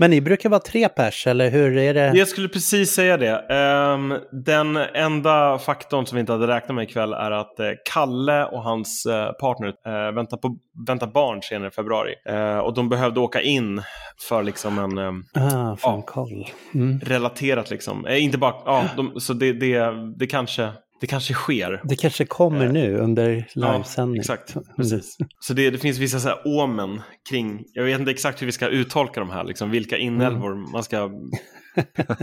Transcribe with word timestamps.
Men 0.00 0.10
ni 0.10 0.20
brukar 0.20 0.48
vara 0.48 0.60
tre 0.60 0.88
pers, 0.88 1.26
eller 1.26 1.50
hur 1.50 1.76
är 1.76 1.94
det? 1.94 2.12
Jag 2.14 2.28
skulle 2.28 2.48
precis 2.48 2.90
säga 2.90 3.16
det. 3.16 3.54
Um, 3.94 4.18
den 4.44 4.76
enda 4.76 5.58
faktorn 5.58 6.06
som 6.06 6.16
vi 6.16 6.20
inte 6.20 6.32
hade 6.32 6.46
räknat 6.46 6.74
med 6.74 6.82
ikväll 6.82 7.12
är 7.12 7.30
att 7.30 7.60
uh, 7.60 7.66
Kalle 7.92 8.44
och 8.44 8.62
hans 8.62 9.06
uh, 9.06 9.32
partner 9.32 9.68
uh, 9.68 10.14
väntar, 10.14 10.36
på, 10.36 10.56
väntar 10.86 11.06
barn 11.06 11.42
senare 11.42 11.68
i 11.68 11.70
februari. 11.70 12.14
och 12.62 12.74
de 12.74 12.88
behövde 12.88 13.20
åka 13.20 13.40
in 13.40 13.82
för 14.28 14.42
liksom 14.42 14.78
en... 14.78 14.98
Um, 14.98 15.24
ah, 15.34 15.76
fan, 15.76 16.02
ja, 16.14 16.26
mm. 16.74 17.00
Relaterat 17.00 17.70
liksom. 17.70 18.06
inte 18.08 18.38
bara, 18.38 18.54
ja, 18.64 18.84
de, 18.96 19.20
så 19.20 19.32
det, 19.32 19.52
det, 19.52 19.92
det 20.18 20.26
kanske 20.26 20.68
det 21.00 21.06
kanske 21.06 21.34
sker. 21.34 21.80
Det 21.84 21.96
kanske 21.96 22.24
kommer 22.24 22.66
eh, 22.66 22.72
nu 22.72 22.98
under 22.98 23.46
livesändning. 23.54 24.16
Ja, 24.16 24.20
exakt. 24.20 24.56
Precis. 24.76 25.16
Så 25.40 25.54
det, 25.54 25.70
det 25.70 25.78
finns 25.78 25.98
vissa 25.98 26.20
så 26.20 26.28
här 26.28 26.38
omen 26.44 27.02
kring, 27.30 27.64
jag 27.72 27.84
vet 27.84 28.00
inte 28.00 28.10
exakt 28.10 28.42
hur 28.42 28.46
vi 28.46 28.52
ska 28.52 28.68
uttolka 28.68 29.20
de 29.20 29.30
här, 29.30 29.44
liksom, 29.44 29.70
vilka 29.70 29.96
inälvor 29.96 30.52
mm. 30.52 30.70
man 30.70 30.84
ska 30.84 31.10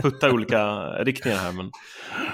putta 0.02 0.28
i 0.28 0.30
olika 0.30 0.76
riktningar 1.04 1.38
här. 1.38 1.52
Men 1.52 1.70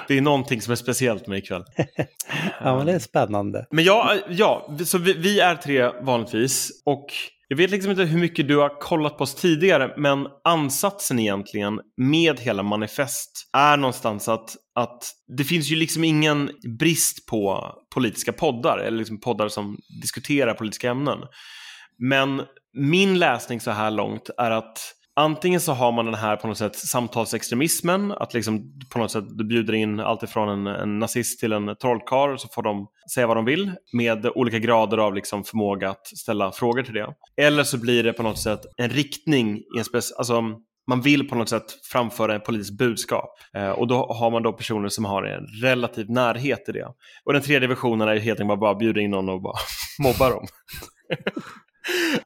det 0.08 0.18
är 0.18 0.22
någonting 0.22 0.60
som 0.60 0.72
är 0.72 0.76
speciellt 0.76 1.26
med 1.26 1.38
ikväll. 1.38 1.64
ja, 2.60 2.76
men 2.76 2.86
det 2.86 2.92
är 2.92 2.98
spännande. 2.98 3.66
Men 3.70 3.84
ja, 3.84 4.14
ja 4.28 4.76
så 4.84 4.98
vi, 4.98 5.12
vi 5.12 5.40
är 5.40 5.56
tre 5.56 5.90
vanligtvis. 6.02 6.82
Och 6.84 7.06
jag 7.54 7.58
vet 7.58 7.70
liksom 7.70 7.90
inte 7.90 8.04
hur 8.04 8.18
mycket 8.18 8.48
du 8.48 8.56
har 8.56 8.80
kollat 8.80 9.18
på 9.18 9.24
oss 9.24 9.34
tidigare, 9.34 9.94
men 9.96 10.26
ansatsen 10.44 11.18
egentligen 11.18 11.80
med 11.96 12.40
hela 12.40 12.62
manifest 12.62 13.50
är 13.56 13.76
någonstans 13.76 14.28
att, 14.28 14.56
att 14.74 15.04
det 15.36 15.44
finns 15.44 15.70
ju 15.70 15.76
liksom 15.76 16.04
ingen 16.04 16.50
brist 16.78 17.26
på 17.26 17.72
politiska 17.94 18.32
poddar, 18.32 18.78
eller 18.78 18.98
liksom 18.98 19.20
poddar 19.20 19.48
som 19.48 19.78
diskuterar 20.02 20.54
politiska 20.54 20.90
ämnen. 20.90 21.18
Men 21.98 22.42
min 22.72 23.18
läsning 23.18 23.60
så 23.60 23.70
här 23.70 23.90
långt 23.90 24.30
är 24.38 24.50
att 24.50 24.78
Antingen 25.16 25.60
så 25.60 25.72
har 25.72 25.92
man 25.92 26.04
den 26.04 26.14
här 26.14 26.36
på 26.36 26.46
något 26.46 26.58
sätt 26.58 26.76
samtalsextremismen, 26.76 28.12
att 28.12 28.34
liksom 28.34 28.72
på 28.92 28.98
något 28.98 29.10
sätt 29.10 29.24
du 29.28 29.44
bjuder 29.44 29.72
in 29.72 30.00
alltifrån 30.00 30.48
en, 30.48 30.66
en 30.66 30.98
nazist 30.98 31.40
till 31.40 31.52
en 31.52 31.76
trollkarl 31.76 32.36
så 32.38 32.48
får 32.48 32.62
de 32.62 32.86
säga 33.14 33.26
vad 33.26 33.36
de 33.36 33.44
vill 33.44 33.72
med 33.92 34.26
olika 34.34 34.58
grader 34.58 34.98
av 34.98 35.14
liksom 35.14 35.44
förmåga 35.44 35.90
att 35.90 36.06
ställa 36.06 36.52
frågor 36.52 36.82
till 36.82 36.94
det. 36.94 37.14
Eller 37.36 37.64
så 37.64 37.78
blir 37.78 38.02
det 38.02 38.12
på 38.12 38.22
något 38.22 38.38
sätt 38.38 38.60
en 38.76 38.90
riktning, 38.90 39.56
i 39.56 39.78
en 39.78 39.84
spec 39.84 40.12
alltså 40.18 40.42
man 40.86 41.00
vill 41.00 41.28
på 41.28 41.34
något 41.34 41.48
sätt 41.48 41.64
framföra 41.92 42.36
ett 42.36 42.44
politiskt 42.44 42.78
budskap. 42.78 43.30
Eh, 43.56 43.70
och 43.70 43.88
då 43.88 44.06
har 44.06 44.30
man 44.30 44.42
då 44.42 44.52
personer 44.52 44.88
som 44.88 45.04
har 45.04 45.22
en 45.22 45.46
relativ 45.62 46.10
närhet 46.10 46.64
till 46.64 46.74
det. 46.74 46.88
Och 47.24 47.32
den 47.32 47.42
tredje 47.42 47.68
versionen 47.68 48.08
är 48.08 48.16
helt 48.16 48.40
enkelt 48.40 48.60
bara 48.60 48.74
bjuda 48.74 49.00
in 49.00 49.10
någon 49.10 49.28
och 49.28 49.42
bara 49.42 49.56
mobba 50.02 50.30
dem. 50.30 50.46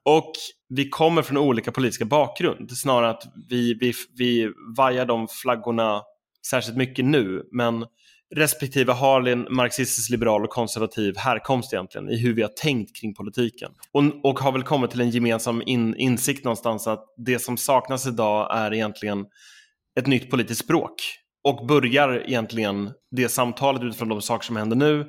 Och 0.03 0.33
vi 0.69 0.89
kommer 0.89 1.23
från 1.23 1.37
olika 1.37 1.73
politiska 1.73 2.05
bakgrund. 2.05 2.71
Snarare 2.71 3.11
att 3.11 3.23
vi, 3.49 3.75
vi, 3.75 3.93
vi 4.19 4.53
vajar 4.77 5.07
de 5.07 5.29
flaggorna 5.29 6.03
särskilt 6.51 6.77
mycket 6.77 7.05
nu. 7.05 7.43
Men 7.53 7.87
respektive 8.35 8.93
har 8.93 9.29
en 9.29 9.47
marxistisk, 9.51 10.11
liberal 10.11 10.45
och 10.45 10.51
konservativ 10.51 11.17
härkomst 11.17 11.73
egentligen 11.73 12.09
i 12.09 12.17
hur 12.17 12.35
vi 12.35 12.43
har 12.43 12.49
tänkt 12.49 12.97
kring 12.97 13.15
politiken. 13.15 13.71
Och, 13.93 14.25
och 14.25 14.39
har 14.39 14.53
väl 14.53 14.63
kommit 14.63 14.91
till 14.91 15.01
en 15.01 15.11
gemensam 15.11 15.63
in, 15.67 15.95
insikt 15.97 16.45
någonstans 16.45 16.87
att 16.87 17.05
det 17.17 17.39
som 17.39 17.57
saknas 17.57 18.07
idag 18.07 18.57
är 18.59 18.75
egentligen 18.75 19.27
ett 20.01 20.07
nytt 20.07 20.31
politiskt 20.31 20.65
språk. 20.65 20.95
Och 21.45 21.67
börjar 21.67 22.25
egentligen 22.27 22.91
det 23.17 23.29
samtalet 23.29 23.83
utifrån 23.83 24.09
de 24.09 24.23
saker 24.23 24.47
som 24.47 24.57
händer 24.57 24.77
nu 24.77 25.07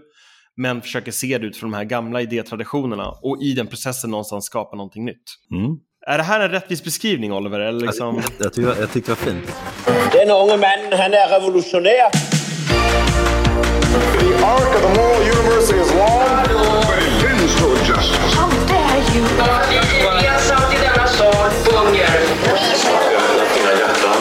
men 0.59 0.81
försöker 0.81 1.11
se 1.11 1.37
det 1.37 1.47
utifrån 1.47 1.71
de 1.71 1.77
här 1.77 1.83
gamla 1.83 2.21
idétraditionerna 2.21 3.09
och 3.21 3.41
i 3.41 3.53
den 3.53 3.67
processen 3.67 4.11
någonstans 4.11 4.45
skapa 4.45 4.75
någonting 4.75 5.05
nytt. 5.05 5.27
Mm. 5.51 5.77
Är 6.07 6.17
det 6.17 6.23
här 6.23 6.39
en 6.39 6.49
rättvis 6.49 6.83
beskrivning 6.83 7.33
Oliver? 7.33 7.59
Eller 7.59 7.79
liksom... 7.87 8.15
jag, 8.15 8.25
jag, 8.37 8.53
tycker, 8.53 8.75
jag 8.79 8.91
tyckte 8.91 9.11
det 9.11 9.25
var 9.25 9.31
fint. 9.31 9.55
Den 10.11 10.31
unge 10.31 10.57
mannen, 10.57 10.99
han 10.99 11.13
är 11.13 11.39
revolutionär. 11.39 12.09
The 14.19 14.33
arc 14.53 14.75
of 14.75 14.81
the 14.81 14.93
moral 14.99 15.21
universe 15.21 15.69
is 15.81 15.93
long, 16.01 16.29
but 16.87 16.99
it 17.07 17.13
bends 17.21 17.55
toward 17.59 17.79
justice. 17.87 18.35
How 18.39 18.49
dare 18.67 18.99
you! 19.15 19.23
Vi 20.21 20.27
har 20.27 20.39
satt 20.39 20.73
i 20.73 20.77
denna 20.85 21.07
sal 21.07 21.49
hunger. 21.71 22.11
Dina 23.55 23.71
hjärtan. 23.81 24.19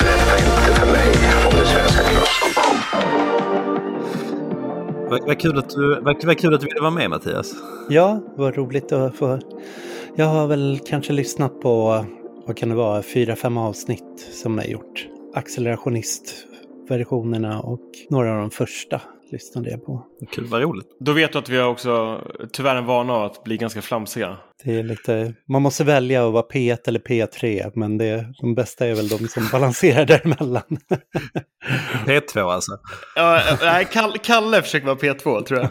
Berätta 0.00 0.34
inte 0.38 0.80
för 0.80 0.86
mig 0.86 1.12
om 1.46 1.58
det 1.58 1.66
svenska 1.66 2.02
klassamhället. 2.02 3.29
Vad, 5.10 5.26
vad, 5.26 5.40
kul 5.40 5.58
att 5.58 5.70
du, 5.70 6.00
vad, 6.00 6.24
vad 6.24 6.38
kul 6.38 6.54
att 6.54 6.60
du 6.60 6.66
ville 6.66 6.80
vara 6.80 6.90
med 6.90 7.10
Mattias. 7.10 7.54
Ja, 7.88 8.20
vad 8.36 8.56
roligt 8.56 8.92
att 8.92 9.16
få... 9.16 9.38
Jag 10.16 10.26
har 10.26 10.46
väl 10.46 10.80
kanske 10.86 11.12
lyssnat 11.12 11.60
på, 11.60 12.04
vad 12.46 12.56
kan 12.56 12.68
det 12.68 12.74
vara, 12.74 13.02
fyra, 13.02 13.36
fem 13.36 13.56
avsnitt 13.56 14.28
som 14.32 14.58
jag 14.58 14.68
gjort. 14.68 15.08
Accelerationistversionerna 15.34 17.60
och 17.60 17.80
några 18.10 18.32
av 18.32 18.38
de 18.40 18.50
första 18.50 19.00
lyssnade 19.30 19.70
jag 19.70 19.84
på. 19.84 20.06
Kul, 20.30 20.46
vad 20.46 20.62
roligt. 20.62 20.86
Då 21.00 21.12
vet 21.12 21.32
du 21.32 21.38
att 21.38 21.48
vi 21.48 21.56
har 21.56 21.68
också 21.68 22.20
tyvärr 22.52 22.76
en 22.76 22.86
vana 22.86 23.12
av 23.12 23.24
att 23.24 23.44
bli 23.44 23.56
ganska 23.56 23.82
flamsiga. 23.82 24.36
Det 24.64 24.78
är 24.78 24.82
lite, 24.82 25.34
man 25.48 25.62
måste 25.62 25.84
välja 25.84 26.26
att 26.26 26.32
vara 26.32 26.46
P1 26.52 26.78
eller 26.86 27.00
P3, 27.00 27.72
men 27.74 27.98
det, 27.98 28.26
de 28.40 28.54
bästa 28.54 28.86
är 28.86 28.94
väl 28.94 29.08
de 29.08 29.28
som 29.28 29.48
balanserar 29.52 30.06
däremellan. 30.06 30.78
P2 32.06 32.52
alltså? 32.52 32.72
Ja, 33.16 33.42
nej, 33.62 33.88
Kalle 34.22 34.62
försöker 34.62 34.86
vara 34.86 34.98
P2 34.98 35.44
tror 35.44 35.60
jag. 35.60 35.70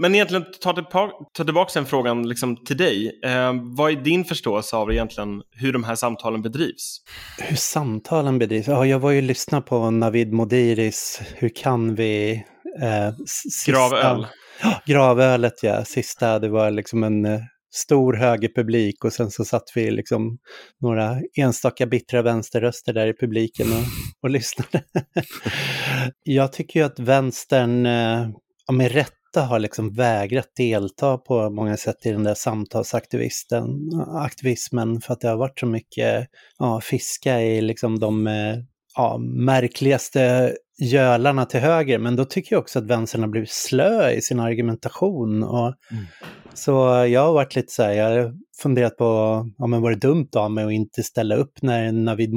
Men 0.00 0.14
egentligen, 0.14 0.44
ta, 0.60 0.72
tillbaka, 0.72 1.12
ta 1.34 1.44
tillbaka 1.44 1.70
den 1.74 1.86
frågan 1.86 2.28
liksom 2.28 2.64
till 2.64 2.76
dig. 2.76 3.20
Eh, 3.24 3.52
vad 3.76 3.92
är 3.92 3.96
din 3.96 4.24
förståelse 4.24 4.76
av 4.76 4.92
egentligen 4.92 5.42
hur 5.50 5.72
de 5.72 5.84
här 5.84 5.94
samtalen 5.94 6.42
bedrivs? 6.42 7.00
Hur 7.38 7.56
samtalen 7.56 8.38
bedrivs? 8.38 8.68
Ja, 8.68 8.86
jag 8.86 8.98
var 8.98 9.10
ju 9.10 9.20
lyssna 9.20 9.60
på 9.60 9.90
Navid 9.90 10.32
Modiris 10.32 11.22
Hur 11.36 11.48
kan 11.48 11.94
vi 11.94 12.44
Eh, 12.80 13.14
sista, 13.26 13.72
Gravöl. 13.72 14.26
Ja, 14.62 14.82
gravölet 14.86 15.62
ja, 15.62 15.84
sista, 15.84 16.38
det 16.38 16.48
var 16.48 16.70
liksom 16.70 17.04
en 17.04 17.24
eh, 17.24 17.40
stor 17.78 18.14
högerpublik 18.14 19.04
och 19.04 19.12
sen 19.12 19.30
så 19.30 19.44
satt 19.44 19.72
vi 19.74 19.90
liksom 19.90 20.38
några 20.80 21.20
enstaka 21.36 21.86
bittra 21.86 22.22
vänsterröster 22.22 22.92
där 22.92 23.06
i 23.06 23.14
publiken 23.14 23.66
och, 23.72 23.84
och 24.22 24.30
lyssnade. 24.30 24.82
jag 26.22 26.52
tycker 26.52 26.80
ju 26.80 26.86
att 26.86 26.98
vänstern 26.98 27.86
eh, 27.86 28.28
ja, 28.66 28.72
med 28.72 28.92
rätta 28.92 29.40
har 29.40 29.58
liksom 29.58 29.92
vägrat 29.92 30.48
delta 30.56 31.18
på 31.18 31.50
många 31.50 31.76
sätt 31.76 32.06
i 32.06 32.10
den 32.10 32.24
där 32.24 32.34
samtalsaktivismen 32.34 35.00
för 35.00 35.12
att 35.12 35.20
det 35.20 35.28
har 35.28 35.36
varit 35.36 35.60
så 35.60 35.66
mycket 35.66 36.28
ja, 36.58 36.80
fiska 36.80 37.42
i 37.42 37.60
liksom 37.60 37.98
de 37.98 38.26
eh, 38.26 38.56
ja, 38.94 39.18
märkligaste 39.18 40.54
gölarna 40.78 41.44
till 41.44 41.60
höger, 41.60 41.98
men 41.98 42.16
då 42.16 42.24
tycker 42.24 42.54
jag 42.54 42.60
också 42.60 42.78
att 42.78 42.86
vänstern 42.86 43.20
har 43.20 43.28
blivit 43.28 43.50
slö 43.50 44.10
i 44.10 44.20
sin 44.20 44.40
argumentation. 44.40 45.42
Och, 45.42 45.74
mm. 45.90 46.04
Så 46.54 46.72
jag 47.08 47.20
har 47.20 47.32
varit 47.32 47.56
lite 47.56 47.72
så 47.72 47.82
här, 47.82 47.92
jag 47.92 48.22
har 48.22 48.34
funderat 48.62 48.96
på, 48.96 49.04
ja 49.58 49.66
men 49.66 49.82
var 49.82 49.90
det 49.90 49.96
dumt 49.96 50.28
av 50.36 50.50
mig 50.50 50.64
att 50.64 50.72
inte 50.72 51.02
ställa 51.02 51.36
upp 51.36 51.62
när 51.62 51.92
Navid 51.92 52.32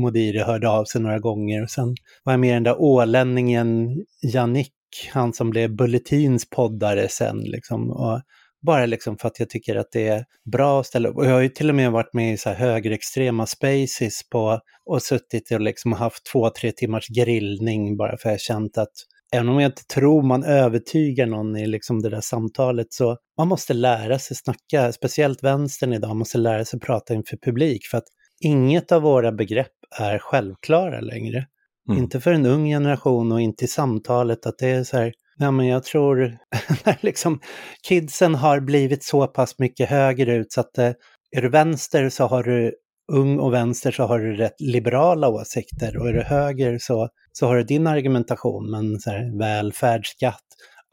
Modiri 0.00 0.38
hörde 0.38 0.68
av 0.68 0.84
sig 0.84 1.00
några 1.00 1.18
gånger. 1.18 1.62
Och 1.62 1.70
sen 1.70 1.94
var 2.24 2.32
jag 2.32 2.40
med 2.40 2.56
den 2.56 2.62
där 2.62 2.80
ålänningen 2.80 3.88
Jannik, 4.22 4.72
han 5.12 5.32
som 5.32 5.50
blev 5.50 5.76
Bulletins 5.76 6.50
poddare 6.50 7.08
sen 7.08 7.38
liksom. 7.38 7.90
Och 7.90 8.20
bara 8.66 8.86
liksom 8.86 9.18
för 9.18 9.28
att 9.28 9.40
jag 9.40 9.50
tycker 9.50 9.76
att 9.76 9.92
det 9.92 10.08
är 10.08 10.24
bra 10.52 10.80
att 10.80 10.86
ställa 10.86 11.08
upp. 11.08 11.16
Och 11.16 11.26
jag 11.26 11.32
har 11.32 11.40
ju 11.40 11.48
till 11.48 11.68
och 11.68 11.74
med 11.74 11.92
varit 11.92 12.12
med 12.12 12.32
i 12.32 12.36
så 12.36 12.48
här 12.48 12.56
högerextrema 12.56 13.46
spaces 13.46 14.28
på 14.30 14.60
och 14.86 15.02
suttit 15.02 15.50
och 15.50 15.60
liksom 15.60 15.92
haft 15.92 16.26
två, 16.32 16.50
tre 16.50 16.72
timmars 16.72 17.08
grillning 17.08 17.96
bara 17.96 18.16
för 18.16 18.28
att 18.28 18.32
jag 18.32 18.40
känt 18.40 18.78
att 18.78 18.92
även 19.32 19.48
om 19.48 19.60
jag 19.60 19.68
inte 19.68 19.84
tror 19.84 20.22
man 20.22 20.44
övertygar 20.44 21.26
någon 21.26 21.56
i 21.56 21.66
liksom 21.66 22.02
det 22.02 22.08
där 22.10 22.20
samtalet 22.20 22.86
så 22.90 23.16
man 23.38 23.48
måste 23.48 23.74
lära 23.74 24.18
sig 24.18 24.36
snacka, 24.36 24.92
speciellt 24.92 25.42
vänstern 25.42 25.92
idag, 25.92 26.16
måste 26.16 26.38
lära 26.38 26.64
sig 26.64 26.80
prata 26.80 27.14
inför 27.14 27.36
publik 27.36 27.86
för 27.90 27.98
att 27.98 28.06
inget 28.40 28.92
av 28.92 29.02
våra 29.02 29.32
begrepp 29.32 29.72
är 29.98 30.18
självklara 30.18 31.00
längre. 31.00 31.46
Mm. 31.88 32.02
Inte 32.02 32.20
för 32.20 32.32
en 32.32 32.46
ung 32.46 32.64
generation 32.64 33.32
och 33.32 33.40
inte 33.40 33.64
i 33.64 33.68
samtalet 33.68 34.46
att 34.46 34.58
det 34.58 34.68
är 34.68 34.84
så 34.84 34.96
här, 34.96 35.12
Ja, 35.38 35.50
men 35.50 35.66
jag 35.66 35.84
tror 35.84 36.38
när 36.84 36.98
liksom 37.00 37.40
kidsen 37.88 38.34
har 38.34 38.60
blivit 38.60 39.04
så 39.04 39.26
pass 39.26 39.58
mycket 39.58 39.88
högerut 39.88 40.52
så 40.52 40.60
att 40.60 40.78
eh, 40.78 40.92
är 41.36 41.42
du 41.42 41.48
vänster 41.48 42.08
så 42.08 42.26
har 42.26 42.42
du 42.42 42.74
ung 43.12 43.38
och 43.38 43.52
vänster 43.52 43.90
så 43.90 44.02
har 44.02 44.18
du 44.18 44.36
rätt 44.36 44.60
liberala 44.60 45.28
åsikter 45.28 45.96
och 45.96 46.08
är 46.08 46.12
du 46.12 46.22
höger 46.22 46.78
så, 46.78 47.08
så 47.32 47.46
har 47.46 47.56
du 47.56 47.62
din 47.62 47.86
argumentation. 47.86 48.70
Men 48.70 49.00
så 49.00 49.10
här, 49.10 49.38
välfärdsskatt, 49.38 50.44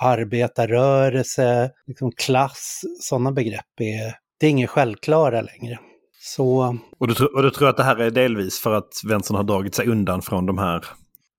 arbetarrörelse, 0.04 1.72
liksom 1.88 2.12
klass, 2.12 2.82
sådana 3.02 3.32
begrepp 3.32 3.80
är, 3.82 4.14
det 4.40 4.46
är 4.46 4.50
inget 4.50 4.70
självklara 4.70 5.42
längre. 5.42 5.80
Så... 6.22 6.78
Och, 7.00 7.08
du, 7.08 7.26
och 7.26 7.44
du 7.44 7.52
tror 7.52 7.70
att 7.70 7.78
det 7.78 7.84
här 7.84 7.98
är 7.98 8.12
delvis 8.12 8.60
för 8.60 8.74
att 8.74 8.92
vänstern 9.08 9.38
har 9.38 9.44
dragit 9.44 9.76
sig 9.76 9.88
undan 9.88 10.22
från 10.22 10.46
de 10.46 10.58
här 10.58 10.86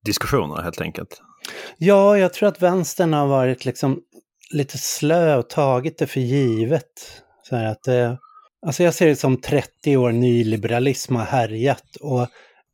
diskussioner 0.07 0.61
helt 0.61 0.81
enkelt? 0.81 1.21
Ja, 1.77 2.17
jag 2.17 2.33
tror 2.33 2.49
att 2.49 2.61
vänstern 2.61 3.13
har 3.13 3.27
varit 3.27 3.65
liksom 3.65 3.99
lite 4.51 4.77
slö 4.77 5.35
och 5.35 5.49
tagit 5.49 5.97
det 5.97 6.07
för 6.07 6.19
givet. 6.19 6.83
Så 7.49 7.55
att 7.55 7.83
det, 7.83 8.17
Alltså 8.65 8.83
jag 8.83 8.93
ser 8.93 9.07
det 9.07 9.15
som 9.15 9.41
30 9.41 9.97
år 9.97 10.11
nyliberalism 10.11 11.15
har 11.15 11.25
härjat 11.25 11.95
och 12.01 12.27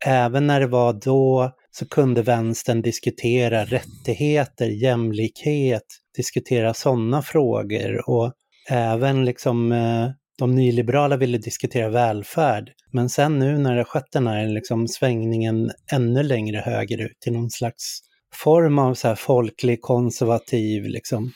även 0.05 0.47
när 0.47 0.59
det 0.59 0.67
var 0.67 0.93
då 0.93 1.51
så 1.71 1.87
kunde 1.87 2.21
vänstern 2.21 2.81
diskutera 2.81 3.65
rättigheter, 3.65 4.65
jämlikhet, 4.65 5.85
diskutera 6.15 6.73
sådana 6.73 7.21
frågor 7.21 8.09
och 8.09 8.33
även 8.69 9.25
liksom 9.25 9.71
eh, 9.71 10.09
de 10.37 10.55
nyliberala 10.55 11.17
ville 11.17 11.37
diskutera 11.37 11.89
välfärd. 11.89 12.71
Men 12.91 13.09
sen 13.09 13.39
nu 13.39 13.57
när 13.57 13.75
det 13.75 13.83
skett 13.83 14.11
den 14.11 14.27
här 14.27 14.47
liksom 14.47 14.87
svängningen 14.87 15.71
ännu 15.91 16.23
längre 16.23 16.57
högerut 16.57 17.19
till 17.19 17.33
någon 17.33 17.49
slags 17.49 17.99
form 18.35 18.79
av 18.79 18.93
så 18.93 19.07
här 19.07 19.15
folklig 19.15 19.81
konservativ 19.81 20.83
liksom, 20.83 21.31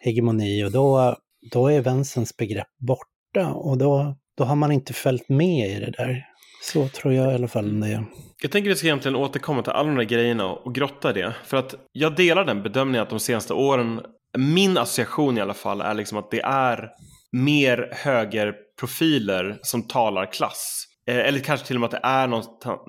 hegemoni 0.00 0.64
och 0.64 0.72
då, 0.72 1.16
då 1.52 1.68
är 1.68 1.80
vänsterns 1.80 2.36
begrepp 2.36 2.68
borta 2.78 3.52
och 3.52 3.78
då, 3.78 4.16
då 4.36 4.44
har 4.44 4.56
man 4.56 4.72
inte 4.72 4.92
följt 4.92 5.28
med 5.28 5.70
i 5.70 5.80
det 5.80 5.90
där. 5.90 6.24
Så 6.62 6.88
tror 6.88 7.14
jag 7.14 7.32
i 7.32 7.34
alla 7.34 7.48
fall 7.48 7.80
det 7.80 7.86
är. 7.86 8.04
Jag 8.42 8.50
tänker 8.50 8.70
att 8.70 8.74
vi 8.74 8.78
ska 8.78 8.86
egentligen 8.86 9.16
återkomma 9.16 9.62
till 9.62 9.72
alla 9.72 9.88
de 9.88 9.96
där 9.96 10.04
grejerna 10.04 10.50
och 10.50 10.74
grotta 10.74 11.10
i 11.10 11.12
det. 11.12 11.34
För 11.44 11.56
att 11.56 11.74
jag 11.92 12.16
delar 12.16 12.44
den 12.44 12.62
bedömningen 12.62 13.02
att 13.02 13.10
de 13.10 13.20
senaste 13.20 13.54
åren, 13.54 14.00
min 14.38 14.78
association 14.78 15.38
i 15.38 15.40
alla 15.40 15.54
fall, 15.54 15.80
är 15.80 15.94
liksom 15.94 16.18
att 16.18 16.30
det 16.30 16.40
är 16.40 16.90
mer 17.34 17.88
högerprofiler 17.92 19.58
som 19.62 19.82
talar 19.88 20.32
klass. 20.32 20.84
Eh, 21.08 21.16
Eller 21.16 21.40
kanske 21.40 21.66
till 21.66 21.76
och 21.76 21.80
med 21.80 21.86
att 21.94 22.02
det 22.02 22.08
är 22.08 22.26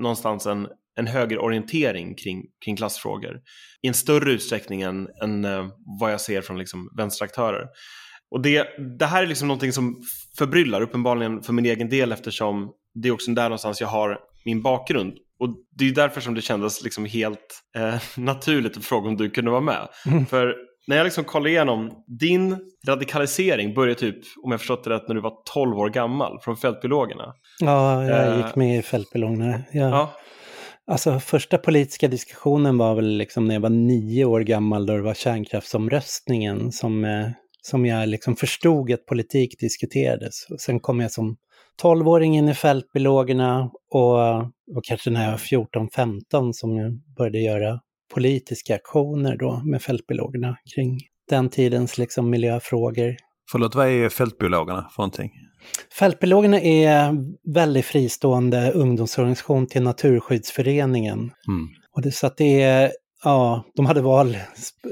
någonstans- 0.02 0.46
en, 0.46 0.68
en 0.98 1.08
högerorientering 1.08 2.16
kring, 2.16 2.44
kring 2.66 2.76
klassfrågor. 2.76 3.40
I 3.82 3.88
en 3.88 3.94
större 3.94 4.32
utsträckning 4.32 4.82
än, 4.82 5.08
än 5.24 5.46
eh, 5.46 5.68
vad 6.00 6.14
jag 6.14 6.22
ser 6.22 6.42
från 6.42 6.58
liksom 6.58 6.90
vänsteraktörer. 6.98 7.66
Och 8.32 8.42
det, 8.42 8.68
det 9.00 9.06
här 9.06 9.24
är 9.24 9.28
liksom 9.28 9.48
någonting 9.48 9.72
som 9.74 10.02
förbryllar 10.38 10.82
uppenbarligen 10.82 11.42
för 11.42 11.54
min 11.54 11.66
egen 11.66 11.90
del 11.90 12.12
eftersom 12.12 12.72
det 12.94 13.08
är 13.08 13.12
också 13.12 13.32
där 13.32 13.44
någonstans 13.44 13.82
jag 13.82 13.88
har 13.88 14.20
min 14.46 14.62
bakgrund. 14.62 15.14
Och 15.40 15.50
det 15.78 15.86
är 15.86 15.92
därför 15.92 16.22
som 16.22 16.34
det 16.34 16.42
kändes 16.42 16.84
liksom 16.84 17.06
helt 17.06 17.62
eh, 17.78 17.96
naturligt 18.18 18.78
att 18.78 18.86
fråga 18.86 19.10
om 19.10 19.18
du 19.18 19.30
kunde 19.30 19.52
vara 19.52 19.62
med. 19.62 19.88
För 20.30 20.56
när 20.88 20.98
jag 20.98 21.04
liksom 21.04 21.24
kollar 21.24 21.48
igenom 21.48 22.04
din 22.20 22.58
radikalisering 22.88 23.74
började 23.74 24.00
typ, 24.00 24.18
om 24.44 24.52
jag 24.52 24.60
förstått 24.60 24.84
det 24.84 24.90
rätt, 24.90 25.08
när 25.08 25.16
du 25.16 25.22
var 25.22 25.34
12 25.54 25.78
år 25.80 25.90
gammal 25.90 26.40
från 26.42 26.58
Fältbiologerna. 26.58 27.34
Ja, 27.60 28.06
jag 28.06 28.28
Eh, 28.28 28.38
gick 28.38 28.56
med 28.56 28.80
i 28.80 28.82
Fältbiologerna. 28.82 29.62
Ja. 29.72 29.90
Ja, 29.90 30.14
Alltså 30.88 31.20
första 31.20 31.58
politiska 31.58 32.08
diskussionen 32.08 32.78
var 32.78 32.96
väl 32.96 33.18
liksom 33.18 33.46
när 33.46 33.56
jag 33.56 33.62
var 33.62 33.70
nio 33.70 34.26
år 34.26 34.42
gammal 34.42 34.86
då 34.86 34.96
det 34.96 35.02
var 35.02 35.14
kärnkraftsomröstningen 35.14 36.72
som, 36.72 37.06
eh, 37.06 37.28
som 37.62 37.86
jag 37.86 38.10
liksom 38.10 38.36
förstod 38.36 38.92
att 38.92 39.06
politik 39.06 39.60
diskuterades. 39.60 40.48
Och 40.50 40.62
sen 40.62 40.80
kom 40.80 41.00
jag 41.00 41.12
som 41.12 41.38
tolvåring 41.82 42.38
in 42.38 42.50
i 42.50 42.54
Fältbiologerna 42.54 43.70
och, 43.92 44.38
och 44.76 44.84
kanske 44.84 45.10
när 45.10 45.24
jag 45.24 45.32
var 45.32 45.38
14-15 45.38 46.52
som 46.54 46.78
jag 46.78 46.92
började 47.18 47.40
göra 47.40 47.80
politiska 48.14 48.76
aktioner 48.76 49.38
då 49.38 49.62
med 49.66 49.82
Fältbiologerna 49.82 50.58
kring 50.76 51.00
den 51.30 51.50
tidens 51.50 51.98
liksom 51.98 52.30
miljöfrågor. 52.30 53.16
Förlåt, 53.52 53.76
vad 53.76 53.88
är 53.88 54.10
fältbiologerna 54.10 54.90
för 54.96 55.02
någonting? 55.02 55.32
Fältbiologerna 56.00 56.62
är 56.62 57.16
väldigt 57.54 57.86
fristående 57.86 58.72
ungdomsorganisation 58.72 59.68
till 59.68 59.84
Naturskyddsföreningen. 59.84 61.20
Mm. 61.20 61.68
Och 61.96 62.02
det, 62.02 62.12
så 62.12 62.28
att 62.28 62.38
det 62.38 62.62
är, 62.62 62.92
ja, 63.24 63.64
de 63.76 63.86
hade 63.86 64.02
val, 64.02 64.38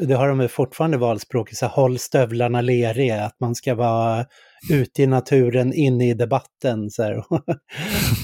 det 0.01 0.13
har 0.13 0.27
de 0.27 0.49
fortfarande 0.49 0.97
valspråk, 0.97 1.49
så 1.53 1.65
här, 1.65 1.73
håll 1.73 1.99
stövlarna 1.99 2.61
leriga, 2.61 3.25
att 3.25 3.39
man 3.39 3.55
ska 3.55 3.75
vara 3.75 4.25
ute 4.71 5.03
i 5.03 5.07
naturen, 5.07 5.73
inne 5.73 6.09
i 6.09 6.13
debatten. 6.13 6.89
Så 6.89 7.03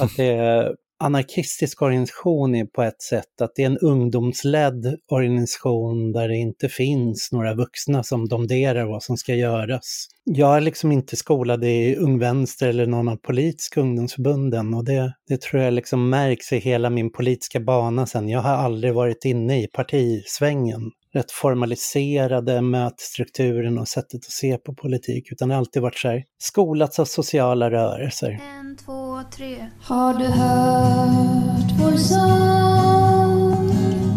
att 0.01 0.15
det 0.17 0.73
anarkistisk 0.99 1.81
organisation 1.81 2.55
är 2.55 2.65
på 2.65 2.83
ett 2.83 3.01
sätt 3.01 3.41
att 3.41 3.51
det 3.55 3.61
är 3.61 3.65
en 3.65 3.77
ungdomsledd 3.77 4.95
organisation 5.11 6.11
där 6.11 6.27
det 6.27 6.37
inte 6.37 6.69
finns 6.69 7.31
några 7.31 7.53
vuxna 7.53 8.03
som 8.03 8.27
domderar 8.27 8.85
vad 8.85 9.03
som 9.03 9.17
ska 9.17 9.35
göras. 9.35 10.07
Jag 10.23 10.57
är 10.57 10.61
liksom 10.61 10.91
inte 10.91 11.15
skolad 11.15 11.63
i 11.63 11.95
Ung 11.95 12.19
Vänster 12.19 12.67
eller 12.67 12.85
någon 12.85 13.07
av 13.07 13.15
politiska 13.15 13.81
ungdomsförbunden 13.81 14.73
och 14.73 14.85
det, 14.85 15.13
det 15.27 15.41
tror 15.41 15.61
jag 15.61 15.73
liksom 15.73 16.09
märks 16.09 16.53
i 16.53 16.57
hela 16.57 16.89
min 16.89 17.11
politiska 17.11 17.59
bana 17.59 18.05
sen. 18.05 18.29
Jag 18.29 18.41
har 18.41 18.55
aldrig 18.55 18.93
varit 18.93 19.25
inne 19.25 19.63
i 19.63 19.67
partisvängen. 19.67 20.91
Rätt 21.13 21.31
formaliserade 21.31 22.61
mötesstrukturen 22.61 23.77
och 23.77 23.87
sättet 23.87 24.15
att 24.15 24.31
se 24.31 24.57
på 24.57 24.73
politik, 24.73 25.31
utan 25.31 25.47
det 25.47 25.55
har 25.55 25.59
alltid 25.59 25.81
varit 25.81 25.97
så 25.97 26.07
här 26.07 26.23
skolats 26.39 26.99
av 26.99 27.05
sociala 27.05 27.71
rörelser. 27.71 28.29
En, 28.29 28.77
två, 28.85 28.98
tre. 29.23 29.65
Har 29.81 30.13
du 30.13 30.25
hört 30.25 31.71
vår 31.79 31.97
sång 31.97 33.71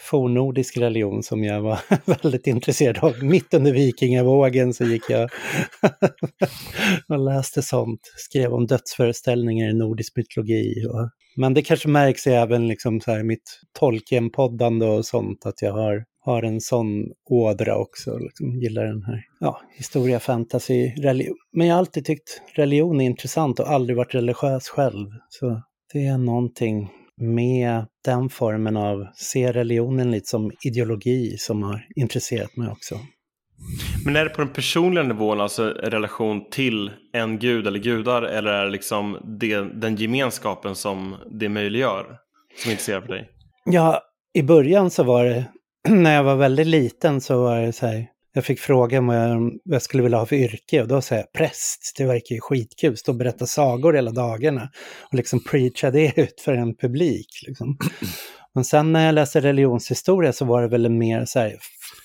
fornnordisk 0.00 0.76
religion 0.76 1.22
som 1.22 1.44
jag 1.44 1.62
var 1.62 1.78
väldigt 2.22 2.46
intresserad 2.46 2.98
av. 2.98 3.24
Mitt 3.24 3.54
under 3.54 3.72
vikingavågen 3.72 4.74
så 4.74 4.84
gick 4.84 5.10
jag 5.10 5.30
och 7.08 7.18
läste 7.18 7.62
sånt, 7.62 8.00
skrev 8.16 8.52
om 8.52 8.66
dödsföreställningar 8.66 9.70
i 9.70 9.74
nordisk 9.74 10.16
mytologi. 10.16 10.86
Och... 10.86 11.10
Men 11.36 11.54
det 11.54 11.62
kanske 11.62 11.88
märks 11.88 12.26
även 12.26 12.68
liksom 12.68 13.00
så 13.00 13.10
här 13.10 13.20
i 13.20 13.24
mitt 13.24 13.60
Tolkien-poddande 13.78 14.86
och 14.86 15.06
sånt 15.06 15.46
att 15.46 15.62
jag 15.62 15.72
har, 15.72 16.04
har 16.20 16.42
en 16.42 16.60
sån 16.60 17.04
ådra 17.30 17.76
också, 17.76 18.18
liksom, 18.18 18.60
gillar 18.60 18.84
den 18.84 19.02
här 19.02 19.24
ja, 19.40 19.60
historia, 19.76 20.20
fantasy, 20.20 20.92
religion. 20.96 21.36
Men 21.52 21.66
jag 21.66 21.74
har 21.74 21.78
alltid 21.78 22.04
tyckt 22.04 22.42
religion 22.54 23.00
är 23.00 23.04
intressant 23.04 23.60
och 23.60 23.70
aldrig 23.70 23.96
varit 23.96 24.14
religiös 24.14 24.68
själv. 24.68 25.06
Så 25.28 25.62
det 25.92 26.06
är 26.06 26.18
någonting 26.18 26.90
med 27.20 27.86
den 28.04 28.28
formen 28.28 28.76
av, 28.76 29.06
se 29.14 29.52
religionen 29.52 30.10
lite 30.10 30.26
som 30.26 30.52
ideologi 30.64 31.36
som 31.38 31.62
har 31.62 31.86
intresserat 31.96 32.56
mig 32.56 32.68
också. 32.68 32.98
Men 34.04 34.16
är 34.16 34.24
det 34.24 34.30
på 34.30 34.40
den 34.40 34.52
personliga 34.52 35.04
nivån, 35.04 35.40
alltså 35.40 35.64
relation 35.64 36.50
till 36.50 36.90
en 37.12 37.38
gud 37.38 37.66
eller 37.66 37.78
gudar, 37.78 38.22
eller 38.22 38.52
är 38.52 38.64
det 38.64 38.70
liksom 38.70 39.18
det, 39.40 39.60
den 39.60 39.96
gemenskapen 39.96 40.74
som 40.74 41.16
det 41.40 41.48
möjliggör 41.48 42.16
som 42.62 42.70
intresserar 42.70 43.00
för 43.00 43.08
dig? 43.08 43.28
Ja, 43.64 44.00
i 44.34 44.42
början 44.42 44.90
så 44.90 45.02
var 45.02 45.24
det, 45.24 45.44
när 45.88 46.14
jag 46.14 46.24
var 46.24 46.36
väldigt 46.36 46.66
liten 46.66 47.20
så 47.20 47.42
var 47.42 47.60
det 47.60 47.72
så 47.72 47.86
här, 47.86 48.06
jag 48.34 48.44
fick 48.44 48.60
frågan 48.60 49.06
vad 49.06 49.16
jag, 49.16 49.40
vad 49.64 49.74
jag 49.74 49.82
skulle 49.82 50.02
vilja 50.02 50.18
ha 50.18 50.26
för 50.26 50.36
yrke 50.36 50.82
och 50.82 50.88
då 50.88 51.00
sa 51.00 51.14
jag 51.14 51.32
präst, 51.32 51.94
det 51.96 52.04
verkar 52.04 52.34
ju 52.34 52.40
skitkul, 52.40 52.96
stå 52.96 53.12
och 53.12 53.18
berätta 53.18 53.46
sagor 53.46 53.92
hela 53.92 54.10
dagarna 54.10 54.68
och 55.10 55.14
liksom 55.14 55.44
preacha 55.44 55.90
det 55.90 56.12
ut 56.18 56.40
för 56.40 56.52
en 56.52 56.76
publik. 56.76 57.28
Liksom. 57.46 57.76
Men 58.54 58.64
sen 58.64 58.92
när 58.92 59.06
jag 59.06 59.14
läste 59.14 59.40
religionshistoria 59.40 60.32
så 60.32 60.44
var 60.44 60.62
det 60.62 60.68
väl 60.68 60.90
mer 60.90 61.24
så 61.24 61.38
här 61.38 61.56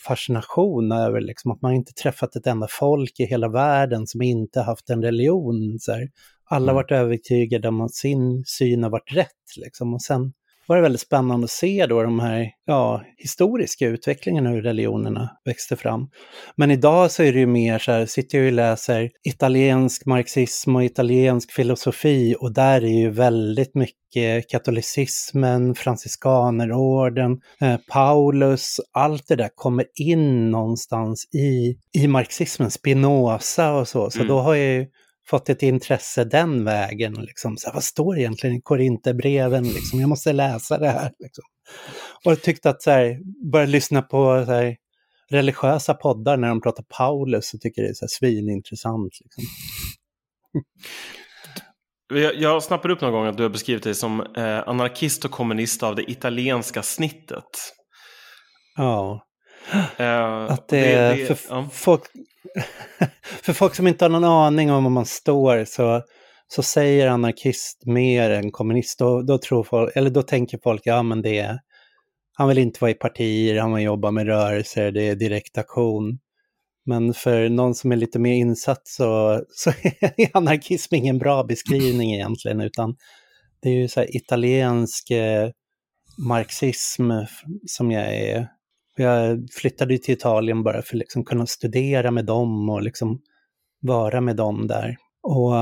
fascination 0.08 0.92
över 0.92 1.22
liksom 1.22 1.52
att 1.52 1.62
man 1.62 1.74
inte 1.74 1.94
träffat 1.94 2.36
ett 2.36 2.48
enda 2.48 2.68
folk 2.70 3.20
i 3.20 3.26
hela 3.26 3.50
världen 3.50 4.08
som 4.08 4.22
inte 4.22 4.62
haft 4.62 4.90
en 4.90 5.04
religion. 5.04 5.78
Så 5.80 5.92
här. 5.92 6.10
Alla 6.52 6.72
har 6.72 6.76
varit 6.76 6.92
övertygade 6.92 7.68
om 7.68 7.82
att 7.82 7.94
sin 7.94 8.44
syn 8.46 8.84
har 8.84 8.90
varit 8.90 9.14
rätt. 9.14 9.58
Liksom. 9.58 9.94
Och 9.94 10.02
sen 10.02 10.34
var 10.70 10.76
det 10.76 10.82
väldigt 10.82 11.02
spännande 11.02 11.46
att 11.46 11.52
se 11.52 11.86
då 11.86 12.04
de 12.04 12.20
här 12.20 12.52
ja, 12.66 13.04
historiska 13.18 13.88
utvecklingarna 13.88 14.50
hur 14.50 14.62
religionerna 14.62 15.30
växte 15.46 15.76
fram. 15.76 16.10
Men 16.56 16.72
idag 16.72 17.12
så 17.12 17.24
är 17.24 17.34
det 17.34 17.40
ju 17.40 17.46
mer 17.46 17.80
så 17.80 17.92
här, 17.92 18.06
sitter 18.06 18.38
jag 18.38 18.48
och 18.48 18.54
läser 18.54 19.10
italiensk 19.24 20.06
marxism 20.06 20.76
och 20.76 20.84
italiensk 20.84 21.52
filosofi 21.52 22.36
och 22.40 22.54
där 22.54 22.82
är 22.84 23.00
ju 23.00 23.10
väldigt 23.10 23.76
mycket 23.76 24.50
katolicismen, 24.50 25.76
franciskanerorden, 25.76 27.32
eh, 27.62 27.78
Paulus, 27.92 28.80
allt 28.92 29.28
det 29.28 29.36
där 29.36 29.50
kommer 29.56 29.86
in 29.96 30.52
någonstans 30.52 31.26
i, 31.34 31.76
i 32.02 32.08
marxismen, 32.08 32.72
Spinoza 32.72 33.74
och 33.74 33.88
så. 33.88 34.10
Så 34.10 34.20
Mm. 34.20 34.28
då 34.28 34.40
har 34.40 34.56
jag 34.56 34.74
ju 34.76 34.86
fått 35.30 35.50
ett 35.50 35.64
intresse 35.64 36.24
den 36.24 36.66
vägen. 36.66 37.14
Liksom. 37.14 37.58
Så 37.58 37.68
här, 37.68 37.74
vad 37.74 37.84
står 37.84 38.16
det 38.16 38.22
egentligen 38.22 38.56
i 38.56 38.62
Korinthierbreven? 38.62 39.64
Liksom? 39.64 40.00
Jag 40.00 40.10
måste 40.10 40.34
läsa 40.34 40.78
det 40.78 40.90
här. 40.90 41.12
Liksom. 41.20 41.44
Och 42.26 42.42
tyckte 42.42 42.70
att 42.70 42.82
så 42.82 42.92
här, 42.92 43.20
börja 43.52 43.66
lyssna 43.66 44.02
på 44.02 44.46
så 44.46 44.52
här, 44.52 44.78
religiösa 45.30 45.94
poddar 45.94 46.38
när 46.38 46.48
de 46.48 46.62
pratar 46.62 46.84
Paulus 46.98 47.54
och 47.54 47.62
tycker 47.62 47.82
det 47.82 47.90
är 47.90 47.94
så 47.94 48.06
här, 48.06 48.10
svinintressant. 48.10 49.14
Liksom. 49.22 49.44
Jag, 52.14 52.36
jag 52.36 52.64
snappade 52.64 52.94
upp 52.94 53.02
någon 53.02 53.12
gång 53.12 53.26
att 53.26 53.38
du 53.38 53.44
har 53.44 53.50
beskrivit 53.50 53.84
dig 53.84 53.96
som 53.96 54.22
eh, 54.22 54.68
anarkist 54.68 55.26
och 55.26 55.32
kommunist 55.32 55.84
av 55.84 55.96
det 55.96 56.12
italienska 56.12 56.84
snittet. 56.84 57.74
Ja, 58.76 59.29
att 60.50 60.68
det, 60.68 60.94
är 60.94 61.26
för, 61.26 61.38
ja. 61.50 61.70
folk, 61.72 62.02
för 63.22 63.54
folk 63.54 63.76
som 63.76 63.88
inte 63.88 64.06
har 64.06 64.10
någon 64.10 64.24
aning 64.24 64.72
om 64.72 64.84
var 64.84 64.92
man 64.92 65.06
står 65.06 65.66
så, 65.66 66.04
så 66.48 66.64
säger 66.64 67.08
anarkist 67.08 67.86
mer 67.86 68.30
än 68.30 68.52
kommunist. 68.52 69.00
Då, 69.00 69.22
då, 69.22 69.38
tror 69.38 69.64
folk, 69.64 69.96
eller 69.96 70.10
då 70.10 70.22
tänker 70.22 70.60
folk, 70.64 70.82
ja 70.86 71.04
men 71.04 71.22
det 71.22 71.40
är, 71.40 71.60
han 72.34 72.48
vill 72.48 72.58
inte 72.58 72.78
vara 72.82 72.92
i 72.92 72.96
partier, 72.96 73.60
han 73.62 73.74
vill 73.74 73.86
jobba 73.86 74.12
med 74.12 74.28
rörelser, 74.28 74.92
det 74.92 75.04
är 75.04 75.16
direkt 75.16 75.58
aktion. 75.58 76.20
Men 76.86 77.14
för 77.14 77.50
någon 77.50 77.76
som 77.76 77.92
är 77.92 77.96
lite 77.96 78.20
mer 78.20 78.34
insatt 78.34 78.88
så, 78.88 79.42
så 79.50 79.70
är 79.70 80.30
anarkism 80.38 80.96
ingen 80.96 81.18
bra 81.18 81.44
beskrivning 81.44 82.14
egentligen, 82.14 82.62
utan 82.62 82.96
det 83.62 83.70
är 83.70 83.74
ju 83.74 83.88
så 83.88 84.04
italiensk 84.04 85.12
eh, 85.12 85.50
marxism 86.18 87.12
som 87.68 87.92
jag 87.92 88.16
är. 88.16 88.48
Jag 89.00 89.48
flyttade 89.52 89.98
till 89.98 90.14
Italien 90.14 90.64
bara 90.64 90.82
för 90.82 90.96
att 90.96 91.00
liksom 91.00 91.26
kunna 91.26 91.46
studera 91.46 92.12
med 92.12 92.26
dem 92.26 92.70
och 92.70 92.82
liksom 92.82 93.22
vara 93.82 94.22
med 94.22 94.36
dem 94.36 94.68
där. 94.68 94.98
Och 95.24 95.54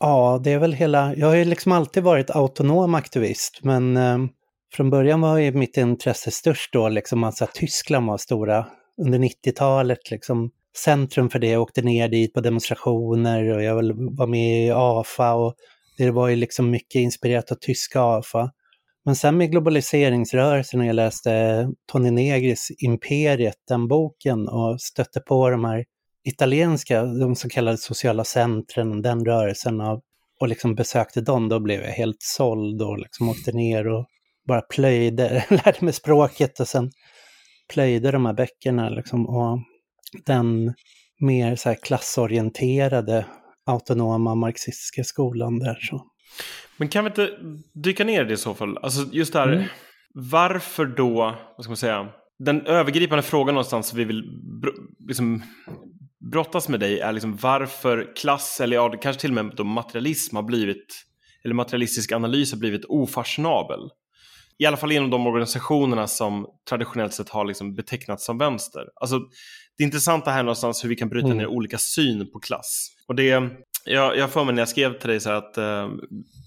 ja, 0.00 0.40
det 0.44 0.52
är 0.52 0.58
väl 0.58 0.72
hela, 0.72 1.14
jag 1.16 1.26
har 1.26 1.34
ju 1.34 1.44
liksom 1.44 1.72
alltid 1.72 2.02
varit 2.02 2.30
autonom 2.30 2.94
aktivist, 2.94 3.60
men 3.62 3.96
eh, 3.96 4.18
från 4.72 4.90
början 4.90 5.20
var 5.20 5.38
ju 5.38 5.52
mitt 5.52 5.76
intresse 5.76 6.30
störst 6.30 6.72
då, 6.72 6.88
liksom 6.88 7.24
att 7.24 7.54
Tyskland 7.54 8.06
var 8.06 8.18
stora 8.18 8.66
under 9.02 9.18
90-talet, 9.18 10.10
liksom 10.10 10.50
centrum 10.76 11.30
för 11.30 11.38
det. 11.38 11.48
Jag 11.48 11.62
åkte 11.62 11.82
ner 11.82 12.08
dit 12.08 12.34
på 12.34 12.40
demonstrationer 12.40 13.54
och 13.54 13.62
jag 13.62 13.74
var 14.16 14.26
med 14.26 14.66
i 14.66 14.70
AFA 14.70 15.34
och 15.34 15.54
det 15.98 16.10
var 16.10 16.28
ju 16.28 16.36
liksom 16.36 16.70
mycket 16.70 17.00
inspirerat 17.00 17.52
av 17.52 17.56
tyska 17.56 18.02
AFA. 18.02 18.50
Men 19.10 19.16
sen 19.16 19.36
med 19.36 19.50
globaliseringsrörelsen 19.50 20.80
och 20.80 20.86
jag 20.86 20.96
läste 20.96 21.66
Tony 21.92 22.10
Negris 22.10 22.68
Imperiet, 22.78 23.54
den 23.68 23.88
boken 23.88 24.48
och 24.48 24.80
stötte 24.80 25.20
på 25.20 25.50
de 25.50 25.64
här 25.64 25.84
italienska, 26.24 27.02
de 27.02 27.36
så 27.36 27.48
kallade 27.48 27.78
sociala 27.78 28.24
centren, 28.24 29.02
den 29.02 29.24
rörelsen 29.24 29.80
av, 29.80 30.00
och 30.40 30.48
liksom 30.48 30.74
besökte 30.74 31.20
dem, 31.20 31.48
då 31.48 31.60
blev 31.60 31.80
jag 31.80 31.90
helt 31.90 32.22
såld 32.22 32.82
och 32.82 32.98
liksom 32.98 33.28
åkte 33.28 33.52
ner 33.52 33.88
och 33.88 34.06
bara 34.48 34.60
plöjde, 34.60 35.44
lärde 35.50 35.78
mig 35.84 35.92
språket 35.92 36.60
och 36.60 36.68
sen 36.68 36.90
plöjde 37.72 38.10
de 38.10 38.26
här 38.26 38.34
böckerna 38.34 38.88
liksom. 38.88 39.26
Och 39.26 39.58
den 40.26 40.74
mer 41.20 41.56
så 41.56 41.68
här 41.68 41.76
klassorienterade 41.82 43.26
autonoma 43.66 44.34
marxistiska 44.34 45.04
skolan 45.04 45.58
där 45.58 45.78
så. 45.80 46.10
Men 46.76 46.88
kan 46.88 47.04
vi 47.04 47.08
inte 47.10 47.30
dyka 47.74 48.04
ner 48.04 48.22
i 48.24 48.24
det 48.28 48.34
i 48.34 48.36
så 48.36 48.54
fall? 48.54 48.78
Alltså 48.82 49.06
just 49.12 49.32
det 49.32 49.38
här, 49.38 49.52
Mm. 49.52 49.64
varför 50.14 50.86
då, 50.86 51.14
vad 51.56 51.64
ska 51.64 51.70
man 51.70 51.76
säga, 51.76 52.08
den 52.38 52.66
övergripande 52.66 53.22
frågan 53.22 53.54
någonstans 53.54 53.94
vi 53.94 54.04
vill 54.04 54.22
liksom, 55.08 55.42
brottas 56.32 56.68
med 56.68 56.80
dig 56.80 57.00
är 57.00 57.12
liksom 57.12 57.36
varför 57.36 58.12
klass, 58.16 58.60
eller 58.60 58.76
ja, 58.76 58.90
kanske 59.02 59.20
till 59.20 59.30
och 59.38 59.44
med 59.44 59.56
då 59.56 59.64
materialism 59.64 60.36
har 60.36 60.42
blivit, 60.42 60.86
eller 61.44 61.54
materialistisk 61.54 62.12
analys 62.12 62.52
har 62.52 62.58
blivit 62.58 62.84
ofashionabel. 62.88 63.80
I 64.58 64.66
alla 64.66 64.76
fall 64.76 64.92
inom 64.92 65.10
de 65.10 65.26
organisationerna 65.26 66.06
som 66.06 66.46
traditionellt 66.68 67.14
sett 67.14 67.28
har 67.28 67.44
liksom 67.44 67.74
betecknats 67.74 68.24
som 68.24 68.38
vänster. 68.38 68.82
Alltså, 69.00 69.20
det 69.78 69.84
intressanta 69.84 70.30
här 70.30 70.38
är 70.38 70.42
någonstans 70.42 70.84
hur 70.84 70.88
vi 70.88 70.96
kan 70.96 71.08
bryta 71.08 71.26
Mm. 71.26 71.38
ner 71.38 71.46
olika 71.46 71.78
syn 71.78 72.30
på 72.32 72.38
klass. 72.40 72.88
Och 73.08 73.14
det, 73.14 73.40
jag, 73.84 74.16
jag 74.16 74.30
för 74.30 74.44
mig 74.44 74.54
när 74.54 74.62
jag 74.62 74.68
skrev 74.68 74.98
till 74.98 75.08
dig 75.08 75.20
så 75.20 75.30
att 75.30 75.58
eh, 75.58 75.88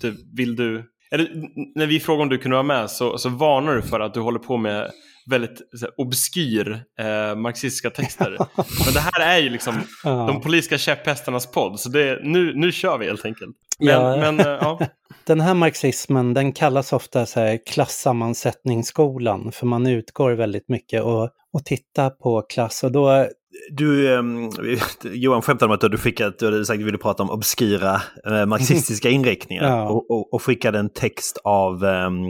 du, 0.01 0.17
vill 0.37 0.55
du, 0.55 0.83
eller, 1.11 1.29
när 1.75 1.85
vi 1.85 1.99
frågade 1.99 2.23
om 2.23 2.29
du 2.29 2.37
kunde 2.37 2.55
vara 2.55 2.63
med 2.63 2.91
så, 2.91 3.17
så 3.17 3.29
varnar 3.29 3.75
du 3.75 3.81
för 3.81 3.99
att 3.99 4.13
du 4.13 4.19
håller 4.19 4.39
på 4.39 4.57
med 4.57 4.91
väldigt 5.29 5.61
så 5.79 5.85
här, 5.85 5.93
obskyr 5.97 6.83
eh, 6.99 7.35
marxistiska 7.35 7.89
texter. 7.89 8.29
Men 8.85 8.93
det 8.93 8.99
här 8.99 9.37
är 9.37 9.37
ju 9.37 9.49
liksom 9.49 9.81
de 10.03 10.41
politiska 10.41 10.77
käpphästarnas 10.77 11.51
podd, 11.51 11.79
så 11.79 11.89
det, 11.89 12.19
nu, 12.23 12.53
nu 12.55 12.71
kör 12.71 12.97
vi 12.97 13.05
helt 13.05 13.25
enkelt. 13.25 13.55
Men, 13.79 13.89
Ja. 13.89 14.17
men 14.17 14.39
eh, 14.39 14.45
ja. 14.47 14.79
Den 15.25 15.41
här 15.41 15.53
marxismen, 15.53 16.33
den 16.33 16.51
kallas 16.53 16.93
ofta 16.93 17.25
så 17.25 17.39
här 17.39 17.59
klassammansättningsskolan, 17.65 19.51
för 19.51 19.65
man 19.65 19.87
utgår 19.87 20.31
väldigt 20.31 20.69
mycket 20.69 21.03
och, 21.03 21.29
och 21.53 21.65
tittar 21.65 22.09
på 22.09 22.41
klass. 22.41 22.83
Och 22.83 22.91
då, 22.91 23.27
Du, 23.71 24.13
ehm, 24.15 24.49
Johan 25.03 25.41
skämtade 25.41 25.69
om 25.69 25.75
att 25.75 25.91
du 25.91 25.97
fick 25.97 26.21
att 26.21 26.39
du 26.39 26.45
hade 26.45 26.65
sagt 26.65 26.73
att 26.75 26.79
du 26.79 26.85
ville 26.85 26.97
prata 26.97 27.23
om 27.23 27.29
obskyra 27.29 28.01
eh, 28.27 28.45
marxistiska 28.45 29.09
inriktningar. 29.17 29.63
Ja. 29.77 29.89
Och, 29.89 30.11
och, 30.11 30.33
och 30.33 30.41
skickade 30.43 30.79
en 30.79 30.89
text 30.89 31.37
av 31.43 31.83
um, 31.83 32.23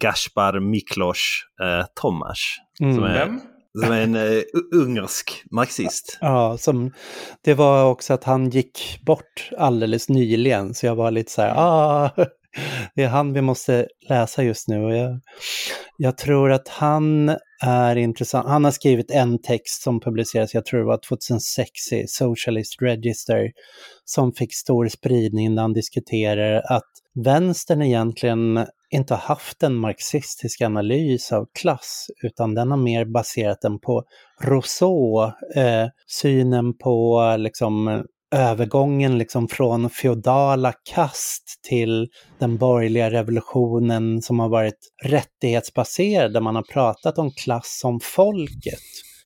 Gaspar 0.00 0.60
Miklos 0.60 1.18
eh, 1.62 1.86
Tomas. 2.00 2.38
Mm. 2.80 2.94
Som 2.94 3.04
är, 3.04 3.38
som 3.84 3.92
är 3.92 4.00
en 4.00 4.14
eh, 4.16 4.22
u- 4.32 4.44
ungersk 4.74 5.42
marxist. 5.50 6.18
ja, 6.20 6.56
som, 6.58 6.92
det 7.44 7.54
var 7.54 7.84
också 7.84 8.14
att 8.14 8.24
han 8.24 8.50
gick 8.50 9.00
bort 9.06 9.50
alldeles 9.58 10.08
nyligen, 10.08 10.74
så 10.74 10.86
jag 10.86 10.94
var 10.94 11.10
lite 11.10 11.32
så 11.32 11.42
här, 11.42 11.54
ah, 11.56 12.10
det 12.94 13.02
är 13.02 13.08
han 13.08 13.32
vi 13.32 13.40
måste 13.40 13.86
läsa 14.08 14.42
just 14.42 14.68
nu. 14.68 14.84
Och 14.84 14.96
jag, 14.96 15.20
jag 15.96 16.18
tror 16.18 16.52
att 16.52 16.68
han 16.68 17.36
är 17.62 17.96
intressant. 17.96 18.48
Han 18.48 18.64
har 18.64 18.70
skrivit 18.70 19.10
en 19.10 19.42
text 19.42 19.82
som 19.82 20.00
publicerades, 20.00 20.54
jag 20.54 20.64
tror 20.64 20.80
det 20.80 20.86
var 20.86 21.00
2006 21.08 21.92
i 21.92 22.04
Socialist 22.08 22.82
Register, 22.82 23.50
som 24.04 24.32
fick 24.32 24.54
stor 24.54 24.88
spridning 24.88 25.54
när 25.54 25.62
han 25.62 25.72
diskuterar 25.72 26.62
att 26.68 26.90
vänstern 27.24 27.82
egentligen 27.82 28.66
inte 28.90 29.14
har 29.14 29.20
haft 29.20 29.62
en 29.62 29.76
marxistisk 29.76 30.60
analys 30.60 31.32
av 31.32 31.46
klass, 31.60 32.06
utan 32.22 32.54
den 32.54 32.70
har 32.70 32.78
mer 32.78 33.04
baserat 33.04 33.60
den 33.60 33.78
på 33.78 34.04
Rousseau, 34.42 35.22
eh, 35.56 35.86
synen 36.06 36.78
på 36.78 37.20
liksom 37.38 38.04
övergången 38.32 39.18
liksom 39.18 39.48
från 39.48 39.90
feodala 39.90 40.72
kast 40.92 41.44
till 41.68 42.08
den 42.38 42.56
borgerliga 42.56 43.10
revolutionen 43.10 44.22
som 44.22 44.40
har 44.40 44.48
varit 44.48 44.78
rättighetsbaserad, 45.04 46.32
där 46.32 46.40
man 46.40 46.56
har 46.56 46.62
pratat 46.62 47.18
om 47.18 47.30
klass 47.30 47.78
som 47.80 48.00
folket. 48.02 48.80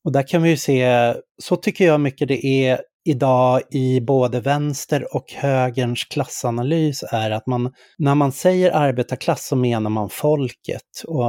Och 0.04 0.12
där 0.12 0.28
kan 0.28 0.42
vi 0.42 0.50
ju 0.50 0.56
se, 0.56 1.14
så 1.42 1.56
tycker 1.56 1.86
jag 1.86 2.00
mycket 2.00 2.28
det 2.28 2.46
är 2.46 2.80
idag 3.06 3.62
i 3.70 4.00
både 4.00 4.40
vänster 4.40 5.16
och 5.16 5.32
högerns 5.32 6.04
klassanalys 6.04 7.04
är 7.12 7.30
att 7.30 7.46
man, 7.46 7.72
när 7.98 8.14
man 8.14 8.32
säger 8.32 8.70
arbetarklass 8.70 9.46
så 9.46 9.56
menar 9.56 9.90
man 9.90 10.08
folket. 10.08 10.82
Och 11.06 11.24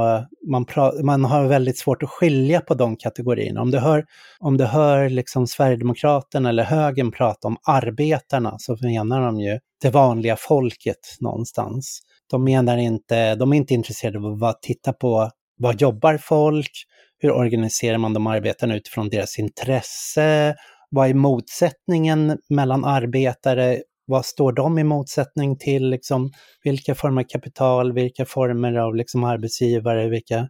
man, 0.50 0.64
pra, 0.64 0.92
man 1.02 1.24
har 1.24 1.46
väldigt 1.46 1.78
svårt 1.78 2.02
att 2.02 2.10
skilja 2.10 2.60
på 2.60 2.74
de 2.74 2.96
kategorierna. 2.96 3.60
Om 3.60 3.70
du 3.70 3.78
hör, 3.78 4.04
om 4.40 4.56
du 4.56 4.64
hör 4.64 5.08
liksom 5.08 5.46
Sverigedemokraterna 5.46 6.48
eller 6.48 6.64
högern 6.64 7.12
prata 7.12 7.48
om 7.48 7.56
arbetarna 7.66 8.54
så 8.58 8.76
menar 8.80 9.20
de 9.20 9.40
ju 9.40 9.58
det 9.82 9.90
vanliga 9.90 10.36
folket 10.36 11.16
någonstans. 11.20 12.00
De 12.30 12.44
menar 12.44 12.76
inte, 12.76 13.34
de 13.34 13.52
är 13.52 13.56
inte 13.56 13.74
intresserade 13.74 14.18
av 14.18 14.44
att 14.44 14.62
titta 14.62 14.92
på 14.92 15.30
vad 15.58 15.80
jobbar 15.80 16.16
folk, 16.16 16.70
hur 17.18 17.30
organiserar 17.30 17.98
man 17.98 18.14
de 18.14 18.26
arbetarna 18.26 18.76
utifrån 18.76 19.08
deras 19.08 19.38
intresse, 19.38 20.54
vad 20.90 21.08
är 21.08 21.14
motsättningen 21.14 22.38
mellan 22.48 22.84
arbetare, 22.84 23.82
vad 24.06 24.26
står 24.26 24.52
de 24.52 24.78
i 24.78 24.84
motsättning 24.84 25.58
till, 25.58 25.90
liksom, 25.90 26.30
vilka 26.64 26.94
former 26.94 27.22
av 27.22 27.26
kapital, 27.28 27.92
vilka 27.92 28.24
former 28.26 28.74
av 28.78 28.94
liksom, 28.94 29.24
arbetsgivare, 29.24 30.08
vilka... 30.08 30.48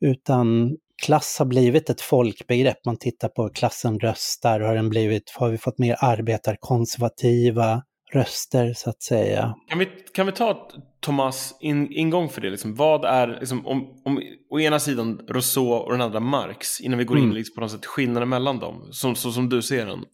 Utan 0.00 0.76
klass 1.02 1.36
har 1.38 1.46
blivit 1.46 1.90
ett 1.90 2.00
folkbegrepp. 2.00 2.84
Man 2.86 2.96
tittar 2.96 3.28
på 3.28 3.42
hur 3.42 3.50
klassen 3.50 4.00
röstar, 4.00 4.60
har, 4.60 4.74
den 4.74 4.88
blivit, 4.88 5.30
har 5.36 5.48
vi 5.48 5.58
fått 5.58 5.78
mer 5.78 5.96
arbetarkonservativa? 5.98 7.82
Röster 8.12 8.72
så 8.76 8.90
att 8.90 9.02
säga. 9.02 9.54
Kan 9.68 9.78
vi, 9.78 9.88
kan 10.14 10.26
vi 10.26 10.32
ta 10.32 10.68
Thomas 11.00 11.56
in, 11.60 11.92
ingång 11.92 12.28
för 12.28 12.40
det? 12.40 12.50
Liksom, 12.50 12.74
vad 12.74 13.04
är, 13.04 13.28
liksom, 13.40 13.66
om, 13.66 14.02
om 14.04 14.22
å 14.50 14.60
ena 14.60 14.78
sidan 14.78 15.20
Rousseau 15.28 15.66
och 15.66 15.92
den 15.92 16.00
andra 16.00 16.20
Marx, 16.20 16.80
innan 16.80 16.98
vi 16.98 17.04
går 17.04 17.18
in 17.18 17.24
Mm. 17.24 17.36
liksom, 17.36 17.54
på 17.54 17.60
något 17.60 17.70
sätt 17.70 17.86
skillnaden 17.86 18.28
mellan 18.28 18.58
dem, 18.58 18.88
som, 18.92 19.14
så 19.14 19.32
som 19.32 19.48
du 19.48 19.62
ser 19.62 19.86
den? 19.86 20.04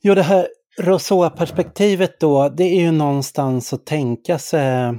Jo, 0.00 0.14
det 0.14 0.22
här 0.22 0.46
Rousseau-perspektivet 0.80 2.20
då, 2.20 2.48
det 2.48 2.64
är 2.64 2.80
ju 2.80 2.90
någonstans 2.90 3.72
att 3.72 3.86
tänka 3.86 4.38
sig, 4.38 4.98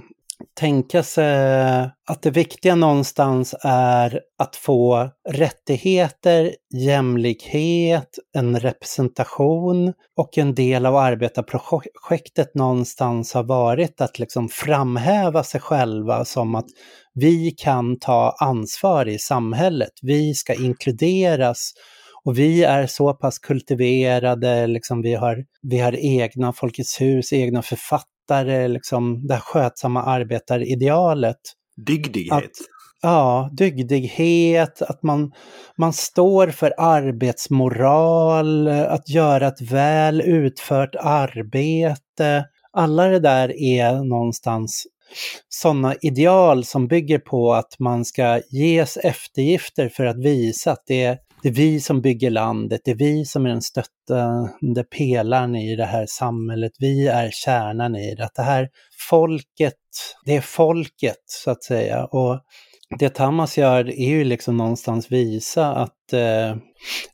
tänka 0.60 1.04
sig 1.04 1.90
att 2.10 2.22
det 2.22 2.32
viktiga 2.32 2.76
någonstans 2.76 3.56
är 3.64 4.20
att 4.40 4.56
få 4.56 5.10
rättigheter, 5.30 6.56
jämlikhet, 6.74 8.10
en 8.38 8.60
representation 8.60 9.94
och 10.18 10.38
en 10.38 10.56
del 10.56 10.86
av 10.86 10.96
arbetarprojektet 10.96 12.56
någonstans 12.56 13.34
har 13.34 13.44
varit 13.44 14.02
att 14.02 14.20
liksom 14.20 14.50
framhäva 14.50 15.44
sig 15.44 15.62
själva 15.62 16.26
som 16.26 16.56
att 16.56 16.68
vi 17.14 17.52
kan 17.52 18.00
ta 18.00 18.36
ansvar 18.40 19.08
i 19.08 19.20
samhället, 19.20 19.92
vi 20.02 20.34
ska 20.34 20.54
inkluderas 20.54 21.74
och 22.24 22.40
vi 22.40 22.64
är 22.64 22.88
så 22.88 23.14
pass 23.14 23.40
kultiverade, 23.40 24.68
liksom 24.68 25.02
vi, 25.02 25.14
har, 25.14 25.46
vi 25.62 25.80
har 25.80 25.96
egna 26.06 26.54
Folkets 26.54 27.02
hus, 27.02 27.34
egna 27.34 27.62
författare, 27.62 28.11
liksom 28.68 29.28
det 29.28 29.34
här 29.34 29.42
skötsamma 29.42 30.04
arbetaridealet. 30.04 31.40
Dygdighet. 31.88 32.34
Att- 32.34 32.50
Ja, 33.04 33.50
dygdighet, 33.54 34.82
att 34.82 35.04
man, 35.04 35.32
man 35.78 35.94
står 35.94 36.48
för 36.48 36.74
arbetsmoral, 36.78 38.68
att 38.68 39.10
göra 39.10 39.48
ett 39.48 39.62
väl 39.62 40.22
utfört 40.22 40.96
arbete. 40.96 42.46
Alla 42.72 43.08
det 43.08 43.20
där 43.20 43.62
är 43.62 44.04
någonstans 44.04 44.84
sådana 45.50 45.96
ideal 46.02 46.64
som 46.66 46.88
bygger 46.88 47.20
på 47.20 47.54
att 47.54 47.80
man 47.80 48.06
ska 48.06 48.42
ges 48.52 48.98
eftergifter 48.98 49.90
för 49.90 50.06
att 50.06 50.18
visa 50.18 50.72
att 50.72 50.84
det 50.88 51.04
är, 51.04 51.18
det 51.44 51.50
är 51.50 51.54
vi 51.54 51.80
som 51.80 52.02
bygger 52.02 52.30
landet, 52.30 52.82
det 52.84 52.92
är 52.92 52.96
vi 52.96 53.26
som 53.26 53.46
är 53.46 53.50
den 53.50 53.62
stöttande 53.62 54.84
pelaren 54.98 55.56
i 55.56 55.76
det 55.76 55.86
här 55.86 56.06
samhället, 56.10 56.72
vi 56.80 57.08
är 57.08 57.30
kärnan 57.34 57.96
i 57.96 58.16
det. 58.16 58.26
Att 58.26 58.36
det 58.36 58.42
här 58.42 58.70
folket, 59.10 59.74
det 60.26 60.36
är 60.36 60.42
folket 60.42 61.24
så 61.26 61.52
att 61.52 61.64
säga. 61.64 62.06
Och 62.06 62.42
det 63.00 63.10
Tamas 63.10 63.58
gör 63.58 63.90
är 63.90 64.10
ju 64.10 64.24
liksom 64.24 64.58
någonstans 64.58 65.12
visa 65.12 65.76
att 65.76 66.14
eh, 66.14 66.56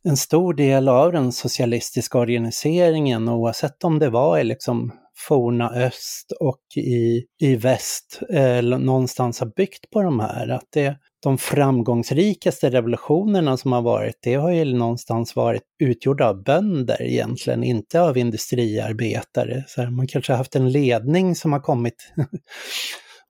en 0.04 0.18
stor 0.18 0.54
del 0.54 0.90
av 0.90 1.12
den 1.12 1.32
socialistiska 1.32 2.18
organiseringen, 2.18 3.30
oavsett 3.30 3.84
om 3.84 4.00
det 4.00 4.10
var 4.10 4.40
i 4.40 4.44
liksom 4.44 4.92
forna 5.28 5.70
öst 5.70 6.32
och 6.40 6.62
i, 6.78 7.24
i 7.42 7.56
väst, 7.56 8.20
eh, 8.34 8.62
någonstans 8.62 9.40
har 9.40 9.52
byggt 9.56 9.90
på 9.90 10.02
de 10.02 10.20
här. 10.20 10.48
Att 10.48 10.68
det, 10.74 10.98
de 11.28 11.38
framgångsrikaste 11.38 12.70
revolutionerna 12.70 13.58
som 13.58 13.72
har 13.72 13.82
varit, 13.82 14.16
det 14.22 14.36
har 14.36 14.52
ju 14.52 14.74
någonstans 14.74 15.36
varit 15.36 15.64
utgjorda 15.80 16.30
av 16.30 16.44
bönder 16.44 17.02
egentligen, 17.02 17.64
inte 17.64 18.02
av 18.02 18.18
industriarbetare. 18.18 19.64
Så 19.68 19.82
här, 19.82 19.90
man 19.90 20.08
kanske 20.08 20.34
har 20.34 20.38
haft 20.38 20.56
en 20.56 20.72
ledning 20.72 21.36
som 21.36 21.54
har 21.54 21.60
kommit 21.60 22.12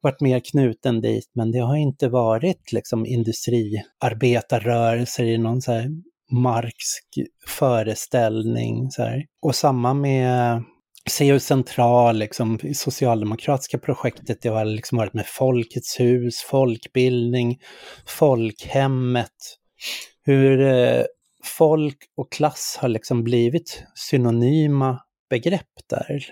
varit 0.01 0.21
mer 0.21 0.39
knuten 0.39 1.01
dit, 1.01 1.31
men 1.35 1.51
det 1.51 1.59
har 1.59 1.75
inte 1.75 2.09
varit 2.09 2.71
liksom 2.71 3.05
industriarbetarrörelser 3.05 5.23
i 5.23 5.37
någon 5.37 5.61
så 5.61 5.71
här 5.71 5.89
marxsk 6.31 7.05
föreställning. 7.47 8.91
Så 8.91 9.03
här. 9.03 9.25
Och 9.41 9.55
samma 9.55 9.93
med 9.93 10.63
CU 11.09 11.39
Central, 11.39 12.17
liksom, 12.17 12.59
socialdemokratiska 12.75 13.77
projektet, 13.77 14.41
det 14.41 14.49
har 14.49 14.65
liksom 14.65 14.97
varit 14.97 15.13
med 15.13 15.25
Folkets 15.27 15.99
hus, 15.99 16.41
folkbildning, 16.41 17.57
folkhemmet. 18.07 19.31
Hur 20.25 20.61
eh, 20.61 21.03
folk 21.43 21.97
och 22.17 22.31
klass 22.31 22.77
har 22.81 22.89
liksom 22.89 23.23
blivit 23.23 23.83
synonyma 23.95 24.99
begrepp 25.29 25.63
där. 25.89 26.25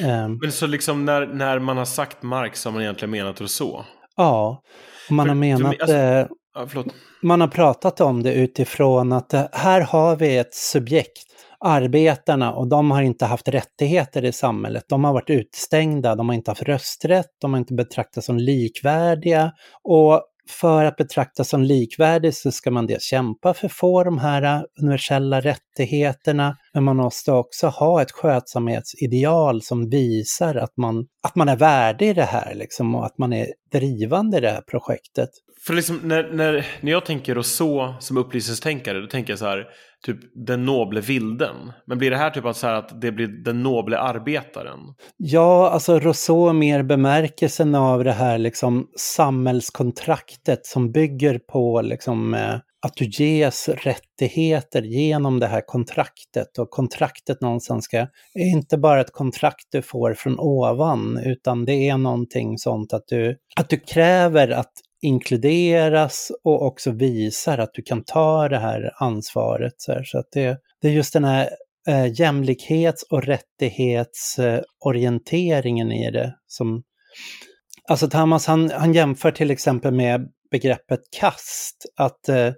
Ehm, 0.00 0.38
Men 0.42 0.52
så 0.52 0.66
liksom 0.66 1.04
när, 1.04 1.26
när 1.26 1.58
man 1.58 1.76
har 1.76 1.84
sagt 1.84 2.22
Marx 2.22 2.64
har 2.64 2.72
man 2.72 2.82
egentligen 2.82 3.10
menat 3.10 3.40
Rousseau? 3.40 3.84
Ja, 4.16 4.62
och 5.08 5.12
man 5.14 5.26
För- 5.26 5.28
har 5.28 5.34
för 5.36 5.40
menat, 5.40 5.62
mig- 5.62 5.78
alltså- 5.80 6.34
Ja, 6.54 6.84
man 7.22 7.40
har 7.40 7.48
pratat 7.48 8.00
om 8.00 8.22
det 8.22 8.34
utifrån 8.34 9.12
att 9.12 9.34
eh, 9.34 9.44
här 9.52 9.80
har 9.80 10.16
vi 10.16 10.36
ett 10.36 10.54
subjekt, 10.54 11.26
arbetarna, 11.64 12.52
och 12.52 12.68
de 12.68 12.90
har 12.90 13.02
inte 13.02 13.24
haft 13.24 13.48
rättigheter 13.48 14.24
i 14.24 14.32
samhället. 14.32 14.84
De 14.88 15.04
har 15.04 15.12
varit 15.12 15.30
utstängda, 15.30 16.14
de 16.14 16.28
har 16.28 16.36
inte 16.36 16.50
haft 16.50 16.62
rösträtt, 16.62 17.30
de 17.40 17.52
har 17.52 17.60
inte 17.60 17.74
betraktats 17.74 18.26
som 18.26 18.36
likvärdiga. 18.36 19.52
Och 19.82 20.22
för 20.48 20.84
att 20.84 20.96
betraktas 20.96 21.48
som 21.48 21.62
likvärdig 21.62 22.34
så 22.34 22.52
ska 22.52 22.70
man 22.70 22.86
dels 22.86 23.02
kämpa 23.02 23.54
för 23.54 23.66
att 23.66 23.72
få 23.72 24.04
de 24.04 24.18
här 24.18 24.66
universella 24.80 25.40
rättigheterna, 25.40 26.56
men 26.74 26.84
man 26.84 26.96
måste 26.96 27.32
också 27.32 27.66
ha 27.66 28.02
ett 28.02 28.12
skötsamhetsideal 28.12 29.62
som 29.62 29.88
visar 29.88 30.54
att 30.54 30.76
man, 30.76 31.06
att 31.22 31.34
man 31.34 31.48
är 31.48 31.56
värdig 31.56 32.08
i 32.08 32.12
det 32.12 32.22
här 32.22 32.54
liksom, 32.54 32.94
och 32.94 33.06
att 33.06 33.18
man 33.18 33.32
är 33.32 33.46
drivande 33.72 34.38
i 34.38 34.40
det 34.40 34.50
här 34.50 34.62
projektet. 34.70 35.30
För 35.66 35.74
liksom 35.74 36.00
när, 36.02 36.32
när, 36.32 36.66
när 36.80 36.92
jag 36.92 37.04
tänker 37.04 37.34
Rousseau 37.34 37.94
som 38.00 38.16
upplysningstänkare, 38.16 39.00
då 39.00 39.06
tänker 39.06 39.32
jag 39.32 39.38
så 39.38 39.46
här, 39.46 39.66
typ 40.06 40.18
den 40.46 40.64
noble 40.64 41.00
vilden. 41.00 41.72
Men 41.86 41.98
blir 41.98 42.10
det 42.10 42.16
här 42.16 42.30
typ 42.30 42.44
att, 42.44 42.56
så 42.56 42.66
här, 42.66 42.74
att 42.74 43.00
det 43.00 43.12
blir 43.12 43.26
den 43.26 43.62
noble 43.62 43.98
arbetaren? 43.98 44.78
Ja, 45.16 45.70
alltså 45.70 45.98
Rousseau 45.98 46.52
mer 46.52 46.82
bemärkelsen 46.82 47.74
av 47.74 48.04
det 48.04 48.12
här 48.12 48.38
liksom 48.38 48.88
samhällskontraktet 48.98 50.66
som 50.66 50.92
bygger 50.92 51.38
på 51.38 51.80
liksom 51.82 52.34
eh, 52.34 52.54
att 52.86 52.96
du 52.96 53.04
ges 53.04 53.68
rättigheter 53.68 54.82
genom 54.82 55.40
det 55.40 55.46
här 55.46 55.62
kontraktet 55.66 56.58
och 56.58 56.70
kontraktet 56.70 57.40
någonstans 57.40 57.84
ska, 57.84 57.98
är 58.34 58.52
inte 58.52 58.78
bara 58.78 59.00
ett 59.00 59.12
kontrakt 59.12 59.66
du 59.70 59.82
får 59.82 60.14
från 60.14 60.38
ovan 60.38 61.18
utan 61.24 61.64
det 61.64 61.88
är 61.88 61.96
någonting 61.96 62.58
sånt 62.58 62.92
att 62.92 63.04
du, 63.06 63.36
att 63.56 63.68
du 63.68 63.76
kräver 63.76 64.48
att 64.48 64.72
inkluderas 65.02 66.32
och 66.44 66.66
också 66.66 66.90
visar 66.90 67.58
att 67.58 67.74
du 67.74 67.82
kan 67.82 68.04
ta 68.04 68.48
det 68.48 68.58
här 68.58 68.92
ansvaret. 68.94 69.74
Så, 69.76 69.92
här. 69.92 70.04
så 70.04 70.18
att 70.18 70.28
det, 70.32 70.58
det 70.82 70.88
är 70.88 70.92
just 70.92 71.12
den 71.12 71.24
här 71.24 71.48
eh, 71.88 72.20
jämlikhets 72.20 73.02
och 73.02 73.24
rättighetsorienteringen 73.24 75.92
i 75.92 76.10
det 76.10 76.34
som... 76.46 76.82
Alltså 77.88 78.10
Thomas 78.10 78.46
han, 78.46 78.70
han 78.70 78.92
jämför 78.92 79.30
till 79.30 79.50
exempel 79.50 79.94
med 79.94 80.28
begreppet 80.50 81.00
kast, 81.20 81.86
att 81.96 82.28
eh, 82.28 82.52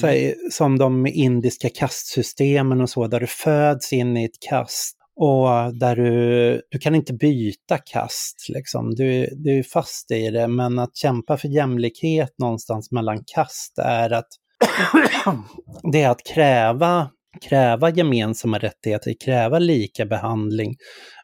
så 0.00 0.06
här, 0.06 0.34
som 0.50 0.78
de 0.78 1.06
indiska 1.06 1.68
kastsystemen 1.68 2.80
och 2.80 2.90
så, 2.90 3.06
där 3.06 3.20
du 3.20 3.26
föds 3.26 3.92
in 3.92 4.16
i 4.16 4.24
ett 4.24 4.40
kast 4.48 4.96
och 5.20 5.74
där 5.74 5.96
du, 5.96 6.62
du 6.70 6.78
kan 6.78 6.94
inte 6.94 7.12
byta 7.12 7.78
kast, 7.78 8.46
liksom. 8.48 8.94
du, 8.94 9.28
du 9.32 9.58
är 9.58 9.62
fast 9.62 10.10
i 10.10 10.30
det, 10.30 10.48
men 10.48 10.78
att 10.78 10.96
kämpa 10.96 11.36
för 11.36 11.48
jämlikhet 11.48 12.30
någonstans 12.38 12.90
mellan 12.90 13.18
kast 13.34 13.78
är 13.78 14.10
att 14.10 14.28
det 15.92 16.02
är 16.02 16.10
att 16.10 16.26
kräva, 16.26 17.10
kräva 17.48 17.90
gemensamma 17.90 18.58
rättigheter, 18.58 19.14
kräva 19.24 19.58
lika 19.58 20.06
behandling, 20.06 20.76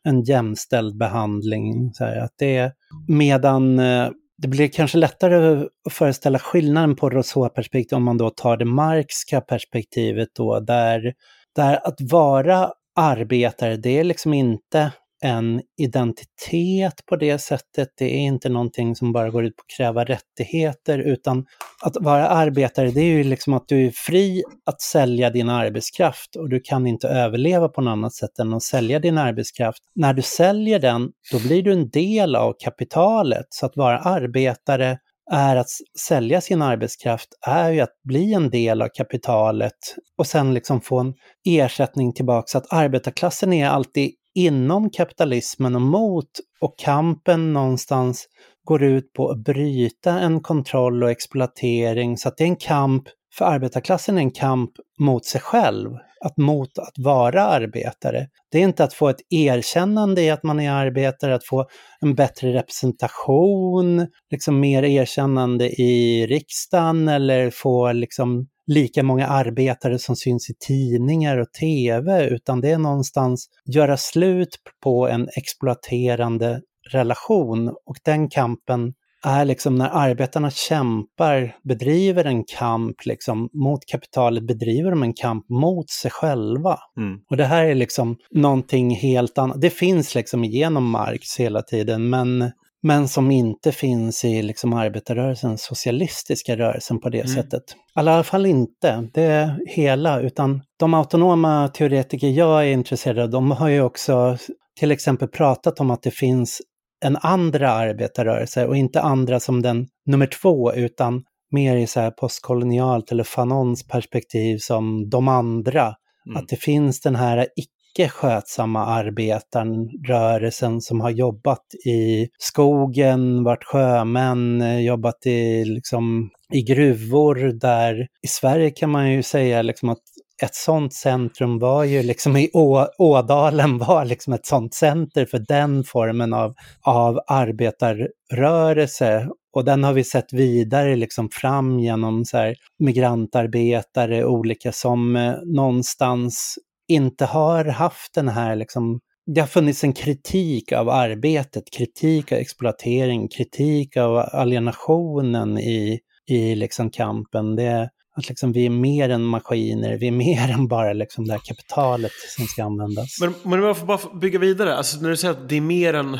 en 0.02 0.22
jämställd 0.22 0.98
behandling. 0.98 1.90
Så 1.94 2.04
här, 2.04 2.16
att 2.16 2.34
det, 2.38 2.72
medan 3.08 3.78
eh, 3.78 4.08
det 4.38 4.48
blir 4.48 4.68
kanske 4.68 4.98
lättare 4.98 5.64
att 5.86 5.92
föreställa 5.92 6.38
skillnaden 6.38 6.96
på 6.96 7.10
Rousseau-perspektivet 7.10 7.92
om 7.92 8.04
man 8.04 8.18
då 8.18 8.30
tar 8.30 8.56
det 8.56 8.64
Marxka 8.64 9.40
perspektivet 9.40 10.28
då, 10.36 10.60
där, 10.60 11.12
där 11.54 11.86
att 11.86 11.96
vara 12.00 12.72
arbetare, 12.96 13.76
det 13.76 13.98
är 13.98 14.04
liksom 14.04 14.34
inte 14.34 14.92
en 15.22 15.62
identitet 15.80 17.06
på 17.06 17.16
det 17.16 17.38
sättet. 17.38 17.88
Det 17.98 18.04
är 18.04 18.18
inte 18.18 18.48
någonting 18.48 18.96
som 18.96 19.12
bara 19.12 19.30
går 19.30 19.44
ut 19.44 19.56
på 19.56 19.60
att 19.60 19.76
kräva 19.76 20.04
rättigheter, 20.04 20.98
utan 20.98 21.46
att 21.82 21.96
vara 22.00 22.28
arbetare, 22.28 22.90
det 22.90 23.00
är 23.00 23.04
ju 23.16 23.24
liksom 23.24 23.54
att 23.54 23.68
du 23.68 23.86
är 23.86 23.90
fri 23.90 24.42
att 24.66 24.80
sälja 24.80 25.30
din 25.30 25.48
arbetskraft 25.48 26.36
och 26.36 26.48
du 26.48 26.60
kan 26.60 26.86
inte 26.86 27.08
överleva 27.08 27.68
på 27.68 27.80
något 27.80 27.92
annat 27.92 28.14
sätt 28.14 28.38
än 28.38 28.54
att 28.54 28.62
sälja 28.62 28.98
din 28.98 29.18
arbetskraft. 29.18 29.78
När 29.94 30.14
du 30.14 30.22
säljer 30.22 30.78
den, 30.78 31.10
då 31.32 31.38
blir 31.38 31.62
du 31.62 31.72
en 31.72 31.90
del 31.90 32.36
av 32.36 32.54
kapitalet. 32.64 33.46
Så 33.48 33.66
att 33.66 33.76
vara 33.76 33.98
arbetare 33.98 34.98
är 35.32 35.56
att 35.56 35.70
sälja 35.98 36.40
sin 36.40 36.62
arbetskraft 36.62 37.28
är 37.46 37.70
ju 37.70 37.80
att 37.80 38.02
bli 38.04 38.34
en 38.34 38.50
del 38.50 38.82
av 38.82 38.88
kapitalet 38.94 39.76
och 40.18 40.26
sen 40.26 40.54
liksom 40.54 40.80
få 40.80 40.98
en 40.98 41.14
ersättning 41.48 42.12
tillbaka. 42.12 42.44
Så 42.46 42.58
att 42.58 42.72
arbetarklassen 42.72 43.52
är 43.52 43.68
alltid 43.68 44.10
inom 44.34 44.90
kapitalismen 44.90 45.74
och 45.74 45.82
mot 45.82 46.30
och 46.60 46.78
kampen 46.78 47.52
någonstans 47.52 48.26
går 48.64 48.82
ut 48.82 49.12
på 49.12 49.30
att 49.30 49.44
bryta 49.44 50.20
en 50.20 50.40
kontroll 50.40 51.02
och 51.02 51.10
exploatering. 51.10 52.16
Så 52.16 52.28
att 52.28 52.36
det 52.36 52.44
är 52.44 52.48
en 52.48 52.56
kamp, 52.56 53.04
för 53.38 53.44
arbetarklassen 53.44 54.16
är 54.16 54.22
en 54.22 54.30
kamp 54.30 54.70
mot 54.98 55.24
sig 55.24 55.40
själv 55.40 55.90
att 56.24 56.36
mot 56.36 56.78
att 56.78 56.98
vara 56.98 57.42
arbetare. 57.42 58.26
Det 58.50 58.58
är 58.58 58.62
inte 58.62 58.84
att 58.84 58.94
få 58.94 59.08
ett 59.08 59.20
erkännande 59.30 60.22
i 60.22 60.30
att 60.30 60.42
man 60.42 60.60
är 60.60 60.70
arbetare, 60.70 61.34
att 61.34 61.46
få 61.46 61.66
en 62.00 62.14
bättre 62.14 62.52
representation, 62.52 64.06
liksom 64.30 64.60
mer 64.60 64.82
erkännande 64.82 65.68
i 65.68 66.26
riksdagen 66.26 67.08
eller 67.08 67.50
få 67.50 67.92
liksom 67.92 68.46
lika 68.66 69.02
många 69.02 69.26
arbetare 69.26 69.98
som 69.98 70.16
syns 70.16 70.50
i 70.50 70.54
tidningar 70.66 71.38
och 71.38 71.52
tv, 71.52 72.28
utan 72.28 72.60
det 72.60 72.70
är 72.70 72.78
någonstans 72.78 73.48
göra 73.74 73.96
slut 73.96 74.56
på 74.82 75.08
en 75.08 75.28
exploaterande 75.36 76.60
relation 76.92 77.68
och 77.68 77.96
den 78.04 78.28
kampen 78.28 78.92
är 79.26 79.44
liksom 79.44 79.76
när 79.76 79.88
arbetarna 79.92 80.50
kämpar, 80.50 81.56
bedriver 81.64 82.24
en 82.24 82.44
kamp 82.44 82.96
liksom 83.04 83.48
mot 83.52 83.86
kapitalet, 83.86 84.46
bedriver 84.46 84.90
de 84.90 85.02
en 85.02 85.14
kamp 85.14 85.48
mot 85.48 85.90
sig 85.90 86.10
själva. 86.10 86.78
Mm. 86.96 87.18
Och 87.30 87.36
det 87.36 87.44
här 87.44 87.64
är 87.64 87.74
liksom 87.74 88.16
någonting 88.30 88.90
helt 88.90 89.38
annat. 89.38 89.60
Det 89.60 89.70
finns 89.70 90.14
liksom 90.14 90.44
genom 90.44 90.90
Marx 90.90 91.36
hela 91.38 91.62
tiden, 91.62 92.10
men, 92.10 92.50
men 92.82 93.08
som 93.08 93.30
inte 93.30 93.72
finns 93.72 94.24
i 94.24 94.42
liksom 94.42 94.72
arbetarrörelsen, 94.72 95.58
socialistiska 95.58 96.56
rörelsen 96.56 97.00
på 97.00 97.08
det 97.08 97.20
Mm. 97.20 97.34
sättet. 97.34 97.62
I 97.72 97.74
alla 97.94 98.24
fall 98.24 98.46
inte 98.46 99.08
det 99.14 99.58
hela, 99.66 100.20
utan 100.20 100.62
de 100.78 100.94
autonoma 100.94 101.68
teoretiker 101.68 102.28
jag 102.28 102.62
är 102.68 102.72
intresserad 102.72 103.18
av, 103.18 103.30
de 103.30 103.50
har 103.50 103.68
ju 103.68 103.80
också 103.80 104.36
till 104.78 104.90
exempel 104.90 105.28
pratat 105.28 105.80
om 105.80 105.90
att 105.90 106.02
det 106.02 106.10
finns 106.10 106.62
en 107.04 107.16
andra 107.16 107.70
arbetarrörelse 107.70 108.66
och 108.66 108.76
inte 108.76 109.00
andra 109.00 109.40
som 109.40 109.62
den 109.62 109.86
nummer 110.06 110.26
två 110.26 110.74
utan 110.74 111.22
mer 111.50 111.76
i 111.76 111.86
så 111.86 112.00
här 112.00 112.10
postkolonialt 112.10 113.12
eller 113.12 113.24
Fanons 113.24 113.86
perspektiv 113.86 114.58
som 114.58 115.10
de 115.10 115.28
andra. 115.28 115.94
Mm. 116.26 116.36
Att 116.36 116.48
det 116.48 116.56
finns 116.56 117.00
den 117.00 117.16
här 117.16 117.46
icke 117.56 118.08
skötsamma 118.08 118.86
arbetarrörelsen 118.86 120.80
som 120.80 121.00
har 121.00 121.10
jobbat 121.10 121.64
i 121.86 122.28
skogen, 122.38 123.44
varit 123.44 123.64
sjömän, 123.64 124.84
jobbat 124.84 125.26
i, 125.26 125.64
liksom, 125.64 126.30
i 126.52 126.62
gruvor 126.62 127.34
där 127.60 128.06
i 128.22 128.28
Sverige 128.28 128.70
kan 128.70 128.90
man 128.90 129.12
ju 129.12 129.22
säga 129.22 129.62
liksom 129.62 129.88
att 129.88 130.02
ett 130.42 130.54
sånt 130.54 130.94
centrum 130.94 131.58
var 131.58 131.84
ju 131.84 132.02
liksom 132.02 132.36
i 132.36 132.50
Å, 132.52 132.86
Ådalen 132.98 133.78
var 133.78 134.04
liksom 134.04 134.32
ett 134.32 134.46
sånt 134.46 134.74
center 134.74 135.26
för 135.26 135.38
den 135.38 135.84
formen 135.84 136.32
av, 136.32 136.54
av 136.82 137.20
arbetarrörelse. 137.26 139.28
Och 139.52 139.64
den 139.64 139.84
har 139.84 139.92
vi 139.92 140.04
sett 140.04 140.32
vidare 140.32 140.96
liksom 140.96 141.28
fram 141.32 141.80
genom 141.80 142.24
så 142.24 142.36
här 142.36 142.56
migrantarbetare, 142.78 144.24
olika 144.24 144.72
som 144.72 145.16
eh, 145.16 145.34
någonstans 145.44 146.58
inte 146.88 147.24
har 147.24 147.64
haft 147.64 148.14
den 148.14 148.28
här 148.28 148.56
liksom 148.56 149.00
det 149.34 149.40
har 149.40 149.48
funnits 149.48 149.84
en 149.84 149.92
kritik 149.92 150.72
av 150.72 150.88
arbetet, 150.88 151.70
kritik 151.70 152.32
av 152.32 152.38
exploatering, 152.38 153.28
kritik 153.28 153.96
av 153.96 154.16
alienationen 154.16 155.58
i, 155.58 156.00
i 156.26 156.54
liksom 156.54 156.90
kampen. 156.90 157.56
Det, 157.56 157.90
att 158.16 158.28
liksom 158.28 158.52
vi 158.52 158.66
är 158.66 158.70
mer 158.70 159.08
än 159.08 159.22
maskiner, 159.22 159.96
vi 159.96 160.08
är 160.08 160.12
mer 160.12 160.50
än 160.54 160.68
bara 160.68 160.92
liksom 160.92 161.26
det 161.26 161.32
här 161.32 161.40
kapitalet 161.44 162.12
som 162.36 162.46
ska 162.46 162.64
användas. 162.64 163.20
Men, 163.20 163.34
men 163.42 163.58
om 163.58 163.64
jag 163.64 163.78
får 163.78 163.86
bara 163.86 164.18
bygga 164.20 164.38
vidare, 164.38 164.76
alltså 164.76 165.00
när 165.00 165.10
du 165.10 165.16
säger 165.16 165.34
att 165.34 165.48
det 165.48 165.56
är 165.56 165.60
mer 165.60 165.94
än 165.94 166.18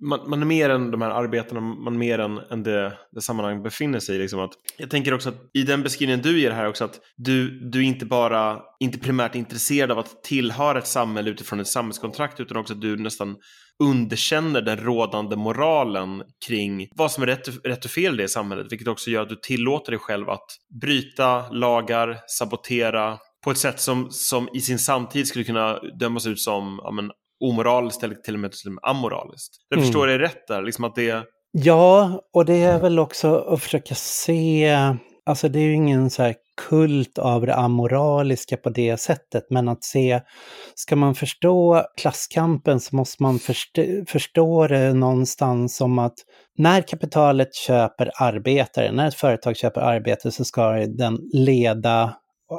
man, 0.00 0.20
man 0.26 0.42
är 0.42 0.46
mer 0.46 0.70
än 0.70 0.90
de 0.90 1.02
här 1.02 1.10
arbetena, 1.10 1.60
man 1.60 1.94
är 1.94 1.98
mer 1.98 2.18
än, 2.18 2.38
än 2.50 2.62
det, 2.62 2.92
det 3.12 3.20
sammanhang 3.20 3.62
befinner 3.62 4.00
sig 4.00 4.16
i. 4.16 4.18
Liksom 4.18 4.40
att, 4.40 4.52
jag 4.78 4.90
tänker 4.90 5.14
också 5.14 5.28
att 5.28 5.50
i 5.52 5.62
den 5.62 5.82
beskrivningen 5.82 6.22
du 6.22 6.40
ger 6.40 6.50
här 6.50 6.68
också 6.68 6.84
att 6.84 7.00
du, 7.16 7.60
du 7.60 7.78
är 7.78 7.82
inte 7.82 8.06
bara, 8.06 8.62
inte 8.80 8.98
primärt 8.98 9.34
intresserad 9.34 9.90
av 9.90 9.98
att 9.98 10.22
tillhöra 10.22 10.78
ett 10.78 10.86
samhälle 10.86 11.30
utifrån 11.30 11.60
ett 11.60 11.68
samhällskontrakt 11.68 12.40
utan 12.40 12.56
också 12.56 12.72
att 12.72 12.80
du 12.80 12.96
nästan 12.96 13.36
underkänner 13.82 14.60
den 14.60 14.76
rådande 14.76 15.36
moralen 15.36 16.22
kring 16.46 16.88
vad 16.94 17.12
som 17.12 17.22
är 17.22 17.26
rätt, 17.26 17.48
rätt 17.66 17.84
och 17.84 17.90
fel 17.90 18.20
i 18.20 18.22
det 18.22 18.28
samhället, 18.28 18.66
vilket 18.70 18.88
också 18.88 19.10
gör 19.10 19.22
att 19.22 19.28
du 19.28 19.36
tillåter 19.36 19.92
dig 19.92 19.98
själv 19.98 20.30
att 20.30 20.46
bryta 20.80 21.48
lagar, 21.50 22.18
sabotera 22.26 23.18
på 23.44 23.50
ett 23.50 23.58
sätt 23.58 23.80
som, 23.80 24.06
som 24.10 24.48
i 24.54 24.60
sin 24.60 24.78
samtid 24.78 25.26
skulle 25.28 25.44
kunna 25.44 25.78
dömas 25.78 26.26
ut 26.26 26.40
som 26.40 26.80
ja, 26.84 26.90
men, 26.90 27.10
omoraliskt 27.44 28.02
eller 28.02 28.14
till 28.14 28.34
och 28.34 28.40
med 28.40 28.52
till 28.52 28.68
och 28.68 28.74
med 28.74 28.84
amoraliskt. 28.84 29.54
Jag 29.68 29.76
Mm. 29.78 29.86
förstår 29.86 30.06
dig 30.06 30.18
rätt 30.18 30.46
där, 30.48 30.62
liksom 30.62 30.84
att 30.84 30.94
det... 30.94 31.24
Ja, 31.52 32.20
och 32.32 32.44
det 32.44 32.54
är 32.62 32.80
väl 32.80 32.98
också 32.98 33.36
att 33.36 33.62
försöka 33.62 33.94
se, 33.94 34.76
alltså 35.26 35.48
det 35.48 35.58
är 35.58 35.62
ju 35.62 35.74
ingen 35.74 36.10
så 36.10 36.22
här 36.22 36.34
kult 36.68 37.18
av 37.18 37.46
det 37.46 37.54
amoraliska 37.54 38.56
på 38.56 38.70
det 38.70 38.96
sättet, 38.96 39.46
men 39.50 39.68
att 39.68 39.84
se, 39.84 40.20
ska 40.74 40.96
man 40.96 41.14
förstå 41.14 41.84
klasskampen 41.96 42.80
så 42.80 42.96
måste 42.96 43.22
man 43.22 43.38
förstå, 43.38 43.82
förstå 44.08 44.66
det 44.66 44.92
någonstans 44.92 45.76
som 45.76 45.98
att 45.98 46.14
när 46.58 46.82
kapitalet 46.82 47.54
köper 47.54 48.10
arbetare, 48.20 48.92
när 48.92 49.08
ett 49.08 49.14
företag 49.14 49.56
köper 49.56 49.80
arbetare 49.80 50.32
så 50.32 50.44
ska 50.44 50.70
den 50.72 51.18
leda 51.32 52.14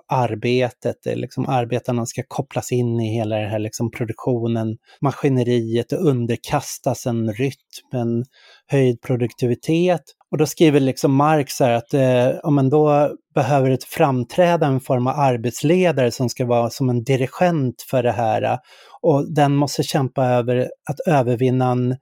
arbetet, 0.08 0.96
liksom 1.06 1.50
arbetarna 1.50 2.06
ska 2.06 2.24
kopplas 2.28 2.72
in 2.72 3.00
i 3.00 3.14
hela 3.14 3.36
den 3.36 3.50
här 3.50 3.60
liksom 3.60 3.92
produktionen, 3.92 4.78
maskineriet 5.02 5.92
och 5.92 6.06
underkastas 6.06 7.06
en 7.06 7.34
rytm, 7.34 7.92
en 7.94 8.26
höjd 8.68 9.02
produktivitet. 9.02 10.02
Och 10.32 10.38
då 10.38 10.46
skriver 10.46 10.80
liksom 10.80 11.16
Marx 11.16 11.60
här 11.60 11.72
att 11.72 11.94
eh, 11.94 12.30
ja, 12.44 12.50
men 12.50 12.70
då 12.70 13.16
behöver 13.36 13.70
det 13.70 13.84
framträda 13.84 14.68
en 14.68 14.80
form 14.80 15.08
av 15.08 15.20
arbetsledare 15.20 16.12
som 16.12 16.30
ska 16.30 16.46
vara 16.46 16.70
som 16.70 16.90
en 16.90 17.04
dirigent 17.04 17.82
för 17.90 18.04
det 18.04 18.12
här. 18.12 18.60
Och 19.02 19.34
den 19.34 19.56
måste 19.56 19.84
kämpa 19.84 20.26
över 20.26 20.70
att 20.90 21.00
övervinna 21.08 21.72
en 21.72 21.96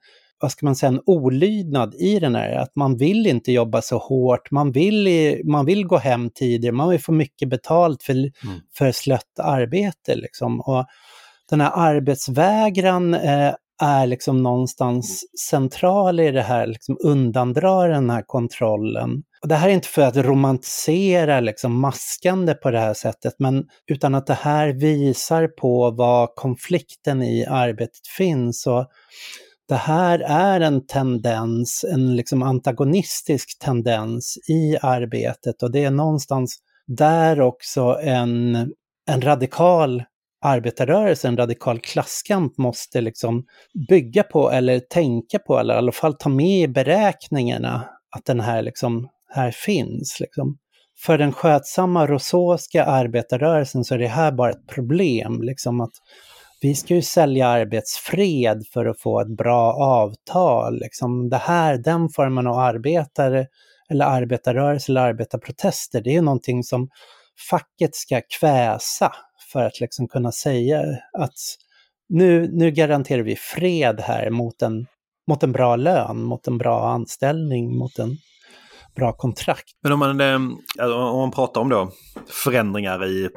vad 0.43 0.51
ska 0.51 0.65
man 0.65 0.75
säga, 0.75 0.87
en 0.87 1.01
olydnad 1.05 1.95
i 1.95 2.19
den 2.19 2.35
här, 2.35 2.55
att 2.55 2.75
man 2.75 2.97
vill 2.97 3.27
inte 3.27 3.51
jobba 3.51 3.81
så 3.81 3.97
hårt, 3.97 4.51
man 4.51 4.71
vill, 4.71 5.07
i, 5.07 5.41
man 5.45 5.65
vill 5.65 5.87
gå 5.87 5.97
hem 5.97 6.29
tidigare, 6.29 6.75
man 6.75 6.89
vill 6.89 6.99
få 6.99 7.11
mycket 7.11 7.49
betalt 7.49 8.03
för, 8.03 8.15
för 8.77 8.91
slött 8.91 9.39
arbete. 9.39 10.15
Liksom. 10.15 10.61
Och 10.61 10.85
den 11.49 11.61
här 11.61 11.71
arbetsvägran 11.75 13.13
eh, 13.13 13.53
är 13.83 14.07
liksom 14.07 14.43
någonstans 14.43 15.23
central 15.49 16.19
i 16.19 16.31
det 16.31 16.41
här, 16.41 16.67
liksom 16.67 16.97
undandra 17.03 17.87
den 17.87 18.09
här 18.09 18.23
kontrollen. 18.25 19.23
Och 19.41 19.47
det 19.47 19.55
här 19.55 19.69
är 19.69 19.73
inte 19.73 19.87
för 19.87 20.01
att 20.01 20.17
romantisera 20.17 21.39
liksom 21.39 21.79
maskande 21.79 22.53
på 22.53 22.71
det 22.71 22.79
här 22.79 22.93
sättet, 22.93 23.33
men 23.39 23.65
utan 23.87 24.15
att 24.15 24.27
det 24.27 24.33
här 24.33 24.67
visar 24.67 25.47
på 25.47 25.91
vad 25.91 26.35
konflikten 26.35 27.23
i 27.23 27.45
arbetet 27.45 28.07
finns. 28.17 28.67
Och 28.67 28.87
det 29.69 29.75
här 29.75 30.19
är 30.19 30.59
en 30.59 30.85
tendens, 30.85 31.85
en 31.93 32.15
liksom 32.15 32.43
antagonistisk 32.43 33.59
tendens 33.59 34.37
i 34.49 34.77
arbetet 34.81 35.63
och 35.63 35.71
det 35.71 35.83
är 35.83 35.91
någonstans 35.91 36.57
där 36.87 37.41
också 37.41 37.99
en, 38.01 38.55
en 39.09 39.21
radikal 39.21 40.03
arbetarrörelsen 40.43 41.37
radikal 41.37 41.79
klasskamp 41.79 42.57
måste 42.57 43.01
liksom 43.01 43.45
bygga 43.89 44.23
på 44.23 44.51
eller 44.51 44.79
tänka 44.79 45.39
på 45.39 45.59
eller 45.59 45.73
i 45.73 45.77
alla 45.77 45.91
fall 45.91 46.13
ta 46.13 46.29
med 46.29 46.61
i 46.61 46.67
beräkningarna 46.67 47.89
att 48.15 48.25
den 48.25 48.39
här, 48.39 48.61
liksom, 48.61 49.09
här 49.29 49.51
finns. 49.51 50.19
Liksom. 50.19 50.57
För 51.05 51.17
den 51.17 51.33
skötsamma 51.33 52.07
rososka 52.07 52.85
arbetarrörelsen 52.85 53.83
så 53.83 53.93
är 53.93 53.99
det 53.99 54.07
här 54.07 54.31
bara 54.31 54.51
ett 54.51 54.67
problem. 54.67 55.41
Liksom 55.41 55.81
att 55.81 55.93
vi 56.61 56.75
ska 56.75 56.95
ju 56.95 57.01
sälja 57.01 57.47
arbetsfred 57.47 58.63
för 58.73 58.85
att 58.85 59.01
få 59.01 59.21
ett 59.21 59.37
bra 59.37 59.73
avtal. 59.73 60.79
Liksom 60.79 61.29
det 61.29 61.37
här, 61.37 61.77
den 61.77 62.09
formen 62.09 62.47
av 62.47 62.57
arbetare 62.57 63.47
eller 63.89 64.05
arbetarrörelse 64.05 64.91
eller 64.91 65.01
arbetarprotester, 65.01 66.01
det 66.01 66.15
är 66.15 66.21
någonting 66.21 66.63
som 66.63 66.89
facket 67.49 67.95
ska 67.95 68.21
kväsa 68.39 69.11
för 69.53 69.65
att 69.65 69.79
liksom 69.79 70.07
kunna 70.07 70.31
säga 70.31 70.81
att 71.17 71.33
nu, 72.09 72.49
nu 72.53 72.71
garanterar 72.71 73.21
vi 73.21 73.35
fred 73.35 73.99
här 73.99 74.29
mot 74.29 74.61
en, 74.61 74.85
mot 75.27 75.43
en 75.43 75.51
bra 75.51 75.75
lön, 75.75 76.23
mot 76.23 76.47
en 76.47 76.57
bra 76.57 76.89
anställning, 76.89 77.77
mot 77.77 77.99
en 77.99 78.17
bra 78.95 79.13
kontrakt. 79.13 79.71
Men 79.83 79.91
om 79.91 79.99
man, 79.99 80.21
eh, 80.21 80.35
om 80.85 81.19
man 81.19 81.31
pratar 81.31 81.61
om 81.61 81.69
då 81.69 81.91
förändringar 82.43 83.05
i 83.05 83.29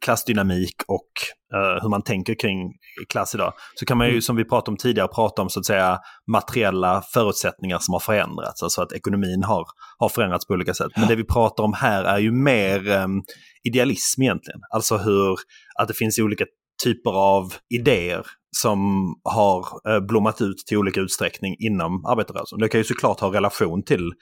klassdynamik 0.00 0.74
och 0.88 1.10
uh, 1.54 1.82
hur 1.82 1.88
man 1.88 2.02
tänker 2.02 2.34
kring 2.34 2.72
klass 3.08 3.34
idag. 3.34 3.52
Så 3.74 3.86
kan 3.86 3.98
man 3.98 4.08
ju, 4.08 4.22
som 4.22 4.36
vi 4.36 4.44
pratade 4.44 4.70
om 4.70 4.76
tidigare, 4.76 5.08
prata 5.08 5.42
om 5.42 5.48
så 5.48 5.60
att 5.60 5.66
säga 5.66 5.98
materiella 6.32 7.02
förutsättningar 7.14 7.78
som 7.78 7.92
har 7.92 8.00
förändrats. 8.00 8.62
Alltså 8.62 8.82
att 8.82 8.92
ekonomin 8.92 9.42
har, 9.42 9.64
har 9.98 10.08
förändrats 10.08 10.46
på 10.46 10.54
olika 10.54 10.74
sätt. 10.74 10.92
Men 10.96 11.08
det 11.08 11.16
vi 11.16 11.24
pratar 11.24 11.64
om 11.64 11.72
här 11.72 12.04
är 12.04 12.18
ju 12.18 12.32
mer 12.32 12.88
um, 12.88 13.22
idealism 13.64 14.22
egentligen. 14.22 14.60
Alltså 14.74 14.96
hur, 14.96 15.36
att 15.80 15.88
det 15.88 15.94
finns 15.94 16.18
olika 16.18 16.44
typer 16.84 17.10
av 17.10 17.54
idéer 17.74 18.26
som 18.56 18.80
har 19.24 19.66
uh, 19.88 20.06
blommat 20.06 20.40
ut 20.40 20.58
till 20.66 20.78
olika 20.78 21.00
utsträckning 21.00 21.56
inom 21.58 22.04
arbetarrörelsen. 22.04 22.58
Det 22.58 22.68
kan 22.68 22.80
ju 22.80 22.84
såklart 22.84 23.20
ha 23.20 23.34
relation 23.34 23.82
till 23.82 24.12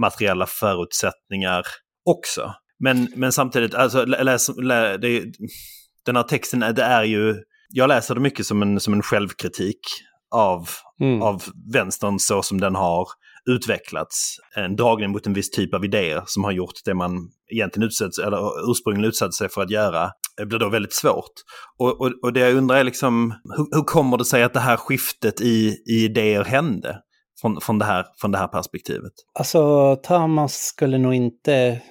materiella 0.00 0.46
förutsättningar 0.46 1.62
också. 2.04 2.54
Men, 2.78 3.08
men 3.16 3.32
samtidigt, 3.32 3.74
alltså, 3.74 4.04
läs, 4.04 4.48
lä, 4.56 4.96
det, 4.96 5.24
den 6.06 6.16
här 6.16 6.22
texten, 6.22 6.60
det 6.60 6.82
är 6.82 7.04
ju, 7.04 7.34
jag 7.68 7.88
läser 7.88 8.14
det 8.14 8.20
mycket 8.20 8.46
som 8.46 8.62
en, 8.62 8.80
som 8.80 8.92
en 8.94 9.02
självkritik 9.02 9.80
av, 10.30 10.68
Mm. 11.00 11.22
av 11.22 11.42
vänstern 11.72 12.18
så 12.18 12.42
som 12.42 12.60
den 12.60 12.74
har 12.74 13.08
utvecklats. 13.50 14.36
En 14.56 14.76
dragning 14.76 15.10
mot 15.10 15.26
en 15.26 15.32
viss 15.32 15.50
typ 15.50 15.74
av 15.74 15.84
idéer 15.84 16.22
som 16.26 16.44
har 16.44 16.52
gjort 16.52 16.84
det 16.84 16.94
man 16.94 17.30
egentligen 17.52 17.86
utsätts, 17.86 18.18
eller 18.18 18.70
ursprungligen 18.70 19.08
utsatt 19.08 19.34
sig 19.34 19.48
för 19.48 19.62
att 19.62 19.70
göra 19.70 20.10
det 20.36 20.46
blir 20.46 20.58
då 20.58 20.68
väldigt 20.68 20.92
svårt. 20.92 21.32
Och, 21.78 22.00
och, 22.00 22.12
och 22.22 22.32
det 22.32 22.40
jag 22.40 22.54
undrar 22.54 22.76
är 22.76 22.84
liksom, 22.84 23.34
hur, 23.56 23.76
hur 23.76 23.82
kommer 23.82 24.16
det 24.16 24.24
sig 24.24 24.42
att 24.42 24.54
det 24.54 24.60
här 24.60 24.76
skiftet 24.76 25.40
i, 25.40 25.76
i 25.86 26.04
idéer 26.04 26.44
hände? 26.44 27.00
Från, 27.40 27.60
från, 27.60 27.78
det 27.78 27.84
här, 27.84 28.06
från 28.20 28.32
det 28.32 28.38
här 28.38 28.48
perspektivet. 28.48 29.12
Alltså, 29.38 29.96
Thomas 29.96 30.54
skulle 30.54 30.98
nog 30.98 31.14
inte 31.14 31.82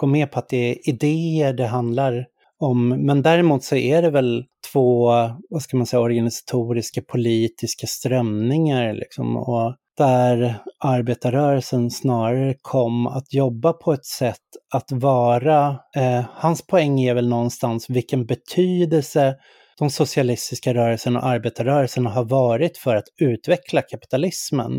gå 0.00 0.06
med 0.06 0.32
på 0.32 0.38
att 0.38 0.48
det 0.48 0.70
är 0.70 0.88
idéer 0.88 1.52
det 1.52 1.66
handlar 1.66 2.26
om. 2.58 2.88
Men 2.88 3.22
däremot 3.22 3.64
så 3.64 3.76
är 3.76 4.02
det 4.02 4.10
väl 4.10 4.44
två, 4.72 5.10
vad 5.50 5.62
ska 5.62 5.76
man 5.76 5.86
säga, 5.86 6.00
organisatoriska 6.00 7.02
politiska 7.02 7.86
strömningar 7.86 8.92
liksom. 8.92 9.36
Och 9.36 9.76
där 9.96 10.62
arbetarrörelsen 10.78 11.90
snarare 11.90 12.54
kom 12.62 13.06
att 13.06 13.32
jobba 13.32 13.72
på 13.72 13.92
ett 13.92 14.06
sätt 14.06 14.36
att 14.74 14.92
vara, 14.92 15.78
eh, 15.96 16.24
hans 16.32 16.66
poäng 16.66 17.00
är 17.00 17.14
väl 17.14 17.28
någonstans 17.28 17.90
vilken 17.90 18.26
betydelse 18.26 19.36
de 19.78 19.90
socialistiska 19.90 20.74
rörelserna 20.74 21.18
och 21.18 21.26
arbetarrörelserna 21.26 22.10
har 22.10 22.24
varit 22.24 22.78
för 22.78 22.96
att 22.96 23.08
utveckla 23.20 23.82
kapitalismen. 23.82 24.72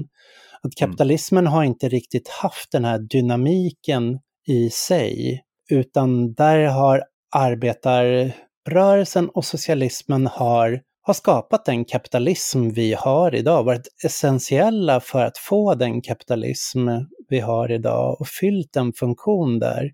Att 0.63 0.75
kapitalismen 0.75 1.47
har 1.47 1.63
inte 1.63 1.89
riktigt 1.89 2.29
haft 2.29 2.71
den 2.71 2.85
här 2.85 2.99
dynamiken 2.99 4.19
i 4.47 4.69
sig, 4.69 5.41
utan 5.69 6.33
där 6.33 6.65
har 6.65 7.03
arbetarrörelsen 7.35 9.29
och 9.29 9.45
socialismen 9.45 10.27
har, 10.27 10.81
har 11.01 11.13
skapat 11.13 11.65
den 11.65 11.85
kapitalism 11.85 12.69
vi 12.69 12.93
har 12.93 13.35
idag, 13.35 13.63
varit 13.63 13.87
essentiella 14.05 14.99
för 14.99 15.25
att 15.25 15.37
få 15.37 15.75
den 15.75 16.01
kapitalism 16.01 16.89
vi 17.29 17.39
har 17.39 17.71
idag 17.71 18.21
och 18.21 18.27
fyllt 18.27 18.75
en 18.75 18.93
funktion 18.93 19.59
där. 19.59 19.91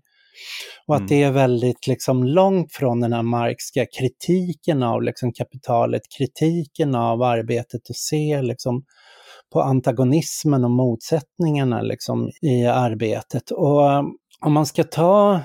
Och 0.86 0.94
att 0.94 1.00
Mm. 1.00 1.08
det 1.08 1.22
är 1.22 1.30
väldigt 1.30 1.86
liksom 1.86 2.24
långt 2.24 2.72
från 2.72 3.00
den 3.00 3.12
här 3.12 3.22
marxska 3.22 3.86
kritiken 3.98 4.82
av 4.82 5.02
liksom 5.02 5.32
kapitalet, 5.32 6.02
kritiken 6.18 6.94
av 6.94 7.22
arbetet 7.22 7.88
och 7.88 7.96
se 7.96 8.42
liksom 8.42 8.84
på 9.52 9.62
antagonismen 9.62 10.64
och 10.64 10.70
motsättningarna 10.70 11.82
liksom 11.82 12.30
i 12.42 12.66
arbetet. 12.66 13.50
Och 13.50 13.82
om 14.40 14.52
man 14.52 14.66
ska 14.66 14.84
ta 14.84 15.40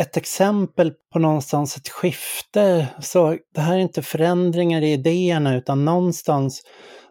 ett 0.00 0.16
exempel 0.16 0.92
på 1.12 1.18
någonstans 1.18 1.76
ett 1.76 1.88
skifte, 1.88 2.88
så 3.00 3.38
det 3.54 3.60
här 3.60 3.74
är 3.74 3.78
inte 3.78 4.02
förändringar 4.02 4.82
i 4.82 4.92
idéerna 4.92 5.56
utan 5.56 5.84
någonstans 5.84 6.62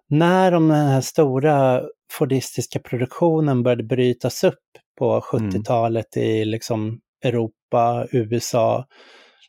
när 0.09 0.51
de 0.51 0.71
här 0.71 1.01
stora 1.01 1.81
fordistiska 2.11 2.79
produktionen 2.79 3.63
började 3.63 3.83
brytas 3.83 4.43
upp 4.43 4.59
på 4.99 5.19
70-talet 5.19 6.17
i 6.17 6.45
liksom 6.45 6.99
Europa, 7.23 8.07
USA, 8.11 8.85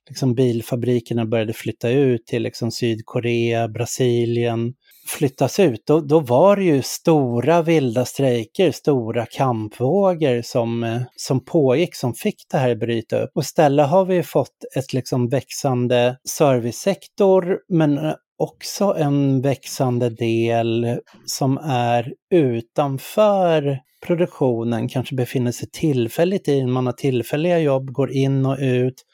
liksom 0.09 0.35
bilfabrikerna 0.35 1.27
började 1.27 1.53
flytta 1.53 1.91
ut 1.91 2.27
till 2.27 2.43
liksom 2.43 2.71
Sydkorea, 2.71 3.69
Brasilien, 3.69 4.75
flyttas 5.07 5.61
ut, 5.61 5.83
då, 5.87 6.01
då 6.01 6.21
var 6.21 6.57
det 6.57 6.65
ju 6.65 6.83
stora 6.83 7.63
vilda 7.63 8.05
strejker, 8.05 8.73
stora 8.73 9.27
kampvågor 9.27 10.43
som, 10.43 10.85
eh, 10.85 11.03
som 11.17 11.45
pågick, 11.45 11.95
som 11.95 12.15
fick 12.15 12.37
det 12.51 12.59
här 12.59 12.75
bryta 12.75 13.23
upp. 13.23 13.31
Och 13.35 13.43
istället 13.43 13.89
har 13.89 14.05
vi 14.05 14.23
fått 14.23 14.65
ett 14.77 14.93
liksom 14.93 15.29
växande 15.29 16.17
servicesektor, 16.29 17.59
men 17.69 17.99
eh, 17.99 18.15
också 18.39 18.95
en 18.99 19.43
växande 19.43 20.11
del 20.11 20.99
som 21.27 21.59
är 21.65 22.13
utanför 22.31 23.79
produktionen, 24.07 24.89
kanske 24.89 25.15
befinner 25.15 25.53
sig 25.53 25.69
tillfälligt 25.71 26.49
i, 26.49 26.67
man 26.67 26.87
har 26.87 26.93
tillfälliga 26.93 27.59
jobb, 27.59 27.93
går 27.93 28.13
in 28.13 28.47
och 28.47 28.57
ut. 28.61 29.05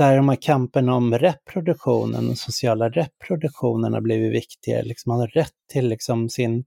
Där 0.00 0.16
de 0.16 0.28
här 0.28 0.36
kamperna 0.40 0.94
om 0.94 1.18
reproduktionen, 1.18 2.26
den 2.26 2.36
sociala 2.36 2.88
reproduktionen 2.88 3.92
har 3.92 4.00
blivit 4.00 4.32
viktigare. 4.32 4.82
Liksom 4.82 5.10
man 5.10 5.20
har 5.20 5.26
rätt 5.26 5.52
till 5.72 5.88
liksom 5.88 6.28
sin 6.28 6.64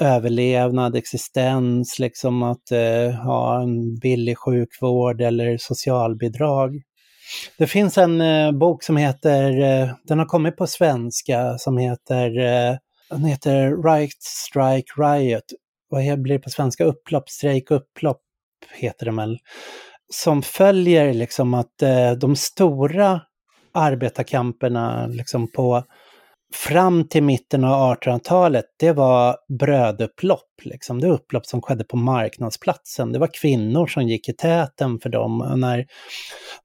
överlevnad, 0.00 0.96
existens, 0.96 1.98
liksom 1.98 2.42
att 2.42 2.70
eh, 2.70 3.10
ha 3.10 3.62
en 3.62 3.98
billig 3.98 4.38
sjukvård 4.38 5.20
eller 5.20 5.58
socialbidrag. 5.58 6.82
Det 7.58 7.66
finns 7.66 7.98
en 7.98 8.20
eh, 8.20 8.52
bok 8.52 8.82
som 8.82 8.96
heter, 8.96 9.60
eh, 9.62 9.90
den 10.04 10.18
har 10.18 10.26
kommit 10.26 10.56
på 10.56 10.66
svenska, 10.66 11.58
som 11.58 11.78
heter, 11.78 12.38
eh, 12.38 12.76
den 13.10 13.24
heter 13.24 13.82
Right 13.82 14.22
Strike 14.22 14.92
Riot. 14.96 15.44
Vad 15.88 16.22
blir 16.22 16.34
det 16.34 16.42
på 16.42 16.50
svenska? 16.50 16.84
Upplopp, 16.84 17.28
strejk, 17.28 17.70
upplopp 17.70 18.20
heter 18.74 19.06
den 19.06 19.16
väl. 19.16 19.38
Som 20.12 20.42
följer 20.42 21.14
liksom 21.14 21.54
att 21.54 21.82
eh, 21.82 22.12
de 22.12 22.36
stora 22.36 23.20
arbetarkamperna 23.74 25.06
liksom 25.06 25.52
på 25.52 25.84
fram 26.54 27.08
till 27.08 27.22
mitten 27.22 27.64
av 27.64 27.96
1800-talet, 27.96 28.64
det 28.78 28.92
var 28.92 29.36
brödupplopp. 29.58 30.42
Liksom. 30.62 31.00
Det 31.00 31.08
var 31.08 31.14
upplopp 31.14 31.46
som 31.46 31.62
skedde 31.62 31.84
på 31.84 31.96
marknadsplatsen. 31.96 33.12
Det 33.12 33.18
var 33.18 33.30
kvinnor 33.40 33.86
som 33.86 34.02
gick 34.02 34.28
i 34.28 34.32
täten 34.32 34.98
för 35.00 35.08
dem. 35.08 35.40
Och 35.40 35.58
när, 35.58 35.86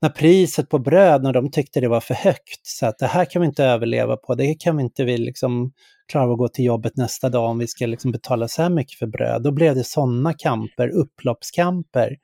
när 0.01 0.10
priset 0.10 0.69
på 0.69 0.80
bröd, 0.80 1.23
när 1.23 1.34
de 1.34 1.51
tyckte 1.51 1.80
det 1.80 1.88
var 1.88 1.99
för 1.99 2.13
högt, 2.13 2.60
så 2.67 2.86
att 2.86 2.97
det 2.99 3.08
här 3.08 3.25
kan 3.25 3.41
vi 3.41 3.47
inte 3.47 3.63
överleva 3.63 4.17
på, 4.17 4.36
det 4.36 4.56
kan 4.60 4.77
vi 4.77 4.84
inte 4.84 5.04
vi 5.04 5.17
liksom 5.17 5.71
klara 6.12 6.24
av 6.24 6.32
att 6.32 6.38
gå 6.38 6.47
till 6.47 6.65
jobbet 6.65 6.97
nästa 6.97 7.30
dag 7.30 7.50
om 7.50 7.60
vi 7.60 7.67
ska 7.67 7.86
liksom 7.86 8.12
betala 8.12 8.47
så 8.47 8.62
här 8.62 8.69
mycket 8.69 9.00
för 9.00 9.08
bröd. 9.08 9.43
Då 9.43 9.52
blev 9.52 9.76
det 9.76 9.84
sådana 9.84 10.34
kamper, 10.34 10.89
upploppskamper. 10.89 12.17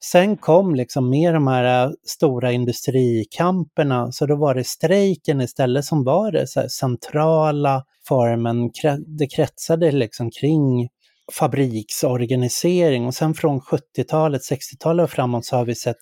Sen 0.00 0.36
kom 0.36 0.74
liksom 0.74 1.10
mer 1.10 1.32
de 1.32 1.46
här 1.46 1.86
äh, 1.86 1.92
stora 2.06 2.52
industrikamperna, 2.52 4.12
så 4.12 4.26
då 4.26 4.36
var 4.36 4.54
det 4.54 4.64
strejken 4.64 5.40
istället 5.40 5.84
som 5.84 6.04
var 6.04 6.32
det 6.32 6.46
så 6.46 6.60
här 6.60 6.68
centrala 6.68 7.84
formen. 8.08 8.70
Det 9.18 9.26
kretsade 9.26 9.92
liksom 9.92 10.30
kring 10.30 10.88
fabriksorganisering 11.32 13.06
och 13.06 13.14
sen 13.14 13.34
från 13.34 13.60
70-talet, 13.60 14.42
60-talet 14.50 15.04
och 15.04 15.10
framåt 15.10 15.44
så 15.44 15.56
har 15.56 15.64
vi 15.64 15.74
sett 15.74 15.96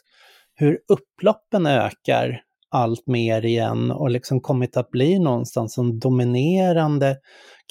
hur 0.55 0.79
upploppen 0.89 1.67
ökar 1.67 2.43
allt 2.71 3.07
mer 3.07 3.45
igen 3.45 3.91
och 3.91 4.11
liksom 4.11 4.41
kommit 4.41 4.77
att 4.77 4.91
bli 4.91 5.19
någonstans 5.19 5.79
en 5.79 5.99
dominerande 5.99 7.17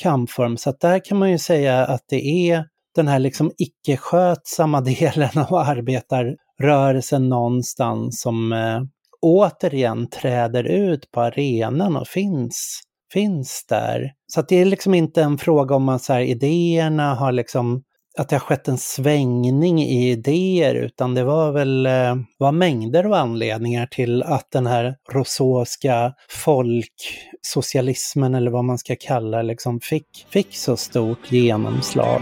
kampform. 0.02 0.58
Så 0.58 0.70
att 0.70 0.80
där 0.80 1.06
kan 1.06 1.18
man 1.18 1.32
ju 1.32 1.38
säga 1.38 1.86
att 1.86 2.04
det 2.10 2.50
är 2.52 2.66
den 2.96 3.08
här 3.08 3.20
liksom 3.20 3.52
icke-skötsamma 3.58 4.82
delen 5.00 5.30
av 5.36 5.56
arbetarrörelsen 5.56 7.30
någonstans 7.30 8.22
som 8.22 8.54
eh, 8.54 8.82
återigen 9.22 10.10
träder 10.10 10.64
ut 10.64 11.12
på 11.12 11.22
arenan 11.22 11.96
och 11.98 12.08
finns, 12.08 12.82
finns 13.14 13.66
där. 13.70 14.12
Så 14.28 14.40
att 14.40 14.50
det 14.50 14.56
är 14.56 14.66
liksom 14.66 14.94
inte 14.94 15.22
en 15.22 15.38
fråga 15.38 15.76
om 15.76 15.90
att 15.90 16.02
så 16.02 16.14
här, 16.14 16.22
idéerna 16.22 17.16
har 17.16 17.32
liksom 17.32 17.84
att 18.18 18.30
det 18.30 18.36
har 18.36 18.40
skett 18.40 18.68
en 18.68 18.78
svängning 18.78 19.82
i 19.82 20.12
idéer, 20.12 20.76
utan 20.76 21.16
det 21.16 21.24
var 21.24 21.52
väl 21.52 21.86
eh, 21.86 22.16
var 22.38 22.52
mängder 22.52 23.04
av 23.04 23.14
anledningar 23.14 23.86
till 23.86 24.24
att 24.24 24.52
den 24.52 24.68
här 24.68 24.96
rousseauska 25.12 26.14
folksocialismen, 26.30 28.36
eller 28.36 28.52
vad 28.52 28.66
man 28.66 28.78
ska 28.78 28.96
kalla 29.00 29.42
liksom, 29.42 29.80
fick, 29.80 30.26
fick 30.30 30.56
så 30.56 30.78
stort 30.78 31.32
genomslag. 31.32 32.22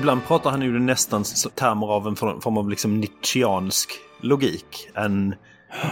Ibland 0.00 0.26
pratar 0.26 0.50
han 0.50 0.62
ju 0.62 0.78
nästan 0.78 1.24
termer 1.54 1.86
av 1.86 2.06
en 2.06 2.16
form 2.16 2.58
av 2.58 2.70
liksom 2.70 3.00
Nietzscheansk 3.00 3.90
logik. 4.20 4.88
En 4.94 5.34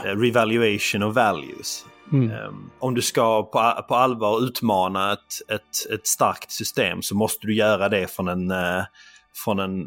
eh, 0.04 0.16
revaluation 0.16 1.02
of 1.02 1.14
values. 1.14 1.84
Mm. 2.12 2.30
Ehm, 2.30 2.70
om 2.78 2.94
du 2.94 3.02
ska 3.02 3.42
på, 3.42 3.84
på 3.88 3.94
allvar 3.94 4.44
utmana 4.44 5.12
ett, 5.12 5.50
ett, 5.50 5.92
ett 5.94 6.06
starkt 6.06 6.50
system 6.50 7.02
så 7.02 7.16
måste 7.16 7.46
du 7.46 7.54
göra 7.54 7.88
det 7.88 8.06
från 8.06 8.28
en, 8.28 8.50
eh, 8.50 8.84
från 9.44 9.58
en 9.58 9.86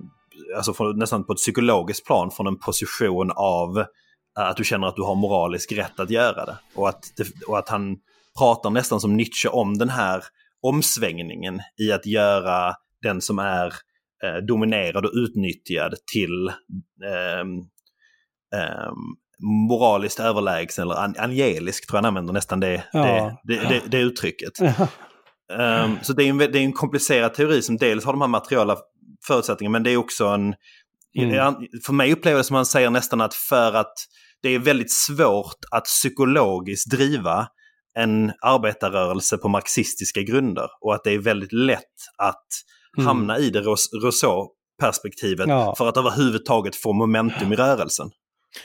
alltså 0.57 0.73
från, 0.73 0.99
nästan 0.99 1.23
på 1.23 1.33
ett 1.33 1.39
psykologiskt 1.39 2.05
plan, 2.05 2.31
från 2.31 2.47
en 2.47 2.59
position 2.59 3.31
av 3.35 3.79
eh, 3.79 3.85
att 4.33 4.57
du 4.57 4.63
känner 4.63 4.87
att 4.87 4.95
du 4.95 5.03
har 5.03 5.15
moralisk 5.15 5.71
rätt 5.71 5.99
att 5.99 6.09
göra 6.09 6.45
det. 6.45 6.57
Och 6.75 6.89
att, 6.89 7.13
det, 7.17 7.27
och 7.47 7.57
att 7.57 7.69
han 7.69 7.97
pratar 8.37 8.69
nästan 8.69 8.99
som 8.99 9.17
Nietzsche 9.17 9.49
om 9.49 9.77
den 9.77 9.89
här 9.89 10.23
omsvängningen 10.61 11.61
i 11.77 11.91
att 11.91 12.05
göra 12.05 12.73
den 13.01 13.21
som 13.21 13.39
är 13.39 13.73
eh, 14.23 14.45
dominerad 14.47 15.05
och 15.05 15.11
utnyttjad 15.13 15.95
till 16.13 16.51
ehm, 17.05 17.57
ehm, 18.55 18.95
moraliskt 19.69 20.19
överlägsen 20.19 20.83
eller 20.83 20.95
an 20.95 21.15
angelisk 21.17 21.87
tror 21.87 21.97
jag 21.97 22.03
han 22.03 22.07
använder 22.07 22.33
nästan 22.33 22.59
det, 22.59 22.83
Ja. 22.93 23.41
det, 23.43 23.55
det, 23.55 23.69
det, 23.69 23.81
det 23.87 23.97
uttrycket. 23.97 24.53
Ehm, 25.59 25.97
så 26.01 26.13
det 26.13 26.23
är, 26.23 26.29
en, 26.29 26.37
det 26.37 26.45
är 26.45 26.63
en 26.63 26.73
komplicerad 26.73 27.33
teori 27.33 27.61
som 27.61 27.77
dels 27.77 28.05
har 28.05 28.13
de 28.13 28.21
här 28.21 28.27
materiella 28.27 28.77
förutsättningarna 29.27 29.71
men 29.71 29.83
det 29.83 29.91
är 29.91 29.97
också 29.97 30.25
en... 30.25 30.55
Mm. 31.17 31.55
För 31.85 31.93
mig 31.93 32.13
upplever 32.13 32.37
det 32.37 32.43
som 32.43 32.55
han 32.55 32.65
säger 32.65 32.89
nästan 32.89 33.21
att 33.21 33.33
för 33.33 33.73
att 33.73 33.93
det 34.41 34.49
är 34.49 34.59
väldigt 34.59 34.91
svårt 34.91 35.57
att 35.71 35.83
psykologiskt 35.83 36.91
driva 36.91 37.47
en 37.97 38.31
arbetarrörelse 38.41 39.37
på 39.37 39.47
marxistiska 39.47 40.21
grunder 40.21 40.67
och 40.81 40.95
att 40.95 41.03
det 41.03 41.11
är 41.11 41.19
väldigt 41.19 41.53
lätt 41.53 41.95
att 42.17 42.47
Mm. 42.97 43.07
hamna 43.07 43.37
i 43.39 43.49
det 43.49 43.61
Rousseau-perspektivet 44.03 45.47
Ja. 45.49 45.75
för 45.77 45.87
att 45.87 45.97
överhuvudtaget 45.97 46.75
få 46.75 46.93
momentum 46.93 47.53
i 47.53 47.55
rörelsen. 47.55 48.11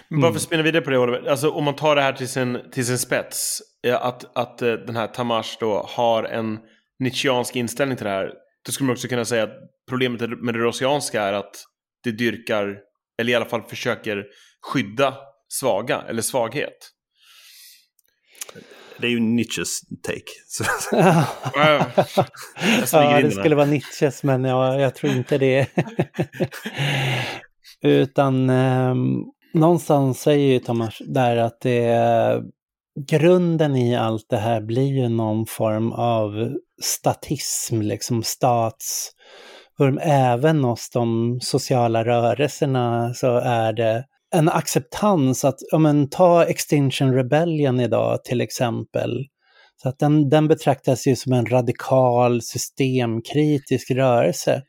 Men 0.08 0.20
bara 0.20 0.26
för 0.26 0.28
Mm. 0.28 0.36
att 0.36 0.42
spinna 0.42 0.62
vidare 0.62 0.82
på 0.82 0.90
det, 0.90 0.98
Oliver. 0.98 1.30
Alltså, 1.30 1.50
om 1.50 1.64
man 1.64 1.76
tar 1.76 1.96
det 1.96 2.02
här 2.02 2.12
till 2.12 2.28
sin, 2.28 2.58
till 2.72 2.86
sin 2.86 2.98
spets. 2.98 3.62
eh, 3.86 4.02
Att, 4.06 4.36
att 4.36 4.62
eh, 4.62 4.72
den 4.72 4.96
här 4.96 5.06
Tamash 5.06 5.56
då 5.60 5.86
har 5.88 6.24
en 6.24 6.58
Nietzscheansk 6.98 7.56
inställning 7.56 7.96
till 7.96 8.04
det 8.06 8.10
här. 8.12 8.32
Då 8.66 8.72
skulle 8.72 8.86
man 8.86 8.94
också 8.94 9.08
kunna 9.08 9.24
säga 9.24 9.42
att 9.42 9.54
problemet 9.88 10.20
med 10.20 10.54
det 10.54 10.60
Rossianska 10.60 11.22
är 11.22 11.32
att 11.32 11.64
det 12.04 12.10
dyrkar, 12.12 12.76
eller 13.20 13.32
i 13.32 13.34
alla 13.34 13.44
fall 13.44 13.62
försöker 13.62 14.24
skydda 14.72 15.14
svaga, 15.48 16.02
eller 16.08 16.22
svaghet. 16.22 16.90
Det 19.00 19.06
är 19.06 19.10
ju 19.10 19.20
Nietzsches 19.20 19.80
take. 20.02 20.32
Så, 22.86 22.92
Ja, 22.96 23.22
det 23.22 23.30
skulle 23.30 23.54
vara 23.54 23.66
Nietzsches, 23.66 24.22
men 24.22 24.44
jag, 24.44 24.80
jag 24.80 24.94
tror 24.94 25.12
inte 25.12 25.38
det. 25.38 25.66
Utan 27.82 28.50
ehm, 28.50 29.16
någonstans 29.54 30.20
säger 30.20 30.52
ju 30.52 30.58
Thomas 30.58 30.98
där 31.06 31.36
att 31.36 31.60
det 31.60 32.42
grunden 33.10 33.76
i 33.76 33.96
allt 33.96 34.26
det 34.28 34.36
här 34.36 34.60
blir 34.60 35.02
ju 35.02 35.08
någon 35.08 35.46
form 35.46 35.92
av 35.92 36.50
statism, 36.82 37.80
liksom 37.80 38.22
stats... 38.22 39.12
Även 40.00 40.64
hos 40.64 40.90
de 40.90 41.38
sociala 41.42 42.04
rörelserna 42.04 43.14
så 43.14 43.36
är 43.36 43.72
det 43.72 44.04
en 44.34 44.48
acceptans 44.48 45.44
att, 45.44 45.56
ja 45.72 45.78
men 45.78 46.10
ta 46.10 46.44
Extinction 46.44 47.14
Rebellion 47.14 47.80
idag 47.80 48.24
till 48.24 48.40
exempel. 48.40 49.26
Så 49.82 49.88
att 49.88 49.98
den, 49.98 50.28
den 50.28 50.48
betraktas 50.48 51.06
ju 51.06 51.16
som 51.16 51.32
en 51.32 51.46
radikal 51.46 52.42
systemkritisk 52.42 53.90
rörelse. 53.90 54.62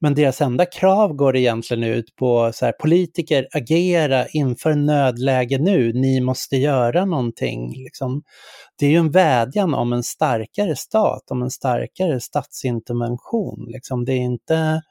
Men 0.00 0.14
deras 0.14 0.40
enda 0.40 0.66
krav 0.66 1.12
går 1.12 1.36
egentligen 1.36 1.82
ut 1.82 2.16
på 2.16 2.50
så 2.54 2.64
här, 2.64 2.72
politiker 2.72 3.46
agera 3.52 4.26
inför 4.26 4.74
nödläge 4.74 5.58
nu, 5.58 5.92
ni 5.92 6.20
måste 6.20 6.56
göra 6.56 7.04
någonting. 7.04 7.72
Liksom. 7.72 8.22
Det 8.78 8.86
är 8.86 8.90
ju 8.90 8.96
en 8.96 9.10
vädjan 9.10 9.74
om 9.74 9.92
en 9.92 10.02
starkare 10.02 10.76
stat, 10.76 11.30
om 11.30 11.42
en 11.42 11.50
starkare 11.50 12.20
statsintervention. 12.20 13.66
Liksom. 13.68 14.04
Det 14.04 14.12
är 14.12 14.20
inte 14.20 14.82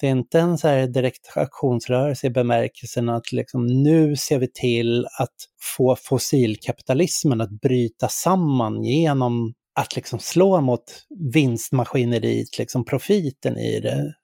det 0.00 0.06
är 0.06 0.10
inte 0.10 0.40
en 0.40 0.58
så 0.58 0.68
här 0.68 0.86
direkt 0.86 1.36
aktionsrörelse 1.36 2.26
i 2.26 2.30
bemärkelsen 2.30 3.08
att 3.08 3.32
liksom, 3.32 3.66
nu 3.66 4.16
ser 4.16 4.38
vi 4.38 4.52
till 4.52 5.06
att 5.18 5.34
få 5.76 5.96
fossilkapitalismen 5.96 7.40
att 7.40 7.50
bryta 7.50 8.08
samman 8.08 8.84
genom 8.84 9.54
att 9.74 9.96
liksom 9.96 10.18
slå 10.18 10.60
mot 10.60 10.84
vinstmaskineriet, 11.32 12.58
liksom 12.58 12.84
profiten 12.84 13.58
i 13.58 13.80
det. 13.80 14.14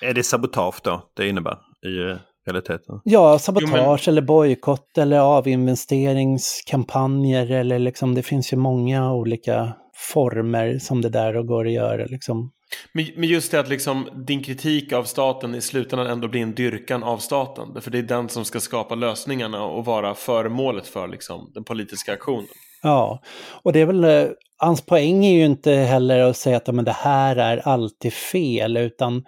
är 0.00 0.14
det 0.14 0.22
sabotage 0.22 0.80
då 0.82 1.10
det 1.16 1.28
innebär 1.28 1.58
i 1.86 2.18
realiteten? 2.46 3.00
Ja, 3.04 3.38
sabotage 3.38 3.70
Jo, 3.76 3.82
men- 3.86 3.98
eller 4.08 4.22
bojkott 4.22 4.98
eller 4.98 5.18
avinvesteringskampanjer 5.18 7.50
eller 7.50 7.78
liksom 7.78 8.14
det 8.14 8.22
finns 8.22 8.52
ju 8.52 8.56
många 8.56 9.12
olika 9.12 9.72
former 9.94 10.78
som 10.78 11.00
det 11.00 11.08
där 11.08 11.36
och 11.36 11.46
går 11.46 11.66
att 11.66 11.72
göra 11.72 12.04
liksom. 12.04 12.52
Men, 12.92 13.06
men 13.16 13.28
just 13.28 13.50
det 13.50 13.60
att 13.60 13.68
liksom 13.68 14.08
din 14.26 14.42
kritik 14.42 14.92
av 14.92 15.04
staten 15.04 15.54
i 15.54 15.60
slutändan 15.60 16.06
ändå 16.06 16.28
blir 16.28 16.42
en 16.42 16.54
dyrkan 16.54 17.02
av 17.02 17.18
staten. 17.18 17.82
För 17.82 17.90
det 17.90 17.98
är 17.98 18.02
den 18.02 18.28
som 18.28 18.44
ska 18.44 18.60
skapa 18.60 18.94
lösningarna 18.94 19.64
och 19.64 19.84
vara 19.84 20.14
föremålet 20.14 20.86
för 20.86 21.08
liksom, 21.08 21.50
den 21.54 21.64
politiska 21.64 22.12
aktionen. 22.12 22.48
Ja, 22.82 23.20
och 23.62 23.72
det 23.72 23.80
är 23.80 23.86
väl, 23.86 24.04
eh, 24.04 24.30
hans 24.58 24.86
poäng 24.86 25.24
är 25.24 25.32
ju 25.32 25.44
inte 25.44 25.72
heller 25.72 26.18
att 26.20 26.36
säga 26.36 26.56
att 26.56 26.74
men 26.74 26.84
det 26.84 26.92
här 26.92 27.36
är 27.36 27.68
alltid 27.68 28.12
fel, 28.12 28.76
utan 28.76 29.24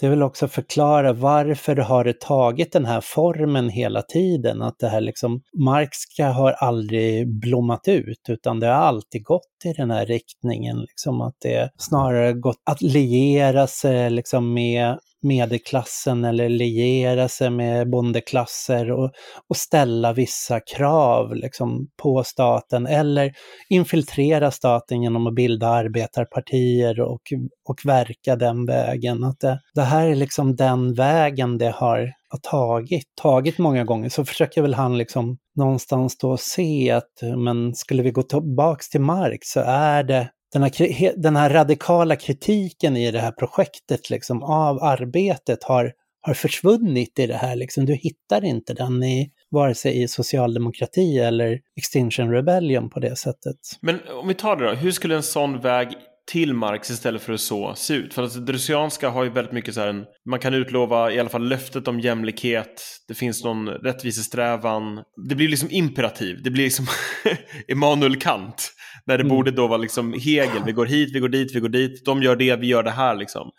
det 0.00 0.06
är 0.06 0.10
väl 0.10 0.22
också 0.22 0.44
att 0.44 0.52
förklara 0.52 1.12
varför 1.12 1.76
har 1.76 2.04
det 2.04 2.20
tagit 2.20 2.72
den 2.72 2.84
här 2.84 3.00
formen 3.00 3.68
hela 3.68 4.02
tiden, 4.02 4.62
att 4.62 4.78
det 4.78 4.88
här 4.88 5.00
liksom, 5.00 5.42
Marxka 5.64 6.30
har 6.30 6.52
aldrig 6.52 7.40
blommat 7.40 7.88
ut, 7.88 8.20
utan 8.28 8.60
det 8.60 8.66
har 8.66 8.74
alltid 8.74 9.24
gått 9.24 9.64
i 9.64 9.72
den 9.72 9.90
här 9.90 10.06
riktningen, 10.06 10.80
liksom 10.80 11.20
att 11.20 11.34
det 11.40 11.70
snarare 11.78 12.32
gått 12.32 12.62
att 12.70 12.82
liera 12.82 13.66
sig 13.66 14.10
liksom 14.10 14.54
med 14.54 14.98
medelklassen 15.24 16.24
eller 16.24 16.48
liera 16.48 17.28
sig 17.28 17.50
med 17.50 17.90
bondeklasser 17.90 18.90
och, 18.90 19.10
och 19.48 19.56
ställa 19.56 20.12
vissa 20.12 20.60
krav 20.60 21.34
liksom, 21.34 21.88
på 22.02 22.24
staten 22.24 22.86
eller 22.86 23.32
infiltrera 23.68 24.50
staten 24.50 25.02
genom 25.02 25.26
att 25.26 25.34
bilda 25.34 25.68
arbetarpartier 25.68 27.00
och, 27.00 27.22
och 27.68 27.76
verka 27.84 28.36
den 28.36 28.66
vägen. 28.66 29.24
Att 29.24 29.40
det, 29.40 29.60
det 29.74 29.82
här 29.82 30.06
är 30.06 30.14
liksom 30.14 30.56
den 30.56 30.94
vägen 30.94 31.58
det 31.58 31.70
har, 31.70 32.12
har 32.28 32.38
tagit, 32.42 33.06
tagit 33.22 33.58
många 33.58 33.84
gånger. 33.84 34.08
Så 34.08 34.24
försöker 34.24 34.62
väl 34.62 34.74
han 34.74 34.98
liksom 34.98 35.38
någonstans 35.56 36.18
då 36.18 36.36
se 36.36 36.90
att 36.90 37.22
men 37.36 37.74
skulle 37.74 38.02
vi 38.02 38.10
gå 38.10 38.22
tillbaks 38.22 38.88
till 38.88 39.00
Marx 39.00 39.48
så 39.48 39.60
är 39.66 40.02
det 40.02 40.30
den 40.54 40.62
här, 40.62 41.22
den 41.22 41.36
här 41.36 41.50
radikala 41.50 42.16
kritiken 42.16 42.96
i 42.96 43.10
det 43.10 43.20
här 43.20 43.32
projektet 43.32 44.10
liksom, 44.10 44.42
av 44.42 44.82
arbetet 44.82 45.64
har, 45.64 45.92
har 46.20 46.34
försvunnit 46.34 47.18
i 47.18 47.26
det 47.26 47.36
här. 47.36 47.56
Liksom. 47.56 47.86
Du 47.86 47.94
hittar 47.94 48.44
inte 48.44 48.74
den 48.74 49.02
i 49.02 49.30
vare 49.50 49.74
sig 49.74 50.02
i 50.02 50.08
socialdemokrati 50.08 51.18
eller 51.18 51.60
Extinction 51.76 52.30
Rebellion 52.30 52.90
på 52.90 53.00
det 53.00 53.16
sättet. 53.16 53.56
Men 53.80 54.00
om 54.20 54.28
vi 54.28 54.34
tar 54.34 54.56
det 54.56 54.64
då, 54.64 54.74
hur 54.74 54.90
skulle 54.90 55.14
en 55.14 55.22
sån 55.22 55.60
väg 55.60 55.88
till 56.26 56.54
Marx 56.54 56.90
istället 56.90 57.22
för 57.22 57.32
att 57.32 57.40
så 57.40 57.74
se 57.74 57.94
ut? 57.94 58.14
För 58.14 58.22
att 58.22 58.34
det 58.34 58.40
Drusianska 58.40 59.08
har 59.08 59.24
ju 59.24 59.30
väldigt 59.30 59.52
mycket 59.52 59.74
så 59.74 59.80
här, 59.80 59.88
en, 59.88 60.04
man 60.30 60.40
kan 60.40 60.54
utlova 60.54 61.12
i 61.12 61.20
alla 61.20 61.28
fall 61.28 61.48
löftet 61.48 61.88
om 61.88 62.00
jämlikhet, 62.00 62.82
det 63.08 63.14
finns 63.14 63.44
någon 63.44 63.68
rättvisesträvan, 63.68 65.02
det 65.28 65.34
blir 65.34 65.48
liksom 65.48 65.68
imperativ, 65.70 66.42
det 66.42 66.50
blir 66.50 66.64
liksom 66.64 66.86
Immanuel 67.68 68.16
Kant, 68.16 68.70
när 69.06 69.18
det 69.18 69.24
Mm. 69.24 69.36
borde 69.36 69.50
då 69.50 69.66
vara 69.66 69.78
liksom 69.78 70.12
Hegel, 70.12 70.62
vi 70.66 70.72
går 70.72 70.86
hit, 70.86 71.14
vi 71.14 71.20
går 71.20 71.28
dit, 71.28 71.54
vi 71.54 71.60
går 71.60 71.68
dit, 71.68 72.04
de 72.04 72.22
gör 72.22 72.36
det, 72.36 72.56
vi 72.56 72.66
gör 72.66 72.82
det 72.82 72.90
här 72.90 73.14
liksom. 73.14 73.50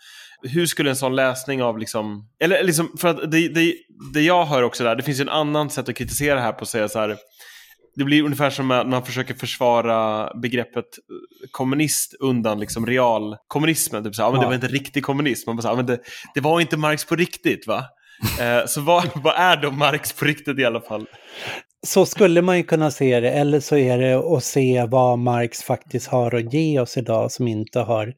Hur 0.43 0.65
skulle 0.65 0.89
en 0.89 0.95
sån 0.95 1.15
läsning 1.15 1.63
av 1.63 1.77
liksom, 1.79 2.29
eller 2.39 2.63
liksom, 2.63 2.97
för 2.99 3.07
att 3.07 3.31
det, 3.31 3.47
det, 3.47 3.73
det 4.13 4.21
jag 4.21 4.45
hör 4.45 4.63
också 4.63 4.83
där, 4.83 4.95
det 4.95 5.03
finns 5.03 5.19
ju 5.19 5.21
en 5.21 5.29
annan 5.29 5.69
sätt 5.69 5.89
att 5.89 5.95
kritisera 5.95 6.39
här 6.39 6.51
på 6.51 6.61
att 6.61 6.69
säga 6.69 6.89
så 6.89 6.99
här, 6.99 7.17
det 7.95 8.03
blir 8.03 8.23
ungefär 8.23 8.49
som 8.49 8.71
att 8.71 8.87
man 8.87 9.05
försöker 9.05 9.33
försvara 9.33 10.29
begreppet 10.41 10.75
eh, 10.85 11.47
kommunist 11.51 12.13
undan 12.19 12.59
liksom 12.59 12.85
realkommunismen. 12.85 14.03
Typ 14.03 14.15
så, 14.15 14.23
men 14.23 14.33
det 14.39 14.43
Ja. 14.45 14.47
var 14.47 14.55
inte 14.55 14.67
riktig 14.67 15.03
kommunism. 15.03 15.49
Man 15.49 15.57
bara 15.57 15.75
men 15.75 15.85
det, 15.85 15.99
det 16.33 16.41
var 16.41 16.61
inte 16.61 16.77
Marx 16.77 17.05
på 17.05 17.15
riktigt 17.15 17.67
va? 17.67 17.83
Eh, 18.39 18.65
så 18.67 18.81
vad, 18.81 19.09
vad 19.15 19.35
är 19.35 19.57
då 19.57 19.71
Marx 19.71 20.13
på 20.13 20.25
riktigt 20.25 20.59
i 20.59 20.65
alla 20.65 20.81
fall? 20.81 21.05
Så 21.87 22.05
skulle 22.05 22.41
man 22.41 22.57
ju 22.57 22.63
kunna 22.63 22.91
se 22.91 23.19
det, 23.19 23.31
eller 23.31 23.59
så 23.59 23.77
är 23.77 23.97
det 23.97 24.13
att 24.37 24.43
se 24.43 24.85
vad 24.89 25.19
Marx 25.19 25.63
faktiskt 25.63 26.07
har 26.07 26.35
att 26.35 26.53
ge 26.53 26.79
oss 26.79 26.97
idag 26.97 27.31
som 27.31 27.47
inte 27.47 27.79
har, 27.79 28.13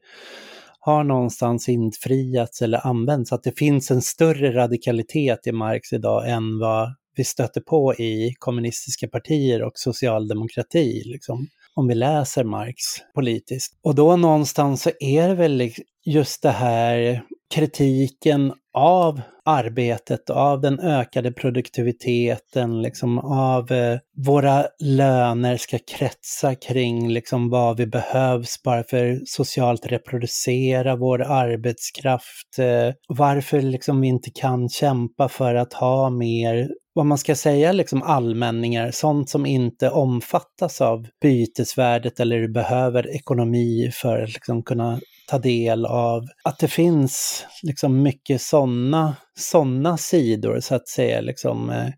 har 0.80 1.04
någonstans 1.04 1.68
infriats 1.68 2.62
eller 2.62 2.86
använts. 2.86 3.32
Att 3.32 3.42
det 3.42 3.58
finns 3.58 3.90
en 3.90 4.02
större 4.02 4.54
radikalitet 4.54 5.46
i 5.46 5.52
Marx 5.52 5.92
idag 5.92 6.30
än 6.30 6.58
vad 6.58 6.94
vi 7.18 7.24
stöter 7.24 7.60
på 7.60 7.94
i 7.94 8.34
kommunistiska 8.38 9.08
partier 9.08 9.62
och 9.62 9.72
socialdemokrati. 9.74 11.02
Liksom. 11.04 11.46
om 11.74 11.88
vi 11.88 11.94
läser 11.94 12.44
Marx 12.44 12.74
politiskt. 13.14 13.78
Och 13.82 13.94
då 13.94 14.16
någonstans 14.16 14.82
så 14.82 14.90
är 15.00 15.28
det 15.28 15.34
väl 15.34 15.70
just 16.06 16.42
det 16.42 16.50
här 16.50 17.22
kritiken 17.54 18.52
av 18.74 19.20
arbetet, 19.44 20.30
av 20.30 20.60
den 20.60 20.80
ökade 20.80 21.32
produktiviteten, 21.32 22.82
liksom 22.82 23.18
av 23.18 23.72
eh, 23.72 23.98
våra 24.26 24.66
löner 24.80 25.56
ska 25.56 25.78
kretsa 25.78 26.54
kring 26.54 27.08
liksom 27.08 27.50
vad 27.50 27.76
vi 27.76 27.86
behövs 27.86 28.62
bara 28.62 28.82
för 28.82 29.20
socialt 29.26 29.86
reproducera 29.86 30.96
vår 30.96 31.22
arbetskraft. 31.22 32.58
Eh, 32.58 32.94
varför 33.08 33.60
liksom 33.60 34.00
vi 34.00 34.08
inte 34.08 34.30
kan 34.30 34.68
kämpa 34.68 35.28
för 35.28 35.54
att 35.54 35.72
ha 35.72 36.10
mer 36.10 36.68
vad 36.98 37.06
man 37.06 37.18
ska 37.18 37.34
säga, 37.34 37.72
liksom 37.72 38.02
allmänningar, 38.02 38.90
sånt 38.90 39.30
som 39.30 39.46
inte 39.46 39.90
omfattas 39.90 40.80
av 40.80 41.06
bytesvärdet 41.20 42.20
eller 42.20 42.48
behöver 42.48 43.14
ekonomi 43.16 43.90
för 43.94 44.22
att 44.22 44.34
liksom 44.34 44.62
kunna 44.62 45.00
ta 45.28 45.38
del 45.38 45.86
av. 45.86 46.22
Att 46.44 46.58
det 46.58 46.68
finns 46.68 47.44
liksom 47.62 48.02
mycket 48.02 48.42
sådana 48.42 49.16
såna 49.38 49.96
sidor, 49.96 50.60
så 50.60 50.74
att 50.74 50.88
säga, 50.88 51.20
liksom 51.20 51.70
eh, 51.70 51.88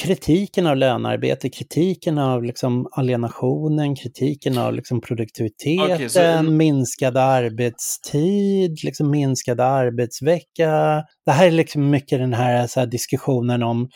kritiken 0.00 0.66
av 0.66 0.76
lönearbete, 0.76 1.48
kritiken 1.48 2.18
av 2.18 2.44
liksom 2.44 2.86
alienationen, 2.92 3.96
kritiken 3.96 4.58
av 4.58 4.74
liksom 4.74 5.00
produktiviteten, 5.00 5.94
Okej, 5.94 6.08
så- 6.08 6.42
minskad 6.42 7.16
arbetstid, 7.16 8.84
liksom 8.84 9.10
minskad 9.10 9.60
arbetsvecka. 9.60 11.02
Det 11.26 11.32
här 11.32 11.46
är 11.46 11.50
liksom 11.50 11.90
mycket 11.90 12.18
den 12.18 12.34
här, 12.34 12.66
så 12.66 12.80
här 12.80 12.86
diskussionen 12.86 13.62
om 13.62 13.88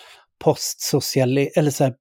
postsocialism, 0.45 1.59
eller 1.59 1.71
så 1.71 1.85
här, 1.85 1.95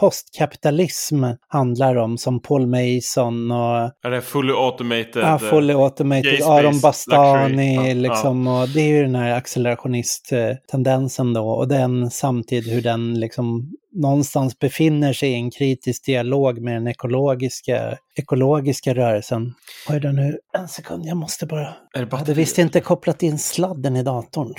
postkapitalism 0.00 1.24
handlar 1.48 1.96
om, 1.96 2.18
som 2.18 2.42
Paul 2.42 2.66
Mason 2.66 3.50
och 3.50 3.90
Är 4.02 4.10
det 4.10 4.22
fully 4.22 4.52
automated? 4.52 5.22
Ja, 5.22 5.38
fully 5.38 5.74
automated, 5.74 6.42
Aron 6.42 6.80
Bastani 6.80 7.76
luxury. 7.76 7.94
Ja, 7.94 7.94
liksom. 7.94 8.46
Och 8.46 8.68
det 8.68 8.80
är 8.80 8.88
ju 8.88 9.02
den 9.02 9.14
här 9.14 9.34
accelerationist-tendensen 9.34 11.32
då. 11.32 11.48
Och 11.48 11.68
den 11.68 12.10
samtidigt 12.10 12.72
hur 12.72 12.82
den 12.82 13.20
liksom 13.20 13.72
någonstans 14.00 14.58
befinner 14.58 15.12
sig 15.12 15.30
i 15.30 15.34
en 15.34 15.50
kritisk 15.50 16.04
dialog 16.04 16.62
med 16.62 16.74
den 16.74 16.86
ekologiska, 16.88 17.98
ekologiska 18.18 18.94
rörelsen. 18.94 19.54
Vad 19.88 19.96
är 19.96 20.00
det 20.00 20.12
nu? 20.12 20.38
En 20.58 20.68
sekund, 20.68 21.06
jag 21.06 21.16
måste 21.16 21.46
bara... 21.46 21.66
Är 21.94 22.00
det 22.00 22.08
Jag 22.10 22.18
hade 22.18 22.34
visst 22.34 22.58
inte 22.58 22.80
kopplat 22.80 23.22
in 23.22 23.38
sladden 23.38 23.96
i 23.96 24.02
datorn. 24.02 24.54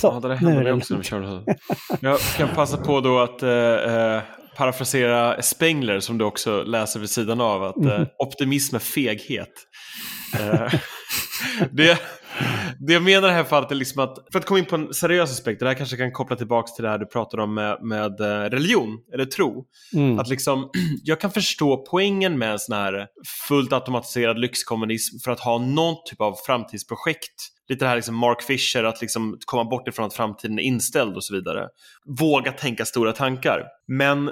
Så, 0.00 0.06
Ja, 0.06 0.20
det 0.20 0.28
där 0.28 0.34
hände 0.34 0.52
är 0.52 0.56
mig 0.56 0.64
det 0.64 0.72
också 0.72 0.94
när 0.94 0.98
vi 1.00 1.04
körde. 1.06 1.56
Jag 2.00 2.18
kan 2.20 2.48
passa 2.54 2.76
på 2.76 3.00
då 3.00 3.18
att 3.18 3.42
eh, 3.42 3.50
eh, 3.50 4.22
parafrasera 4.56 5.42
Spengler 5.42 6.00
som 6.00 6.18
du 6.18 6.24
också 6.24 6.62
läser 6.62 7.00
vid 7.00 7.10
sidan 7.10 7.40
av. 7.40 7.62
Att 7.64 7.76
Mhm. 7.76 7.88
eh, 7.90 8.06
optimism 8.18 8.74
är 8.76 8.80
feghet. 8.80 9.48
Eh, 10.40 10.72
det, 11.70 11.98
det 12.80 12.92
jag 12.92 13.02
menar 13.02 13.28
i 13.28 13.30
det 13.30 13.36
här 13.36 13.44
fallet 13.44 13.70
är 13.70 13.74
liksom 13.74 14.02
att, 14.02 14.18
för 14.32 14.38
att 14.38 14.44
komma 14.44 14.58
in 14.58 14.66
på 14.66 14.76
en 14.76 14.94
seriös 14.94 15.30
aspekt, 15.30 15.60
det 15.60 15.66
här 15.66 15.74
kanske 15.74 15.96
kan 15.96 16.12
koppla 16.12 16.36
tillbaka 16.36 16.72
till 16.72 16.84
det 16.84 16.90
här 16.90 16.98
du 16.98 17.06
pratade 17.06 17.42
om 17.42 17.54
med, 17.54 17.78
med 17.82 18.20
eh, 18.20 18.50
religion 18.50 18.98
eller 19.12 19.24
tro. 19.24 19.64
Mm. 19.94 20.18
Att 20.18 20.28
liksom, 20.28 20.70
jag 21.02 21.20
kan 21.20 21.30
förstå 21.30 21.84
poängen 21.90 22.38
med 22.38 22.52
en 22.52 22.58
sån 22.58 22.76
här 22.76 23.06
fullt 23.48 23.72
automatiserad 23.72 24.38
lyxkommunism 24.38 25.18
för 25.24 25.30
att 25.30 25.40
ha 25.40 25.58
någon 25.58 25.94
typ 26.10 26.20
av 26.20 26.34
framtidsprojekt. 26.46 27.34
Lite 27.70 27.84
det 27.84 27.88
här 27.88 27.96
liksom 27.96 28.16
Mark 28.16 28.42
Fisher, 28.42 28.84
att 28.84 29.00
liksom 29.00 29.38
komma 29.46 29.64
bort 29.64 29.88
ifrån 29.88 30.06
att 30.06 30.14
framtiden 30.14 30.58
är 30.58 30.62
inställd 30.62 31.16
och 31.16 31.24
så 31.24 31.34
vidare. 31.34 31.68
Våga 32.20 32.52
tänka 32.52 32.84
stora 32.84 33.12
tankar. 33.12 33.64
Men 33.88 34.30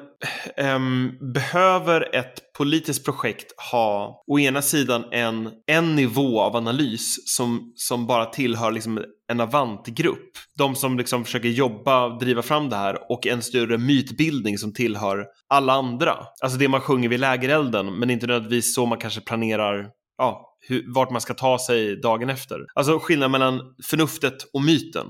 ähm, 0.56 1.12
behöver 1.34 2.14
ett 2.14 2.52
politiskt 2.58 3.04
projekt 3.04 3.60
ha 3.70 4.24
å 4.26 4.38
ena 4.38 4.62
sidan 4.62 5.04
en, 5.10 5.50
en 5.66 5.96
nivå 5.96 6.40
av 6.40 6.56
analys 6.56 7.36
som, 7.36 7.72
som 7.74 8.06
bara 8.06 8.26
tillhör 8.26 8.72
liksom 8.72 9.04
en 9.28 9.40
avantgrupp. 9.40 10.30
De 10.56 10.74
som 10.74 10.98
liksom 10.98 11.24
försöker 11.24 11.48
jobba, 11.48 12.08
driva 12.08 12.42
fram 12.42 12.68
det 12.68 12.76
här 12.76 13.12
och 13.12 13.26
en 13.26 13.42
större 13.42 13.78
mytbildning 13.78 14.58
som 14.58 14.74
tillhör 14.74 15.26
alla 15.48 15.72
andra. 15.72 16.16
Alltså 16.42 16.58
det 16.58 16.68
man 16.68 16.80
sjunger 16.80 17.08
vid 17.08 17.20
lägerelden 17.20 17.98
men 17.98 18.10
inte 18.10 18.26
nödvändigtvis 18.26 18.74
så 18.74 18.86
man 18.86 18.98
kanske 18.98 19.20
planerar 19.20 19.86
ja, 20.18 20.47
hur, 20.68 20.94
vart 20.94 21.10
man 21.10 21.20
ska 21.20 21.34
ta 21.34 21.58
sig 21.58 22.00
dagen 22.00 22.30
efter. 22.30 22.56
Alltså 22.74 22.98
skillnaden 22.98 23.32
mellan 23.32 23.60
förnuftet 23.90 24.34
och 24.52 24.62
myten. 24.62 25.06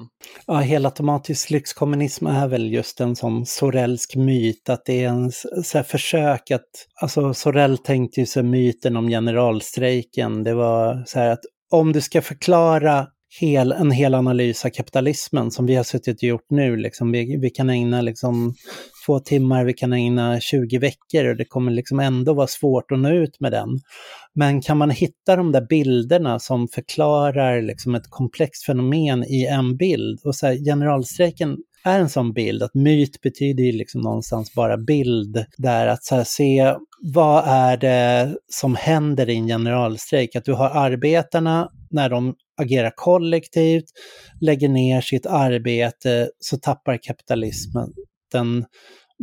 Ja, 0.46 0.54
helautomatisk 0.54 1.50
lyxkommunism 1.50 2.26
är 2.26 2.48
väl 2.48 2.72
just 2.72 3.00
en 3.00 3.16
sån 3.16 3.46
Sorellsk 3.46 4.16
myt, 4.16 4.68
att 4.68 4.84
det 4.84 5.04
är 5.04 5.08
en 5.08 5.32
så 5.64 5.78
här 5.78 5.82
försök 5.82 6.50
att, 6.50 6.68
alltså 7.00 7.34
Sorell 7.34 7.78
tänkte 7.78 8.20
ju 8.20 8.26
sig 8.26 8.42
myten 8.42 8.96
om 8.96 9.08
generalstrejken, 9.08 10.44
det 10.44 10.54
var 10.54 11.04
så 11.06 11.18
här 11.18 11.30
att 11.30 11.44
om 11.70 11.92
du 11.92 12.00
ska 12.00 12.22
förklara 12.22 13.06
hel, 13.40 13.72
en 13.72 13.90
hel 13.90 14.14
analys 14.14 14.64
av 14.64 14.70
kapitalismen 14.70 15.50
som 15.50 15.66
vi 15.66 15.74
har 15.74 15.84
suttit 15.84 16.16
och 16.16 16.22
gjort 16.22 16.50
nu, 16.50 16.76
liksom, 16.76 17.12
vi, 17.12 17.36
vi 17.36 17.50
kan 17.50 17.70
ägna 17.70 18.00
liksom 18.00 18.54
två 19.06 19.18
timmar, 19.18 19.64
vi 19.64 19.74
kan 19.74 19.92
ägna 19.92 20.40
20 20.40 20.78
veckor 20.78 21.24
och 21.24 21.36
det 21.36 21.44
kommer 21.44 21.72
liksom 21.72 22.00
ändå 22.00 22.34
vara 22.34 22.46
svårt 22.46 22.92
att 22.92 22.98
nå 22.98 23.10
ut 23.10 23.40
med 23.40 23.52
den. 23.52 23.68
Men 24.34 24.60
kan 24.60 24.78
man 24.78 24.90
hitta 24.90 25.36
de 25.36 25.52
där 25.52 25.66
bilderna 25.68 26.38
som 26.38 26.68
förklarar 26.68 27.62
liksom 27.62 27.94
ett 27.94 28.10
komplext 28.10 28.66
fenomen 28.66 29.24
i 29.24 29.46
en 29.46 29.76
bild? 29.76 30.20
Och 30.24 30.36
så 30.36 30.46
här, 30.46 30.54
generalstrejken 30.54 31.56
är 31.84 32.00
en 32.00 32.08
sån 32.08 32.32
bild, 32.32 32.62
att 32.62 32.74
myt 32.74 33.20
betyder 33.20 33.64
ju 33.64 33.72
liksom 33.72 34.00
någonstans 34.00 34.54
bara 34.54 34.76
bild, 34.76 35.44
där 35.56 35.86
att 35.86 36.04
så 36.04 36.14
här, 36.14 36.24
se 36.24 36.74
vad 37.14 37.44
är 37.46 37.76
det 37.76 38.36
som 38.48 38.74
händer 38.74 39.28
i 39.28 39.36
en 39.36 39.46
generalstrejk? 39.46 40.36
Att 40.36 40.44
du 40.44 40.52
har 40.52 40.70
arbetarna 40.70 41.68
när 41.90 42.10
de 42.10 42.34
agerar 42.60 42.92
kollektivt, 42.96 43.84
lägger 44.40 44.68
ner 44.68 45.00
sitt 45.00 45.26
arbete, 45.26 46.30
så 46.38 46.56
tappar 46.56 46.98
kapitalismen 47.02 47.92
den 48.32 48.64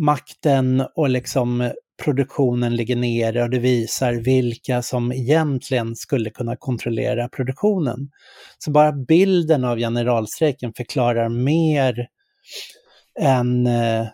makten 0.01 0.83
och 0.95 1.09
liksom 1.09 1.71
produktionen 2.03 2.75
ligger 2.75 2.95
nere 2.95 3.43
och 3.43 3.49
det 3.49 3.59
visar 3.59 4.13
vilka 4.13 4.81
som 4.81 5.11
egentligen 5.11 5.95
skulle 5.95 6.29
kunna 6.29 6.55
kontrollera 6.55 7.29
produktionen. 7.29 8.09
Så 8.57 8.71
bara 8.71 8.91
bilden 8.91 9.63
av 9.63 9.77
generalstrejken 9.77 10.73
förklarar 10.73 11.29
mer 11.29 12.07
än, 13.19 13.67
eh, 13.67 14.07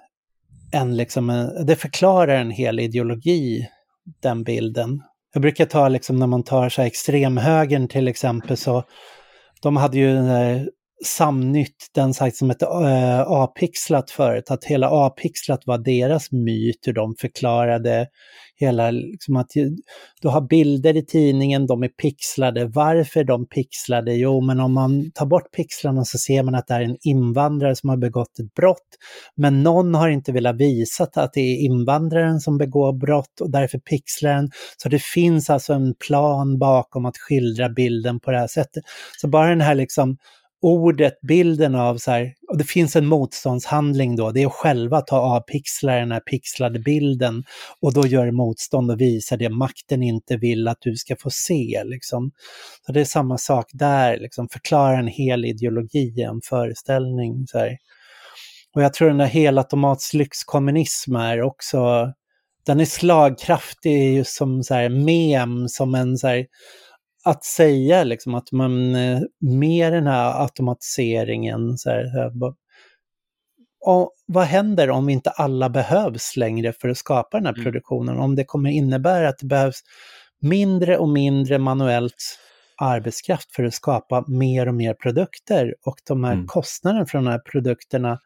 än 0.74 0.97
liksom, 0.97 1.30
eh, 1.30 1.45
det 1.45 1.76
förklarar 1.76 2.36
en 2.36 2.52
hel 2.52 2.80
ideologi, 2.80 3.68
den 4.22 4.43
bilden. 4.43 5.02
Jag 5.34 5.41
brukar 5.41 5.65
ta 5.65 5.88
liksom 5.88 6.19
när 6.19 6.27
man 6.27 6.43
tar 6.43 6.69
så 6.69 6.82
här 6.82 6.88
extremhögern 6.88 7.88
till 7.88 8.07
exempel 8.07 8.57
så 8.57 8.84
de 9.61 9.77
hade 9.77 9.97
ju 9.97 10.13
den 10.13 10.25
där 10.25 10.69
Samnytt, 11.06 11.89
den 11.95 12.14
sajt 12.14 12.36
som 12.36 12.49
hette 12.49 12.66
eh, 12.66 13.22
A-pixlat 13.22 14.12
förut, 14.12 14.52
att 14.52 14.64
hela 14.64 14.89
A-pixlat 14.91 15.62
var 15.66 15.78
deras 15.78 16.32
myt, 16.32 16.80
hur 16.88 16.93
de 16.93 17.16
förklarade 17.20 18.08
hela, 18.62 18.91
liksom 18.91 19.36
att 19.36 19.52
du 20.22 20.28
har 20.28 20.41
bilder 20.41 20.97
i 20.97 21.06
tidningen, 21.06 21.68
de 21.68 21.84
är 21.84 21.88
pixlade. 21.88 22.66
Varför 22.66 23.24
de 23.24 23.47
pixlade? 23.47 24.14
Jo, 24.14 24.41
men 24.41 24.60
om 24.60 24.74
man 24.74 25.12
tar 25.12 25.26
bort 25.26 25.52
pixlarna 25.56 26.06
så 26.06 26.18
ser 26.18 26.43
man 26.43 26.56
att 26.56 26.68
det 26.68 26.74
är 26.74 26.82
en 26.82 26.97
invandrare 27.02 27.76
som 27.76 27.89
har 27.89 27.97
begått 27.97 28.39
ett 28.39 28.54
brott. 28.54 28.97
Men 29.36 29.64
någon 29.64 29.95
har 29.95 30.10
inte 30.10 30.32
velat 30.32 30.56
visa 30.56 31.04
att 31.04 31.34
det 31.34 31.41
är 31.41 31.66
invandraren 31.66 32.39
som 32.39 32.58
begår 32.58 32.93
brott 32.93 33.41
och 33.41 33.52
därför 33.52 33.78
pixlar 33.80 34.34
den. 34.36 34.52
Så 34.78 34.89
det 34.89 35.02
finns 35.02 35.49
alltså 35.49 35.74
en 35.74 35.93
plan 36.08 36.60
bakom 36.60 37.06
att 37.06 37.18
skildra 37.18 37.70
bilden 37.70 38.20
på 38.20 38.32
det 38.32 38.38
här 38.38 38.47
sättet. 38.47 38.84
Så 39.22 39.28
bara 39.28 39.49
den 39.49 39.62
här 39.62 39.76
liksom 39.76 40.18
ordet, 40.62 41.22
bilden 41.22 41.76
av 41.76 41.97
så 41.97 42.12
här, 42.12 42.34
och 42.47 42.57
det 42.57 42.64
finns 42.64 42.95
en 42.95 43.05
motståndshandling 43.05 44.16
då, 44.16 44.32
det 44.32 44.41
är 44.41 44.47
att 44.47 44.53
själva 44.53 45.01
ta 45.01 45.18
av 45.18 45.39
pixlar 45.39 45.99
den 45.99 46.12
här 46.12 46.20
pixlade 46.20 46.80
bilden 46.80 47.43
och 47.82 47.93
då 47.93 48.07
gör 48.07 48.32
motstånd 48.32 48.91
och 48.91 49.01
visar 49.01 49.38
det 49.38 49.49
makten 49.49 50.03
inte 50.03 50.38
vill 50.38 50.68
att 50.68 50.78
du 50.82 50.95
ska 50.95 51.16
få 51.16 51.30
se. 51.30 51.82
Liksom. 51.86 52.32
Så 52.86 52.91
det 52.91 53.01
är 53.01 53.05
samma 53.05 53.38
sak 53.38 53.66
där, 53.74 54.18
liksom, 54.18 54.49
förklara 54.49 54.99
en 54.99 55.07
hel 55.07 55.45
ideologi, 55.45 56.22
en 56.22 56.41
föreställning. 56.49 57.47
Så 57.47 57.59
här. 57.59 57.78
Och 58.76 58.84
jag 58.84 58.93
tror 58.93 59.07
den 59.07 59.18
där 59.18 59.26
helautomats 59.26 60.14
lyxkommunism 60.14 61.16
är 61.16 61.41
också, 61.41 62.14
den 62.66 62.80
är 62.80 62.86
slagkraftig 62.86 64.16
just 64.16 64.36
som 64.36 64.64
så 64.64 64.74
här 64.74 64.89
mem, 64.89 65.68
som 65.68 65.95
en 65.95 66.18
så 66.18 66.28
här, 66.28 66.45
att 67.24 67.43
säga 67.43 68.03
liksom 68.03 68.36
att 68.36 68.51
man 68.51 68.95
eh, 68.95 69.19
med 69.39 69.93
den 69.93 70.07
här 70.07 70.41
automatiseringen 70.43 71.78
så 71.78 71.89
här, 71.89 72.05
så 72.05 72.17
här, 72.17 72.32
och 73.86 74.11
vad 74.26 74.43
händer 74.45 74.89
om 74.89 75.09
inte 75.09 75.30
alla 75.30 75.69
behövs 75.69 76.38
längre 76.38 76.74
för 76.74 76.89
att 76.89 76.97
skapa 76.97 77.38
den 77.38 77.45
här 77.45 77.53
Mm. 77.53 77.63
produktionen? 77.63 78.17
Om 78.17 78.36
det 78.36 78.43
kommer 78.43 78.69
innebära 78.69 79.30
att 79.30 79.38
det 79.39 79.45
behövs 79.47 79.82
mindre 80.41 80.97
och 80.97 81.09
mindre 81.09 81.57
manuellt 81.59 82.38
arbetskraft 82.78 83.55
för 83.55 83.63
att 83.63 83.74
skapa 83.74 84.26
mer 84.28 84.67
och 84.67 84.74
mer 84.76 84.93
produkter 84.93 85.76
och 85.86 85.95
de 86.07 86.24
här 86.24 86.34
Mm. 86.34 86.47
kostnaderna 86.47 87.05
för 87.05 87.17
de 87.17 87.28
här 87.28 87.39
produkterna 87.39 88.19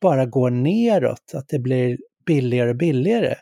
bara 0.00 0.26
går 0.26 0.50
neråt, 0.50 1.32
att 1.34 1.48
det 1.48 1.58
blir 1.58 1.98
billigare 2.26 2.70
och 2.70 2.76
billigare. 2.76 3.34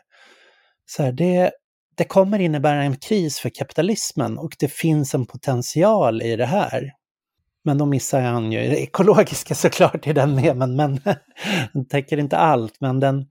Så 0.85 1.03
här, 1.03 1.11
det, 1.11 1.51
det 1.97 2.03
kommer 2.03 2.39
innebära 2.39 2.83
en 2.83 2.95
kris 2.95 3.39
för 3.39 3.49
kapitalismen 3.49 4.37
och 4.37 4.55
det 4.59 4.71
finns 4.71 5.15
en 5.15 5.25
potential 5.25 6.21
i 6.21 6.35
det 6.35 6.45
här. 6.45 6.91
Men 7.65 7.77
då 7.77 7.85
missar 7.85 8.21
han 8.21 8.51
ju 8.51 8.59
det 8.59 8.81
ekologiska 8.81 9.55
såklart 9.55 10.07
i 10.07 10.13
den 10.13 10.35
med, 10.35 10.57
men, 10.57 10.75
men 10.75 10.99
den 11.73 11.87
täcker 11.87 12.17
inte 12.17 12.37
allt. 12.37 12.73
Men 12.79 12.99
den, 12.99 13.25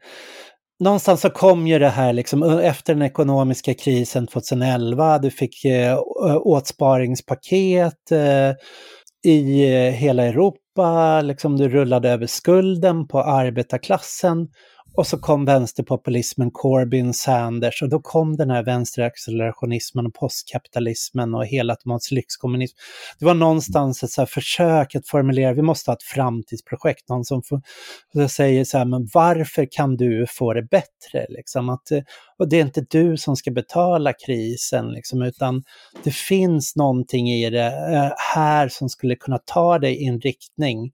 någonstans 0.81 1.21
så 1.21 1.31
kom 1.31 1.67
ju 1.67 1.79
det 1.79 1.89
här 1.89 2.13
liksom 2.13 2.43
efter 2.43 2.95
den 2.95 3.03
ekonomiska 3.03 3.75
krisen 3.75 4.27
2011, 4.27 5.19
du 5.19 5.31
fick 5.31 5.65
eh, 5.65 5.99
åtsparingspaket 6.43 8.11
eh, 8.11 8.53
i 9.25 9.75
eh, 9.75 9.93
hela 9.93 10.25
Europa, 10.25 11.21
liksom 11.21 11.57
du 11.57 11.69
rullade 11.69 12.11
över 12.11 12.27
skulden 12.27 13.09
på 13.09 13.23
arbetarklassen 13.23 14.49
och 14.97 15.07
så 15.07 15.19
kom 15.19 15.45
vänsterpopulismen, 15.45 16.51
Corbyn, 16.51 17.15
Sanders 17.15 17.83
och 17.83 17.89
då 17.89 18.01
kom 18.01 18.37
den 18.37 18.51
här 18.51 18.63
vänsteraccelerationismen 18.63 20.07
och 20.07 20.15
postkapitalismen 20.15 21.35
och 21.35 21.47
helautomatisk 21.47 22.11
lyxkommunism. 22.11 22.77
Det 23.19 23.25
var 23.25 23.35
någonstans 23.35 24.03
ett 24.03 24.11
så 24.11 24.21
här 24.21 24.27
försök 24.27 24.95
att 24.95 25.09
formulera, 25.09 25.53
vi 25.53 25.63
måste 25.63 25.91
ha 25.91 25.97
ett 25.97 26.03
framtidsprojekt, 26.03 27.09
någon 27.09 27.25
som 27.25 27.43
får, 27.43 27.61
säger 28.29 28.65
så 28.65 28.79
här, 28.79 28.85
men 28.85 29.09
varför 29.15 29.69
kan 29.71 29.97
du 29.97 30.27
få 30.29 30.55
det 30.55 30.63
bättre? 30.63 31.27
Liksom 31.29 31.69
att, 31.69 31.91
eh, 31.91 32.03
och 32.39 32.49
det 32.49 32.57
är 32.57 32.63
inte 32.65 32.87
du 32.91 33.17
som 33.17 33.37
ska 33.37 33.51
betala 33.51 34.13
krisen, 34.13 34.89
liksom, 34.89 35.23
utan 35.23 35.63
det 36.05 36.15
finns 36.15 36.77
någonting 36.77 37.29
i 37.31 37.51
det 37.51 37.67
eh, 37.67 38.13
här 38.35 38.69
som 38.69 38.89
skulle 38.89 39.17
kunna 39.17 39.39
ta 39.39 39.79
dig 39.79 40.03
i 40.03 40.07
en 40.07 40.21
riktning 40.21 40.93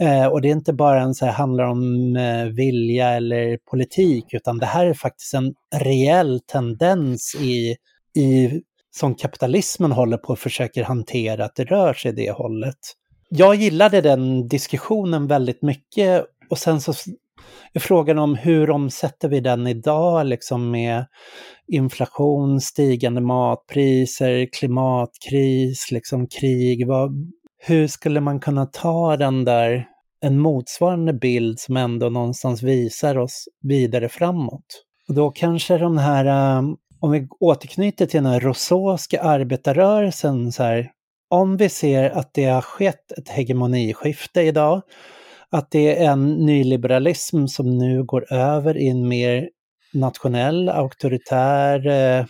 Eh, 0.00 0.26
och 0.26 0.40
det 0.40 0.48
är 0.48 0.52
inte 0.52 0.72
bara 0.72 1.00
en 1.00 1.14
så 1.14 1.26
här, 1.26 1.32
handlar 1.32 1.64
om 1.64 2.16
eh, 2.16 2.44
vilja 2.44 3.08
eller 3.08 3.58
politik, 3.70 4.24
utan 4.32 4.58
det 4.58 4.66
här 4.66 4.86
är 4.86 4.94
faktiskt 4.94 5.34
en 5.34 5.54
reell 5.74 6.40
tendens 6.46 7.36
i, 7.40 7.76
i, 8.20 8.60
som 8.90 9.14
kapitalismen 9.14 9.92
håller 9.92 10.16
på 10.16 10.28
och 10.28 10.38
försöker 10.38 10.84
hantera, 10.84 11.44
att 11.44 11.56
det 11.56 11.64
rör 11.64 11.94
sig 11.94 12.12
det 12.12 12.30
hållet. 12.30 12.78
Jag 13.28 13.54
gillade 13.54 14.00
den 14.00 14.48
diskussionen 14.48 15.26
väldigt 15.26 15.62
mycket 15.62 16.24
och 16.50 16.58
sen 16.58 16.80
så 16.80 16.92
är 17.72 17.80
frågan 17.80 18.18
om 18.18 18.34
hur 18.34 18.70
omsätter 18.70 19.28
vi 19.28 19.40
den 19.40 19.66
idag, 19.66 20.26
liksom 20.26 20.70
med 20.70 21.06
inflation, 21.66 22.60
stigande 22.60 23.20
matpriser, 23.20 24.48
klimatkris, 24.52 25.90
liksom 25.90 26.26
krig. 26.26 26.86
Vad, 26.86 27.32
hur 27.64 27.86
skulle 27.86 28.20
man 28.20 28.40
kunna 28.40 28.66
ta 28.66 29.16
den 29.16 29.44
där, 29.44 29.86
en 30.20 30.38
motsvarande 30.38 31.12
bild 31.12 31.60
som 31.60 31.76
ändå 31.76 32.08
någonstans 32.08 32.62
visar 32.62 33.18
oss 33.18 33.44
vidare 33.60 34.08
framåt? 34.08 34.84
Och 35.08 35.14
då 35.14 35.30
kanske 35.30 35.78
de 35.78 35.98
här, 35.98 36.58
ähm, 36.58 36.76
om 37.00 37.10
vi 37.10 37.28
återknyter 37.40 38.06
till 38.06 38.22
den 38.22 38.32
här 38.32 38.40
rosåska 38.40 39.22
arbetarrörelsen, 39.22 40.52
så 40.52 40.62
här, 40.62 40.90
om 41.30 41.56
vi 41.56 41.68
ser 41.68 42.10
att 42.10 42.34
det 42.34 42.44
har 42.44 42.60
skett 42.60 43.12
ett 43.12 43.28
hegemoniskifte 43.28 44.42
idag, 44.42 44.82
att 45.50 45.70
det 45.70 45.98
är 46.04 46.10
en 46.10 46.32
nyliberalism 46.32 47.46
som 47.46 47.78
nu 47.78 48.04
går 48.04 48.32
över 48.32 48.76
i 48.76 48.88
en 48.88 49.08
mer 49.08 49.48
nationell, 49.94 50.68
auktoritär, 50.68 51.86
eh, 51.86 52.26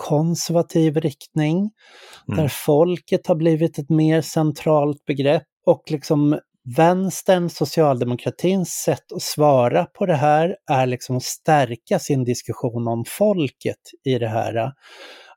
konservativ 0.00 0.96
riktning, 0.96 1.56
mm. 1.58 2.40
där 2.40 2.48
folket 2.48 3.26
har 3.26 3.34
blivit 3.34 3.78
ett 3.78 3.90
mer 3.90 4.20
centralt 4.20 5.04
begrepp 5.04 5.42
och 5.66 5.82
liksom 5.86 6.38
vänstern, 6.76 7.50
socialdemokratins 7.50 8.70
sätt 8.70 9.12
att 9.14 9.22
svara 9.22 9.84
på 9.84 10.06
det 10.06 10.14
här 10.14 10.56
är 10.70 10.86
liksom 10.86 11.16
att 11.16 11.22
stärka 11.22 11.98
sin 11.98 12.24
diskussion 12.24 12.88
om 12.88 13.04
folket 13.06 13.80
i 14.04 14.18
det 14.18 14.28
här. 14.28 14.72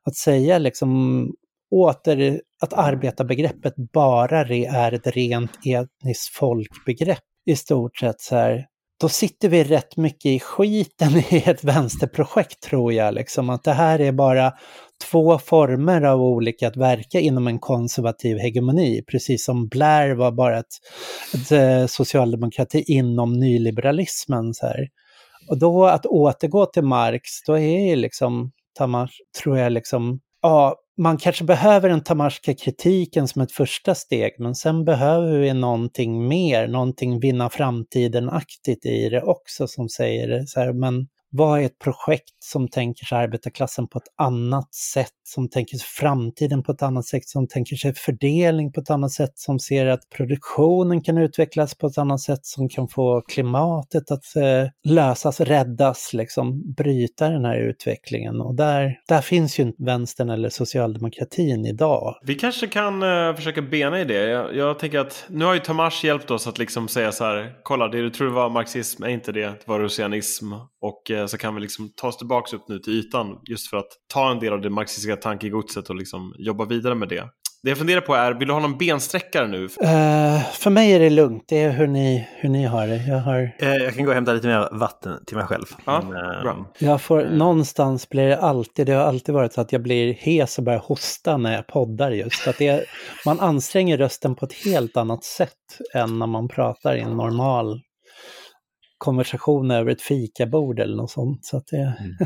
Att 0.04 0.16
säga 0.16 0.58
liksom 0.58 1.30
åter 1.70 2.40
att 2.62 2.72
arbetarbegreppet 2.72 3.74
bara 3.92 4.40
är 4.40 4.92
ett 4.92 5.06
rent 5.06 5.58
etniskt 5.66 6.36
folkbegrepp 6.36 7.24
i 7.46 7.56
stort 7.56 7.96
sett 7.96 8.20
så 8.20 8.36
här 8.36 8.66
då 9.00 9.08
sitter 9.08 9.48
vi 9.48 9.64
rätt 9.64 9.96
mycket 9.96 10.26
i 10.26 10.40
skiten 10.40 11.16
i 11.30 11.42
ett 11.46 11.64
vänsterprojekt 11.64 12.62
tror 12.62 12.92
jag. 12.92 13.14
Liksom. 13.14 13.50
Att 13.50 13.64
det 13.64 13.72
här 13.72 14.00
är 14.00 14.12
bara 14.12 14.52
två 15.10 15.38
former 15.38 16.02
av 16.02 16.22
olika 16.22 16.68
att 16.68 16.76
verka 16.76 17.20
inom 17.20 17.46
en 17.46 17.58
konservativ 17.58 18.38
hegemoni. 18.38 19.02
Precis 19.10 19.44
som 19.44 19.68
Blair 19.68 20.14
var 20.14 20.32
bara 20.32 20.58
ett, 20.58 20.74
ett 21.34 21.52
eh, 21.52 21.86
socialdemokrati 21.86 22.84
inom 22.86 23.32
nyliberalismen. 23.32 24.54
Så 24.54 24.66
här. 24.66 24.88
Och 25.48 25.58
då 25.58 25.86
att 25.86 26.06
återgå 26.06 26.66
till 26.66 26.84
Marx, 26.84 27.22
då 27.46 27.58
är 27.58 27.96
liksom, 27.96 28.50
tror 29.42 29.58
jag, 29.58 29.72
liksom, 29.72 30.20
ja, 30.42 30.76
man 30.98 31.16
kanske 31.16 31.44
behöver 31.44 31.88
den 31.88 32.04
tamarska 32.04 32.54
kritiken 32.54 33.28
som 33.28 33.42
ett 33.42 33.52
första 33.52 33.94
steg, 33.94 34.34
men 34.38 34.54
sen 34.54 34.84
behöver 34.84 35.38
vi 35.38 35.54
någonting 35.54 36.28
mer, 36.28 36.68
någonting 36.68 37.20
vinna 37.20 37.50
framtiden-aktigt 37.50 38.86
i 38.86 39.08
det 39.08 39.22
också 39.22 39.66
som 39.66 39.88
säger 39.88 40.46
så 40.46 40.60
här, 40.60 40.72
men 40.72 41.06
vad 41.36 41.60
är 41.60 41.64
ett 41.64 41.78
projekt 41.78 42.34
som 42.44 42.68
tänker 42.68 43.06
sig 43.06 43.18
arbetarklassen 43.18 43.88
på 43.88 43.98
ett 43.98 44.08
annat 44.18 44.74
sätt, 44.74 45.12
som 45.22 45.48
tänker 45.48 45.76
sig 45.76 45.86
framtiden 45.86 46.62
på 46.62 46.72
ett 46.72 46.82
annat 46.82 47.06
sätt, 47.06 47.28
som 47.28 47.48
tänker 47.48 47.76
sig 47.76 47.94
fördelning 47.94 48.72
på 48.72 48.80
ett 48.80 48.90
annat 48.90 49.12
sätt, 49.12 49.32
som 49.34 49.58
ser 49.58 49.86
att 49.86 50.08
produktionen 50.16 51.02
kan 51.02 51.18
utvecklas 51.18 51.74
på 51.74 51.86
ett 51.86 51.98
annat 51.98 52.20
sätt, 52.20 52.46
som 52.46 52.68
kan 52.68 52.88
få 52.88 53.20
klimatet 53.20 54.10
att 54.10 54.36
eh, 54.36 54.92
lösas, 54.94 55.40
räddas, 55.40 56.12
liksom 56.12 56.74
bryta 56.74 57.28
den 57.28 57.44
här 57.44 57.56
utvecklingen. 57.56 58.40
Och 58.40 58.54
där, 58.54 58.98
där 59.08 59.20
finns 59.20 59.58
ju 59.58 59.62
inte 59.62 59.84
vänstern 59.84 60.30
eller 60.30 60.48
socialdemokratin 60.48 61.66
idag. 61.66 62.14
Vi 62.22 62.34
kanske 62.34 62.66
kan 62.66 63.02
uh, 63.02 63.34
försöka 63.34 63.62
bena 63.62 64.00
i 64.00 64.04
det. 64.04 64.28
Jag, 64.28 64.56
jag, 64.56 64.78
tänker 64.78 64.98
att 64.98 65.24
nu 65.28 65.44
har 65.44 65.54
ju 65.54 65.60
Tomas 65.60 66.04
hjälpt 66.04 66.30
oss 66.30 66.46
att 66.46 66.58
liksom 66.58 66.88
säga 66.88 67.12
så 67.12 67.24
här, 67.24 67.52
kolla 67.62 67.88
det 67.88 68.02
du 68.02 68.10
tror 68.10 68.30
var 68.30 68.50
marxism 68.50 69.02
är 69.02 69.08
inte 69.08 69.32
det, 69.32 69.46
det 69.46 69.66
var 69.66 69.80
russianism. 69.80 70.52
och 70.80 71.10
uh, 71.10 71.23
så 71.28 71.38
kan 71.38 71.54
vi 71.54 71.60
liksom 71.60 71.90
ta 71.96 72.08
oss 72.08 72.16
tillbaka 72.16 72.56
upp 72.56 72.68
nu 72.68 72.78
till 72.78 72.92
ytan 72.92 73.38
just 73.50 73.70
för 73.70 73.76
att 73.76 73.88
ta 74.14 74.30
en 74.30 74.38
del 74.38 74.52
av 74.52 74.60
det 74.60 74.70
marxistiska 74.70 75.16
tankegodset 75.16 75.90
och 75.90 75.96
liksom 75.96 76.34
jobba 76.38 76.64
vidare 76.64 76.94
med 76.94 77.08
det. 77.08 77.24
Det 77.64 77.70
jag 77.70 77.78
funderar 77.78 78.00
på 78.00 78.14
är, 78.14 78.32
vill 78.32 78.48
du 78.48 78.54
ha 78.54 78.60
någon 78.60 78.78
bensträckare 78.78 79.48
nu? 79.48 79.64
Uh, 79.64 80.44
för 80.52 80.70
mig 80.70 80.92
är 80.92 81.00
det 81.00 81.10
lugnt, 81.10 81.44
det 81.48 81.62
är 81.62 81.70
hur 81.70 81.86
ni, 81.86 82.28
hur 82.36 82.48
ni 82.48 82.64
har 82.64 82.86
det. 82.86 82.96
Jag, 82.96 83.18
har... 83.18 83.40
Uh, 83.62 83.68
jag 83.68 83.94
kan 83.94 84.04
gå 84.04 84.10
och 84.10 84.14
hämta 84.14 84.32
lite 84.32 84.46
mer 84.46 84.68
vatten 84.72 85.24
till 85.26 85.36
mig 85.36 85.46
själv. 85.46 85.64
Ja, 85.84 86.02
uh, 86.02 86.10
bra. 86.42 86.72
Jag 86.78 87.02
får, 87.02 87.24
någonstans 87.24 88.08
blir 88.08 88.26
det 88.28 88.38
alltid, 88.38 88.86
det 88.86 88.92
har 88.92 89.04
alltid 89.04 89.34
varit 89.34 89.52
så 89.52 89.60
att 89.60 89.72
jag 89.72 89.82
blir 89.82 90.14
hes 90.14 90.58
och 90.58 90.64
börjar 90.64 90.80
hosta 90.80 91.36
när 91.36 91.54
jag 91.54 91.66
poddar 91.66 92.10
just. 92.10 92.48
Att 92.48 92.58
det, 92.58 92.84
man 93.26 93.40
anstränger 93.40 93.98
rösten 93.98 94.34
på 94.34 94.44
ett 94.46 94.64
helt 94.64 94.96
annat 94.96 95.24
sätt 95.24 95.50
än 95.94 96.18
när 96.18 96.26
man 96.26 96.48
pratar 96.48 96.96
i 96.96 97.00
en 97.00 97.16
normal 97.16 97.80
konversation 99.04 99.70
över 99.70 99.90
ett 99.90 100.02
fikabord 100.02 100.80
eller 100.80 100.96
något 100.96 101.10
sånt. 101.10 101.44
Så 101.44 101.56
att 101.56 101.66
det... 101.66 101.76
Mm. 101.76 102.16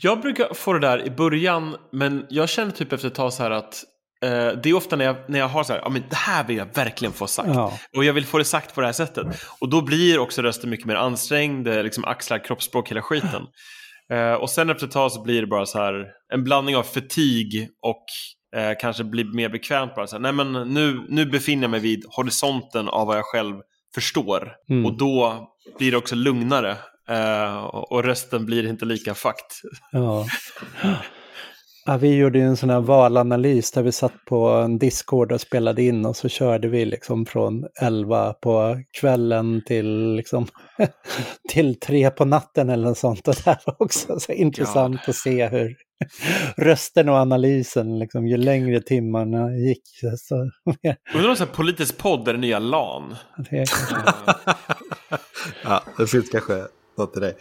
jag 0.00 0.20
brukar 0.20 0.54
få 0.54 0.72
det 0.72 0.78
där 0.78 1.06
i 1.06 1.10
början, 1.10 1.76
men 1.92 2.26
jag 2.28 2.48
känner 2.48 2.72
typ 2.72 2.92
efter 2.92 3.08
ett 3.08 3.14
tag 3.14 3.32
så 3.32 3.42
här 3.42 3.50
att 3.50 3.84
eh, 4.24 4.60
det 4.62 4.66
är 4.66 4.74
ofta 4.74 4.96
när 4.96 5.04
jag, 5.04 5.16
när 5.28 5.38
jag 5.38 5.48
har 5.48 5.64
så 5.64 5.72
här, 5.72 5.80
ja 5.80 5.88
men 5.88 6.02
det 6.10 6.16
här 6.16 6.44
vill 6.44 6.56
jag 6.56 6.74
verkligen 6.74 7.12
få 7.12 7.26
sagt. 7.26 7.48
Ja. 7.54 7.78
Och 7.96 8.04
jag 8.04 8.12
vill 8.12 8.26
få 8.26 8.38
det 8.38 8.44
sagt 8.44 8.74
på 8.74 8.80
det 8.80 8.86
här 8.86 8.92
sättet. 8.92 9.26
Och 9.60 9.68
då 9.68 9.80
blir 9.80 10.18
också 10.18 10.42
rösten 10.42 10.70
mycket 10.70 10.86
mer 10.86 10.94
ansträngd, 10.94 11.68
liksom 11.68 12.04
axlar 12.04 12.44
kroppsspråk, 12.44 12.90
hela 12.90 13.02
skiten. 13.02 13.42
Eh, 14.12 14.32
och 14.32 14.50
sen 14.50 14.70
efter 14.70 14.86
ett 14.86 14.92
tag 14.92 15.12
så 15.12 15.22
blir 15.22 15.40
det 15.40 15.46
bara 15.46 15.66
så 15.66 15.78
här 15.78 16.06
en 16.32 16.44
blandning 16.44 16.76
av 16.76 16.82
fatig 16.82 17.68
och 17.82 18.04
eh, 18.60 18.72
kanske 18.80 19.04
blir 19.04 19.24
mer 19.24 19.48
bekvämt 19.48 19.94
bara 19.94 20.06
så 20.06 20.16
här, 20.16 20.20
nej 20.20 20.32
men 20.32 20.74
nu, 20.74 21.06
nu 21.08 21.26
befinner 21.26 21.62
jag 21.62 21.70
mig 21.70 21.80
vid 21.80 22.04
horisonten 22.16 22.88
av 22.88 23.06
vad 23.06 23.16
jag 23.16 23.24
själv 23.24 23.56
förstår. 23.94 24.52
Mm. 24.70 24.86
Och 24.86 24.96
då 24.96 25.48
blir 25.78 25.90
det 25.90 25.96
också 25.96 26.14
lugnare 26.14 26.76
uh, 27.10 27.64
och 27.64 28.04
rösten 28.04 28.46
blir 28.46 28.66
inte 28.66 28.84
lika 28.84 29.14
fakt. 29.14 29.60
Ja. 29.92 30.26
ja. 31.84 31.96
vi 31.96 32.16
gjorde 32.16 32.40
en 32.40 32.56
sån 32.56 32.70
här 32.70 32.80
valanalys 32.80 33.70
där 33.70 33.82
vi 33.82 33.92
satt 33.92 34.24
på 34.28 34.48
en 34.48 34.78
Discord 34.78 35.32
och 35.32 35.40
spelade 35.40 35.82
in 35.82 36.06
och 36.06 36.16
så 36.16 36.28
körde 36.28 36.68
vi 36.68 36.84
liksom 36.84 37.26
från 37.26 37.64
11 37.80 38.32
på 38.32 38.82
kvällen 39.00 39.62
till, 39.66 40.14
liksom, 40.14 40.46
till 41.48 41.80
3 41.80 42.10
på 42.10 42.24
natten 42.24 42.70
eller 42.70 42.88
något 42.88 42.98
sånt. 42.98 43.28
Och 43.28 43.34
det 43.34 43.46
här 43.46 43.58
var 43.66 43.76
också 43.78 44.20
så 44.20 44.32
intressant 44.32 45.00
ja. 45.06 45.10
att 45.10 45.16
se 45.16 45.48
hur, 45.48 45.76
rösten 46.56 47.08
och 47.08 47.16
analysen, 47.16 47.98
liksom, 47.98 48.26
ju 48.26 48.36
längre 48.36 48.80
timmarna 48.80 49.52
gick. 49.52 49.82
Så, 50.18 50.50
Undrar 51.14 51.30
om 51.30 51.36
en 51.40 51.46
politisk 51.46 51.98
podd 51.98 52.28
är 52.28 52.32
det 52.32 52.38
nya 52.38 52.58
LAN? 52.58 53.16
Det 53.50 53.56
ja, 55.64 55.82
det 55.98 56.06
finns 56.06 56.30
kanske 56.30 56.66
det. 56.96 57.34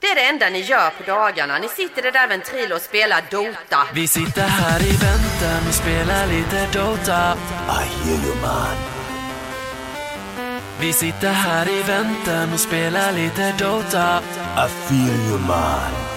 Det 0.00 0.06
är 0.06 0.14
det 0.14 0.28
enda 0.28 0.48
ni 0.48 0.60
gör 0.60 0.90
på 0.90 1.02
dagarna. 1.06 1.58
Ni 1.58 1.68
sitter 1.68 1.98
i 1.98 2.02
det 2.02 2.10
där 2.10 2.28
ventrilo 2.28 2.74
och 2.74 2.80
spelar 2.82 3.22
Dota. 3.30 3.86
Vi 3.94 4.08
sitter 4.08 4.42
här 4.42 4.80
i 4.82 4.92
väntan 4.92 5.68
och 5.68 5.74
spelar 5.74 6.26
lite 6.26 6.78
Dota. 6.78 7.36
I 7.68 7.84
hear 8.08 8.26
you 8.26 8.36
man. 8.42 8.76
Vi 10.80 10.92
sitter 10.92 11.32
här 11.32 11.68
i 11.68 11.82
väntan 11.82 12.52
och 12.52 12.60
spelar 12.60 13.12
lite 13.12 13.54
Dota. 13.58 14.22
I 14.56 14.68
feel 14.88 15.30
you 15.30 15.38
man. 15.38 16.11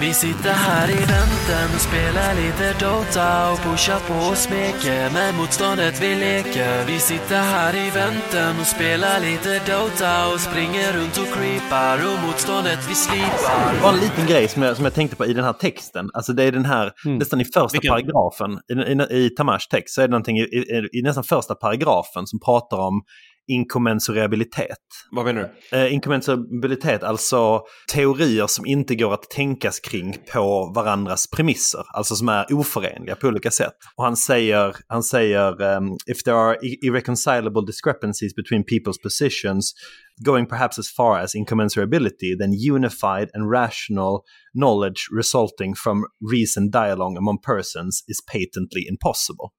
Vi 0.00 0.14
sitter 0.14 0.52
här 0.52 0.90
i 0.90 1.04
vänten 1.16 1.68
och 1.74 1.80
spelar 1.80 2.34
lite 2.34 2.84
Dota 2.84 3.52
och 3.52 3.58
pushar 3.58 4.00
på 4.08 4.30
och 4.30 4.36
smeker 4.36 5.12
med 5.12 5.34
motståndet 5.34 6.02
vi 6.02 6.14
leker. 6.14 6.84
Vi 6.86 6.98
sitter 6.98 7.40
här 7.54 7.76
i 7.76 7.90
vänten 7.90 8.60
och 8.60 8.66
spelar 8.66 9.20
lite 9.20 9.52
Dota 9.72 10.32
och 10.32 10.40
springer 10.40 10.92
runt 10.92 11.18
och 11.18 11.34
creepar 11.34 11.96
och 12.08 12.26
motståndet 12.26 12.78
vi 12.88 12.94
slipar. 12.94 13.74
Det 13.74 13.82
var 13.82 13.92
en 13.92 14.00
liten 14.00 14.26
grej 14.26 14.48
som 14.48 14.62
jag, 14.62 14.76
som 14.76 14.84
jag 14.84 14.94
tänkte 14.94 15.16
på 15.16 15.26
i 15.26 15.32
den 15.32 15.44
här 15.44 15.52
texten. 15.52 16.10
Alltså 16.14 16.32
det 16.32 16.44
är 16.44 16.52
den 16.52 16.64
här, 16.64 16.92
nästan 17.04 17.40
i 17.40 17.44
första 17.44 17.68
Vilken? 17.72 17.90
paragrafen, 17.90 18.50
i, 18.72 18.74
i, 18.92 19.24
i 19.24 19.30
Tamash 19.30 19.66
text, 19.70 19.94
så 19.94 20.02
är 20.02 20.08
det 20.08 20.10
någonting 20.10 20.38
i, 20.38 20.42
i, 20.42 20.88
i 20.98 21.02
nästan 21.02 21.24
första 21.24 21.54
paragrafen 21.54 22.26
som 22.26 22.40
pratar 22.40 22.78
om 22.78 23.02
inkommensurabilitet. 23.48 24.78
Vad 25.10 25.24
menar 25.24 25.52
du? 25.70 25.78
Eh, 25.78 25.94
inkommensurabilitet, 25.94 27.02
alltså 27.02 27.62
teorier 27.94 28.46
som 28.46 28.66
inte 28.66 28.94
går 28.94 29.14
att 29.14 29.30
tänkas 29.30 29.80
kring 29.80 30.16
på 30.32 30.72
varandras 30.74 31.30
premisser, 31.30 31.82
alltså 31.94 32.16
som 32.16 32.28
är 32.28 32.54
oförenliga 32.54 33.16
på 33.16 33.28
olika 33.28 33.50
sätt. 33.50 33.74
Och 33.96 34.04
han 34.04 34.16
säger, 34.16 34.76
han 34.88 35.02
säger 35.02 35.62
um, 35.62 35.96
if 36.06 36.22
there 36.22 36.36
are 36.36 36.58
irreconcilable 36.62 37.62
discrepancies 37.66 38.34
between 38.34 38.64
people's 38.64 39.02
positions 39.02 39.72
going 40.24 40.46
perhaps 40.46 40.78
as 40.78 40.88
far 40.88 41.18
as 41.18 41.34
incommensurability, 41.34 42.34
then 42.38 42.52
unified 42.52 43.30
and 43.34 43.50
rational 43.50 44.24
knowledge 44.54 45.08
resulting 45.10 45.74
from 45.74 46.04
reasoned 46.20 46.72
dialogue 46.72 47.16
among 47.18 47.38
persons 47.38 48.04
is 48.08 48.20
patently 48.32 48.86
impossible. 48.88 49.52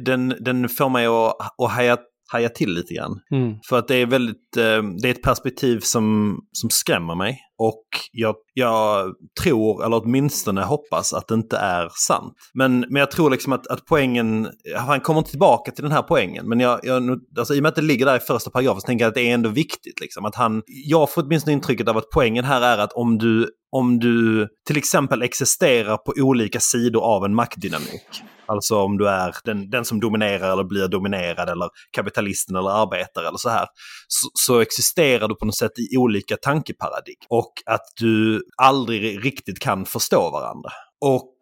Den, 0.00 0.34
den 0.40 0.68
får 0.68 0.88
mig 0.88 1.06
att, 1.06 1.36
att 1.62 1.70
haja, 1.70 1.98
haja 2.32 2.48
till 2.48 2.74
lite 2.74 2.94
grann. 2.94 3.20
Mm. 3.30 3.54
För 3.68 3.78
att 3.78 3.88
det 3.88 3.96
är 3.96 4.06
väldigt, 4.06 4.56
eh, 4.56 4.82
det 5.02 5.08
är 5.08 5.10
ett 5.10 5.22
perspektiv 5.22 5.80
som, 5.80 6.38
som 6.52 6.70
skrämmer 6.70 7.14
mig. 7.14 7.40
Och 7.58 7.84
jag, 8.12 8.34
jag 8.54 9.14
tror, 9.42 9.84
eller 9.84 10.02
åtminstone 10.04 10.62
hoppas, 10.62 11.12
att 11.12 11.28
det 11.28 11.34
inte 11.34 11.56
är 11.56 11.88
sant. 12.06 12.34
Men, 12.54 12.80
men 12.80 12.96
jag 12.96 13.10
tror 13.10 13.30
liksom 13.30 13.52
att, 13.52 13.66
att 13.66 13.84
poängen, 13.86 14.48
han 14.76 15.00
kommer 15.00 15.18
inte 15.18 15.30
tillbaka 15.30 15.70
till 15.70 15.82
den 15.82 15.92
här 15.92 16.02
poängen. 16.02 16.48
Men 16.48 16.60
jag, 16.60 16.80
jag, 16.82 17.20
alltså, 17.38 17.54
i 17.54 17.58
och 17.58 17.62
med 17.62 17.68
att 17.68 17.74
det 17.74 17.82
ligger 17.82 18.06
där 18.06 18.16
i 18.16 18.20
första 18.20 18.50
paragrafen 18.50 18.80
så 18.80 18.86
tänker 18.86 19.04
jag 19.04 19.08
att 19.08 19.14
det 19.14 19.30
är 19.30 19.34
ändå 19.34 19.48
viktigt. 19.48 20.00
Liksom, 20.00 20.24
att 20.24 20.34
han, 20.34 20.62
jag 20.66 21.10
får 21.10 21.22
åtminstone 21.22 21.52
intrycket 21.52 21.88
av 21.88 21.96
att 21.96 22.10
poängen 22.10 22.44
här 22.44 22.60
är 22.60 22.78
att 22.78 22.92
om 22.92 23.18
du, 23.18 23.50
om 23.72 23.98
du 23.98 24.48
till 24.66 24.76
exempel 24.76 25.22
existerar 25.22 25.96
på 25.96 26.12
olika 26.16 26.60
sidor 26.60 27.02
av 27.02 27.24
en 27.24 27.34
maktdynamik. 27.34 28.22
Alltså 28.48 28.76
om 28.82 28.98
du 28.98 29.08
är 29.08 29.34
den, 29.44 29.70
den 29.70 29.84
som 29.84 30.00
dominerar 30.00 30.52
eller 30.52 30.64
blir 30.64 30.88
dominerad 30.88 31.48
eller 31.48 31.68
kapitalisten 31.92 32.56
eller 32.56 32.70
arbetare 32.70 33.28
eller 33.28 33.38
så 33.38 33.48
här. 33.48 33.66
Så, 34.08 34.28
så 34.34 34.60
existerar 34.60 35.28
du 35.28 35.34
på 35.34 35.44
något 35.44 35.56
sätt 35.56 35.78
i 35.92 35.96
olika 35.96 36.36
tankeparadigm. 36.36 37.16
Och 37.28 37.45
att 37.66 37.86
du 38.00 38.42
aldrig 38.62 39.24
riktigt 39.24 39.58
kan 39.58 39.86
förstå 39.86 40.30
varandra. 40.30 40.70
Och 41.00 41.34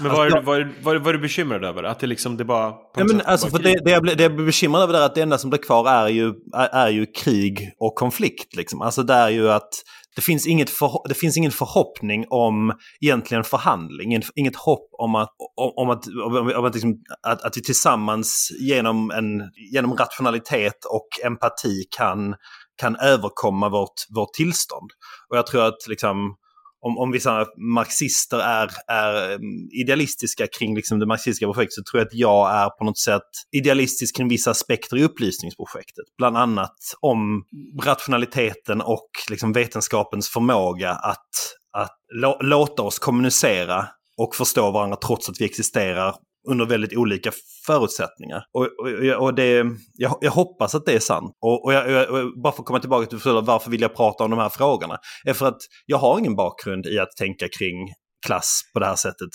Men 0.00 0.12
vad 0.12 0.26
är, 0.26 0.30
du- 0.30 0.40
vad, 0.40 0.60
är, 0.60 0.72
vad, 0.82 0.96
är, 0.96 1.00
vad 1.00 1.08
är 1.08 1.18
du 1.18 1.22
bekymrad 1.22 1.64
över? 1.64 1.82
Att 1.82 2.00
det 2.00 2.06
liksom, 2.06 2.36
det 2.36 2.44
bara... 2.44 2.72
Ja, 2.96 3.04
men 3.04 3.20
alltså, 3.20 3.46
bara 3.46 3.56
för 3.56 3.62
det, 3.62 3.84
det, 3.84 3.90
jag 3.90 4.02
blir, 4.02 4.14
det 4.14 4.22
jag 4.22 4.36
blir 4.36 4.46
bekymrad 4.46 4.82
över 4.82 4.94
är 4.94 5.02
att 5.02 5.14
det 5.14 5.20
enda 5.22 5.38
som 5.38 5.50
blir 5.50 5.60
kvar 5.60 5.88
är 5.88 6.08
ju, 6.08 6.32
är, 6.54 6.68
är 6.68 6.88
ju 6.88 7.06
krig 7.06 7.70
och 7.78 7.94
konflikt. 7.94 8.56
Liksom. 8.56 8.82
Alltså 8.82 9.02
det 9.02 9.14
är 9.14 9.28
ju 9.28 9.50
att 9.50 9.68
det 10.16 10.22
finns, 10.22 10.46
inget 10.46 10.70
för, 10.70 11.08
det 11.08 11.14
finns 11.14 11.36
ingen 11.36 11.50
förhoppning 11.50 12.24
om 12.30 12.72
egentligen 13.00 13.44
förhandling. 13.44 14.12
Inget, 14.12 14.24
inget 14.34 14.56
hopp 14.56 14.88
om 14.98 15.14
att, 15.14 15.28
om, 15.56 15.72
om 15.76 15.90
att, 15.90 16.06
om, 16.06 16.52
om 16.56 16.64
att, 16.64 16.74
liksom, 16.74 16.94
att, 17.26 17.42
att 17.42 17.56
vi 17.56 17.62
tillsammans 17.62 18.48
genom, 18.60 19.10
en, 19.10 19.42
genom 19.72 19.96
rationalitet 19.96 20.84
och 20.90 21.08
empati 21.26 21.84
kan, 21.96 22.34
kan 22.80 22.96
överkomma 22.96 23.68
vårt, 23.68 23.94
vårt 24.16 24.32
tillstånd. 24.32 24.90
Och 25.28 25.36
jag 25.36 25.46
tror 25.46 25.66
att 25.66 25.88
liksom, 25.88 26.36
om, 26.80 26.98
om 26.98 27.12
vissa 27.12 27.46
marxister 27.74 28.38
är, 28.38 28.70
är 28.88 29.26
mm, 29.26 29.68
idealistiska 29.82 30.46
kring 30.46 30.74
liksom 30.74 30.98
det 30.98 31.06
marxistiska 31.06 31.46
projektet 31.46 31.74
så 31.74 31.82
tror 31.90 32.00
jag 32.00 32.06
att 32.06 32.14
jag 32.14 32.50
är 32.50 32.68
på 32.68 32.84
något 32.84 32.98
sätt 32.98 33.30
idealistisk 33.52 34.16
kring 34.16 34.28
vissa 34.28 34.50
aspekter 34.50 34.96
i 34.96 35.04
upplysningsprojektet. 35.04 36.04
Bland 36.18 36.36
annat 36.36 36.76
om 37.00 37.44
rationaliteten 37.84 38.80
och 38.80 39.10
liksom 39.30 39.52
vetenskapens 39.52 40.28
förmåga 40.28 40.90
att, 40.90 41.28
att 41.76 41.96
låta 42.40 42.82
oss 42.82 42.98
kommunicera 42.98 43.88
och 44.16 44.34
förstå 44.34 44.70
varandra 44.70 44.96
trots 44.96 45.28
att 45.28 45.40
vi 45.40 45.44
existerar 45.44 46.14
under 46.48 46.66
väldigt 46.66 46.96
olika 46.96 47.30
förutsättningar. 47.66 48.42
Och, 48.52 48.62
och, 48.62 49.22
och 49.24 49.34
det, 49.34 49.64
jag, 49.94 50.18
jag 50.20 50.30
hoppas 50.30 50.74
att 50.74 50.86
det 50.86 50.92
är 50.92 51.00
sant. 51.00 51.36
Och, 51.40 51.64
och, 51.64 51.72
jag, 51.72 52.10
och 52.10 52.42
bara 52.42 52.52
för 52.52 52.62
att 52.62 52.66
komma 52.66 52.80
tillbaka 52.80 53.06
till 53.06 53.18
frågan, 53.18 53.44
varför 53.44 53.70
vill 53.70 53.80
jag 53.80 53.96
prata 53.96 54.24
om 54.24 54.30
de 54.30 54.38
här 54.38 54.48
frågorna? 54.48 54.98
är 55.26 55.32
för 55.32 55.46
att 55.46 55.60
jag 55.86 55.98
har 55.98 56.18
ingen 56.18 56.36
bakgrund 56.36 56.86
i 56.86 56.98
att 56.98 57.16
tänka 57.18 57.48
kring 57.58 57.76
klass 58.26 58.60
på 58.72 58.80
det 58.80 58.86
här 58.86 58.96
sättet 58.96 59.28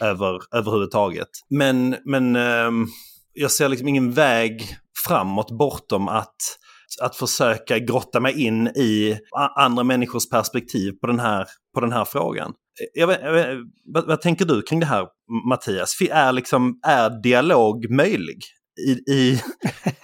över, 0.00 0.38
överhuvudtaget. 0.54 1.28
Men, 1.50 1.96
men 2.04 2.36
ehm, 2.36 2.86
jag 3.32 3.50
ser 3.50 3.68
liksom 3.68 3.88
ingen 3.88 4.12
väg 4.12 4.76
framåt 5.06 5.50
bortom 5.50 6.08
att, 6.08 6.36
att 7.02 7.16
försöka 7.16 7.78
grotta 7.78 8.20
mig 8.20 8.46
in 8.46 8.66
i 8.66 9.18
andra 9.56 9.84
människors 9.84 10.28
perspektiv 10.28 10.92
på 11.00 11.06
den 11.06 11.20
här, 11.20 11.46
på 11.74 11.80
den 11.80 11.92
här 11.92 12.04
frågan. 12.04 12.52
Jag 12.94 13.06
vet, 13.06 13.20
jag 13.22 13.32
vet, 13.32 13.48
vad, 13.94 14.06
vad 14.06 14.20
tänker 14.20 14.44
du 14.44 14.62
kring 14.62 14.80
det 14.80 14.86
här, 14.86 15.06
Mattias? 15.48 15.96
Är, 16.10 16.32
liksom, 16.32 16.80
är 16.86 17.22
dialog 17.22 17.90
möjlig 17.90 18.38
i, 18.86 19.12
i, 19.12 19.40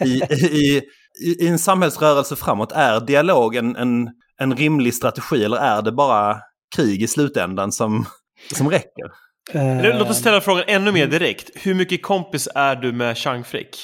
i, 0.04 0.22
i, 0.34 0.82
i, 1.24 1.44
i 1.44 1.48
en 1.48 1.58
samhällsrörelse 1.58 2.36
framåt? 2.36 2.72
Är 2.72 3.00
dialog 3.00 3.56
en, 3.56 3.76
en, 3.76 4.08
en 4.40 4.56
rimlig 4.56 4.94
strategi 4.94 5.44
eller 5.44 5.56
är 5.56 5.82
det 5.82 5.92
bara 5.92 6.36
krig 6.76 7.02
i 7.02 7.06
slutändan 7.06 7.72
som, 7.72 8.06
som 8.54 8.70
räcker? 8.70 9.10
Eller, 9.52 9.98
Låt 9.98 10.10
oss 10.10 10.16
Eh, 10.16 10.20
ställa 10.20 10.40
frågan 10.40 10.64
ännu 10.66 10.92
mer 10.92 11.06
direkt. 11.06 11.50
Hur 11.54 11.74
mycket 11.74 12.02
kompis 12.02 12.48
är 12.54 12.76
du 12.76 12.92
med 12.92 13.18
Chang 13.18 13.44
Frick? 13.44 13.76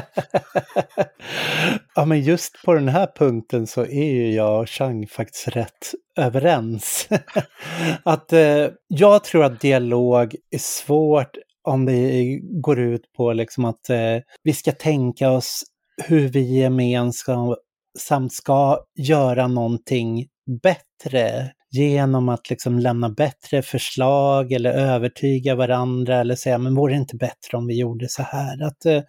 ja, 1.95 2.05
men 2.05 2.21
just 2.21 2.63
på 2.65 2.75
den 2.75 2.89
här 2.89 3.09
punkten 3.19 3.67
så 3.67 3.81
är 3.81 4.13
ju 4.13 4.35
jag 4.35 4.61
och 4.61 4.69
Chang 4.69 5.07
faktiskt 5.07 5.49
rätt 5.49 5.95
överens. 6.19 7.09
att 8.03 8.33
eh, 8.33 8.67
jag 8.89 9.25
tror 9.25 9.45
att 9.45 9.61
dialog 9.61 10.35
är 10.51 10.59
svårt 10.59 11.37
om 11.65 11.87
det 11.87 12.39
går 12.63 12.81
ut 12.81 13.13
på 13.17 13.33
liksom 13.33 13.65
att 13.65 13.91
eh, 13.91 14.17
vi 14.43 14.53
ska 14.53 14.73
tänka 14.73 15.31
oss 15.31 15.63
hur 16.05 16.29
vi 16.29 16.59
gemensamt 16.59 18.33
ska 18.33 18.79
göra 18.99 19.49
någonting 19.49 20.27
bättre 20.63 21.53
genom 21.71 22.29
att 22.29 22.51
liksom 22.51 22.79
lämna 22.79 23.09
bättre 23.09 23.63
förslag 23.63 24.53
eller 24.53 24.73
övertyga 24.73 25.55
varandra 25.55 26.17
eller 26.17 26.35
säga 26.35 26.59
men 26.59 26.75
vore 26.75 26.93
det 26.93 26.99
inte 26.99 27.17
bättre 27.17 27.59
om 27.59 27.67
vi 27.67 27.79
gjorde 27.79 28.09
så 28.09 28.23
här? 28.23 28.63
Att, 28.63 28.87
eh, 28.87 29.03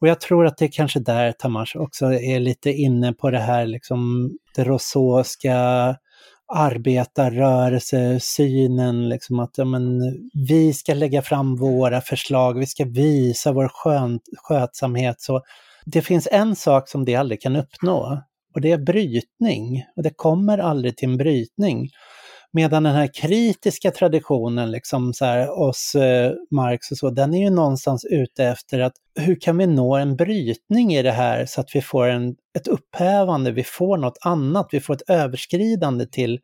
och 0.00 0.08
jag 0.08 0.20
tror 0.20 0.46
att 0.46 0.58
det 0.58 0.64
är 0.64 0.72
kanske 0.72 1.00
där 1.00 1.32
Tamas 1.32 1.74
också 1.74 2.12
är 2.12 2.40
lite 2.40 2.70
inne 2.70 3.12
på 3.12 3.30
det 3.30 3.38
här 3.38 3.66
liksom 3.66 4.30
det 4.56 4.64
rosåska 4.64 5.96
arbetarrörelsesynen, 6.52 9.08
liksom 9.08 9.40
att 9.40 9.58
ja, 9.58 9.64
men, 9.64 10.00
vi 10.48 10.72
ska 10.72 10.94
lägga 10.94 11.22
fram 11.22 11.56
våra 11.56 12.00
förslag, 12.00 12.58
vi 12.58 12.66
ska 12.66 12.84
visa 12.84 13.52
vår 13.52 13.68
skön, 13.68 14.20
skötsamhet. 14.36 15.20
Så 15.20 15.42
det 15.84 16.02
finns 16.02 16.28
en 16.30 16.56
sak 16.56 16.88
som 16.88 17.04
det 17.04 17.16
aldrig 17.16 17.40
kan 17.40 17.56
uppnå 17.56 18.22
och 18.54 18.60
det 18.60 18.72
är 18.72 18.78
brytning. 18.78 19.84
Och 19.96 20.02
det 20.02 20.10
kommer 20.16 20.58
aldrig 20.58 20.96
till 20.96 21.08
en 21.08 21.16
brytning. 21.16 21.88
Medan 22.52 22.82
den 22.82 22.94
här 22.94 23.10
kritiska 23.14 23.90
traditionen, 23.90 24.70
liksom 24.70 25.14
så 25.14 25.24
här, 25.24 25.60
oss 25.60 25.94
eh, 25.94 26.32
Marx 26.50 26.90
och 26.90 26.98
så, 26.98 27.10
den 27.10 27.34
är 27.34 27.38
ju 27.38 27.50
någonstans 27.50 28.04
ute 28.04 28.44
efter 28.44 28.80
att 28.80 28.92
hur 29.20 29.40
kan 29.40 29.58
vi 29.58 29.66
nå 29.66 29.96
en 29.96 30.16
brytning 30.16 30.94
i 30.94 31.02
det 31.02 31.12
här 31.12 31.46
så 31.46 31.60
att 31.60 31.68
vi 31.74 31.80
får 31.82 32.08
en, 32.08 32.36
ett 32.54 32.68
upphävande, 32.68 33.52
vi 33.52 33.64
får 33.64 33.96
något 33.96 34.18
annat, 34.20 34.68
vi 34.72 34.80
får 34.80 34.94
ett 34.94 35.10
överskridande 35.10 36.06
till, 36.06 36.40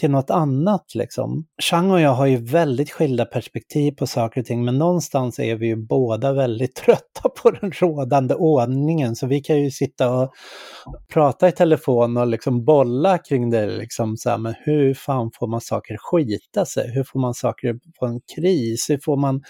till 0.00 0.10
något 0.10 0.30
annat 0.30 0.94
liksom. 0.94 1.46
Chang 1.62 1.90
och 1.90 2.00
jag 2.00 2.10
har 2.10 2.26
ju 2.26 2.36
väldigt 2.36 2.90
skilda 2.90 3.24
perspektiv 3.24 3.92
på 3.92 4.06
saker 4.06 4.40
och 4.40 4.46
ting, 4.46 4.64
men 4.64 4.78
någonstans 4.78 5.38
är 5.38 5.56
vi 5.56 5.66
ju 5.66 5.76
båda 5.76 6.32
väldigt 6.32 6.74
trötta 6.84 7.28
på 7.42 7.50
den 7.50 7.70
rådande 7.70 8.34
ordningen, 8.34 9.16
så 9.16 9.26
vi 9.26 9.40
kan 9.40 9.62
ju 9.62 9.70
sitta 9.70 10.10
och 10.10 10.32
prata 11.12 11.48
i 11.48 11.52
telefon 11.52 12.16
och 12.16 12.26
liksom 12.26 12.64
bolla 12.64 13.18
kring 13.18 13.50
det, 13.50 13.66
liksom 13.66 14.16
så 14.16 14.30
här, 14.30 14.38
men 14.38 14.54
hur 14.58 14.94
fan 14.94 15.30
får 15.38 15.46
man 15.46 15.60
saker 15.60 15.96
skita 15.98 16.66
sig? 16.66 16.90
Hur 16.90 17.04
får 17.04 17.20
man 17.20 17.34
saker 17.34 17.78
på 17.98 18.06
en 18.06 18.20
kris? 18.36 18.90
Hur 18.90 18.98
får 19.04 19.16
man, 19.16 19.42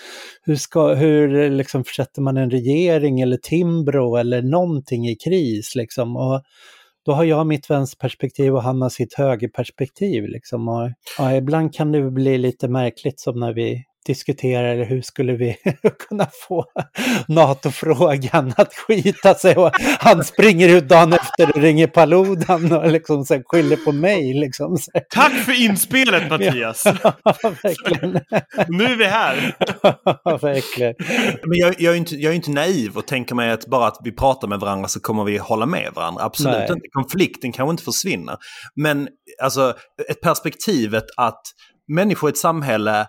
hur 0.42 0.56
ska, 0.56 0.94
hur 0.94 1.50
liksom 1.50 1.84
försätter 1.84 2.22
man 2.22 2.36
en 2.36 2.50
regering 2.50 3.20
eller 3.20 3.36
Timbro 3.36 4.16
eller 4.16 4.42
någonting 4.42 5.08
i 5.08 5.16
kris 5.16 5.74
liksom? 5.74 5.85
Liksom. 5.86 6.16
Och 6.16 6.42
då 7.04 7.12
har 7.12 7.24
jag 7.24 7.46
mitt 7.46 7.70
vänsterperspektiv 7.70 8.54
och 8.54 8.62
han 8.62 8.82
har 8.82 8.88
sitt 8.88 9.14
högerperspektiv 9.14 10.24
liksom. 10.24 10.68
Och, 10.68 10.90
ja, 11.18 11.34
ibland 11.36 11.74
kan 11.74 11.92
det 11.92 12.10
bli 12.10 12.38
lite 12.38 12.68
märkligt 12.68 13.20
som 13.20 13.40
när 13.40 13.52
vi 13.52 13.84
diskutera 14.06 14.68
eller 14.68 14.84
hur 14.84 15.02
skulle 15.02 15.32
vi 15.32 15.56
kunna 16.08 16.26
få 16.48 16.64
NATO-frågan 17.28 18.52
att 18.56 18.74
skita 18.74 19.34
sig 19.34 19.56
och 19.56 19.70
han 19.98 20.24
springer 20.24 20.68
ut 20.68 20.88
dagen 20.88 21.12
efter 21.12 21.48
och 21.50 21.62
ringer 21.62 21.86
Paludan 21.86 22.72
och 22.72 22.90
liksom 22.90 23.24
så 23.24 23.42
skyller 23.46 23.76
på 23.76 23.92
mig. 23.92 24.34
Liksom. 24.34 24.78
Tack 25.10 25.32
för 25.32 25.64
inspelet 25.64 26.30
Mattias! 26.30 26.84
Ja, 27.02 27.50
verkligen. 27.62 28.20
Nu 28.68 28.84
är 28.84 28.96
vi 28.96 29.04
här! 29.04 29.56
Ja, 30.24 30.38
verkligen. 30.42 30.94
Men 31.44 31.58
jag, 31.58 31.74
jag, 31.78 31.92
är 31.92 31.96
inte, 31.96 32.16
jag 32.16 32.32
är 32.32 32.36
inte 32.36 32.50
naiv 32.50 32.96
och 32.96 33.06
tänker 33.06 33.34
mig 33.34 33.50
att 33.50 33.66
bara 33.66 33.86
att 33.86 33.98
vi 34.04 34.12
pratar 34.12 34.48
med 34.48 34.60
varandra 34.60 34.88
så 34.88 35.00
kommer 35.00 35.24
vi 35.24 35.38
hålla 35.38 35.66
med 35.66 35.92
varandra. 35.94 36.22
Absolut 36.22 36.58
Nej. 36.58 36.72
inte. 36.72 36.88
Konflikten 36.92 37.52
kanske 37.52 37.70
inte 37.70 37.82
försvinner. 37.82 38.36
Men 38.74 39.08
alltså, 39.42 39.74
ett 40.10 40.20
perspektivet 40.20 41.04
att 41.16 41.42
människor 41.88 42.30
i 42.30 42.32
ett 42.32 42.38
samhälle 42.38 43.06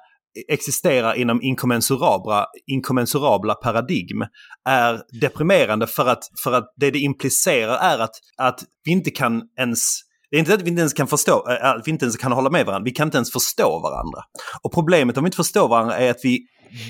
existerar 0.48 1.14
inom 1.14 1.42
inkommensurabla, 1.42 2.46
inkommensurabla 2.68 3.56
paradigm 3.56 4.22
är 4.70 5.02
deprimerande 5.22 5.88
för 5.88 6.06
att, 6.06 6.24
för 6.44 6.54
att 6.54 6.74
det 6.76 6.92
det 6.92 7.00
implicerar 7.00 7.78
är 7.78 8.00
att, 8.00 8.16
att 8.38 8.60
vi 8.84 8.92
inte 8.92 9.12
kan 9.12 9.42
ens 9.60 10.08
det 10.32 10.38
är 10.38 10.40
inte 10.40 10.54
att 10.54 10.62
vi 10.62 10.70
inte 10.70 10.80
ens 10.80 10.94
kan 10.94 11.08
förstå, 11.08 11.50
äh, 11.50 11.70
att 11.70 11.88
vi 11.88 11.92
inte 11.92 12.06
ens 12.06 12.18
kan 12.18 12.32
hålla 12.32 12.50
med 12.50 12.66
varandra, 12.66 12.84
vi 12.86 12.92
kan 12.92 13.08
inte 13.08 13.18
ens 13.18 13.32
förstå 13.32 13.80
varandra. 13.80 14.24
Och 14.62 14.74
problemet 14.74 15.18
om 15.18 15.24
vi 15.24 15.28
inte 15.28 15.36
förstår 15.36 15.68
varandra 15.68 15.98
är 15.98 16.12
att 16.12 16.20
vi, 16.24 16.40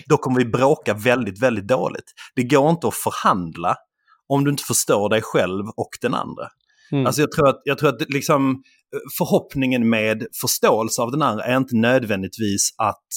då 0.06 0.18
kommer 0.18 0.38
vi 0.38 0.46
bråka 0.46 0.94
väldigt, 0.94 1.42
väldigt 1.42 1.68
dåligt. 1.68 2.14
Det 2.36 2.44
går 2.44 2.70
inte 2.70 2.88
att 2.88 2.96
förhandla 2.96 3.76
om 4.28 4.44
du 4.44 4.52
inte 4.52 4.64
förstår 4.64 5.10
dig 5.10 5.22
själv 5.22 5.66
och 5.78 5.90
den 6.02 6.14
andra. 6.14 6.48
Mm. 6.92 7.06
Alltså 7.06 7.22
jag 7.22 7.32
tror 7.32 7.50
att, 7.50 7.62
jag 7.64 7.78
tror 7.78 7.90
att 7.90 8.10
liksom, 8.10 8.52
eh, 8.52 8.58
förhoppningen 9.18 9.90
med 9.90 10.28
förståelse 10.42 11.02
av 11.02 11.12
den 11.12 11.22
andra 11.22 11.44
är 11.44 11.58
inte 11.58 11.76
nödvändigtvis 11.76 12.70
att, 12.78 13.08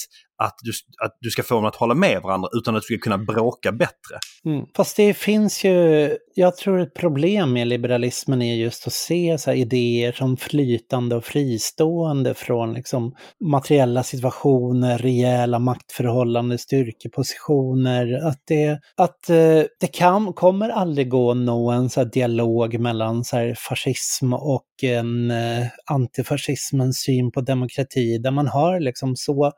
att, 0.45 0.55
du, 0.63 0.73
att 1.05 1.19
du 1.21 1.31
ska 1.31 1.43
få 1.43 1.55
dem 1.55 1.65
att 1.65 1.77
hålla 1.77 1.95
med 1.95 2.23
varandra 2.23 2.49
utan 2.59 2.77
att 2.77 2.83
du 2.83 2.85
ska 2.85 3.03
kunna 3.03 3.19
bråka 3.19 3.73
bättre. 3.73 4.19
Mm. 4.45 4.67
Fast 4.77 4.97
det 4.97 5.15
finns 5.15 5.65
ju, 5.65 6.11
jag 6.35 6.57
tror 6.57 6.81
ett 6.81 6.95
problem 6.95 7.53
med 7.53 7.67
liberalismen 7.67 8.43
är 8.43 8.55
just 8.55 8.87
att 8.87 8.93
se 8.93 9.39
så 9.39 9.51
här 9.51 9.57
idéer 9.57 10.13
som 10.13 10.37
flytande 10.37 11.17
och 11.17 11.25
fristående 11.25 12.35
från 12.35 12.75
liksom 12.75 13.15
materiella 13.45 14.03
situationer, 14.03 14.99
rejäla 14.99 15.59
maktförhållanden, 15.59 16.59
styrkepositioner. 16.59 18.27
Att 18.27 18.43
det, 18.47 18.81
att, 18.97 19.31
eh, 19.31 19.63
det 19.81 19.93
kan, 19.93 20.33
kommer 20.33 20.69
aldrig 20.69 21.09
gå 21.09 21.31
att 21.31 21.37
nå 21.37 21.71
en 21.71 21.91
så 21.91 22.01
här 22.01 22.11
dialog 22.13 22.79
mellan 22.79 23.25
så 23.25 23.37
här 23.37 23.55
fascism 23.69 24.33
och 24.33 24.67
en 24.83 25.31
eh, 25.31 25.67
antifascismens 25.91 26.99
syn 26.99 27.33
på 27.33 27.41
demokrati 27.41 28.19
där 28.19 28.31
man 28.31 28.47
har 28.47 28.81
liksom 28.81 29.17
så 29.17 29.53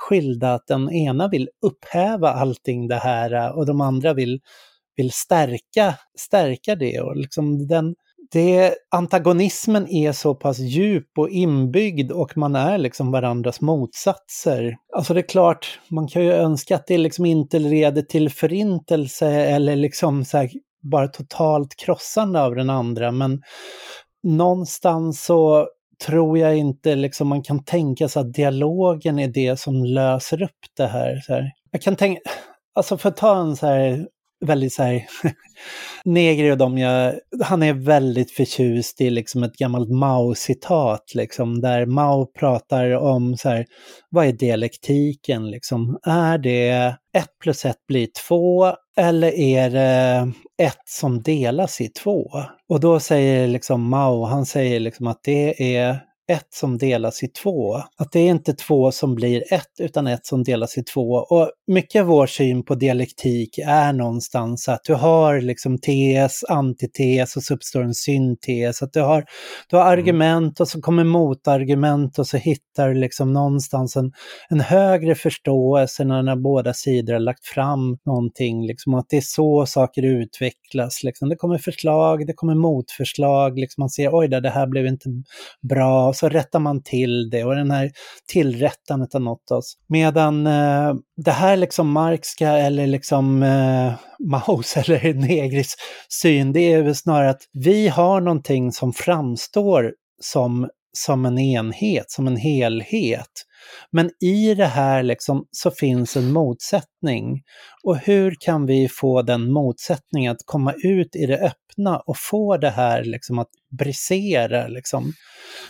skilda 0.00 0.54
att 0.54 0.66
den 0.66 0.92
ena 0.92 1.28
vill 1.28 1.48
upphäva 1.62 2.32
allting 2.32 2.88
det 2.88 2.96
här 2.96 3.32
äh, 3.32 3.48
och 3.48 3.66
de 3.66 3.80
andra 3.80 4.14
vill, 4.14 4.40
vill 4.96 5.12
stärka, 5.12 5.94
stärka 6.18 6.74
det. 6.74 7.00
Och 7.00 7.16
liksom 7.16 7.66
den, 7.66 7.94
det, 8.32 8.74
antagonismen 8.90 9.88
är 9.88 10.12
så 10.12 10.34
pass 10.34 10.58
djup 10.58 11.18
och 11.18 11.30
inbyggd 11.30 12.12
och 12.12 12.36
man 12.36 12.56
är 12.56 12.78
liksom 12.78 13.12
varandras 13.12 13.60
motsatser. 13.60 14.76
Alltså 14.96 15.14
det 15.14 15.20
är 15.20 15.28
klart, 15.28 15.80
man 15.88 16.08
kan 16.08 16.24
ju 16.24 16.32
önska 16.32 16.76
att 16.76 16.86
det 16.86 16.98
liksom 16.98 17.26
inte 17.26 17.58
leder 17.58 18.02
till 18.02 18.30
förintelse 18.30 19.28
eller 19.28 19.76
liksom 19.76 20.24
så 20.24 20.38
här 20.38 20.50
bara 20.82 21.08
totalt 21.08 21.76
krossande 21.76 22.42
av 22.42 22.54
den 22.54 22.70
andra, 22.70 23.12
men 23.12 23.42
någonstans 24.22 25.24
så 25.24 25.68
tror 26.06 26.38
jag 26.38 26.56
inte 26.56 26.94
liksom 26.94 27.28
man 27.28 27.42
kan 27.42 27.64
tänka 27.64 28.08
sig 28.08 28.20
att 28.20 28.32
dialogen 28.32 29.18
är 29.18 29.28
det 29.28 29.60
som 29.60 29.84
löser 29.84 30.42
upp 30.42 30.60
det 30.76 30.86
här. 30.86 31.20
Så 31.26 31.32
här. 31.34 31.52
Jag 31.70 31.82
kan 31.82 31.96
tänka, 31.96 32.20
alltså 32.74 32.98
för 32.98 33.08
att 33.08 33.16
ta 33.16 33.40
en 33.40 33.56
så 33.56 33.66
här 33.66 34.08
väldigt 34.46 34.72
så 34.72 34.82
här, 34.82 35.06
Negri 36.04 36.52
och 36.52 36.58
de 36.58 36.78
jag, 36.78 37.14
han 37.44 37.62
är 37.62 37.72
väldigt 37.72 38.30
förtjust 38.30 39.00
i 39.00 39.10
liksom 39.10 39.42
ett 39.42 39.56
gammalt 39.56 39.90
Mao-citat 39.90 41.14
liksom, 41.14 41.60
där 41.60 41.86
Mao 41.86 42.26
pratar 42.26 42.90
om 42.90 43.36
så 43.36 43.48
här, 43.48 43.66
vad 44.10 44.26
är 44.26 44.32
dialektiken 44.32 45.50
liksom? 45.50 45.98
Är 46.02 46.38
det 46.38 46.94
ett 47.16 47.38
plus 47.42 47.64
ett 47.64 47.86
blir 47.88 48.08
två 48.28 48.72
eller 48.96 49.32
är 49.34 49.70
det 49.70 50.32
ett 50.62 50.88
som 50.88 51.22
delas 51.22 51.80
i 51.80 51.88
två? 51.88 52.30
Och 52.68 52.80
då 52.80 53.00
säger 53.00 53.48
liksom 53.48 53.90
Mao, 53.90 54.24
han 54.24 54.46
säger 54.46 54.80
liksom 54.80 55.06
att 55.06 55.20
det 55.24 55.76
är 55.76 56.09
ett 56.30 56.46
som 56.50 56.78
delas 56.78 57.22
i 57.22 57.28
två. 57.28 57.74
Att 57.74 58.12
det 58.12 58.20
är 58.20 58.30
inte 58.30 58.52
två 58.52 58.92
som 58.92 59.14
blir 59.14 59.52
ett, 59.52 59.80
utan 59.80 60.06
ett 60.06 60.26
som 60.26 60.44
delas 60.44 60.78
i 60.78 60.82
två. 60.82 61.12
Och 61.12 61.50
mycket 61.66 62.00
av 62.00 62.06
vår 62.06 62.26
syn 62.26 62.64
på 62.64 62.74
dialektik 62.74 63.58
är 63.58 63.92
någonstans 63.92 64.68
att 64.68 64.80
du 64.84 64.94
har 64.94 65.40
liksom 65.40 65.78
tes, 65.78 66.44
antites 66.44 67.36
och 67.36 67.42
så 67.42 67.54
uppstår 67.54 67.82
en 67.82 67.94
syntes. 67.94 68.82
Att 68.82 68.92
du 68.92 69.00
har, 69.00 69.24
du 69.70 69.76
har 69.76 69.84
argument 69.84 70.60
och 70.60 70.68
så 70.68 70.80
kommer 70.80 71.04
motargument 71.04 72.18
och 72.18 72.26
så 72.26 72.36
hittar 72.36 72.88
du 72.88 72.94
liksom 72.94 73.32
någonstans 73.32 73.96
en, 73.96 74.12
en 74.48 74.60
högre 74.60 75.14
förståelse 75.14 76.04
när, 76.04 76.22
när 76.22 76.36
båda 76.36 76.74
sidor 76.74 77.12
har 77.12 77.20
lagt 77.20 77.46
fram 77.46 77.98
någonting. 78.06 78.66
Liksom, 78.66 78.94
att 78.94 79.06
det 79.08 79.16
är 79.16 79.20
så 79.20 79.66
saker 79.66 80.02
utvecklas. 80.02 81.02
Liksom. 81.02 81.28
Det 81.28 81.36
kommer 81.36 81.58
förslag, 81.58 82.26
det 82.26 82.32
kommer 82.32 82.54
motförslag, 82.54 83.58
liksom 83.58 83.82
man 83.82 83.90
ser 83.90 84.10
oj 84.12 84.28
det 84.28 84.50
här 84.50 84.66
blev 84.66 84.86
inte 84.86 85.08
bra, 85.68 86.12
så 86.20 86.28
rättar 86.28 86.58
man 86.58 86.82
till 86.82 87.30
det 87.30 87.44
och 87.44 87.56
den 87.56 87.70
här 87.70 87.90
tillrättandet 88.28 89.12
har 89.12 89.20
nått 89.20 89.50
oss. 89.50 89.76
Medan 89.88 90.46
eh, 90.46 90.94
det 91.16 91.30
här 91.30 91.56
liksom 91.56 91.90
Marxka 91.90 92.50
eller 92.50 92.86
liksom 92.86 93.42
eh, 93.42 93.92
Maus 94.30 94.76
eller 94.76 95.14
Negris 95.14 95.74
syn, 96.22 96.52
det 96.52 96.72
är 96.72 96.82
väl 96.82 96.94
snarare 96.94 97.30
att 97.30 97.42
vi 97.52 97.88
har 97.88 98.20
någonting 98.20 98.72
som 98.72 98.92
framstår 98.92 99.92
som, 100.20 100.68
som 100.92 101.26
en 101.26 101.38
enhet, 101.38 102.10
som 102.10 102.26
en 102.26 102.36
helhet. 102.36 103.46
Men 103.92 104.10
i 104.20 104.54
det 104.54 104.66
här 104.66 105.02
liksom 105.02 105.46
så 105.50 105.70
finns 105.70 106.16
en 106.16 106.32
motsättning. 106.32 107.42
Och 107.84 107.98
hur 107.98 108.34
kan 108.40 108.66
vi 108.66 108.88
få 108.88 109.22
den 109.22 109.52
motsättningen 109.52 110.32
att 110.32 110.42
komma 110.44 110.72
ut 110.72 111.16
i 111.16 111.26
det 111.26 111.38
öppna 111.38 111.98
och 111.98 112.16
få 112.18 112.56
det 112.56 112.70
här 112.70 113.04
liksom 113.04 113.38
att 113.38 113.50
brisera? 113.78 114.68
Liksom? 114.68 115.12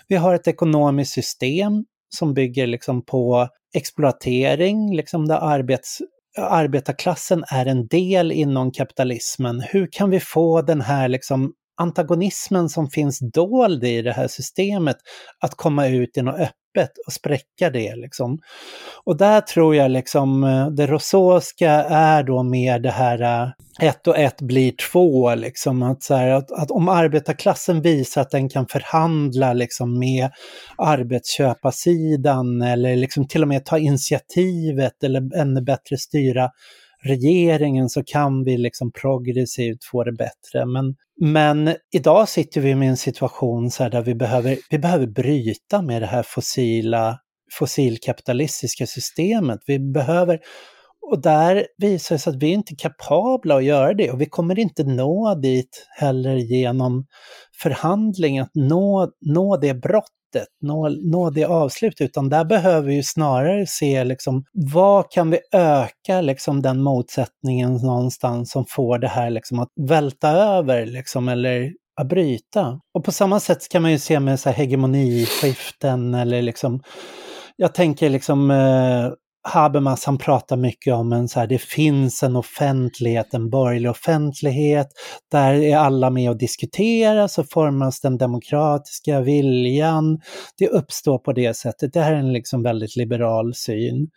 Vi 0.08 0.16
har 0.16 0.34
ett 0.34 0.48
ekonomiskt 0.48 1.12
system 1.12 1.84
som 2.14 2.34
bygger 2.34 2.66
liksom 2.66 3.04
på 3.04 3.48
exploatering, 3.74 4.96
liksom 4.96 5.28
där 5.28 5.38
arbets, 5.38 5.98
arbetarklassen 6.38 7.44
är 7.48 7.66
en 7.66 7.86
del 7.86 8.32
inom 8.32 8.72
kapitalismen. 8.72 9.60
Hur 9.60 9.88
kan 9.92 10.10
vi 10.10 10.20
få 10.20 10.62
den 10.62 10.80
här 10.80 11.08
liksom 11.08 11.52
antagonismen 11.80 12.68
som 12.68 12.90
finns 12.90 13.18
dold 13.32 13.84
i 13.84 14.02
det 14.02 14.12
här 14.12 14.28
systemet 14.28 14.96
att 15.40 15.54
komma 15.54 15.86
ut 15.88 16.16
i 16.16 16.22
något 16.22 16.40
öppet 16.40 16.90
och 17.06 17.12
spräcka 17.12 17.70
det 17.70 17.96
liksom. 17.96 18.38
Och 19.04 19.16
där 19.16 19.40
tror 19.40 19.76
jag 19.76 19.90
liksom 19.90 20.44
eh, 20.44 20.66
det 20.66 20.86
rososka 20.86 21.70
är 21.90 22.22
då 22.22 22.42
mer 22.42 22.78
det 22.78 22.90
här 22.90 23.22
eh, 23.22 23.88
ett 23.88 24.06
och 24.06 24.18
ett 24.18 24.40
blir 24.40 24.72
två 24.92 25.34
liksom. 25.34 25.82
Att, 25.82 26.02
så 26.02 26.14
här, 26.14 26.30
att, 26.30 26.52
att 26.52 26.70
om 26.70 26.88
arbetarklassen 26.88 27.82
visar 27.82 28.20
att 28.20 28.30
den 28.30 28.48
kan 28.48 28.66
förhandla 28.66 29.52
liksom 29.52 29.98
med 29.98 30.30
arbetsköparsidan 30.78 32.62
eller 32.62 32.96
liksom 32.96 33.28
till 33.28 33.42
och 33.42 33.48
med 33.48 33.64
ta 33.64 33.78
initiativet 33.78 35.04
eller 35.04 35.36
ännu 35.36 35.62
bättre 35.62 35.96
styra 35.96 36.50
regeringen 37.02 37.88
så 37.88 38.02
kan 38.04 38.44
vi 38.44 38.56
liksom 38.58 38.92
progressivt 38.92 39.84
få 39.84 40.04
det 40.04 40.12
bättre. 40.12 40.66
Men, 40.66 40.94
men 41.20 41.76
idag 41.92 42.28
sitter 42.28 42.60
vi 42.60 42.74
med 42.74 42.88
en 42.88 42.96
situation 42.96 43.70
så 43.70 43.82
här 43.82 43.90
där 43.90 44.02
vi 44.02 44.14
behöver, 44.14 44.58
vi 44.70 44.78
behöver 44.78 45.06
bryta 45.06 45.82
med 45.82 46.02
det 46.02 46.06
här 46.06 46.22
fossila, 46.26 47.18
fossilkapitalistiska 47.58 48.86
systemet. 48.86 49.60
Vi 49.66 49.78
behöver, 49.78 50.40
och 51.10 51.22
där 51.22 51.66
visar 51.76 52.14
det 52.14 52.18
sig 52.18 52.30
att 52.30 52.42
vi 52.42 52.48
inte 52.48 52.74
är 52.74 52.76
kapabla 52.76 53.56
att 53.56 53.64
göra 53.64 53.94
det 53.94 54.10
och 54.10 54.20
vi 54.20 54.26
kommer 54.26 54.58
inte 54.58 54.84
nå 54.84 55.34
dit 55.34 55.86
heller 55.98 56.36
genom 56.36 57.06
förhandling, 57.62 58.38
att 58.38 58.54
nå, 58.54 59.10
nå 59.20 59.56
det 59.56 59.74
slutet, 60.30 60.48
nå, 60.62 60.88
nå 60.88 61.30
det 61.30 61.44
avslut, 61.44 62.00
utan 62.00 62.28
där 62.28 62.44
behöver 62.44 62.88
vi 62.88 62.94
ju 62.94 63.02
snarare 63.02 63.66
se 63.66 64.04
liksom, 64.04 64.44
vad 64.52 65.10
kan 65.10 65.30
vi 65.30 65.38
öka 65.52 66.20
liksom, 66.20 66.62
den 66.62 66.82
motsättningen 66.82 67.74
någonstans 67.74 68.50
som 68.50 68.64
får 68.68 68.98
det 68.98 69.08
här 69.08 69.30
liksom, 69.30 69.58
att 69.58 69.68
välta 69.88 70.30
över 70.30 70.86
liksom, 70.86 71.28
eller 71.28 71.72
att 72.00 72.08
bryta. 72.08 72.80
Och 72.94 73.04
på 73.04 73.12
samma 73.12 73.40
sätt 73.40 73.68
kan 73.68 73.82
man 73.82 73.90
ju 73.90 73.98
se 73.98 74.20
med 74.20 74.40
så 74.40 74.48
här 74.48 74.56
hegemoniskiften 74.56 76.14
eller 76.14 76.42
liksom, 76.42 76.82
jag 77.56 77.74
tänker 77.74 78.10
liksom 78.10 78.50
eh, 78.50 79.12
Habermas 79.42 80.04
han 80.04 80.18
pratar 80.18 80.56
mycket 80.56 80.94
om 80.94 81.12
en 81.12 81.28
så 81.28 81.40
här, 81.40 81.46
det 81.46 81.62
finns 81.62 82.22
en 82.22 82.36
offentlighet, 82.36 83.34
en 83.34 83.50
borgerlig 83.50 83.90
offentlighet, 83.90 84.88
där 85.30 85.54
är 85.54 85.76
alla 85.76 86.10
med 86.10 86.30
och 86.30 86.38
diskuterar, 86.38 87.28
så 87.28 87.44
formas 87.44 88.00
den 88.00 88.18
demokratiska 88.18 89.20
viljan. 89.20 90.20
Det 90.58 90.68
uppstår 90.68 91.18
på 91.18 91.32
det 91.32 91.54
sättet. 91.56 91.92
Det 91.92 92.00
här 92.00 92.12
är 92.12 92.18
en 92.18 92.32
liksom 92.32 92.62
väldigt 92.62 92.96
liberal 92.96 93.54
syn. 93.54 94.08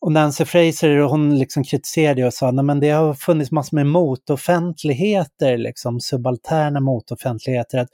Och 0.00 0.12
Nancy 0.12 0.44
Fraser 0.44 0.98
hon 0.98 1.38
liksom 1.38 1.64
kritiserade 1.64 2.26
och 2.26 2.34
sa 2.34 2.48
att 2.48 2.80
det 2.80 2.90
har 2.90 3.14
funnits 3.14 3.50
massor 3.50 3.76
med 3.76 3.86
motoffentligheter, 3.86 5.58
liksom 5.58 6.00
subalterna 6.00 6.80
motoffentligheter, 6.80 7.78
att, 7.78 7.88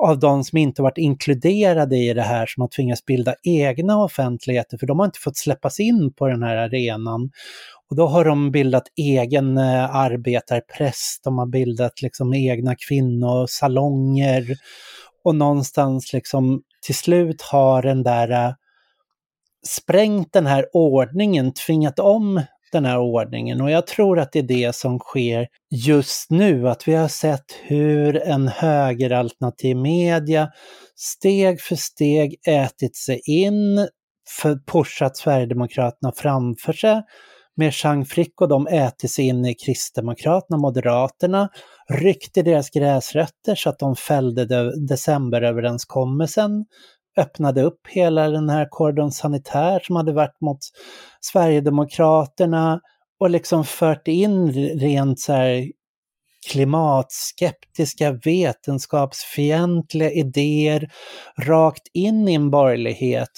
av 0.00 0.18
de 0.18 0.44
som 0.44 0.58
inte 0.58 0.82
varit 0.82 0.98
inkluderade 0.98 1.96
i 1.96 2.14
det 2.14 2.22
här 2.22 2.46
som 2.46 2.60
har 2.60 2.68
tvingats 2.68 3.04
bilda 3.04 3.34
egna 3.42 3.98
offentligheter, 3.98 4.78
för 4.78 4.86
de 4.86 4.98
har 4.98 5.06
inte 5.06 5.18
fått 5.18 5.36
släppas 5.36 5.80
in 5.80 5.95
på 6.16 6.28
den 6.28 6.42
här 6.42 6.56
arenan. 6.56 7.30
Och 7.90 7.96
då 7.96 8.06
har 8.06 8.24
de 8.24 8.50
bildat 8.50 8.84
egen 8.96 9.58
eh, 9.58 9.94
arbetarpress, 9.94 11.20
de 11.24 11.38
har 11.38 11.46
bildat 11.46 12.02
liksom 12.02 12.34
egna 12.34 12.74
kvinnosalonger. 12.88 14.56
Och 15.24 15.34
någonstans 15.34 16.12
liksom 16.12 16.62
till 16.86 16.94
slut 16.94 17.42
har 17.42 17.82
den 17.82 18.02
där 18.02 18.30
eh, 18.30 18.52
sprängt 19.66 20.32
den 20.32 20.46
här 20.46 20.66
ordningen, 20.72 21.52
tvingat 21.52 21.98
om 21.98 22.42
den 22.72 22.84
här 22.84 22.98
ordningen. 22.98 23.60
Och 23.60 23.70
jag 23.70 23.86
tror 23.86 24.18
att 24.18 24.32
det 24.32 24.38
är 24.38 24.42
det 24.42 24.76
som 24.76 24.98
sker 24.98 25.46
just 25.70 26.30
nu, 26.30 26.68
att 26.68 26.88
vi 26.88 26.94
har 26.94 27.08
sett 27.08 27.44
hur 27.62 28.16
en 28.16 28.48
högeralternativ 28.48 29.76
media 29.76 30.48
steg 30.96 31.60
för 31.60 31.76
steg 31.76 32.36
ätit 32.46 32.96
sig 32.96 33.20
in, 33.24 33.88
pushat 34.66 35.16
Sverigedemokraterna 35.16 36.12
framför 36.12 36.72
sig 36.72 37.02
med 37.56 37.74
Chang 37.74 38.04
Frick 38.04 38.40
och 38.40 38.48
de 38.48 38.66
ätit 38.66 39.10
sig 39.10 39.26
in 39.26 39.44
i 39.46 39.54
Kristdemokraterna, 39.54 40.58
Moderaterna, 40.58 41.48
ryckte 41.88 42.42
deras 42.42 42.70
gräsrötter 42.70 43.54
så 43.54 43.70
att 43.70 43.78
de 43.78 43.96
fällde 43.96 44.44
de 44.44 44.86
decemberöverenskommelsen, 44.86 46.64
öppnade 47.16 47.62
upp 47.62 47.80
hela 47.88 48.28
den 48.28 48.48
här 48.48 48.66
cordon 48.70 49.12
sanitär 49.12 49.80
som 49.82 49.96
hade 49.96 50.12
varit 50.12 50.40
mot 50.40 50.58
Sverigedemokraterna 51.20 52.80
och 53.20 53.30
liksom 53.30 53.64
fört 53.64 54.08
in 54.08 54.52
rent 54.78 55.20
så 55.20 55.32
här 55.32 55.66
klimatskeptiska, 56.50 58.12
vetenskapsfientliga 58.24 60.10
idéer 60.10 60.90
rakt 61.38 61.82
in 61.92 62.28
i 62.28 62.34
en 62.34 62.50
borgerlighet 62.50 63.30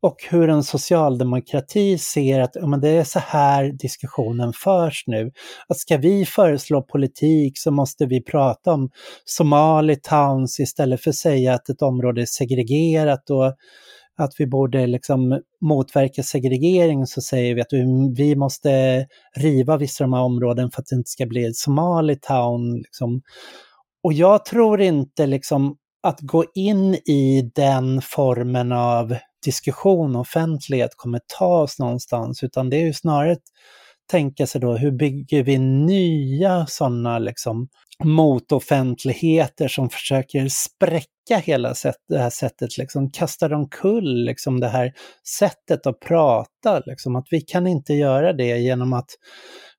och 0.00 0.16
hur 0.30 0.48
en 0.48 0.62
socialdemokrati 0.62 1.98
ser 1.98 2.40
att 2.40 2.54
ja, 2.54 2.66
men 2.66 2.80
det 2.80 2.88
är 2.88 3.04
så 3.04 3.18
här 3.18 3.72
diskussionen 3.72 4.52
förs 4.52 5.04
nu. 5.06 5.32
Att 5.68 5.78
ska 5.78 5.96
vi 5.96 6.24
föreslå 6.24 6.82
politik 6.82 7.58
så 7.58 7.70
måste 7.70 8.06
vi 8.06 8.22
prata 8.22 8.72
om 8.72 8.90
Somali 9.24 9.96
towns 9.96 10.60
istället 10.60 11.00
för 11.00 11.10
att 11.10 11.16
säga 11.16 11.54
att 11.54 11.68
ett 11.68 11.82
område 11.82 12.22
är 12.22 12.26
segregerat 12.26 13.30
och 13.30 13.54
att 14.18 14.32
vi 14.38 14.46
borde 14.46 14.86
liksom 14.86 15.40
motverka 15.60 16.22
segregering 16.22 17.06
så 17.06 17.20
säger 17.20 17.54
vi 17.54 17.60
att 17.60 17.72
vi 18.16 18.36
måste 18.36 19.06
riva 19.36 19.76
vissa 19.76 20.04
av 20.04 20.10
de 20.10 20.16
här 20.16 20.22
områden 20.22 20.70
för 20.70 20.80
att 20.80 20.86
det 20.86 20.96
inte 20.96 21.10
ska 21.10 21.26
bli 21.26 21.44
ett 21.44 21.56
Somali 21.56 22.16
town. 22.16 22.76
Liksom. 22.76 23.22
Och 24.02 24.12
jag 24.12 24.44
tror 24.44 24.80
inte 24.80 25.26
liksom 25.26 25.76
att 26.02 26.20
gå 26.20 26.44
in 26.54 26.94
i 26.94 27.50
den 27.54 28.02
formen 28.02 28.72
av 28.72 29.16
diskussion 29.46 30.14
och 30.16 30.20
offentlighet 30.20 30.90
kommer 30.96 31.20
ta 31.38 31.62
oss 31.62 31.78
någonstans, 31.78 32.42
utan 32.42 32.70
det 32.70 32.76
är 32.76 32.84
ju 32.84 32.92
snarare 32.92 33.32
att 33.32 33.42
tänka 34.10 34.46
sig 34.46 34.60
då, 34.60 34.76
hur 34.76 34.90
bygger 34.90 35.42
vi 35.42 35.58
nya 35.58 36.66
sådana 36.66 37.18
liksom 37.18 37.68
motoffentligheter 38.04 39.68
som 39.68 39.90
försöker 39.90 40.48
spräcka 40.48 41.38
hela 41.44 41.74
sätt, 41.74 41.96
det 42.08 42.18
här 42.18 42.30
sättet, 42.30 42.78
liksom 42.78 43.10
kastar 43.10 43.52
omkull 43.52 44.24
liksom 44.24 44.60
det 44.60 44.68
här 44.68 44.92
sättet 45.38 45.86
att 45.86 46.00
prata, 46.00 46.82
liksom 46.86 47.16
att 47.16 47.26
vi 47.30 47.40
kan 47.40 47.66
inte 47.66 47.94
göra 47.94 48.32
det 48.32 48.58
genom 48.58 48.92
att 48.92 49.10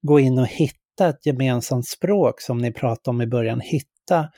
gå 0.01 0.19
in 0.19 0.39
och 0.39 0.47
hitta 0.47 0.77
ett 1.05 1.25
gemensamt 1.25 1.87
språk 1.87 2.41
som 2.41 2.57
ni 2.57 2.73
pratade 2.73 3.09
om 3.09 3.21
i 3.21 3.27
början, 3.27 3.59
hitta 3.59 3.97
hitta 4.07 4.29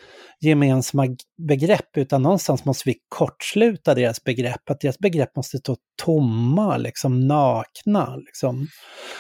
gemensamma 0.41 1.07
begrepp, 1.47 1.97
utan 1.97 2.22
någonstans 2.22 2.66
måste 2.66 2.89
vi 2.89 2.95
kortsluta 3.10 3.95
deras 3.95 4.24
begrepp, 4.24 4.70
att 4.70 4.80
deras 4.80 4.99
begrepp 4.99 5.36
måste 5.36 5.57
stå 5.57 5.76
tomma, 6.03 6.78
liksom 6.78 7.28
nakna. 7.28 8.16
Liksom. 8.16 8.68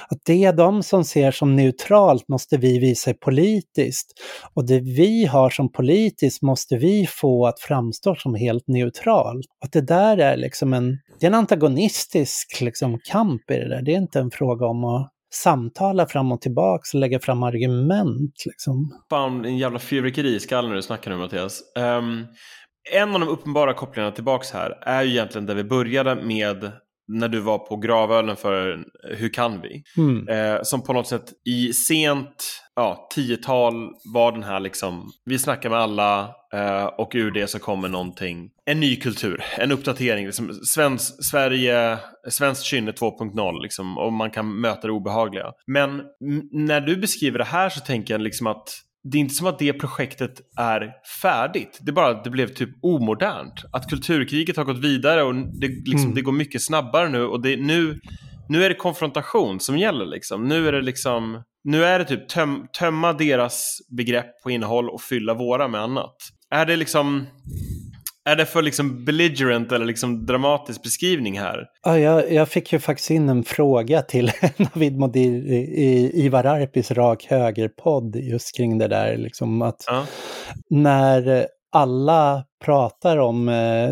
Att 0.09 0.19
det 0.25 0.51
de 0.51 0.83
som 0.83 1.03
ser 1.03 1.31
som 1.31 1.55
neutralt 1.55 2.27
måste 2.27 2.57
vi 2.57 2.79
visa 2.79 3.13
politiskt. 3.13 4.11
Och 4.53 4.67
det 4.67 4.79
vi 4.79 5.25
har 5.25 5.49
som 5.49 5.71
politiskt 5.71 6.41
måste 6.41 6.77
vi 6.77 7.07
få 7.09 7.47
att 7.47 7.59
framstå 7.59 8.15
som 8.15 8.35
helt 8.35 8.67
neutralt. 8.67 9.45
Att 9.65 9.71
det 9.71 9.81
där 9.81 10.17
är 10.17 10.37
liksom 10.37 10.73
en, 10.73 10.97
det 11.19 11.25
är 11.25 11.29
en 11.29 11.35
antagonistisk 11.35 12.61
liksom, 12.61 12.99
kamp 13.03 13.51
i 13.51 13.53
det 13.53 13.69
där. 13.69 13.81
Det 13.81 13.93
är 13.93 13.97
inte 13.97 14.19
en 14.19 14.31
fråga 14.31 14.65
om 14.65 14.83
att 14.83 15.11
samtala 15.33 16.05
fram 16.05 16.31
och 16.31 16.41
tillbaka 16.41 16.83
och 16.93 16.99
lägga 16.99 17.19
fram 17.19 17.43
argument. 17.43 18.43
Liksom. 18.45 19.03
Fan, 19.09 19.45
en 19.45 19.57
jävla 19.57 19.79
fyrverkeri 19.79 20.35
i 20.35 20.39
skallen 20.39 20.69
när 20.69 20.75
du 20.75 20.81
snackar 20.81 21.11
nu 21.11 21.17
Mattias. 21.17 21.61
Um, 21.75 22.27
en 22.91 23.13
av 23.13 23.19
de 23.19 23.29
uppenbara 23.29 23.73
kopplingarna 23.73 24.11
tillbaks 24.11 24.51
här 24.51 24.77
är 24.81 25.03
ju 25.03 25.09
egentligen 25.09 25.45
där 25.45 25.55
vi 25.55 25.63
började 25.63 26.15
med 26.15 26.71
när 27.09 27.27
du 27.27 27.39
var 27.39 27.57
på 27.57 27.77
gravölen 27.77 28.35
för 28.35 28.83
Hur 29.17 29.29
kan 29.29 29.61
vi? 29.61 29.83
Mm. 29.97 30.27
Eh, 30.27 30.59
som 30.63 30.83
på 30.83 30.93
något 30.93 31.07
sätt 31.07 31.25
i 31.45 31.73
sent 31.73 32.61
ja, 32.75 33.07
tiotal 33.15 33.89
var 34.13 34.31
den 34.31 34.43
här 34.43 34.59
liksom, 34.59 35.11
vi 35.25 35.39
snackar 35.39 35.69
med 35.69 35.79
alla 35.79 36.35
eh, 36.53 36.85
och 36.85 37.11
ur 37.13 37.31
det 37.31 37.47
så 37.47 37.59
kommer 37.59 37.89
någonting, 37.89 38.49
en 38.65 38.79
ny 38.79 38.95
kultur, 38.95 39.43
en 39.57 39.71
uppdatering, 39.71 40.25
liksom, 40.25 40.53
svensk, 40.53 41.25
Sverige, 41.31 41.97
svenskt 42.29 42.63
kynne 42.63 42.91
2.0 42.91 43.61
liksom, 43.61 43.97
och 43.97 44.13
man 44.13 44.31
kan 44.31 44.61
möta 44.61 44.87
det 44.87 44.93
obehagliga. 44.93 45.51
Men 45.67 46.01
när 46.51 46.81
du 46.81 46.97
beskriver 46.97 47.37
det 47.37 47.45
här 47.45 47.69
så 47.69 47.79
tänker 47.79 48.13
jag 48.13 48.21
liksom 48.21 48.47
att 48.47 48.69
det 49.03 49.17
är 49.17 49.19
inte 49.19 49.35
som 49.35 49.47
att 49.47 49.59
det 49.59 49.73
projektet 49.73 50.41
är 50.57 50.91
färdigt. 51.21 51.79
Det 51.81 51.91
är 51.91 51.93
bara 51.93 52.07
att 52.07 52.23
det 52.23 52.29
blev 52.29 52.47
typ 52.47 52.69
omodernt. 52.81 53.63
Att 53.71 53.89
kulturkriget 53.89 54.57
har 54.57 54.63
gått 54.63 54.79
vidare 54.79 55.23
och 55.23 55.35
det, 55.35 55.67
liksom, 55.67 56.03
mm. 56.03 56.15
det 56.15 56.21
går 56.21 56.31
mycket 56.31 56.61
snabbare 56.61 57.09
nu 57.09 57.23
och 57.23 57.41
det, 57.41 57.57
nu, 57.57 57.99
nu 58.49 58.63
är 58.63 58.69
det 58.69 58.75
konfrontation 58.75 59.59
som 59.59 59.77
gäller. 59.77 60.05
Liksom. 60.05 60.47
Nu 60.47 60.67
är 60.67 60.71
det 60.71 60.81
liksom 60.81 61.43
nu 61.63 61.85
är 61.85 61.99
det 61.99 62.05
typ 62.05 62.29
töm, 62.29 62.67
tömma 62.79 63.13
deras 63.13 63.77
begrepp 63.97 64.43
på 64.43 64.51
innehåll 64.51 64.89
och 64.89 65.01
fylla 65.01 65.33
våra 65.33 65.67
med 65.67 65.81
annat. 65.81 66.15
Är 66.49 66.65
det 66.65 66.75
liksom 66.75 67.25
är 68.31 68.35
det 68.35 68.45
för 68.45 68.61
liksom 68.61 69.05
belligerent 69.05 69.71
eller 69.71 69.85
liksom 69.85 70.25
dramatisk 70.25 70.83
beskrivning 70.83 71.39
här? 71.39 71.65
Ja, 71.83 71.99
jag, 71.99 72.31
jag 72.31 72.49
fick 72.49 72.73
ju 72.73 72.79
faktiskt 72.79 73.11
in 73.11 73.29
en 73.29 73.43
fråga 73.43 74.01
till 74.01 74.31
Navid 74.57 74.97
Modir 74.97 75.51
i 75.53 76.11
Ivar 76.13 76.43
Arpis 76.43 76.91
Rak 76.91 77.25
Höger-podd 77.29 78.15
just 78.15 78.57
kring 78.57 78.77
det 78.77 78.87
där. 78.87 79.17
Liksom 79.17 79.61
att 79.61 79.83
ja. 79.87 80.05
När 80.69 81.47
alla 81.71 82.43
pratar 82.65 83.17
om 83.17 83.49
eh, 83.49 83.91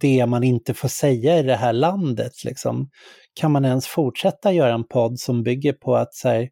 det 0.00 0.26
man 0.26 0.44
inte 0.44 0.74
får 0.74 0.88
säga 0.88 1.38
i 1.38 1.42
det 1.42 1.56
här 1.56 1.72
landet, 1.72 2.44
liksom, 2.44 2.88
kan 3.40 3.52
man 3.52 3.64
ens 3.64 3.86
fortsätta 3.86 4.52
göra 4.52 4.74
en 4.74 4.88
podd 4.88 5.18
som 5.18 5.42
bygger 5.42 5.72
på 5.72 5.96
att 5.96 6.10
här, 6.24 6.48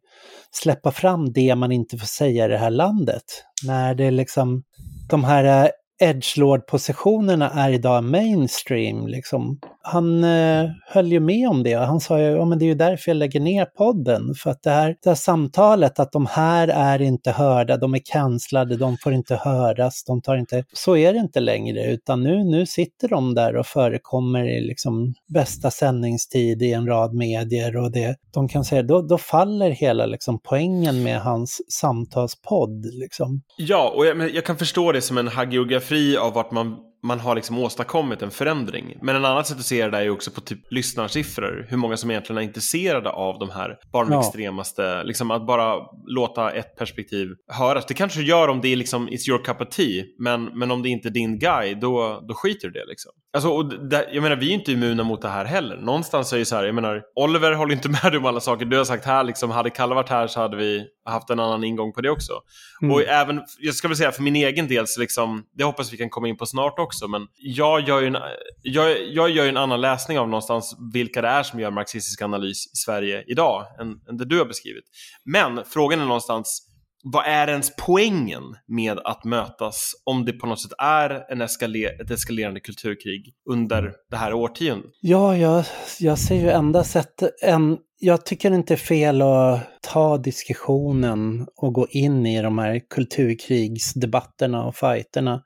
släppa 0.51 0.91
fram 0.91 1.33
det 1.33 1.55
man 1.55 1.71
inte 1.71 1.97
får 1.97 2.07
säga 2.07 2.45
i 2.45 2.47
det 2.47 2.57
här 2.57 2.69
landet? 2.69 3.23
När 3.67 3.95
det 3.95 4.11
liksom, 4.11 4.63
de 5.09 5.23
här 5.23 5.71
edgelord-positionerna 5.99 7.51
är 7.51 7.69
idag 7.69 8.03
mainstream. 8.03 9.07
Liksom. 9.07 9.59
Han 9.87 10.23
eh, 10.23 10.69
höll 10.87 11.11
ju 11.11 11.19
med 11.19 11.49
om 11.49 11.63
det. 11.63 11.73
Han 11.73 11.99
sa 11.99 12.19
ju, 12.19 12.25
ja 12.25 12.45
men 12.45 12.59
det 12.59 12.65
är 12.65 12.67
ju 12.67 12.75
därför 12.75 13.11
jag 13.11 13.17
lägger 13.17 13.39
ner 13.39 13.65
podden. 13.65 14.33
För 14.35 14.49
att 14.49 14.63
det 14.63 14.69
här, 14.69 14.95
det 15.03 15.09
här 15.09 15.15
samtalet, 15.15 15.99
att 15.99 16.11
de 16.11 16.25
här 16.25 16.67
är 16.67 17.01
inte 17.01 17.31
hörda, 17.31 17.77
de 17.77 17.93
är 17.93 18.01
cancellade, 18.05 18.77
de 18.77 18.97
får 18.97 19.13
inte 19.13 19.35
höras, 19.35 20.03
de 20.03 20.21
tar 20.21 20.37
inte... 20.37 20.63
Så 20.73 20.97
är 20.97 21.13
det 21.13 21.19
inte 21.19 21.39
längre, 21.39 21.91
utan 21.91 22.23
nu, 22.23 22.43
nu 22.43 22.65
sitter 22.65 23.07
de 23.07 23.35
där 23.35 23.55
och 23.55 23.65
förekommer 23.65 24.57
i 24.57 24.61
liksom 24.61 25.13
bästa 25.27 25.71
sändningstid 25.71 26.61
i 26.61 26.73
en 26.73 26.87
rad 26.87 27.13
medier 27.13 27.77
och 27.77 27.91
det, 27.91 28.15
de 28.33 28.47
kan 28.47 28.65
säga, 28.65 28.83
då, 28.83 29.01
då 29.01 29.17
faller 29.17 29.69
hela 29.69 30.05
liksom 30.05 30.39
poängen 30.43 31.03
med 31.03 31.21
hans 31.21 31.61
samtalspodd. 31.71 32.85
Liksom. 32.93 33.41
Ja, 33.57 33.93
och 33.95 34.05
jag, 34.05 34.35
jag 34.35 34.45
kan 34.45 34.57
förstå 34.57 34.91
det 34.91 35.01
som 35.01 35.17
en 35.17 35.27
hagiografi 35.27 36.17
av 36.17 36.33
vart 36.33 36.51
man, 36.51 36.77
man 37.05 37.19
har 37.19 37.35
liksom 37.35 37.57
åstadkommit 37.57 38.21
en 38.21 38.31
förändring. 38.31 38.97
Men 39.01 39.15
en 39.15 39.25
annat 39.25 39.47
sätt 39.47 39.57
att 39.57 39.65
se 39.65 39.87
det 39.87 39.97
är 39.97 40.01
ju 40.01 40.09
också 40.09 40.31
på 40.31 40.41
typ 40.41 40.59
lyssnarsiffror. 40.69 41.65
Hur 41.69 41.77
många 41.77 41.97
som 41.97 42.11
egentligen 42.11 42.37
är 42.37 42.43
intresserade 42.43 43.09
av 43.09 43.39
de 43.39 43.49
här 43.49 43.77
bara 43.93 44.05
de 44.05 44.13
ja. 44.13 44.19
extremaste. 44.19 45.03
Liksom 45.03 45.31
att 45.31 45.47
bara 45.47 45.75
låta 46.07 46.51
ett 46.51 46.75
perspektiv 46.77 47.27
höras. 47.47 47.85
Det 47.85 47.93
kanske 47.93 48.21
gör 48.21 48.47
om 48.47 48.61
det 48.61 48.67
är 48.67 48.75
liksom 48.75 49.09
it's 49.09 49.29
your 49.29 49.43
cup 49.43 49.61
of 49.61 49.69
tea. 49.69 50.03
Men, 50.19 50.43
men 50.43 50.71
om 50.71 50.83
det 50.83 50.89
inte 50.89 51.07
är 51.07 51.11
din 51.11 51.39
guy, 51.39 51.73
då, 51.73 52.23
då 52.27 52.33
skiter 52.33 52.67
du 52.67 52.79
det 52.79 52.85
liksom. 52.85 53.11
Alltså, 53.35 53.49
och 53.49 53.89
det, 53.89 54.09
jag 54.11 54.21
menar, 54.21 54.35
vi 54.35 54.49
är 54.49 54.53
inte 54.53 54.71
immuna 54.71 55.03
mot 55.03 55.21
det 55.21 55.29
här 55.29 55.45
heller. 55.45 55.77
Någonstans 55.77 56.33
är 56.33 56.37
det 56.37 56.45
så 56.45 56.55
här, 56.55 56.63
jag 56.63 56.75
menar, 56.75 57.03
Oliver 57.15 57.51
håller 57.51 57.73
inte 57.73 57.89
med 58.03 58.15
om 58.15 58.25
alla 58.25 58.39
saker. 58.39 58.65
Du 58.65 58.77
har 58.77 58.85
sagt 58.85 59.05
här, 59.05 59.23
liksom, 59.23 59.51
hade 59.51 59.69
Kalle 59.69 59.95
varit 59.95 60.09
här 60.09 60.27
så 60.27 60.39
hade 60.39 60.57
vi 60.57 60.85
haft 61.05 61.29
en 61.29 61.39
annan 61.39 61.63
ingång 61.63 61.93
på 61.93 62.01
det 62.01 62.09
också. 62.09 62.33
Mm. 62.81 62.93
Och 62.93 63.01
även, 63.01 63.41
jag 63.59 63.75
ska 63.75 63.87
väl 63.87 63.97
säga 63.97 64.11
för 64.11 64.23
min 64.23 64.35
egen 64.35 64.67
del, 64.67 64.87
så 64.87 64.99
liksom, 64.99 65.43
det 65.57 65.63
hoppas 65.63 65.93
vi 65.93 65.97
kan 65.97 66.09
komma 66.09 66.27
in 66.27 66.37
på 66.37 66.45
snart 66.45 66.79
också, 66.79 67.07
men 67.07 67.27
jag 67.37 67.87
gör 67.87 68.01
ju 68.01 68.07
en, 68.07 68.17
jag, 68.61 69.03
jag 69.13 69.29
gör 69.29 69.43
ju 69.43 69.49
en 69.49 69.57
annan 69.57 69.81
läsning 69.81 70.19
av 70.19 70.29
någonstans 70.29 70.77
vilka 70.93 71.21
det 71.21 71.27
är 71.27 71.43
som 71.43 71.59
gör 71.59 71.71
marxistisk 71.71 72.21
analys 72.21 72.65
i 72.65 72.75
Sverige 72.75 73.23
idag, 73.27 73.65
än, 73.79 73.87
än 74.09 74.17
det 74.17 74.25
du 74.25 74.37
har 74.37 74.45
beskrivit. 74.45 74.85
Men 75.25 75.63
frågan 75.65 75.99
är 75.99 76.05
någonstans, 76.05 76.61
vad 77.07 77.25
är 77.25 77.47
ens 77.47 77.71
poängen 77.75 78.43
med 78.67 78.99
att 79.03 79.23
mötas 79.23 79.91
om 80.03 80.25
det 80.25 80.33
på 80.33 80.47
något 80.47 80.61
sätt 80.61 80.71
är 80.77 81.31
en 81.31 81.41
eskaler 81.41 82.01
ett 82.01 82.11
eskalerande 82.11 82.59
kulturkrig 82.59 83.33
under 83.49 83.93
det 84.09 84.17
här 84.17 84.33
årtiondet? 84.33 84.91
Ja, 85.01 85.37
jag, 85.37 85.65
jag 85.99 86.19
ser 86.19 86.35
ju 86.35 86.49
enda 86.49 86.83
sätt, 86.83 87.23
en, 87.41 87.77
jag 87.99 88.25
tycker 88.25 88.49
det 88.49 88.55
inte 88.55 88.73
är 88.73 88.77
fel 88.77 89.21
att 89.21 89.59
ta 89.81 90.17
diskussionen 90.17 91.47
och 91.55 91.73
gå 91.73 91.87
in 91.89 92.25
i 92.25 92.41
de 92.41 92.57
här 92.57 92.81
kulturkrigsdebatterna 92.89 94.65
och 94.65 94.75
fighterna. 94.75 95.43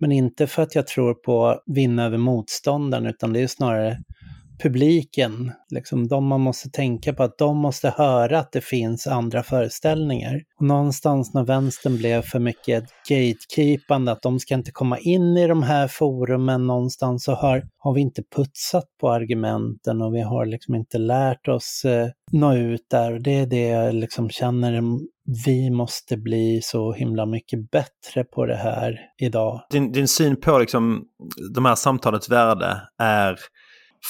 Men 0.00 0.12
inte 0.12 0.46
för 0.46 0.62
att 0.62 0.74
jag 0.74 0.86
tror 0.86 1.14
på 1.14 1.60
vinna 1.66 2.04
över 2.04 2.18
motståndaren, 2.18 3.06
utan 3.06 3.32
det 3.32 3.40
är 3.40 3.46
snarare 3.46 3.98
publiken, 4.62 5.52
liksom 5.70 6.08
de 6.08 6.26
man 6.26 6.40
måste 6.40 6.70
tänka 6.70 7.12
på 7.12 7.22
att 7.22 7.38
de 7.38 7.56
måste 7.56 7.90
höra 7.96 8.38
att 8.38 8.52
det 8.52 8.60
finns 8.60 9.06
andra 9.06 9.42
föreställningar. 9.42 10.42
Och 10.58 10.66
någonstans 10.66 11.34
när 11.34 11.44
vänstern 11.44 11.96
blev 11.96 12.22
för 12.22 12.38
mycket 12.38 12.84
gatekeepande, 13.08 14.12
att 14.12 14.22
de 14.22 14.38
ska 14.40 14.54
inte 14.54 14.70
komma 14.70 14.98
in 14.98 15.36
i 15.36 15.46
de 15.46 15.62
här 15.62 15.88
forumen 15.88 16.66
någonstans, 16.66 17.24
så 17.24 17.32
har, 17.32 17.62
har 17.78 17.94
vi 17.94 18.00
inte 18.00 18.22
putsat 18.36 18.84
på 19.00 19.10
argumenten 19.10 20.02
och 20.02 20.14
vi 20.14 20.20
har 20.20 20.46
liksom 20.46 20.74
inte 20.74 20.98
lärt 20.98 21.48
oss 21.48 21.84
eh, 21.84 22.08
nå 22.32 22.54
ut 22.54 22.86
där. 22.90 23.12
Och 23.12 23.22
det 23.22 23.38
är 23.38 23.46
det 23.46 23.68
jag 23.68 23.94
liksom 23.94 24.30
känner, 24.30 24.72
mm, 24.72 24.98
vi 25.44 25.70
måste 25.70 26.16
bli 26.16 26.60
så 26.62 26.92
himla 26.92 27.26
mycket 27.26 27.70
bättre 27.70 28.24
på 28.24 28.46
det 28.46 28.56
här 28.56 29.00
idag. 29.18 29.60
Din, 29.70 29.92
din 29.92 30.08
syn 30.08 30.40
på 30.40 30.58
liksom, 30.58 31.04
de 31.54 31.64
här 31.64 31.74
samtalets 31.74 32.28
värde 32.28 32.80
är 32.98 33.38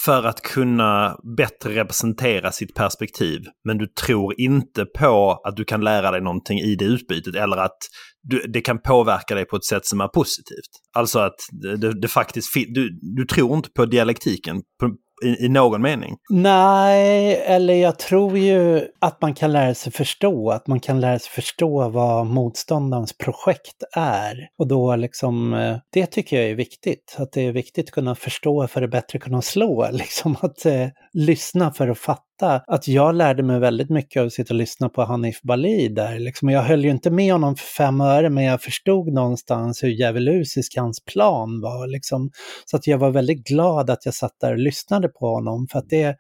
för 0.05 0.23
att 0.23 0.43
kunna 0.43 1.17
bättre 1.37 1.75
representera 1.75 2.53
sitt 2.53 2.75
perspektiv. 2.75 3.41
Men 3.65 3.79
du 3.79 3.87
tror 3.87 4.41
inte 4.41 4.85
på 4.85 5.41
att 5.45 5.57
du 5.57 5.65
kan 5.65 5.81
lära 5.81 6.11
dig 6.11 6.21
någonting 6.21 6.59
i 6.59 6.77
det 6.77 6.85
utbytet 6.85 7.35
eller 7.35 7.57
att 7.57 7.79
du, 8.23 8.47
det 8.53 8.61
kan 8.61 8.83
påverka 8.83 9.35
dig 9.35 9.45
på 9.45 9.57
ett 9.57 9.65
sätt 9.65 9.87
som 9.87 10.01
är 10.01 10.09
positivt. 10.09 10.71
Alltså 10.97 11.19
att 11.19 11.37
det, 11.63 12.01
det 12.01 12.09
faktiskt 12.09 12.55
du, 12.55 12.99
du 13.17 13.25
tror 13.25 13.57
inte 13.57 13.71
på 13.71 13.87
dialektiken 13.87 14.57
på, 14.57 14.91
i, 15.25 15.45
i 15.45 15.49
någon 15.49 15.83
mening. 15.83 16.17
Nej, 16.31 17.43
eller 17.47 17.75
jag 17.75 17.99
tror 17.99 18.39
ju 18.39 18.89
att 18.99 19.23
man 19.23 19.35
kan 19.35 19.53
lära 19.53 19.75
sig 19.75 19.93
förstå, 19.93 20.51
att 20.51 20.67
man 20.67 20.81
kan 20.81 21.01
lära 21.01 21.19
sig 21.19 21.31
förstå 21.31 21.89
vad 21.89 22.27
motståndarens 22.27 23.19
projekt 23.19 23.83
är. 23.97 24.49
Och 24.59 24.69
då 24.69 24.97
liksom, 24.97 25.55
eh, 25.55 25.77
det 25.93 26.07
tycker 26.07 26.41
jag 26.41 26.51
är 26.51 26.55
viktigt. 26.55 27.17
Att 27.19 27.33
det 27.33 27.47
är 27.47 27.53
viktigt 27.53 27.89
att 27.89 27.91
kunna 27.91 28.15
förstå 28.15 28.67
för 28.67 28.83
att 28.83 28.91
bättre 28.91 29.19
kunna 29.19 29.43
slå. 29.43 29.89
Liksom 29.93 30.37
att 30.41 30.67
eh, 30.67 30.87
lyssna 31.13 31.73
för 31.73 31.89
att 31.89 31.99
fatta. 31.99 32.25
Att 32.47 32.89
jag 32.89 33.15
lärde 33.15 33.43
mig 33.43 33.61
väldigt 33.61 33.91
mycket 33.91 34.21
av 34.21 34.27
att 34.27 34.33
sitta 34.33 34.55
och 34.55 34.59
lyssna 34.59 34.89
på 34.89 35.03
Hanif 35.05 35.43
Bali 35.43 35.89
där. 35.89 36.19
Liksom. 36.19 36.49
Jag 36.49 36.63
höll 36.63 36.85
ju 36.85 36.91
inte 36.91 37.11
med 37.11 37.33
honom 37.33 37.57
för 37.57 37.65
fem 37.67 38.01
öre, 38.01 38.31
men 38.31 38.45
jag 38.45 38.63
förstod 38.63 39.13
någonstans 39.13 39.83
hur 39.83 39.89
djävulusisk 39.89 40.77
hans 40.77 41.05
plan 41.05 41.61
var. 41.61 41.87
Liksom. 41.87 42.31
Så 42.65 42.77
att 42.77 42.87
jag 42.87 42.99
var 42.99 43.11
väldigt 43.11 43.47
glad 43.47 43.91
att 43.91 44.05
jag 44.05 44.15
satt 44.15 44.35
där 44.41 44.53
och 44.53 44.59
lyssnade 44.59 45.09
på 45.09 45.27
honom, 45.27 45.67
för 45.73 45.79
att 45.79 45.89
det 45.89 46.17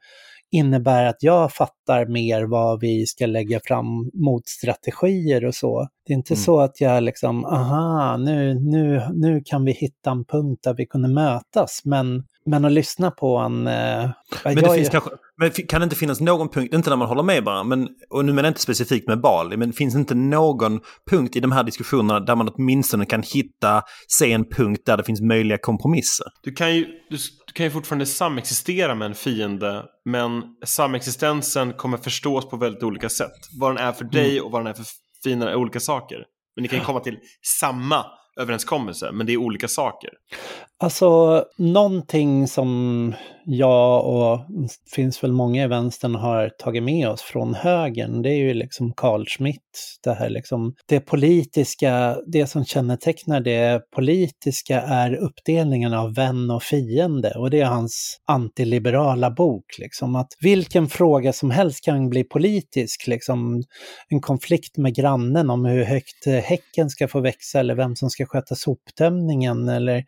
innebär 0.53 1.05
att 1.05 1.23
jag 1.23 1.53
fattar 1.53 2.07
mer 2.07 2.43
vad 2.43 2.81
vi 2.81 3.07
ska 3.07 3.27
lägga 3.27 3.61
fram 3.65 4.11
motstrategier 4.15 5.45
och 5.45 5.55
så. 5.55 5.89
Det 6.07 6.13
är 6.13 6.17
inte 6.17 6.35
Mm. 6.35 6.43
så 6.45 6.61
att 6.61 6.81
jag 6.81 7.03
liksom, 7.03 7.45
aha, 7.45 8.17
nu, 8.17 8.55
nu, 8.55 9.03
nu 9.15 9.43
kan 9.45 9.65
vi 9.65 9.73
hitta 9.73 10.11
en 10.11 10.25
punkt 10.25 10.61
där 10.63 10.75
vi 10.75 10.87
kunde 10.87 11.09
mötas, 11.09 11.81
men, 11.85 12.25
men 12.47 12.65
att 12.65 12.73
lyssna 12.73 13.11
på 13.11 13.37
en... 13.37 13.67
Eh, 13.67 14.11
Men 14.45 14.55
det 14.55 14.75
finns 14.75 14.89
kanske, 14.89 15.11
men 15.37 15.51
kan 15.51 15.81
det 15.81 15.85
inte 15.85 15.97
finnas 15.97 16.21
någon 16.21 16.49
punkt, 16.49 16.75
inte 16.75 16.91
när 16.91 16.97
man 16.97 17.09
håller 17.09 17.23
med 17.23 17.45
varandra, 17.45 17.77
men, 17.77 17.89
och 18.11 18.25
nu 18.25 18.33
menar 18.33 18.47
jag 18.47 18.51
inte 18.51 18.61
specifikt 18.61 19.09
med 19.09 19.21
Bali, 19.21 19.57
men 19.57 19.73
finns 19.73 19.95
det 19.95 20.01
inte 20.01 20.15
någon 20.15 20.81
punkt 21.11 21.37
i 21.37 21.41
de 21.41 21.53
här 21.53 21.65
diskussionerna 21.65 22.21
där 22.21 22.37
man 22.37 22.49
åtminstone 22.49 23.07
kan 23.07 23.23
hitta, 23.23 23.83
se 24.09 24.33
en 24.33 24.45
punkt 24.45 24.83
där 24.87 24.97
det 24.97 25.05
finns 25.05 25.21
möjliga 25.21 25.59
kompromisser? 25.59 26.27
Du 26.43 26.53
kan 26.53 26.77
ju, 26.77 26.85
du, 26.85 27.17
du 27.47 27.53
kan 27.53 27.67
ju 27.67 27.71
fortfarande 27.71 28.07
samexistera 28.07 28.95
med 28.95 29.07
en 29.07 29.15
fiende, 29.15 29.85
men 30.05 30.43
samexistensen 30.65 31.73
kommer 31.73 31.97
förstås 31.97 32.49
på 32.49 32.57
väldigt 32.57 32.83
olika 32.83 33.09
sätt. 33.09 33.39
Vad 33.61 33.71
den 33.71 33.85
är 33.85 33.93
för 33.93 34.05
dig 34.05 34.41
och 34.41 34.51
vad 34.51 34.61
den 34.61 34.67
är 34.67 34.75
för 34.75 34.85
fienden 35.25 35.49
är 35.49 35.55
olika 35.55 35.81
saker. 35.81 36.25
Men 36.57 36.63
ni 36.63 36.69
kan 36.69 36.79
ju 36.79 36.85
komma 36.85 37.01
till 37.01 37.19
samma 37.61 38.07
överenskommelse, 38.41 39.11
men 39.13 39.27
det 39.27 39.33
är 39.33 39.37
olika 39.37 39.69
saker. 39.69 40.11
Alltså, 40.83 41.45
någonting 41.59 42.49
som 42.49 43.15
jag 43.45 44.07
och 44.07 44.41
finns 44.95 45.25
väl 45.25 45.33
många 45.33 45.65
i 45.65 45.67
vänstern 45.67 46.15
har 46.15 46.49
tagit 46.49 46.83
med 46.83 47.09
oss 47.09 47.23
från 47.23 47.55
högern, 47.55 48.23
det 48.23 48.31
är 48.31 48.39
ju 48.39 48.55
liksom 48.55 48.93
Carl 48.93 49.27
Schmitt, 49.27 49.99
det 50.05 50.15
här 50.15 50.31
liksom, 50.31 50.75
det 50.87 51.01
politiska, 51.01 52.17
det 52.27 52.47
som 52.47 52.65
kännetecknar 52.65 53.41
det 53.41 53.83
politiska 53.97 54.81
är 54.81 55.15
uppdelningen 55.15 55.95
av 55.95 56.15
vän 56.15 56.51
och 56.51 56.63
fiende. 56.63 57.35
Och 57.37 57.51
det 57.51 57.61
är 57.61 57.67
hans 57.67 58.17
antiliberala 58.27 59.31
bok, 59.31 59.65
liksom 59.79 60.17
att 60.17 60.29
vilken 60.41 60.89
fråga 60.89 61.33
som 61.33 61.51
helst 61.51 61.85
kan 61.85 62.11
bli 62.11 62.25
politisk, 62.25 63.07
liksom 63.07 63.63
en 64.09 64.21
konflikt 64.21 64.77
med 64.77 64.95
grannen 64.95 65.51
om 65.51 65.65
hur 65.65 65.85
högt 65.85 66.27
häcken 66.27 66.91
ska 66.91 67.09
få 67.09 67.21
växa 67.21 67.61
eller 67.61 67.75
vem 67.75 67.97
som 67.97 68.11
ska 68.11 68.27
sköta 68.27 68.55
soptömningen 68.55 69.69
eller 69.69 70.05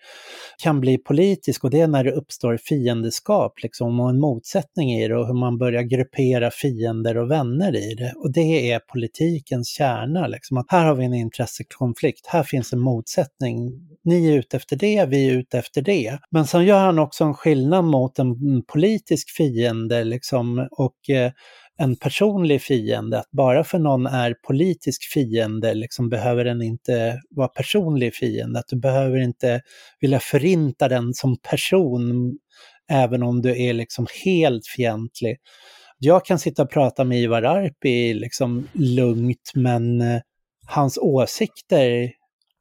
kan 0.62 0.80
bli 0.80 0.98
politisk 0.98 1.64
och 1.64 1.70
det 1.70 1.80
är 1.80 1.88
när 1.88 2.04
det 2.04 2.12
uppstår 2.12 2.56
fiendeskap 2.56 3.62
liksom, 3.62 4.00
och 4.00 4.10
en 4.10 4.20
motsättning 4.20 4.92
i 4.92 5.08
det 5.08 5.16
och 5.16 5.26
hur 5.26 5.34
man 5.34 5.58
börjar 5.58 5.82
gruppera 5.82 6.50
fiender 6.50 7.16
och 7.16 7.30
vänner 7.30 7.76
i 7.76 7.94
det. 7.94 8.12
Och 8.16 8.32
det 8.32 8.72
är 8.72 8.78
politikens 8.78 9.68
kärna, 9.68 10.26
liksom, 10.26 10.56
att 10.56 10.66
här 10.68 10.84
har 10.84 10.94
vi 10.94 11.04
en 11.04 11.14
intressekonflikt, 11.14 12.26
här 12.26 12.42
finns 12.42 12.72
en 12.72 12.80
motsättning. 12.80 13.72
Ni 14.04 14.28
är 14.28 14.38
ute 14.38 14.56
efter 14.56 14.76
det, 14.76 15.06
vi 15.06 15.28
är 15.28 15.32
ute 15.32 15.58
efter 15.58 15.82
det. 15.82 16.18
Men 16.30 16.46
sen 16.46 16.64
gör 16.64 16.80
han 16.80 16.98
också 16.98 17.24
en 17.24 17.34
skillnad 17.34 17.84
mot 17.84 18.18
en 18.18 18.62
politisk 18.72 19.30
fiende 19.30 20.04
liksom, 20.04 20.68
och 20.70 21.10
eh, 21.10 21.32
en 21.79 21.97
personlig 21.97 22.62
fiende, 22.62 23.18
att 23.18 23.31
bara 23.31 23.64
för 23.64 23.79
någon 23.79 24.07
är 24.07 24.35
politisk 24.47 25.03
fiende 25.12 25.75
liksom 25.75 26.09
behöver 26.09 26.45
den 26.45 26.62
inte 26.62 27.20
vara 27.31 27.49
personlig 27.49 28.14
fiende, 28.14 28.59
att 28.59 28.68
du 28.68 28.77
behöver 28.77 29.18
inte 29.18 29.61
vilja 30.01 30.20
förinta 30.20 30.89
den 30.89 31.14
som 31.14 31.37
person 31.51 32.33
även 32.91 33.23
om 33.23 33.43
du 33.43 33.62
är 33.62 33.73
liksom 33.73 34.07
helt 34.25 34.66
fientlig. 34.66 35.37
Jag 35.99 36.25
kan 36.25 36.39
sitta 36.39 36.62
och 36.62 36.70
prata 36.70 37.05
med 37.05 37.18
Ivar 37.18 37.43
Arpi 37.43 38.14
liksom 38.14 38.68
lugnt 38.73 39.53
men 39.55 40.01
eh, 40.01 40.20
hans 40.66 40.99
åsikter, 40.99 42.03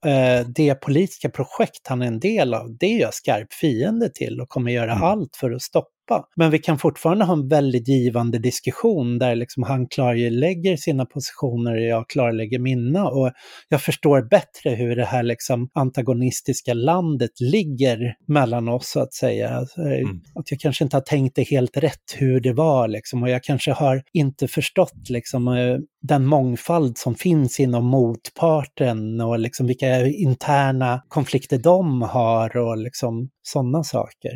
eh, 0.05 0.47
det 0.55 0.75
politiska 0.75 1.29
projekt 1.29 1.87
han 1.87 2.01
är 2.01 2.07
en 2.07 2.19
del 2.19 2.53
av, 2.53 2.77
det 2.79 2.85
är 2.85 2.99
jag 2.99 3.13
skarp 3.13 3.53
fiende 3.53 4.09
till 4.09 4.41
och 4.41 4.49
kommer 4.49 4.71
göra 4.71 4.93
allt 4.93 5.35
för 5.35 5.51
att 5.51 5.61
stoppa. 5.61 5.89
Men 6.35 6.51
vi 6.51 6.59
kan 6.59 6.79
fortfarande 6.79 7.25
ha 7.25 7.33
en 7.33 7.47
väldigt 7.47 7.87
givande 7.87 8.39
diskussion 8.39 9.17
där 9.17 9.35
liksom 9.35 9.63
han 9.63 9.87
klarlägger 9.87 10.77
sina 10.77 11.05
positioner 11.05 11.75
och 11.75 11.81
jag 11.81 12.09
klarlägger 12.09 12.59
mina. 12.59 13.09
Och 13.09 13.31
jag 13.69 13.81
förstår 13.81 14.29
bättre 14.29 14.75
hur 14.75 14.95
det 14.95 15.05
här 15.05 15.23
liksom 15.23 15.69
antagonistiska 15.73 16.73
landet 16.73 17.31
ligger 17.39 18.15
mellan 18.27 18.69
oss 18.69 18.91
så 18.91 18.99
att 18.99 19.13
säga. 19.13 19.49
Alltså, 19.49 19.81
Att 20.35 20.51
jag 20.51 20.59
kanske 20.59 20.83
inte 20.83 20.95
har 20.95 21.01
tänkt 21.01 21.35
det 21.35 21.49
helt 21.49 21.77
rätt 21.77 22.15
hur 22.17 22.39
det 22.39 22.53
var 22.53 22.87
liksom 22.87 23.23
och 23.23 23.29
jag 23.29 23.43
kanske 23.43 23.71
har 23.71 24.03
inte 24.13 24.47
förstått 24.47 25.09
liksom 25.09 25.47
eh, 25.47 25.77
den 26.01 26.25
mångfald 26.25 26.97
som 26.97 27.15
finns 27.15 27.59
inom 27.59 27.85
motparten 27.85 29.21
och 29.21 29.39
liksom 29.39 29.67
vilka 29.67 30.07
interna 30.07 31.01
konflikter 31.07 31.57
de 31.57 32.01
har 32.01 32.57
och 32.57 32.77
liksom 32.77 33.29
sådana 33.43 33.83
saker. 33.83 34.31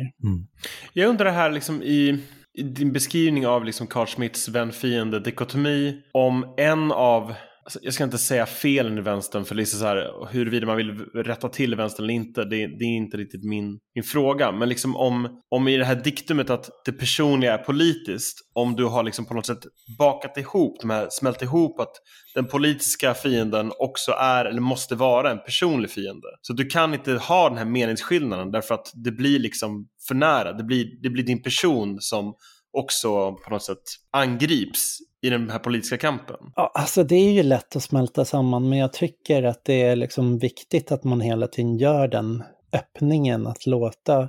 Jag 0.92 1.08
undrar 1.08 1.32
här 1.32 1.50
liksom 1.50 1.82
i, 1.82 2.18
i 2.58 2.62
din 2.62 2.92
beskrivning 2.92 3.46
av 3.46 3.64
liksom 3.64 3.86
Carl 3.86 4.06
Schmitts 4.06 4.48
vän-fiende-dikotomi 4.48 6.02
om 6.12 6.54
en 6.56 6.92
av 6.92 7.34
Alltså, 7.66 7.78
jag 7.82 7.94
ska 7.94 8.04
inte 8.04 8.18
säga 8.18 8.46
felen 8.46 8.98
i 8.98 9.00
vänstern 9.00 9.44
för 9.44 9.54
liksom 9.54 9.80
så 9.80 9.86
här, 9.86 10.26
huruvida 10.30 10.66
man 10.66 10.76
vill 10.76 10.98
rätta 11.14 11.48
till 11.48 11.74
vänstern 11.74 12.04
eller 12.04 12.14
inte, 12.14 12.44
det, 12.44 12.66
det 12.66 12.84
är 12.84 12.96
inte 12.96 13.16
riktigt 13.16 13.44
min, 13.44 13.78
min 13.94 14.04
fråga. 14.04 14.52
Men 14.52 14.68
liksom 14.68 14.96
om, 14.96 15.40
om 15.50 15.68
i 15.68 15.76
det 15.76 15.84
här 15.84 15.94
diktumet 15.94 16.50
att 16.50 16.70
det 16.84 16.92
personliga 16.92 17.54
är 17.54 17.58
politiskt, 17.58 18.38
om 18.54 18.76
du 18.76 18.84
har 18.84 19.02
liksom 19.02 19.26
på 19.26 19.34
något 19.34 19.46
sätt 19.46 19.64
bakat 19.98 20.36
ihop, 20.36 20.80
de 20.80 20.90
här, 20.90 21.06
smält 21.10 21.42
ihop 21.42 21.80
att 21.80 21.92
den 22.34 22.46
politiska 22.46 23.14
fienden 23.14 23.72
också 23.78 24.12
är, 24.12 24.44
eller 24.44 24.60
måste 24.60 24.94
vara, 24.94 25.30
en 25.30 25.42
personlig 25.42 25.90
fiende. 25.90 26.28
Så 26.42 26.52
du 26.52 26.66
kan 26.66 26.94
inte 26.94 27.12
ha 27.12 27.48
den 27.48 27.58
här 27.58 27.64
meningsskillnaden 27.64 28.50
därför 28.50 28.74
att 28.74 28.92
det 29.04 29.12
blir 29.12 29.38
liksom 29.38 29.88
för 30.08 30.14
nära. 30.14 30.52
Det 30.52 30.64
blir, 30.64 31.02
det 31.02 31.10
blir 31.10 31.24
din 31.24 31.42
person 31.42 31.96
som 32.00 32.34
också 32.76 33.32
på 33.32 33.50
något 33.50 33.62
sätt 33.62 33.82
angrips 34.10 34.98
i 35.22 35.30
den 35.30 35.50
här 35.50 35.58
politiska 35.58 35.96
kampen. 35.96 36.36
Ja, 36.56 36.72
alltså 36.74 37.04
det 37.04 37.16
är 37.16 37.32
ju 37.32 37.42
lätt 37.42 37.76
att 37.76 37.82
smälta 37.82 38.24
samman, 38.24 38.68
men 38.68 38.78
jag 38.78 38.92
tycker 38.92 39.42
att 39.42 39.64
det 39.64 39.82
är 39.82 39.96
liksom 39.96 40.38
viktigt 40.38 40.92
att 40.92 41.04
man 41.04 41.20
hela 41.20 41.46
tiden 41.46 41.76
gör 41.76 42.08
den 42.08 42.42
öppningen, 42.72 43.46
att 43.46 43.66
låta, 43.66 44.28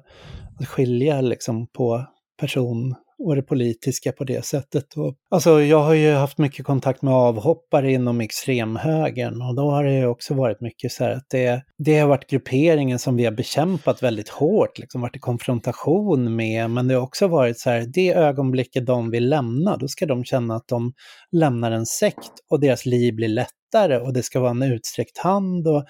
att 0.60 0.68
skilja 0.68 1.22
liksom 1.22 1.68
på 1.68 2.06
person 2.39 2.95
och 3.20 3.36
det 3.36 3.41
politiska 3.41 4.11
på 4.11 4.24
det 4.24 4.45
sättet. 4.45 4.97
Och, 4.97 5.15
alltså 5.32 5.61
jag 5.61 5.84
har 5.84 5.93
ju 5.93 6.13
haft 6.13 6.38
mycket 6.38 6.65
kontakt 6.65 7.01
med 7.01 7.13
avhoppare 7.13 7.91
inom 7.91 8.22
extremhögern 8.22 9.41
och 9.41 9.55
då 9.55 9.72
har 9.72 9.84
det 9.84 9.93
ju 9.93 10.05
också 10.05 10.34
varit 10.34 10.61
mycket 10.61 10.91
så 10.91 11.03
här 11.03 11.11
att 11.11 11.30
det, 11.30 11.61
det 11.78 11.99
har 11.99 12.07
varit 12.07 12.30
grupperingen 12.30 12.99
som 12.99 13.15
vi 13.15 13.26
har 13.26 13.32
bekämpat 13.32 14.03
väldigt 14.03 14.30
hårt, 14.30 14.80
liksom 14.80 15.01
varit 15.01 15.15
i 15.15 15.20
konfrontation 15.20 16.36
med, 16.36 16.70
men 16.70 16.88
det 16.88 16.93
har 16.95 17.01
också 17.01 17.28
varit 17.28 17.59
så 17.59 17.70
här, 17.70 17.86
det 17.93 18.13
ögonblicket 18.13 18.86
de 18.86 19.11
vill 19.11 19.30
lämna, 19.30 19.78
då 19.78 19.88
ska 19.88 20.05
de 20.05 20.24
känna 20.24 20.55
att 20.55 20.68
de 20.68 20.93
lämnar 21.32 21.72
en 21.72 21.86
sekt 21.86 22.32
och 22.49 22.59
deras 22.59 22.86
liv 22.86 23.15
blir 23.15 23.28
lättare 23.28 23.97
och 23.97 24.13
det 24.13 24.24
ska 24.24 24.39
vara 24.39 24.51
en 24.51 24.63
utsträckt 24.63 25.18
hand 25.18 25.68
och 25.68 25.86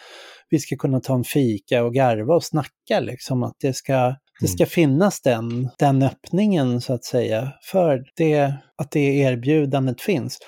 vi 0.49 0.59
ska 0.59 0.75
kunna 0.75 0.99
ta 0.99 1.15
en 1.15 1.23
fika 1.23 1.83
och 1.83 1.93
garva 1.93 2.35
och 2.35 2.43
snacka 2.43 2.99
liksom, 2.99 3.43
att 3.43 3.55
det 3.59 3.73
ska 3.73 4.15
det 4.39 4.47
ska 4.47 4.65
finnas 4.65 5.21
den, 5.21 5.69
den 5.79 6.03
öppningen 6.03 6.81
så 6.81 6.93
att 6.93 7.03
säga 7.03 7.51
för 7.61 8.03
det, 8.17 8.53
att 8.77 8.91
det 8.91 8.99
erbjudandet 8.99 10.01
finns. 10.01 10.39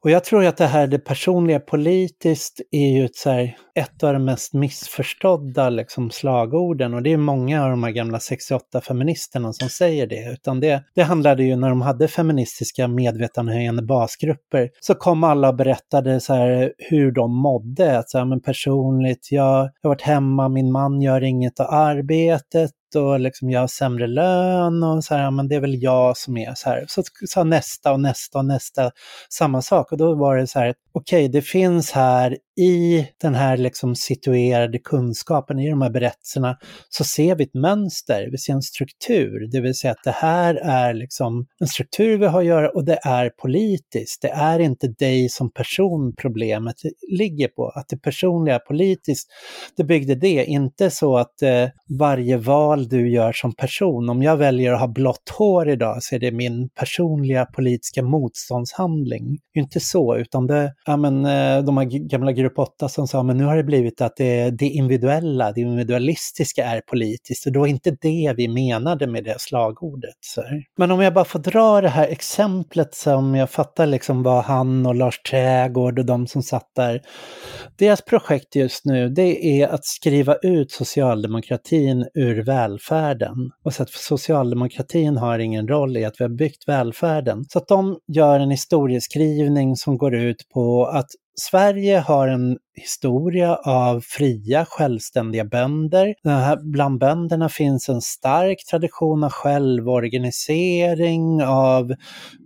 Och 0.00 0.10
jag 0.10 0.24
tror 0.24 0.44
att 0.44 0.56
det 0.56 0.66
här 0.66 0.86
det 0.86 0.98
personliga 0.98 1.60
politiskt 1.60 2.60
är 2.70 2.88
ju 2.88 3.04
ett, 3.04 3.16
så 3.16 3.30
här, 3.30 3.56
ett 3.74 4.02
av 4.02 4.12
de 4.12 4.24
mest 4.24 4.54
missförstådda 4.54 5.70
liksom, 5.70 6.10
slagorden 6.10 6.94
och 6.94 7.02
det 7.02 7.12
är 7.12 7.16
många 7.16 7.64
av 7.64 7.70
de 7.70 7.82
här 7.82 7.90
gamla 7.90 8.18
68-feministerna 8.18 9.52
som 9.52 9.68
säger 9.68 10.06
det. 10.06 10.32
Utan 10.32 10.60
det, 10.60 10.84
det 10.94 11.02
handlade 11.02 11.44
ju 11.44 11.56
när 11.56 11.68
de 11.68 11.80
hade 11.80 12.08
feministiska 12.08 12.88
medvetandehöjande 12.88 13.82
basgrupper 13.82 14.70
så 14.80 14.94
kom 14.94 15.24
alla 15.24 15.48
och 15.48 15.56
berättade 15.56 16.20
så 16.20 16.34
här, 16.34 16.72
hur 16.78 17.12
de 17.12 17.36
mådde. 17.36 17.98
Att 17.98 18.10
så 18.10 18.18
här, 18.18 18.24
men 18.24 18.40
personligt, 18.40 19.28
jag, 19.30 19.44
jag 19.82 19.88
har 19.88 19.88
varit 19.88 20.02
hemma, 20.02 20.48
min 20.48 20.72
man 20.72 21.00
gör 21.02 21.22
inget 21.22 21.60
av 21.60 21.66
arbetet, 21.70 22.70
och 22.96 23.20
liksom 23.20 23.50
jag 23.50 23.60
har 23.60 23.66
sämre 23.66 24.06
lön 24.06 24.82
och 24.82 25.04
så 25.04 25.14
här, 25.14 25.30
men 25.30 25.48
det 25.48 25.54
är 25.54 25.60
väl 25.60 25.82
jag 25.82 26.16
som 26.16 26.36
är 26.36 26.54
så 26.54 26.68
här. 26.68 26.84
Så 26.88 27.02
sa 27.28 27.44
nästa 27.44 27.92
och 27.92 28.00
nästa 28.00 28.38
och 28.38 28.44
nästa 28.44 28.90
samma 29.28 29.62
sak 29.62 29.92
och 29.92 29.98
då 29.98 30.14
var 30.14 30.36
det 30.36 30.46
så 30.46 30.58
här, 30.58 30.74
okej, 30.92 31.26
okay, 31.26 31.28
det 31.28 31.42
finns 31.42 31.90
här 31.92 32.38
i 32.56 33.06
den 33.20 33.34
här 33.34 33.56
liksom 33.56 33.94
situerade 33.94 34.78
kunskapen, 34.78 35.58
i 35.58 35.70
de 35.70 35.82
här 35.82 35.90
berättelserna, 35.90 36.58
så 36.88 37.04
ser 37.04 37.34
vi 37.34 37.44
ett 37.44 37.54
mönster, 37.54 38.28
vi 38.30 38.38
ser 38.38 38.52
en 38.52 38.62
struktur, 38.62 39.48
det 39.52 39.60
vill 39.60 39.74
säga 39.74 39.90
att 39.90 40.04
det 40.04 40.10
här 40.10 40.54
är 40.54 40.94
liksom 40.94 41.46
en 41.60 41.66
struktur 41.66 42.18
vi 42.18 42.26
har 42.26 42.40
att 42.40 42.46
göra 42.46 42.68
och 42.68 42.84
det 42.84 42.98
är 43.02 43.30
politiskt. 43.30 44.22
Det 44.22 44.28
är 44.28 44.58
inte 44.58 44.88
dig 44.88 45.28
som 45.28 45.52
person 45.52 46.14
problemet 46.18 46.76
ligger 47.10 47.48
på, 47.48 47.68
att 47.68 47.88
det 47.88 47.96
personliga 47.96 48.58
politiskt, 48.58 49.28
det 49.76 49.84
byggde 49.84 50.14
det, 50.14 50.44
inte 50.44 50.90
så 50.90 51.16
att 51.16 51.42
eh, 51.42 51.68
varje 51.98 52.36
val 52.36 52.88
du 52.88 53.10
gör 53.10 53.32
som 53.32 53.54
person, 53.54 54.08
om 54.08 54.22
jag 54.22 54.36
väljer 54.36 54.72
att 54.72 54.80
ha 54.80 54.88
blått 54.88 55.28
hår 55.38 55.68
idag 55.68 56.02
så 56.02 56.14
är 56.14 56.18
det 56.18 56.32
min 56.32 56.68
personliga 56.68 57.46
politiska 57.46 58.02
motståndshandling. 58.02 59.38
Inte 59.54 59.80
så, 59.80 60.16
utan 60.16 60.46
det, 60.46 60.74
ja 60.86 60.96
men 60.96 61.24
eh, 61.24 61.64
de 61.64 61.76
här 61.76 61.84
gamla 61.84 62.32
grupp 62.42 62.58
8 62.58 62.88
som 62.88 63.08
sa 63.08 63.22
men 63.22 63.36
nu 63.36 63.44
har 63.44 63.56
det 63.56 63.64
blivit 63.64 64.00
att 64.00 64.16
det, 64.16 64.50
det 64.50 64.68
individuella, 64.68 65.52
det 65.52 65.60
individualistiska 65.60 66.64
är 66.64 66.80
politiskt 66.80 67.46
och 67.46 67.52
då 67.52 67.66
är 67.66 67.70
inte 67.70 67.96
det 68.00 68.34
vi 68.36 68.48
menade 68.48 69.06
med 69.06 69.24
det 69.24 69.40
slagordet. 69.40 70.16
Så. 70.20 70.42
Men 70.78 70.90
om 70.90 71.00
jag 71.00 71.14
bara 71.14 71.24
får 71.24 71.38
dra 71.38 71.80
det 71.80 71.88
här 71.88 72.08
exemplet 72.08 72.94
som 72.94 73.34
jag 73.34 73.50
fattar 73.50 73.86
liksom 73.86 74.22
var 74.22 74.42
han 74.42 74.86
och 74.86 74.94
Lars 74.94 75.22
Trägård 75.22 75.98
och 75.98 76.06
de 76.06 76.26
som 76.26 76.42
satt 76.42 76.70
där. 76.76 77.02
Deras 77.78 78.02
projekt 78.02 78.56
just 78.56 78.84
nu 78.84 79.08
det 79.08 79.46
är 79.46 79.68
att 79.68 79.84
skriva 79.84 80.34
ut 80.42 80.70
socialdemokratin 80.70 82.06
ur 82.14 82.44
välfärden. 82.44 83.34
Och 83.64 83.74
så 83.74 83.82
att 83.82 83.90
socialdemokratin 83.90 85.16
har 85.16 85.38
ingen 85.38 85.68
roll 85.68 85.96
i 85.96 86.04
att 86.04 86.14
vi 86.18 86.24
har 86.24 86.36
byggt 86.36 86.68
välfärden. 86.68 87.44
Så 87.48 87.58
att 87.58 87.68
de 87.68 87.98
gör 88.12 88.40
en 88.40 88.50
historieskrivning 88.50 89.76
som 89.76 89.98
går 89.98 90.14
ut 90.14 90.48
på 90.54 90.86
att 90.86 91.08
Sverige 91.38 92.00
har 92.00 92.28
en 92.28 92.58
historia 92.74 93.56
av 93.56 94.00
fria, 94.00 94.66
självständiga 94.68 95.44
bönder. 95.44 96.14
Bland 96.62 97.00
bönderna 97.00 97.48
finns 97.48 97.88
en 97.88 98.00
stark 98.00 98.58
tradition 98.70 99.24
av 99.24 99.30
självorganisering, 99.30 101.42
av, 101.42 101.94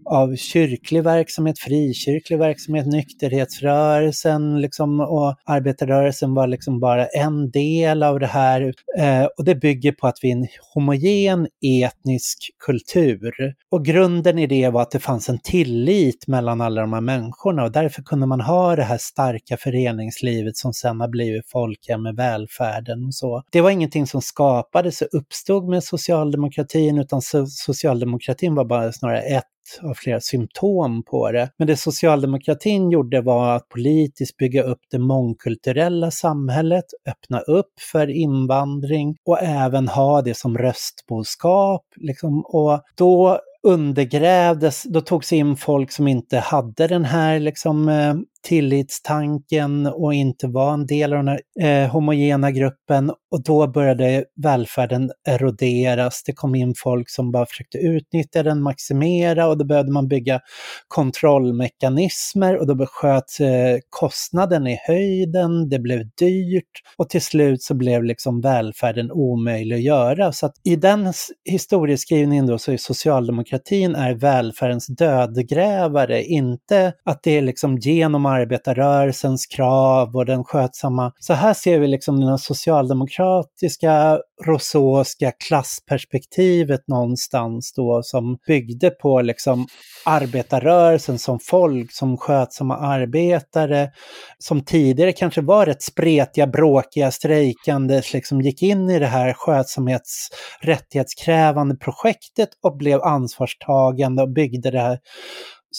av 0.04 0.36
kyrklig 0.36 1.04
verksamhet, 1.04 1.58
frikyrklig 1.58 2.38
verksamhet, 2.38 2.86
nykterhetsrörelsen 2.86 4.60
liksom, 4.60 5.00
och 5.00 5.34
arbetarrörelsen 5.44 6.34
var 6.34 6.46
liksom 6.46 6.80
bara 6.80 7.06
en 7.06 7.50
del 7.50 8.02
av 8.02 8.20
det 8.20 8.26
här. 8.26 8.74
Eh, 8.98 9.24
och 9.38 9.44
det 9.44 9.54
bygger 9.54 9.92
på 9.92 10.06
att 10.06 10.18
vi 10.22 10.28
är 10.28 10.36
en 10.36 10.46
homogen 10.74 11.46
etnisk 11.84 12.38
kultur. 12.66 13.54
Och 13.70 13.84
grunden 13.84 14.38
i 14.38 14.46
det 14.46 14.68
var 14.68 14.82
att 14.82 14.90
det 14.90 14.98
fanns 14.98 15.28
en 15.28 15.38
tillit 15.38 16.26
mellan 16.26 16.60
alla 16.60 16.80
de 16.80 16.92
här 16.92 17.00
människorna 17.00 17.64
och 17.64 17.72
därför 17.72 18.02
kunde 18.02 18.26
man 18.26 18.40
ha 18.40 18.76
det 18.76 18.82
här 18.82 18.98
starka 18.98 19.56
förenings 19.56 20.15
näringslivet 20.22 20.56
som 20.56 20.72
sen 20.72 21.00
har 21.00 21.08
blivit 21.08 21.50
folkhem 21.50 22.02
med 22.02 22.16
välfärden 22.16 23.06
och 23.06 23.14
så. 23.14 23.42
Det 23.50 23.60
var 23.60 23.70
ingenting 23.70 24.06
som 24.06 24.22
skapades 24.22 25.02
och 25.02 25.08
uppstod 25.12 25.68
med 25.68 25.84
socialdemokratin 25.84 26.98
utan 26.98 27.22
socialdemokratin 27.48 28.54
var 28.54 28.64
bara 28.64 28.92
snarare 28.92 29.20
ett 29.20 29.44
av 29.82 29.94
flera 29.94 30.20
symptom 30.20 31.02
på 31.02 31.32
det. 31.32 31.50
Men 31.58 31.66
det 31.66 31.76
socialdemokratin 31.76 32.90
gjorde 32.90 33.20
var 33.20 33.56
att 33.56 33.68
politiskt 33.68 34.36
bygga 34.36 34.62
upp 34.62 34.80
det 34.90 34.98
mångkulturella 34.98 36.10
samhället, 36.10 36.84
öppna 37.08 37.40
upp 37.40 37.72
för 37.92 38.10
invandring 38.10 39.16
och 39.26 39.42
även 39.42 39.88
ha 39.88 40.22
det 40.22 40.36
som 40.36 40.58
röstboskap. 40.58 41.82
Liksom. 41.96 42.44
Och 42.46 42.80
då 42.94 43.40
undergrävdes, 43.66 44.82
då 44.82 45.00
togs 45.00 45.32
in 45.32 45.56
folk 45.56 45.92
som 45.92 46.08
inte 46.08 46.38
hade 46.38 46.86
den 46.86 47.04
här 47.04 47.38
liksom, 47.38 47.88
eh, 47.88 48.14
tillitstanken 48.46 49.86
och 49.86 50.14
inte 50.14 50.46
var 50.46 50.74
en 50.74 50.86
del 50.86 51.12
av 51.12 51.24
den 51.24 51.28
här 51.28 51.40
eh, 51.60 51.90
homogena 51.90 52.50
gruppen 52.50 53.10
och 53.30 53.42
då 53.42 53.66
började 53.66 54.24
välfärden 54.42 55.10
eroderas. 55.28 56.22
Det 56.26 56.32
kom 56.32 56.54
in 56.54 56.74
folk 56.76 57.10
som 57.10 57.32
bara 57.32 57.46
försökte 57.46 57.78
utnyttja 57.78 58.42
den, 58.42 58.62
maximera 58.62 59.48
och 59.48 59.58
då 59.58 59.64
behövde 59.64 59.92
man 59.92 60.08
bygga 60.08 60.40
kontrollmekanismer 60.88 62.56
och 62.56 62.66
då 62.66 62.86
sköt 62.86 63.40
eh, 63.40 63.48
kostnaden 63.90 64.66
i 64.66 64.78
höjden, 64.86 65.68
det 65.68 65.78
blev 65.78 66.00
dyrt 66.18 66.82
och 66.96 67.08
till 67.08 67.22
slut 67.22 67.62
så 67.62 67.74
blev 67.74 68.04
liksom 68.04 68.40
välfärden 68.40 69.12
omöjlig 69.12 69.76
att 69.76 69.82
göra. 69.82 70.32
Så 70.32 70.46
att 70.46 70.54
i 70.64 70.76
den 70.76 71.12
historieskrivningen 71.50 72.46
då 72.46 72.58
så 72.58 72.72
är 72.72 72.76
socialdemokratin 72.76 73.94
är 73.94 74.14
välfärdens 74.14 74.86
dödgrävare, 74.86 76.22
inte 76.22 76.92
att 77.04 77.22
det 77.22 77.38
är 77.38 77.42
liksom 77.42 77.78
genom 77.78 78.26
arbetarrörelsens 78.36 79.46
krav 79.46 80.16
och 80.16 80.26
den 80.26 80.44
skötsamma. 80.44 81.12
Så 81.18 81.32
här 81.32 81.54
ser 81.54 81.78
vi 81.78 81.86
liksom 81.86 82.20
den 82.20 82.38
socialdemokratiska, 82.38 84.20
rousseauska 84.46 85.32
klassperspektivet 85.48 86.88
någonstans 86.88 87.72
då 87.76 88.00
som 88.02 88.38
byggde 88.46 88.90
på 88.90 89.22
liksom 89.22 89.66
arbetarrörelsen 90.04 91.18
som 91.18 91.38
folk, 91.42 91.92
som 91.92 92.16
skötsamma 92.16 92.76
arbetare, 92.76 93.90
som 94.38 94.64
tidigare 94.64 95.12
kanske 95.12 95.40
var 95.40 95.66
rätt 95.66 95.82
spretiga, 95.82 96.46
bråkiga, 96.46 97.10
strejkande, 97.10 98.02
liksom 98.12 98.40
gick 98.40 98.62
in 98.62 98.90
i 98.90 98.98
det 98.98 99.06
här 99.06 99.32
skötsamhets 99.32 100.28
rättighetskrävande 100.60 101.76
projektet 101.76 102.48
och 102.62 102.76
blev 102.76 103.02
ansvarstagande 103.02 104.22
och 104.22 104.32
byggde 104.32 104.70
det 104.70 104.80
här 104.80 104.98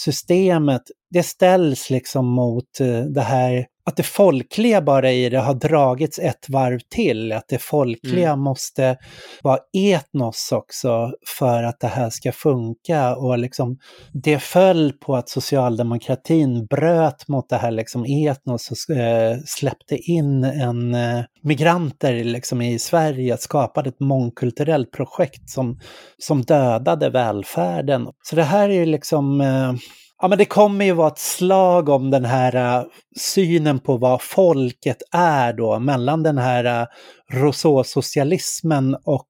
systemet, 0.03 0.81
det 1.09 1.23
ställs 1.23 1.89
liksom 1.89 2.25
mot 2.25 2.79
eh, 2.79 3.01
det 3.01 3.21
här 3.21 3.65
att 3.87 3.95
det 3.95 4.03
folkliga 4.03 4.81
bara 4.81 5.11
i 5.11 5.29
det 5.29 5.39
har 5.39 5.53
dragits 5.53 6.19
ett 6.19 6.49
varv 6.49 6.79
till. 6.89 7.31
Att 7.31 7.47
det 7.47 7.61
folkliga 7.61 8.29
mm. 8.29 8.39
måste 8.39 8.97
vara 9.43 9.59
etnos 9.77 10.51
också 10.51 11.11
för 11.37 11.63
att 11.63 11.79
det 11.79 11.87
här 11.87 12.09
ska 12.09 12.31
funka. 12.31 13.15
Och 13.15 13.37
liksom, 13.37 13.77
det 14.13 14.39
föll 14.39 14.93
på 14.93 15.15
att 15.15 15.29
socialdemokratin 15.29 16.65
bröt 16.65 17.27
mot 17.27 17.49
det 17.49 17.55
här 17.55 17.71
liksom 17.71 18.05
etnos 18.05 18.71
och 18.71 18.95
äh, 18.95 19.37
släppte 19.45 19.97
in 19.97 20.43
en 20.43 20.95
äh, 20.95 21.23
migranter 21.41 22.23
liksom 22.23 22.61
i 22.61 22.79
Sverige, 22.79 23.37
skapade 23.37 23.89
ett 23.89 23.99
mångkulturellt 23.99 24.91
projekt 24.91 25.49
som, 25.49 25.79
som 26.17 26.41
dödade 26.41 27.09
välfärden. 27.09 28.07
Så 28.23 28.35
det 28.35 28.43
här 28.43 28.69
är 28.69 28.85
liksom 28.85 29.41
äh, 29.41 29.73
Ja, 30.21 30.27
men 30.27 30.37
det 30.37 30.45
kommer 30.45 30.85
ju 30.85 30.93
vara 30.93 31.07
ett 31.07 31.19
slag 31.19 31.89
om 31.89 32.11
den 32.11 32.25
här 32.25 32.79
uh, 32.79 32.87
synen 33.17 33.79
på 33.79 33.97
vad 33.97 34.21
folket 34.21 34.97
är 35.11 35.53
då, 35.53 35.79
mellan 35.79 36.23
den 36.23 36.37
här 36.37 36.81
uh, 36.81 36.87
Rousseau-socialismen 37.33 38.95
och 39.03 39.27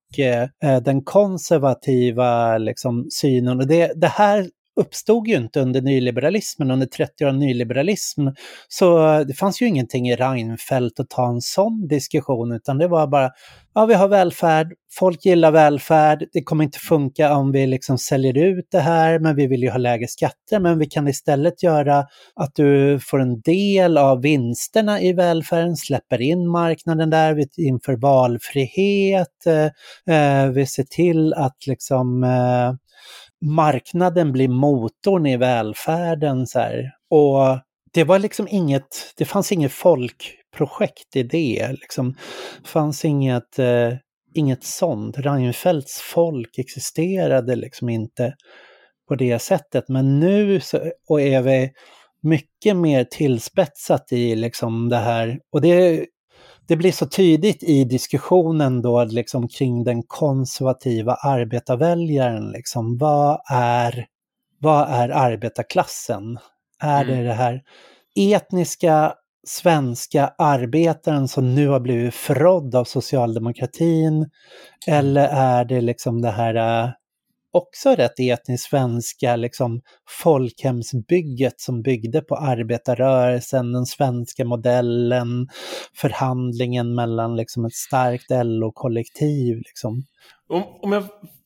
uh, 0.65 0.77
den 0.81 1.03
konservativa 1.03 2.57
liksom, 2.57 3.07
synen. 3.09 3.59
Och 3.59 3.67
det, 3.67 4.01
det 4.01 4.07
här 4.07 4.49
uppstod 4.77 5.27
ju 5.27 5.35
inte 5.35 5.59
under 5.59 5.81
nyliberalismen, 5.81 6.71
under 6.71 6.85
30 6.85 7.25
år 7.25 7.29
av 7.29 7.35
nyliberalism. 7.35 8.27
Så 8.67 9.13
eh, 9.13 9.19
det 9.19 9.33
fanns 9.33 9.61
ju 9.61 9.65
ingenting 9.65 10.09
i 10.09 10.15
Reinfeldt 10.15 10.99
att 10.99 11.09
ta 11.09 11.29
en 11.29 11.41
sån 11.41 11.87
diskussion, 11.87 12.51
utan 12.51 12.77
det 12.77 12.87
var 12.87 13.07
bara, 13.07 13.31
ja 13.73 13.85
vi 13.85 13.93
har 13.93 14.07
välfärd, 14.07 14.73
folk 14.91 15.25
gillar 15.25 15.51
välfärd, 15.51 16.25
det 16.33 16.43
kommer 16.43 16.63
inte 16.63 16.79
funka 16.79 17.35
om 17.35 17.51
vi 17.51 17.67
liksom 17.67 17.97
säljer 17.97 18.37
ut 18.37 18.67
det 18.71 18.79
här, 18.79 19.19
men 19.19 19.35
vi 19.35 19.47
vill 19.47 19.63
ju 19.63 19.69
ha 19.69 19.77
lägre 19.77 20.07
skatter, 20.07 20.59
men 20.59 20.79
vi 20.79 20.85
kan 20.85 21.07
istället 21.07 21.63
göra 21.63 22.05
att 22.35 22.55
du 22.55 22.99
får 22.99 23.19
en 23.19 23.41
del 23.41 23.97
av 23.97 24.21
vinsterna 24.21 25.01
i 25.01 25.13
välfärden, 25.13 25.77
släpper 25.77 26.21
in 26.21 26.47
marknaden 26.47 27.09
där, 27.09 27.33
vi 27.33 27.47
inför 27.57 27.95
valfrihet, 27.95 29.45
eh, 29.45 30.15
eh 30.15 30.49
vi 30.49 30.65
ser 30.65 30.83
till 30.83 31.33
att 31.33 31.67
liksom 31.67 32.23
eh, 32.23 32.86
marknaden 33.41 34.31
blir 34.31 34.47
motorn 34.47 35.25
i 35.25 35.37
välfärden. 35.37 36.47
Så 36.47 36.59
här. 36.59 36.91
Och 37.09 37.59
det 37.93 38.03
var 38.03 38.19
liksom 38.19 38.47
inget, 38.51 39.13
det 39.17 39.25
fanns 39.25 39.51
inget 39.51 39.71
folkprojekt 39.71 41.15
i 41.15 41.23
det. 41.23 41.71
Liksom. 41.71 42.15
Det 42.63 42.69
fanns 42.69 43.05
inget, 43.05 43.59
eh, 43.59 43.93
inget 44.33 44.63
sånt. 44.63 45.17
Reinfeldts 45.17 46.01
folk 46.01 46.57
existerade 46.57 47.55
liksom 47.55 47.89
inte 47.89 48.33
på 49.07 49.15
det 49.15 49.39
sättet. 49.39 49.89
Men 49.89 50.19
nu 50.19 50.59
så, 50.59 50.91
och 51.09 51.21
är 51.21 51.41
vi 51.41 51.71
mycket 52.21 52.75
mer 52.75 53.03
tillspetsat 53.03 54.11
i 54.11 54.35
liksom 54.35 54.89
det 54.89 54.97
här. 54.97 55.39
Och 55.51 55.61
det 55.61 56.05
det 56.67 56.75
blir 56.75 56.91
så 56.91 57.05
tydligt 57.05 57.63
i 57.63 57.83
diskussionen 57.83 58.81
då 58.81 59.03
liksom 59.03 59.47
kring 59.47 59.83
den 59.83 60.03
konservativa 60.03 61.13
arbetarväljaren. 61.13 62.51
Liksom, 62.51 62.97
vad, 62.97 63.41
är, 63.51 64.05
vad 64.59 64.89
är 64.89 65.09
arbetarklassen? 65.09 66.39
Är 66.81 67.03
mm. 67.03 67.17
det 67.17 67.23
det 67.23 67.33
här 67.33 67.61
etniska 68.15 69.13
svenska 69.47 70.33
arbetaren 70.37 71.27
som 71.27 71.55
nu 71.55 71.67
har 71.67 71.79
blivit 71.79 72.15
förrådd 72.15 72.75
av 72.75 72.83
socialdemokratin? 72.83 74.29
Eller 74.87 75.27
är 75.27 75.65
det 75.65 75.81
liksom 75.81 76.21
det 76.21 76.31
här 76.31 76.93
också 77.53 77.89
rätt 77.89 78.19
etniskt 78.19 78.69
svenska 78.69 79.35
liksom, 79.35 79.81
folkhemsbygget 80.23 81.61
som 81.61 81.81
byggde 81.81 82.21
på 82.21 82.35
arbetarrörelsen, 82.35 83.71
den 83.73 83.85
svenska 83.85 84.45
modellen, 84.45 85.47
förhandlingen 85.95 86.95
mellan 86.95 87.35
liksom, 87.35 87.65
ett 87.65 87.73
starkt 87.73 88.29
LO-kollektiv. 88.29 89.57
Liksom. 89.57 90.03
Om, 90.49 90.63
om 90.81 90.91
jag 90.91 91.03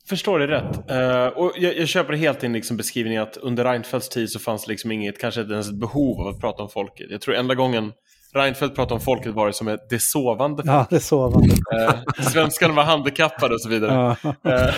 förstår 0.10 0.40
det 0.40 0.48
rätt, 0.48 0.91
uh, 0.91 1.38
och 1.38 1.52
jag, 1.57 1.78
jag 1.78 1.88
köper 1.88 2.14
helt 2.14 2.44
in 2.44 2.53
liksom 2.53 2.78
beskrivningen 2.78 3.23
att 3.23 3.38
under 3.38 3.64
Reinfeldts 3.64 4.10
tid 4.10 4.30
så 4.30 4.40
fanns 4.40 4.65
det 4.65 4.72
liksom 4.72 4.91
inget, 4.91 5.19
kanske 5.19 5.41
inte 5.41 5.53
ens 5.53 5.69
ett 5.69 5.80
behov 5.80 6.22
av 6.22 6.28
att 6.28 6.40
prata 6.40 6.64
om 6.64 6.69
folket. 6.69 7.07
Jag 7.10 7.22
tror 7.22 7.36
enda 7.36 7.56
gången 7.56 7.91
Reinfeldt 8.34 8.76
pratade 8.76 8.94
om 8.94 9.02
folket 9.02 9.34
var 9.34 9.48
det 9.48 9.53
som 9.53 9.78
det 9.90 9.99
sovande. 9.99 10.64
Ja, 10.66 10.86
det 10.90 10.99
sovande. 10.99 11.48
Eh, 11.74 12.24
svenskarna 12.24 12.74
var 12.74 12.84
handikappade 12.84 13.53
och 13.53 13.62
så 13.62 13.70
vidare. 13.70 14.16
Ja. 14.24 14.52
Eh, 14.52 14.74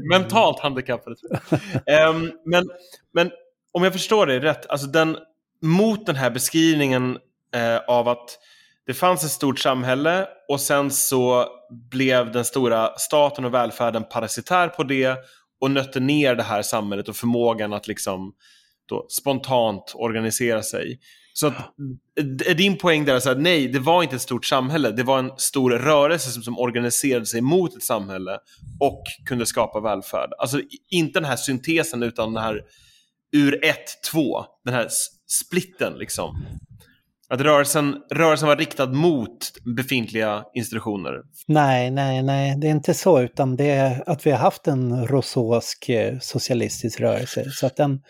mentalt 0.10 0.60
handikappade. 0.60 1.16
Eh, 1.86 2.14
men, 2.44 2.70
men 3.14 3.30
om 3.72 3.84
jag 3.84 3.92
förstår 3.92 4.26
det 4.26 4.40
rätt, 4.40 4.66
alltså 4.66 4.86
den, 4.86 5.16
mot 5.62 6.06
den 6.06 6.16
här 6.16 6.30
beskrivningen 6.30 7.18
eh, 7.54 7.78
av 7.88 8.08
att 8.08 8.38
det 8.86 8.94
fanns 8.94 9.24
ett 9.24 9.30
stort 9.30 9.58
samhälle 9.58 10.26
och 10.48 10.60
sen 10.60 10.90
så 10.90 11.46
blev 11.90 12.32
den 12.32 12.44
stora 12.44 12.98
staten 12.98 13.44
och 13.44 13.54
välfärden 13.54 14.04
parasitär 14.04 14.68
på 14.68 14.82
det 14.82 15.18
och 15.60 15.70
nötte 15.70 16.00
ner 16.00 16.34
det 16.34 16.42
här 16.42 16.62
samhället 16.62 17.08
och 17.08 17.16
förmågan 17.16 17.72
att 17.72 17.88
liksom 17.88 18.32
då 18.88 19.06
spontant 19.08 19.92
organisera 19.94 20.62
sig. 20.62 21.00
Så 21.34 21.46
att, 21.46 21.54
är 22.46 22.54
din 22.54 22.78
poäng 22.78 23.04
där 23.04 23.30
att 23.30 23.40
nej, 23.40 23.68
det 23.68 23.78
var 23.78 24.02
inte 24.02 24.16
ett 24.16 24.22
stort 24.22 24.44
samhälle, 24.44 24.90
det 24.90 25.02
var 25.02 25.18
en 25.18 25.30
stor 25.36 25.70
rörelse 25.70 26.30
som, 26.30 26.42
som 26.42 26.58
organiserade 26.58 27.26
sig 27.26 27.40
mot 27.40 27.76
ett 27.76 27.82
samhälle 27.82 28.38
och 28.80 29.02
kunde 29.26 29.46
skapa 29.46 29.80
välfärd. 29.80 30.30
Alltså 30.38 30.60
inte 30.90 31.20
den 31.20 31.28
här 31.28 31.36
syntesen 31.36 32.02
utan 32.02 32.34
den 32.34 32.42
här 32.42 32.60
ur 33.32 33.64
ett, 33.64 34.02
två, 34.10 34.44
den 34.64 34.74
här 34.74 34.88
splitten 35.26 35.98
liksom. 35.98 36.44
Att 37.32 37.40
rörelsen, 37.40 37.96
rörelsen 38.10 38.48
var 38.48 38.56
riktad 38.56 38.86
mot 38.86 39.52
befintliga 39.76 40.44
institutioner? 40.54 41.22
Nej, 41.46 41.90
nej, 41.90 42.22
nej, 42.22 42.56
det 42.58 42.66
är 42.66 42.70
inte 42.70 42.94
så, 42.94 43.20
utan 43.20 43.56
det 43.56 43.70
är 43.70 44.10
att 44.10 44.26
vi 44.26 44.30
har 44.30 44.38
haft 44.38 44.66
en 44.66 45.06
rousseausk 45.06 45.88
eh, 45.88 46.18
socialistisk 46.18 47.00
rörelse. 47.00 47.50
Så 47.50 47.66
att 47.66 47.76
den, 47.76 48.02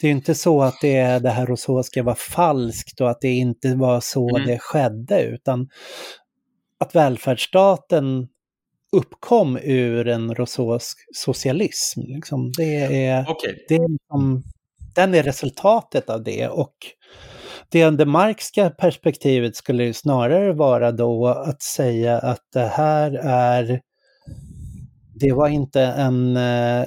det 0.00 0.06
är 0.06 0.10
inte 0.10 0.34
så 0.34 0.62
att 0.62 0.80
det, 0.80 1.18
det 1.18 1.30
här 1.30 1.46
rousseauska 1.46 2.02
var 2.02 2.14
falskt 2.14 3.00
och 3.00 3.10
att 3.10 3.20
det 3.20 3.32
inte 3.32 3.74
var 3.74 4.00
så 4.00 4.36
mm. 4.36 4.48
det 4.48 4.58
skedde, 4.58 5.22
utan 5.22 5.68
att 6.80 6.94
välfärdsstaten 6.94 8.28
uppkom 8.92 9.56
ur 9.56 10.08
en 10.08 10.34
rousseausk 10.34 10.98
socialism. 11.14 12.00
Liksom. 12.00 12.52
Det 12.56 13.04
är, 13.06 13.30
okay. 13.30 13.54
det 13.68 13.74
är 13.74 13.88
liksom, 13.88 14.42
den 14.94 15.14
är 15.14 15.22
resultatet 15.22 16.10
av 16.10 16.22
det. 16.24 16.48
och 16.48 16.74
det, 17.70 17.90
det 17.90 18.06
marxska 18.06 18.70
perspektivet 18.70 19.56
skulle 19.56 19.84
ju 19.84 19.92
snarare 19.92 20.52
vara 20.52 20.92
då 20.92 21.26
att 21.26 21.62
säga 21.62 22.18
att 22.18 22.42
det 22.52 22.66
här 22.66 23.12
är, 23.24 23.80
det 25.14 25.32
var 25.32 25.48
inte 25.48 25.82
en, 25.82 26.36
eh, 26.36 26.84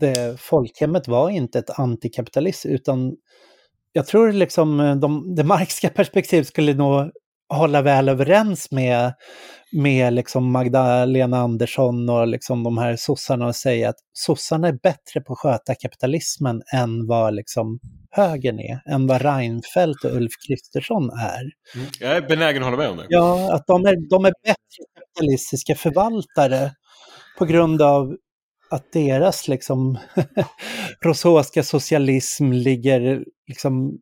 det, 0.00 0.40
folkhemmet 0.40 1.08
var 1.08 1.30
inte 1.30 1.58
ett 1.58 1.78
antikapitalist 1.78 2.66
utan 2.66 3.16
jag 3.92 4.06
tror 4.06 4.32
liksom 4.32 4.80
eh, 4.80 4.96
de, 4.96 5.34
det 5.34 5.44
marxiska 5.44 5.88
perspektivet 5.94 6.46
skulle 6.46 6.74
nog 6.74 7.10
hålla 7.54 7.82
väl 7.82 8.08
överens 8.08 8.70
med, 8.70 9.12
med 9.72 10.12
liksom 10.12 10.52
Magdalena 10.52 11.38
Andersson 11.38 12.08
och 12.08 12.26
liksom 12.26 12.62
de 12.62 12.78
här 12.78 12.96
sossarna 12.96 13.46
och 13.46 13.56
säga 13.56 13.88
att 13.88 13.98
sossarna 14.12 14.68
är 14.68 14.78
bättre 14.82 15.20
på 15.20 15.32
att 15.32 15.38
sköta 15.38 15.74
kapitalismen 15.74 16.62
än 16.74 17.06
vad 17.06 17.34
liksom 17.34 17.80
högern 18.10 18.60
är, 18.60 18.92
än 18.92 19.06
vad 19.06 19.22
Reinfeldt 19.22 20.04
och 20.04 20.16
Ulf 20.16 20.32
Kristersson 20.46 21.10
är. 21.10 21.40
Mm. 21.74 21.86
Jag 22.00 22.16
är 22.16 22.20
benägen 22.20 22.62
att 22.62 22.70
hålla 22.70 22.76
med 22.76 22.90
om 22.90 22.96
det. 22.96 23.06
Ja, 23.08 23.54
att 23.54 23.66
de 23.66 23.86
är, 23.86 24.10
de 24.10 24.24
är 24.24 24.32
bättre 24.44 24.84
kapitalistiska 24.98 25.74
förvaltare 25.74 26.72
på 27.38 27.44
grund 27.44 27.82
av 27.82 28.16
att 28.70 28.92
deras 28.92 29.48
liksom 29.48 29.98
rousseauska 31.04 31.62
socialism 31.62 32.52
ligger 32.52 33.24
liksom 33.48 33.98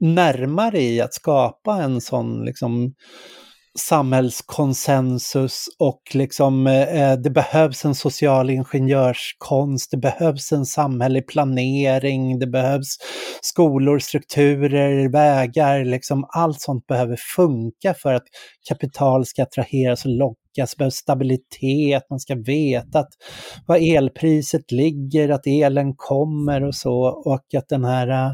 närmare 0.00 0.80
i 0.80 1.00
att 1.00 1.14
skapa 1.14 1.82
en 1.82 2.00
sån 2.00 2.44
liksom 2.44 2.94
samhällskonsensus 3.78 5.66
och 5.78 6.02
liksom 6.14 6.66
eh, 6.66 7.12
det 7.12 7.30
behövs 7.30 7.84
en 7.84 7.94
social 7.94 8.50
ingenjörskonst, 8.50 9.90
det 9.90 9.96
behövs 9.96 10.52
en 10.52 10.66
samhällelig 10.66 11.26
planering, 11.26 12.38
det 12.38 12.46
behövs 12.46 12.96
skolor, 13.40 13.98
strukturer, 13.98 15.08
vägar, 15.08 15.84
liksom 15.84 16.26
allt 16.28 16.60
sånt 16.60 16.86
behöver 16.86 17.16
funka 17.36 17.94
för 17.94 18.14
att 18.14 18.24
kapital 18.68 19.26
ska 19.26 19.42
attraheras 19.42 20.04
och 20.04 20.10
lockas, 20.10 20.70
det 20.70 20.78
behövs 20.78 20.94
stabilitet, 20.94 22.10
man 22.10 22.20
ska 22.20 22.34
veta 22.34 22.98
att 22.98 23.12
vad 23.66 23.82
elpriset 23.82 24.72
ligger, 24.72 25.28
att 25.28 25.46
elen 25.46 25.94
kommer 25.96 26.64
och 26.64 26.74
så 26.74 27.22
och 27.24 27.54
att 27.56 27.68
den 27.68 27.84
här 27.84 28.08
eh, 28.08 28.32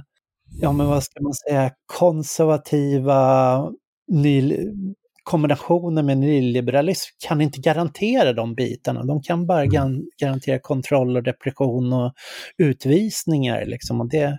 ja 0.60 0.72
men 0.72 0.86
vad 0.86 1.02
ska 1.02 1.22
man 1.22 1.34
säga, 1.34 1.70
konservativa 1.98 3.62
ny, 4.12 4.56
kombinationen 5.28 6.06
med 6.06 6.18
nyliberalism 6.18 7.08
kan 7.28 7.40
inte 7.40 7.60
garantera 7.60 8.32
de 8.32 8.54
bitarna. 8.54 9.04
De 9.04 9.22
kan 9.22 9.46
bara 9.46 9.64
mm. 9.64 10.02
garantera 10.20 10.58
kontroll 10.58 11.16
och 11.16 11.24
repression 11.24 11.92
och 11.92 12.12
utvisningar. 12.58 13.66
Liksom. 13.66 14.00
Och 14.00 14.08
det, 14.08 14.38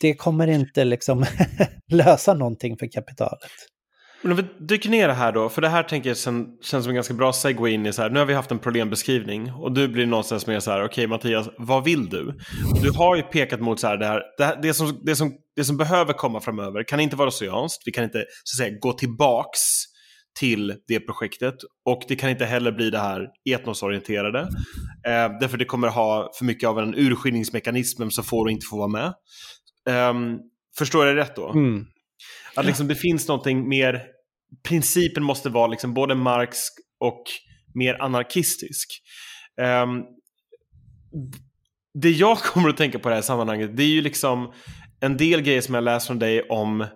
det 0.00 0.14
kommer 0.14 0.46
inte 0.46 0.84
liksom 0.84 1.24
lösa 1.92 2.34
någonting 2.34 2.76
för 2.78 2.86
kapitalet. 2.92 3.50
Men 4.22 4.32
om 4.32 4.36
vi 4.36 4.66
dyker 4.66 4.90
ner 4.90 5.08
här 5.08 5.32
då, 5.32 5.48
för 5.48 5.62
det 5.62 5.68
här 5.68 5.82
tänker 5.82 6.10
jag 6.10 6.16
sen, 6.16 6.46
känns 6.62 6.84
som 6.84 6.90
en 6.90 6.94
ganska 6.94 7.14
bra 7.14 7.32
segway 7.32 7.72
in 7.72 7.86
i 7.86 7.92
så 7.92 8.02
här, 8.02 8.10
nu 8.10 8.18
har 8.18 8.26
vi 8.26 8.34
haft 8.34 8.50
en 8.50 8.58
problembeskrivning 8.58 9.52
och 9.52 9.72
du 9.72 9.88
blir 9.88 10.06
någonstans 10.06 10.46
mer 10.46 10.60
så 10.60 10.70
här, 10.70 10.78
okej 10.78 10.86
okay, 10.86 11.06
Mattias, 11.06 11.48
vad 11.58 11.84
vill 11.84 12.08
du? 12.08 12.38
Du 12.82 12.90
har 12.90 13.16
ju 13.16 13.22
pekat 13.22 13.60
mot 13.60 13.80
så 13.80 13.86
här, 13.86 13.96
det, 13.96 14.06
här, 14.06 14.22
det, 14.38 14.58
det, 14.62 14.74
som, 14.74 15.00
det, 15.04 15.16
som, 15.16 15.32
det 15.56 15.64
som 15.64 15.76
behöver 15.76 16.12
komma 16.12 16.40
framöver 16.40 16.82
kan 16.82 17.00
inte 17.00 17.16
vara 17.16 17.28
oceanskt, 17.28 17.82
vi 17.86 17.92
kan 17.92 18.04
inte 18.04 18.24
så 18.44 18.62
att 18.62 18.66
säga 18.66 18.78
gå 18.80 18.92
tillbaks 18.92 19.89
till 20.38 20.74
det 20.86 21.00
projektet 21.00 21.54
och 21.84 22.02
det 22.08 22.16
kan 22.16 22.30
inte 22.30 22.44
heller 22.44 22.72
bli 22.72 22.90
det 22.90 22.98
här 22.98 23.28
etnosorienterade. 23.50 24.40
Eh, 25.06 25.38
därför 25.40 25.58
det 25.58 25.64
kommer 25.64 25.88
ha 25.88 26.30
för 26.38 26.44
mycket 26.44 26.68
av 26.68 26.78
en 26.78 26.94
urskiljningsmekanism 26.94 28.10
som 28.10 28.24
får 28.24 28.44
och 28.44 28.50
inte 28.50 28.66
får 28.70 28.78
vara 28.78 28.88
med. 28.88 29.14
Ehm, 29.88 30.38
förstår 30.78 31.06
jag 31.06 31.16
rätt 31.16 31.36
då? 31.36 31.48
Mm. 31.50 31.86
Att 32.56 32.66
liksom 32.66 32.88
det 32.88 32.94
finns 32.94 33.28
någonting 33.28 33.68
mer, 33.68 34.02
principen 34.68 35.22
måste 35.22 35.48
vara 35.48 35.66
liksom 35.66 35.94
både 35.94 36.14
marxsk 36.14 36.72
och 37.00 37.22
mer 37.74 38.02
anarkistisk. 38.02 38.88
Ehm, 39.60 40.02
det 42.02 42.10
jag 42.10 42.38
kommer 42.38 42.68
att 42.68 42.76
tänka 42.76 42.98
på 42.98 43.08
i 43.08 43.10
det 43.10 43.14
här 43.14 43.22
sammanhanget, 43.22 43.76
det 43.76 43.82
är 43.82 43.88
ju 43.88 44.02
liksom 44.02 44.52
en 45.00 45.16
del 45.16 45.42
grejer 45.42 45.60
som 45.60 45.74
jag 45.74 45.84
läst 45.84 46.06
från 46.06 46.18
dig 46.18 46.42
om 46.42 46.86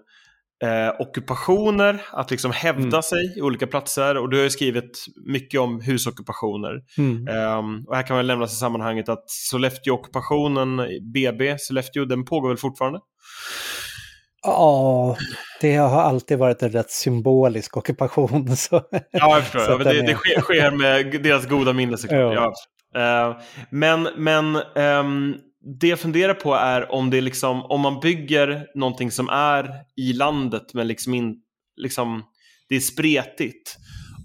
eh, 0.63 1.01
ockupationer, 1.01 2.03
att 2.13 2.31
liksom 2.31 2.53
hävda 2.53 2.83
Mm. 2.83 3.03
sig 3.03 3.35
i 3.39 3.43
olika 3.43 3.67
platser. 3.67 4.17
Och 4.17 4.31
du 4.31 4.37
har 4.37 4.45
ju 4.45 4.51
skrivit 4.51 5.05
mycket 5.27 5.61
om 5.61 5.81
husockupationer. 5.81 6.81
Mm. 6.99 7.29
Ehm, 7.29 7.85
och 7.89 7.97
här 7.97 8.03
kan 8.03 8.17
man 8.17 8.27
nämna 8.27 8.45
i 8.45 8.49
sammanhanget 8.49 9.09
att 9.09 9.25
Sollefteå-ockupationen, 9.31 10.81
BB, 11.13 11.57
Sollefteå, 11.59 12.05
den 12.05 12.25
pågår 12.25 12.49
väl 12.49 12.57
fortfarande? 12.59 13.01
Ja, 14.43 15.17
det 15.61 15.77
har 15.77 16.03
alltid 16.03 16.39
varit 16.39 16.63
en 16.63 16.71
rätt 16.71 16.91
symbolisk 16.91 17.77
ockupation. 17.77 18.49
Så. 18.57 18.83
Ja, 18.91 19.01
jag 19.11 19.45
förstår. 19.45 19.79
Så 19.79 19.79
det, 19.79 20.03
det 20.03 20.15
sker, 20.15 20.41
sker 20.41 20.71
med 20.71 21.23
deras 21.23 21.47
goda 21.47 21.73
minne 21.73 21.97
såklart. 21.97 22.35
Ja. 22.35 22.53
Ja. 22.93 23.31
Eh, 23.31 23.37
men 23.71 24.09
men 24.17 24.57
ehm, 24.77 25.35
det 25.81 25.89
jag 25.89 26.01
funderar 26.01 26.35
på 26.35 26.55
är 26.55 26.93
om 26.93 27.11
det 27.11 27.21
liksom, 27.21 27.63
om 27.63 27.81
man 27.81 28.01
bygger 28.01 28.67
någonting 28.75 29.11
som 29.11 29.29
är 29.29 29.71
i 29.97 30.13
landet 30.13 30.75
men 30.75 30.89
liksom, 30.89 31.15
in, 31.15 31.37
liksom 31.77 32.23
det 32.69 32.77
är 32.77 32.81
spretigt. 32.81 33.77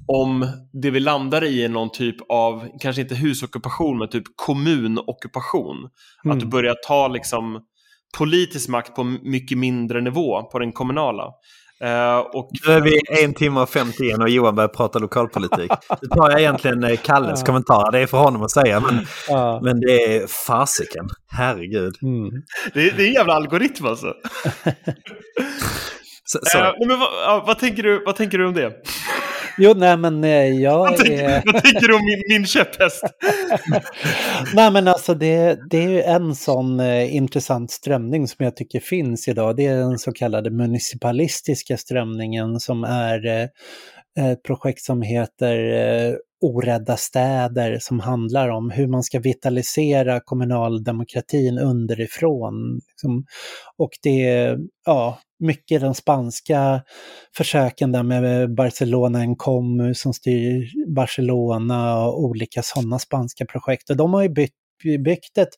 Om 0.07 0.47
det 0.73 0.91
vi 0.91 0.99
landar 0.99 1.43
i 1.43 1.63
är 1.63 1.69
någon 1.69 1.91
typ 1.91 2.15
av, 2.29 2.67
kanske 2.79 3.01
inte 3.01 3.15
husockupation, 3.15 3.97
men 3.97 4.09
typ 4.09 4.23
kommunockupation. 4.35 5.77
Mm. 6.25 6.37
Att 6.37 6.39
du 6.39 6.45
börjar 6.45 6.75
ta 6.87 7.07
liksom 7.07 7.61
politisk 8.17 8.69
makt 8.69 8.95
på 8.95 9.03
mycket 9.03 9.57
mindre 9.57 10.01
nivå, 10.01 10.43
på 10.43 10.59
den 10.59 10.71
kommunala. 10.71 11.33
Eh, 11.83 12.17
och 12.17 12.49
Nu 12.67 12.73
är 12.73 12.81
vi 12.81 12.99
en 13.23 13.33
timme 13.33 13.59
och 13.59 13.69
51 13.69 14.17
och 14.19 14.29
Johan 14.29 14.55
börjar 14.55 14.67
prata 14.67 14.99
lokalpolitik. 14.99 15.71
Nu 16.01 16.07
tar 16.07 16.29
jag 16.29 16.39
egentligen 16.39 16.83
eh, 16.83 16.97
Kalles 16.97 17.39
Ja. 17.39 17.45
kommentar. 17.45 17.91
Det 17.91 17.99
är 17.99 18.07
för 18.07 18.17
honom 18.17 18.41
att 18.43 18.51
säga, 18.51 18.79
men, 18.79 19.05
men 19.63 19.79
det 19.79 20.15
är 20.15 20.27
fasiken. 20.27 21.09
Herregud. 21.31 21.93
Mm. 22.01 22.29
det, 22.73 22.89
är- 22.89 22.93
det 22.97 23.03
är 23.03 23.07
en 23.07 23.13
jävla 23.13 23.33
algoritm 23.33 23.85
alltså. 23.85 24.13
Så, 26.23 26.39
så. 26.43 26.57
Nej, 26.59 26.73
men 26.87 26.99
vad, 26.99 27.45
vad, 27.47 27.59
tänker 27.59 27.83
du, 27.83 28.03
vad 28.05 28.15
tänker 28.15 28.37
du 28.37 28.47
om 28.47 28.53
det? 28.53 28.73
Jo, 29.59 29.73
nej 29.73 29.97
men 29.97 30.23
eh, 30.23 30.61
jag 30.61 30.79
Vad 30.79 30.97
tänker, 30.97 31.29
är... 31.29 31.43
vad 31.45 31.63
tänker 31.63 31.87
du 31.87 31.95
om 31.95 32.05
min, 32.05 32.23
min 32.29 32.45
käpphäst? 32.45 33.03
Nej 34.55 34.71
men 34.71 34.87
alltså 34.87 35.13
det, 35.13 35.59
det 35.69 35.77
är 35.77 35.89
ju 35.89 36.01
en 36.01 36.35
sån 36.35 36.79
eh, 36.79 37.15
intressant 37.15 37.71
strömning 37.71 38.27
som 38.27 38.43
jag 38.43 38.55
tycker 38.55 38.79
finns 38.79 39.27
idag. 39.27 39.55
Det 39.55 39.65
är 39.65 39.77
den 39.77 39.99
så 39.99 40.11
kallade 40.11 40.51
municipalistiska 40.51 41.77
strömningen 41.77 42.59
som 42.59 42.83
är 42.83 43.25
eh, 43.27 43.47
ett 44.31 44.43
projekt 44.43 44.81
som 44.81 45.01
heter 45.01 45.73
eh, 45.73 46.13
Orädda 46.41 46.97
städer 46.97 47.77
som 47.81 47.99
handlar 47.99 48.49
om 48.49 48.69
hur 48.69 48.87
man 48.87 49.03
ska 49.03 49.19
vitalisera 49.19 50.19
kommunaldemokratin 50.19 51.59
underifrån. 51.59 52.81
Liksom. 52.87 53.25
Och 53.77 53.91
det 54.03 54.27
är 54.29 54.57
ja, 54.85 55.19
mycket 55.39 55.81
den 55.81 55.93
spanska 55.93 56.81
försöken 57.37 57.91
där 57.91 58.03
med 58.03 58.55
Barcelona 58.55 59.19
en 59.19 59.35
kommun 59.35 59.95
som 59.95 60.13
styr 60.13 60.67
Barcelona 60.95 62.05
och 62.05 62.23
olika 62.23 62.61
sådana 62.63 62.99
spanska 62.99 63.45
projekt. 63.45 63.89
Och 63.89 63.97
de 63.97 64.13
har 64.13 64.23
ju 64.23 64.29
bytt 64.29 64.53
byggt 64.83 65.37
ett 65.37 65.49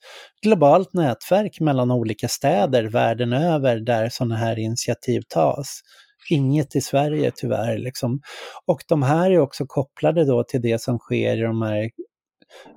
globalt 0.41 0.93
nätverk 0.93 1.59
mellan 1.59 1.91
olika 1.91 2.27
städer 2.27 2.83
världen 2.83 3.33
över 3.33 3.79
där 3.79 4.09
sådana 4.09 4.35
här 4.35 4.59
initiativ 4.59 5.21
tas. 5.27 5.81
Inget 6.29 6.75
i 6.75 6.81
Sverige 6.81 7.31
tyvärr. 7.35 7.77
Liksom. 7.77 8.21
Och 8.65 8.81
de 8.87 9.03
här 9.03 9.31
är 9.31 9.39
också 9.39 9.65
kopplade 9.67 10.25
då 10.25 10.43
till 10.43 10.61
det 10.61 10.81
som 10.81 10.97
sker 10.97 11.37
i 11.37 11.41
de 11.41 11.61
här 11.61 11.89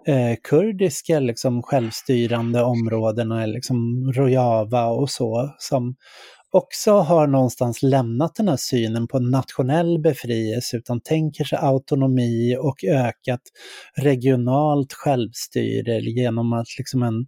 eh, 0.06 0.36
kurdiska 0.42 1.20
liksom, 1.20 1.62
självstyrande 1.62 2.62
områdena, 2.62 3.46
liksom 3.46 4.12
Rojava 4.12 4.86
och 4.86 5.10
så, 5.10 5.54
som 5.58 5.94
också 6.50 6.92
har 6.92 7.26
någonstans 7.26 7.82
lämnat 7.82 8.34
den 8.34 8.48
här 8.48 8.56
synen 8.56 9.08
på 9.08 9.18
nationell 9.18 9.98
befrielse 9.98 10.76
utan 10.76 11.00
tänker 11.00 11.44
sig 11.44 11.58
autonomi 11.62 12.56
och 12.60 12.84
ökat 12.84 13.40
regionalt 13.96 14.92
självstyre 14.92 16.00
genom 16.00 16.52
att 16.52 16.66
liksom 16.78 17.02
en, 17.02 17.26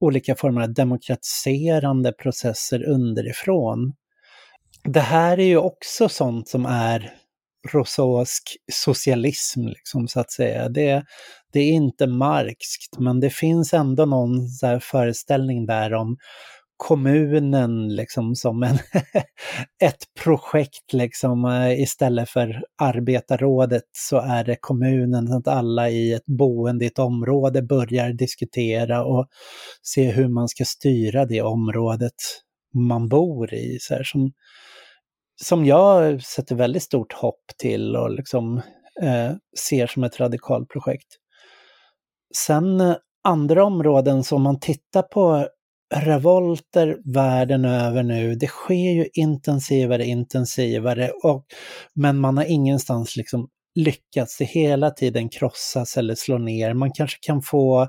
olika 0.00 0.34
former 0.34 0.62
av 0.62 0.74
demokratiserande 0.74 2.12
processer 2.12 2.88
underifrån. 2.88 3.92
Det 4.84 5.00
här 5.00 5.38
är 5.40 5.44
ju 5.44 5.56
också 5.56 6.08
sånt 6.08 6.48
som 6.48 6.66
är 6.66 7.14
rosåsk 7.72 8.42
socialism, 8.72 9.66
liksom, 9.66 10.08
så 10.08 10.20
att 10.20 10.30
säga. 10.30 10.68
Det, 10.68 11.04
det 11.52 11.60
är 11.60 11.72
inte 11.72 12.06
marxskt, 12.06 12.98
men 12.98 13.20
det 13.20 13.30
finns 13.30 13.74
ändå 13.74 14.04
någon 14.04 14.48
så 14.48 14.66
här 14.66 14.78
föreställning 14.78 15.66
där 15.66 15.94
om 15.94 16.16
kommunen 16.76 17.88
liksom 17.94 18.34
som 18.34 18.62
en 18.62 18.78
ett 19.84 20.04
projekt 20.24 20.92
liksom 20.92 21.44
eh, 21.44 21.80
istället 21.80 22.30
för 22.30 22.64
arbetarrådet 22.82 23.82
så 23.92 24.18
är 24.18 24.44
det 24.44 24.56
kommunen, 24.60 25.28
så 25.28 25.36
att 25.36 25.48
alla 25.48 25.90
i 25.90 26.12
ett 26.12 26.26
boende 26.26 26.84
i 26.84 26.88
ett 26.88 26.98
område 26.98 27.62
börjar 27.62 28.12
diskutera 28.12 29.04
och 29.04 29.26
se 29.82 30.10
hur 30.10 30.28
man 30.28 30.48
ska 30.48 30.64
styra 30.64 31.24
det 31.24 31.42
området 31.42 32.14
man 32.74 33.08
bor 33.08 33.54
i. 33.54 33.78
Så 33.80 33.94
här, 33.94 34.04
som, 34.04 34.32
som 35.44 35.64
jag 35.64 36.22
sätter 36.22 36.54
väldigt 36.54 36.82
stort 36.82 37.12
hopp 37.12 37.44
till 37.58 37.96
och 37.96 38.10
liksom 38.10 38.56
eh, 39.02 39.32
ser 39.58 39.86
som 39.86 40.04
ett 40.04 40.20
radikalprojekt. 40.20 41.08
Sen 42.36 42.80
eh, 42.80 42.96
andra 43.24 43.64
områden 43.64 44.24
som 44.24 44.42
man 44.42 44.60
tittar 44.60 45.02
på 45.02 45.48
revolter 45.94 46.98
världen 47.14 47.64
över 47.64 48.02
nu, 48.02 48.34
det 48.34 48.46
sker 48.46 48.92
ju 48.92 49.08
intensivare, 49.12 50.04
intensivare, 50.04 51.10
och, 51.10 51.44
men 51.94 52.18
man 52.18 52.36
har 52.36 52.44
ingenstans 52.44 53.16
liksom 53.16 53.48
lyckats. 53.74 54.38
Det 54.38 54.44
hela 54.44 54.90
tiden 54.90 55.28
krossas 55.28 55.96
eller 55.96 56.14
slå 56.14 56.38
ner. 56.38 56.74
Man 56.74 56.92
kanske 56.92 57.18
kan 57.20 57.42
få 57.42 57.88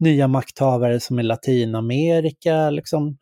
nya 0.00 0.28
makthavare 0.28 1.00
som 1.00 1.20
i 1.20 1.22
Latinamerika, 1.22 2.70
liksom. 2.70 3.18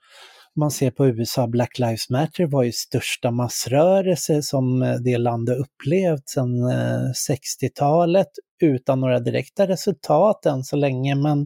Man 0.58 0.70
ser 0.70 0.90
på 0.90 1.06
USA, 1.06 1.46
Black 1.46 1.78
Lives 1.78 2.10
Matter 2.10 2.46
var 2.46 2.62
ju 2.62 2.72
största 2.72 3.30
massrörelse 3.30 4.42
som 4.42 4.82
eh, 4.82 4.94
det 4.94 5.18
landet 5.18 5.56
upplevt 5.58 6.28
sedan 6.28 6.70
eh, 6.70 7.10
60-talet 7.30 8.28
utan 8.62 9.00
några 9.00 9.20
direkta 9.20 9.68
resultat 9.68 10.46
än 10.46 10.64
så 10.64 10.76
länge. 10.76 11.14
Men 11.14 11.40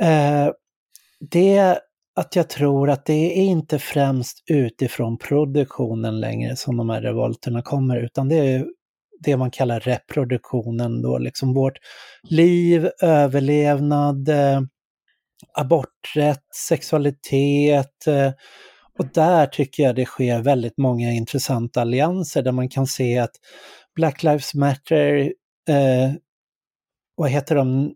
eh, 0.00 0.52
det 1.30 1.78
att 2.16 2.36
jag 2.36 2.48
tror 2.48 2.90
att 2.90 3.06
det 3.06 3.38
är 3.38 3.44
inte 3.44 3.78
främst 3.78 4.42
utifrån 4.50 5.18
produktionen 5.18 6.20
längre 6.20 6.56
som 6.56 6.76
de 6.76 6.90
här 6.90 7.02
revolterna 7.02 7.62
kommer, 7.62 7.96
utan 7.96 8.28
det 8.28 8.36
är 8.36 8.66
det 9.20 9.36
man 9.36 9.50
kallar 9.50 9.80
reproduktionen 9.80 11.02
då, 11.02 11.18
liksom 11.18 11.54
vårt 11.54 11.78
liv, 12.22 12.88
överlevnad, 13.02 14.28
eh, 14.28 14.60
aborträtt, 15.60 16.44
sexualitet. 16.68 18.06
Eh, 18.06 18.32
och 18.98 19.06
där 19.14 19.46
tycker 19.46 19.82
jag 19.82 19.96
det 19.96 20.04
sker 20.04 20.42
väldigt 20.42 20.78
många 20.78 21.12
intressanta 21.12 21.80
allianser 21.80 22.42
där 22.42 22.52
man 22.52 22.68
kan 22.68 22.86
se 22.86 23.18
att 23.18 23.32
Black 23.96 24.22
Lives 24.22 24.54
Matter, 24.54 25.32
eh, 25.68 26.12
vad 27.16 27.30
heter 27.30 27.54
de, 27.54 27.94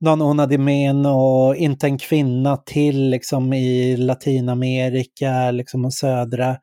någon 0.00 0.22
una 0.22 0.46
di 0.46 0.58
meno, 0.58 1.54
inte 1.54 1.86
en 1.86 1.98
kvinna 1.98 2.56
till 2.56 3.10
liksom 3.10 3.52
i 3.52 3.96
Latinamerika 3.96 5.50
liksom 5.50 5.84
och 5.84 5.94
södra 5.94 6.56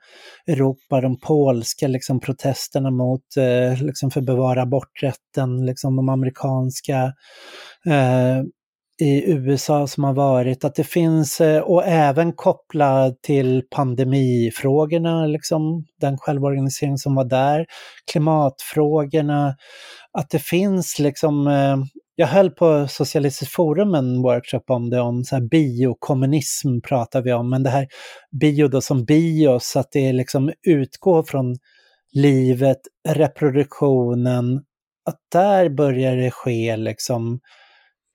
Europa, 0.48 1.02
de 1.02 1.20
polska 1.20 1.88
liksom 1.88 2.20
protesterna 2.20 2.92
mot, 2.92 3.38
eh, 3.38 3.84
liksom 3.84 4.12
för 4.12 4.22
bevara 4.22 4.62
aborträtten, 4.62 5.66
liksom 5.66 5.96
de 5.96 6.10
amerikanska 6.10 7.14
eh, 7.86 8.44
i 9.02 9.32
USA 9.32 9.88
som 9.88 10.04
har 10.04 10.14
varit, 10.14 10.64
att 10.64 10.76
det 10.76 10.84
finns, 10.84 11.42
eh, 11.42 11.62
och 11.62 11.84
även 11.86 12.34
kopplat 12.34 13.22
till 13.22 13.64
pandemifrågorna, 13.76 15.26
liksom, 15.26 15.86
den 16.02 16.18
självorganisering 16.18 16.98
som 16.98 17.16
var 17.16 17.26
där, 17.26 17.66
klimatfrågorna, 18.12 19.56
att 20.18 20.30
det 20.30 20.40
finns 20.40 21.00
liksom, 21.00 21.48
eh, 21.48 21.78
jag 22.16 22.28
höll 22.28 22.50
på 22.50 22.88
Socialistiskt 22.88 23.54
forum 23.54 23.96
en 23.96 24.22
workshop 24.22 24.64
om 24.68 24.90
det, 24.90 25.02
om 25.02 25.24
så 25.24 25.36
här 25.36 25.44
biokommunism 25.44 26.82
pratar 26.88 27.22
vi 27.22 27.34
om, 27.34 27.50
men 27.50 27.64
det 27.64 27.70
här 27.70 27.88
bio 28.42 28.68
då 28.68 28.82
som 28.82 29.06
bios, 29.06 29.76
att 29.76 29.92
det 29.92 30.14
liksom 30.14 30.52
utgår 30.68 31.24
från 31.24 31.56
livet, 32.14 32.80
reproduktionen, 33.10 34.62
att 35.06 35.20
där 35.32 35.70
börjar 35.70 36.16
det 36.16 36.32
ske 36.32 36.78
liksom 36.78 37.40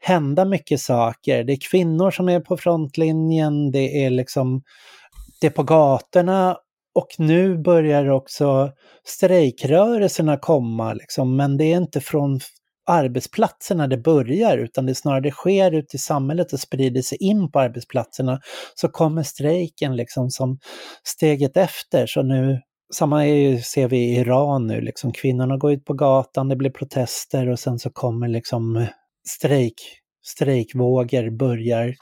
hända 0.07 0.45
mycket 0.45 0.81
saker. 0.81 1.45
Det 1.45 1.53
är 1.53 1.71
kvinnor 1.71 2.11
som 2.11 2.29
är 2.29 2.41
på 2.41 2.57
frontlinjen, 2.57 3.71
det 3.71 4.05
är 4.05 4.11
liksom 4.11 4.63
det 5.41 5.47
är 5.47 5.51
på 5.51 5.63
gatorna 5.63 6.57
och 6.95 7.09
nu 7.19 7.59
börjar 7.59 8.09
också 8.09 8.73
strejkrörelserna 9.05 10.37
komma, 10.37 10.93
liksom, 10.93 11.37
men 11.37 11.57
det 11.57 11.65
är 11.65 11.77
inte 11.77 12.01
från 12.01 12.41
arbetsplatserna 12.87 13.87
det 13.87 13.97
börjar, 13.97 14.59
utan 14.59 14.87
det 14.87 14.95
snarare 14.95 15.21
det 15.21 15.31
sker 15.31 15.73
ute 15.73 15.97
i 15.97 15.99
samhället 15.99 16.53
och 16.53 16.61
sprider 16.61 17.03
sig 17.03 17.19
in 17.21 17.51
på 17.51 17.61
arbetsplatserna. 17.61 18.41
Så 18.75 18.89
kommer 18.89 19.23
strejken 19.23 19.97
liksom 19.97 20.31
som 20.31 20.59
steget 21.05 21.57
efter. 21.57 22.07
Så 22.07 22.23
nu, 22.23 22.61
samma 22.95 23.27
är 23.27 23.35
ju, 23.35 23.61
ser 23.61 23.89
vi 23.89 23.99
i 23.99 24.17
Iran 24.17 24.67
nu, 24.67 24.81
liksom 24.81 25.13
kvinnorna 25.13 25.57
går 25.57 25.73
ut 25.73 25.85
på 25.85 25.95
gatan, 25.95 26.49
det 26.49 26.57
blir 26.57 26.71
protester 26.71 27.49
och 27.49 27.59
sen 27.59 27.79
så 27.79 27.91
kommer 27.91 28.29
liksom 28.29 28.87
strejk, 29.29 29.75
strejkvågor 30.25 31.31
börjar 31.31 31.95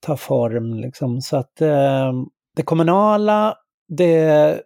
ta 0.00 0.16
form. 0.16 0.74
Liksom. 0.74 1.20
Så 1.20 1.36
att 1.36 1.60
eh, 1.60 2.12
det 2.56 2.62
kommunala, 2.62 3.54
det, 3.88 4.62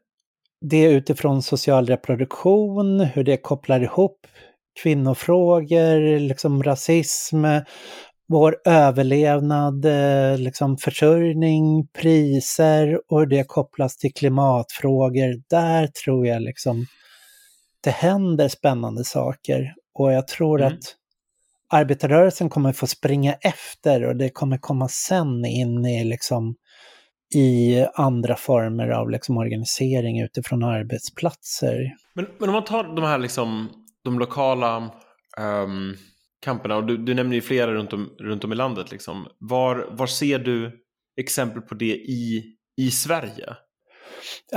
det 0.60 0.76
är 0.76 0.90
utifrån 0.90 1.42
social 1.42 1.86
reproduktion, 1.86 3.00
hur 3.00 3.24
det 3.24 3.36
kopplar 3.36 3.80
ihop 3.80 4.26
kvinnofrågor, 4.82 6.18
liksom 6.18 6.62
rasism, 6.62 7.44
vår 8.28 8.56
överlevnad, 8.64 9.84
eh, 9.84 10.38
liksom 10.38 10.76
försörjning, 10.78 11.86
priser 11.86 13.00
och 13.08 13.18
hur 13.20 13.26
det 13.26 13.44
kopplas 13.44 13.96
till 13.96 14.14
klimatfrågor. 14.14 15.42
Där 15.50 15.86
tror 15.86 16.26
jag 16.26 16.42
liksom 16.42 16.86
det 17.80 17.90
händer 17.90 18.48
spännande 18.48 19.04
saker 19.04 19.74
och 19.94 20.12
jag 20.12 20.28
tror 20.28 20.60
Mm. 20.60 20.72
att 20.72 20.82
arbetarrörelsen 21.68 22.48
kommer 22.48 22.72
få 22.72 22.86
springa 22.86 23.34
efter 23.34 24.04
och 24.04 24.16
det 24.16 24.30
kommer 24.30 24.58
komma 24.58 24.88
sen 24.88 25.44
in 25.44 25.86
i 25.86 26.04
liksom 26.04 26.54
i 27.34 27.84
andra 27.94 28.36
former 28.36 28.88
av 28.88 29.10
liksom 29.10 29.36
organisering 29.36 30.20
utifrån 30.20 30.62
arbetsplatser. 30.62 31.94
Men, 32.14 32.26
men 32.38 32.48
om 32.48 32.52
man 32.52 32.64
tar 32.64 32.84
de 32.84 33.04
här 33.04 33.18
liksom, 33.18 33.68
de 34.04 34.18
lokala 34.18 34.90
ehm, 35.38 35.94
kamperna, 36.44 36.76
och 36.76 36.86
du, 36.86 36.96
du 36.96 37.14
nämner 37.14 37.34
ju 37.34 37.42
flera 37.42 37.74
runt 37.74 37.92
om, 37.92 38.10
runt 38.18 38.44
om 38.44 38.52
i 38.52 38.54
landet. 38.54 38.90
Liksom. 38.90 39.26
Var, 39.38 39.88
var 39.90 40.06
ser 40.06 40.38
du 40.38 40.72
exempel 41.20 41.62
på 41.62 41.74
det 41.74 41.94
i, 41.94 42.44
i 42.76 42.90
Sverige? 42.90 43.56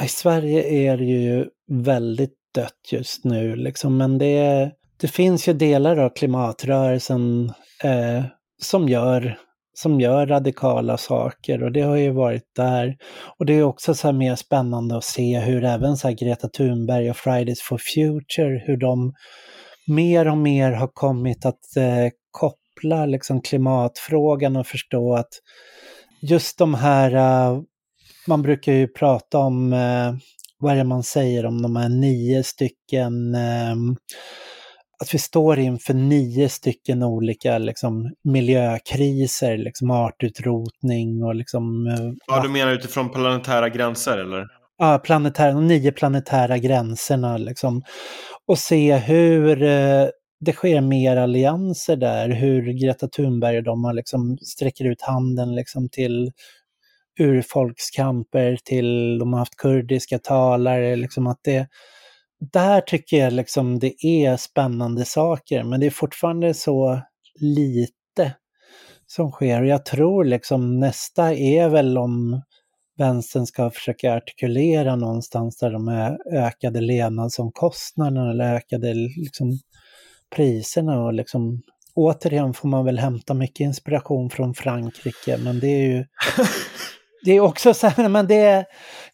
I 0.04 0.08
Sverige 0.08 0.64
är 0.64 0.98
det 0.98 1.06
ju 1.06 1.46
väldigt 1.72 2.36
dött 2.56 2.92
just 2.92 3.26
nu, 3.26 3.56
liksom, 3.56 3.98
men 3.98 4.18
det, 4.18 4.72
det 5.02 5.08
finns 5.08 5.48
ju 5.48 5.54
delar 5.54 5.98
av 5.98 6.10
klimatrörelsen 6.10 7.54
eh, 7.84 8.24
som, 8.62 8.90
gör, 8.90 9.38
som 9.74 10.02
gör 10.02 10.28
radikala 10.28 10.98
saker 10.98 11.64
och 11.64 11.72
det 11.72 11.82
har 11.82 11.96
ju 11.96 12.12
varit 12.12 12.56
där. 12.56 12.98
Och 13.40 13.46
det 13.46 13.54
är 13.54 13.64
också 13.64 13.96
så 13.96 14.08
här 14.08 14.14
mer 14.14 14.36
spännande 14.36 14.98
att 14.98 15.04
se 15.04 15.40
hur 15.40 15.64
även 15.64 15.98
så 15.98 16.08
här 16.08 16.16
Greta 16.16 16.48
Thunberg 16.48 17.10
och 17.10 17.18
Fridays 17.18 17.62
for 17.62 17.78
Future, 17.78 18.64
hur 18.66 18.78
de 18.78 19.14
mer 19.88 20.28
och 20.28 20.38
mer 20.38 20.72
har 20.72 20.90
kommit 20.94 21.46
att 21.46 21.78
eh, 21.78 22.12
koppla 22.32 23.06
liksom 23.06 23.42
klimatfrågan 23.42 24.56
och 24.56 24.68
förstå 24.68 25.16
att 25.16 25.30
just 26.22 26.58
de 26.58 26.74
här, 26.74 27.16
eh, 27.16 27.62
man 28.28 28.42
brukar 28.42 28.74
ju 28.74 28.88
prata 28.88 29.38
om, 29.38 29.74
eh, 29.74 30.14
vad 30.60 30.74
är 30.74 30.78
det 30.78 30.84
man 30.84 31.04
säger 31.04 31.46
om 31.46 31.62
de 31.62 31.76
här 31.76 31.90
nio 31.90 32.44
stycken, 32.44 33.36
eh, 33.36 33.76
att 35.02 35.14
vi 35.14 35.18
står 35.20 35.60
inför 35.60 35.94
nio 35.94 36.50
stycken 36.50 37.04
olika 37.04 37.58
liksom, 37.58 38.12
miljökriser, 38.24 39.58
liksom 39.58 39.92
artutrotning 39.92 41.24
och 41.24 41.36
liksom... 41.36 41.88
eh, 41.88 42.14
Ja, 42.28 42.42
du 42.44 42.50
menar 42.50 42.72
utifrån 42.74 43.10
planetära 43.10 43.70
gränser 43.70 44.18
eller? 44.18 44.48
ja, 44.78 45.00
planetära, 45.04 45.52
de 45.52 45.68
nio 45.68 45.92
planetära 45.92 46.58
gränserna 46.58 47.38
liksom. 47.38 47.82
Och 48.48 48.58
se 48.60 48.96
hur 48.98 49.64
eh, 49.64 50.08
det 50.40 50.54
sker 50.54 50.82
mer 50.82 51.18
allianser 51.18 51.96
där, 51.96 52.30
hur 52.30 52.82
Greta 52.82 53.08
Thunberg 53.08 53.58
och 53.58 53.64
de 53.64 53.84
har 53.84 53.94
liksom 53.94 54.38
sträcker 54.38 54.86
ut 54.86 55.02
handen 55.02 55.56
liksom 55.56 55.90
till 55.90 56.32
urfolkskamper, 57.20 58.58
till 58.64 59.20
de 59.20 59.34
har 59.34 59.40
haft 59.40 59.56
kurdiska 59.56 60.20
talare, 60.20 60.96
liksom 60.96 61.28
att 61.28 61.40
det 61.44 61.68
där 62.40 62.82
tycker 62.82 63.18
jag 63.18 63.34
liksom 63.34 63.80
det 63.80 64.06
är 64.06 64.38
spännande 64.38 65.06
saker, 65.06 65.64
men 65.64 65.80
det 65.80 65.86
är 65.86 65.90
fortfarande 65.92 66.54
så 66.54 67.02
lite 67.40 68.36
som 69.08 69.32
sker. 69.32 69.64
Jag 69.64 69.86
tror 69.86 70.24
liksom 70.24 70.80
nästa 70.80 71.34
är 71.34 71.70
väl 71.70 71.98
om 71.98 72.42
vänstern 72.98 73.46
ska 73.46 73.70
försöka 73.70 74.16
artikulera 74.16 74.96
någonstans 74.96 75.58
där 75.58 75.72
de 75.72 75.88
här 75.88 76.18
ökade 76.34 76.82
levnadsomkostnaderna 76.82 78.32
eller 78.32 78.56
ökade 78.56 78.94
liksom 78.94 79.60
priserna 80.36 81.04
och 81.04 81.14
liksom 81.14 81.62
återigen 81.96 82.54
får 82.54 82.68
man 82.70 82.86
väl 82.86 83.00
hämta 83.00 83.34
mycket 83.34 83.60
inspiration 83.60 84.30
från 84.30 84.54
Frankrike, 84.54 85.38
men 85.38 85.60
det 85.60 85.68
är 85.68 85.84
ju 85.84 86.06
det 87.24 87.32
är 87.32 87.40
också 87.40 87.74
så 87.74 87.88
här, 87.88 88.10
men 88.10 88.28
det 88.28 88.36
är, 88.42 88.66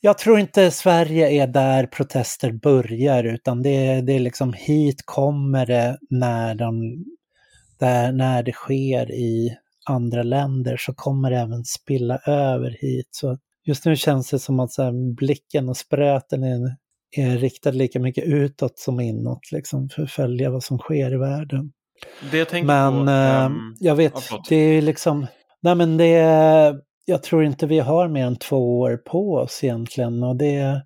jag 0.02 0.18
tror 0.18 0.40
inte 0.40 0.72
Sverige 0.72 1.30
är 1.44 1.48
där 1.48 1.86
protester 1.86 2.52
börjar, 2.52 3.24
utan 3.24 3.62
det 3.62 3.88
är, 3.88 4.02
det 4.02 4.14
är 4.14 4.20
liksom 4.20 4.54
hit 4.54 5.02
kommer 5.06 5.66
det 5.66 5.98
när, 6.10 6.56
de, 6.56 7.06
där, 7.80 8.12
när 8.12 8.44
det 8.44 8.52
sker 8.52 9.12
i 9.12 9.58
andra 9.86 10.24
länder 10.24 10.78
så 10.78 10.94
kommer 10.94 11.32
det 11.32 11.38
även 11.38 11.64
spilla 11.66 12.18
över 12.18 12.78
hit. 12.80 13.08
Så 13.12 13.38
just 13.66 13.86
nu 13.86 13.96
känns 13.96 14.30
det 14.30 14.40
som 14.40 14.60
att 14.60 14.72
så 14.72 14.84
här, 14.84 15.16
blicken 15.16 15.70
och 15.70 15.78
spröten 15.78 16.44
är, 16.44 16.76
är 17.18 17.38
riktad 17.38 17.72
lika 17.72 18.00
mycket 18.00 18.24
utåt 18.24 18.80
som 18.80 19.00
inåt, 19.00 19.52
liksom, 19.52 19.90
för 19.90 20.04
att 20.04 20.12
följa 20.12 20.50
vad 20.50 20.64
som 20.64 20.78
sker 20.78 21.14
i 21.14 21.18
världen. 21.18 21.72
Det 22.32 22.38
jag 22.38 22.50
tänker 22.50 22.68
Men 22.68 23.06
på... 23.06 23.12
ehm, 23.12 23.76
jag 23.80 23.96
vet, 23.96 24.14
ja, 24.30 24.44
det 24.50 24.56
är 24.56 24.82
liksom, 24.82 25.28
nej 25.62 25.76
men 25.76 25.98
det 25.98 26.14
är, 26.14 26.76
jag 27.06 27.24
tror 27.24 27.44
inte 27.44 27.68
vi 27.68 27.80
har 27.80 28.08
mer 28.08 28.26
än 28.26 28.36
två 28.36 28.80
år 28.80 28.98
på 28.98 29.34
oss 29.34 29.64
egentligen 29.64 30.24
och 30.24 30.36
det, 30.36 30.82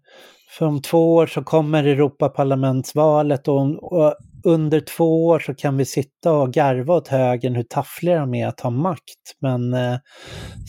för 0.58 0.66
om 0.66 0.82
två 0.82 1.16
år 1.16 1.28
så 1.28 1.44
kommer 1.44 1.84
Europaparlamentsvalet 1.84 3.48
och, 3.48 3.94
och 3.94 4.16
under 4.44 4.80
två 4.80 5.26
år 5.26 5.40
så 5.40 5.56
kan 5.56 5.78
vi 5.78 5.86
sitta 5.86 6.34
och 6.34 6.54
garva 6.54 6.94
åt 6.94 7.08
högern 7.08 7.56
hur 7.56 7.64
taffliga 7.64 8.20
de 8.20 8.34
är 8.34 8.48
att 8.48 8.60
ha 8.60 8.70
makt. 8.70 9.36
Men 9.42 9.74
eh, 9.74 9.98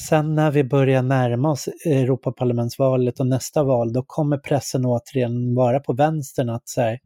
sen 0.09 0.35
när 0.35 0.51
vi 0.51 0.64
börjar 0.64 1.02
närma 1.02 1.51
oss 1.51 1.68
Europaparlamentsvalet 1.86 3.20
och 3.20 3.27
nästa 3.27 3.64
val, 3.64 3.93
då 3.93 4.05
kommer 4.06 4.39
pressen 4.39 4.86
återigen 4.86 5.55
vara 5.55 5.81
på 5.81 5.93
vänstern 5.93 6.51
att 6.51 6.68
säga, 6.68 6.98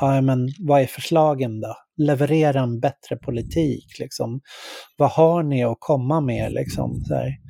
ja 0.00 0.20
men 0.20 0.48
vad 0.58 0.80
är 0.80 0.86
förslagen 0.86 1.60
då? 1.60 1.74
Leverera 1.96 2.60
en 2.60 2.80
bättre 2.80 3.16
politik 3.16 3.98
liksom. 4.00 4.40
Vad 4.98 5.10
har 5.10 5.42
ni 5.42 5.64
att 5.64 5.76
komma 5.80 6.20
med 6.20 6.52
liksom? 6.52 7.00
Så 7.08 7.14
här. 7.14 7.43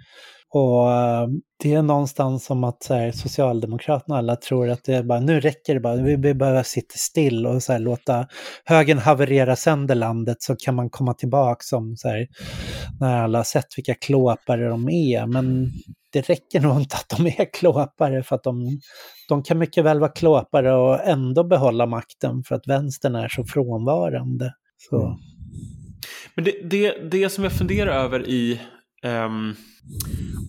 Och 0.54 0.92
eh, 0.92 1.28
det 1.62 1.74
är 1.74 1.82
någonstans 1.82 2.44
som 2.44 2.64
att 2.64 2.82
så 2.82 2.94
här, 2.94 3.12
Socialdemokraterna 3.12 4.18
alla 4.18 4.36
tror 4.36 4.70
att 4.70 4.84
det 4.84 4.94
är 4.94 5.02
bara, 5.02 5.20
nu 5.20 5.40
räcker 5.40 5.74
det 5.74 5.80
bara, 5.80 5.96
vi 5.96 6.16
vi 6.16 6.34
behöver 6.34 6.62
sitta 6.62 6.94
still 6.96 7.46
och 7.46 7.62
så 7.62 7.72
här, 7.72 7.78
låta 7.78 8.26
högern 8.64 8.98
haverera 8.98 9.56
sönder 9.56 9.94
landet 9.94 10.36
så 10.40 10.56
kan 10.56 10.74
man 10.74 10.90
komma 10.90 11.14
tillbaka 11.14 11.60
som 11.60 11.96
så 11.96 12.08
här, 12.08 12.26
när 13.00 13.22
alla 13.22 13.38
har 13.38 13.44
sett 13.44 13.66
vilka 13.76 13.94
klåpare 13.94 14.68
de 14.68 14.88
är. 14.88 15.26
Men 15.26 15.70
det 16.12 16.28
räcker 16.28 16.60
nog 16.60 16.80
inte 16.80 16.96
att 16.96 17.18
de 17.18 17.26
är 17.26 17.52
klåpare 17.52 18.22
för 18.22 18.36
att 18.36 18.42
de, 18.42 18.80
de 19.28 19.42
kan 19.42 19.58
mycket 19.58 19.84
väl 19.84 20.00
vara 20.00 20.12
klåpare 20.12 20.74
och 20.74 21.04
ändå 21.04 21.44
behålla 21.44 21.86
makten 21.86 22.42
för 22.48 22.54
att 22.54 22.66
vänstern 22.66 23.14
är 23.14 23.28
så 23.28 23.44
frånvarande. 23.44 24.52
Så. 24.90 25.06
Mm. 25.06 25.18
Men 26.34 26.44
det, 26.44 26.52
det, 26.70 27.10
det 27.10 27.28
som 27.28 27.44
jag 27.44 27.52
funderar 27.52 28.04
över 28.04 28.28
i 28.28 28.60
Um, 29.04 29.56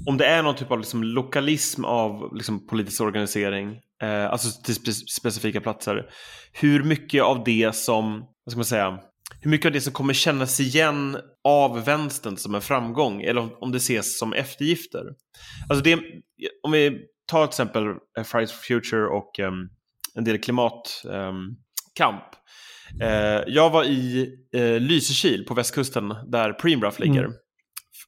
om 0.05 0.17
det 0.17 0.25
är 0.25 0.43
någon 0.43 0.55
typ 0.55 0.71
av 0.71 0.79
liksom 0.79 1.03
lokalism 1.03 1.85
av 1.85 2.35
liksom 2.35 2.67
politisk 2.67 3.01
organisering, 3.01 3.79
eh, 4.01 4.25
alltså 4.25 4.61
till 4.63 4.75
spe 4.75 4.91
specifika 4.91 5.61
platser, 5.61 6.09
hur 6.53 6.83
mycket 6.83 7.23
av 7.23 7.43
det 7.43 7.75
som, 7.75 8.19
vad 8.19 8.51
ska 8.51 8.57
man 8.57 8.65
säga, 8.65 8.99
hur 9.41 9.51
mycket 9.51 9.65
av 9.65 9.71
det 9.71 9.81
som 9.81 9.93
kommer 9.93 10.13
kännas 10.13 10.59
igen 10.59 11.17
av 11.43 11.85
vänstern 11.85 12.37
som 12.37 12.55
en 12.55 12.61
framgång 12.61 13.21
eller 13.21 13.41
om, 13.41 13.57
om 13.59 13.71
det 13.71 13.77
ses 13.77 14.19
som 14.19 14.33
eftergifter. 14.33 15.03
Alltså 15.69 15.83
det, 15.83 15.99
om 16.63 16.71
vi 16.71 16.99
tar 17.25 17.47
till 17.47 17.51
exempel 17.51 17.87
eh, 18.17 18.23
Fridays 18.23 18.51
for 18.51 18.63
Future 18.63 19.07
och 19.07 19.39
um, 19.39 19.69
en 20.15 20.23
del 20.23 20.37
klimatkamp. 20.37 22.23
Ehm, 23.01 23.01
eh, 23.01 23.43
jag 23.47 23.69
var 23.69 23.83
i 23.83 24.33
eh, 24.53 24.79
Lysekil 24.79 25.45
på 25.45 25.53
västkusten 25.53 26.15
där 26.27 26.53
Preemraff 26.53 26.99
ligger. 26.99 27.23
Mm. 27.23 27.33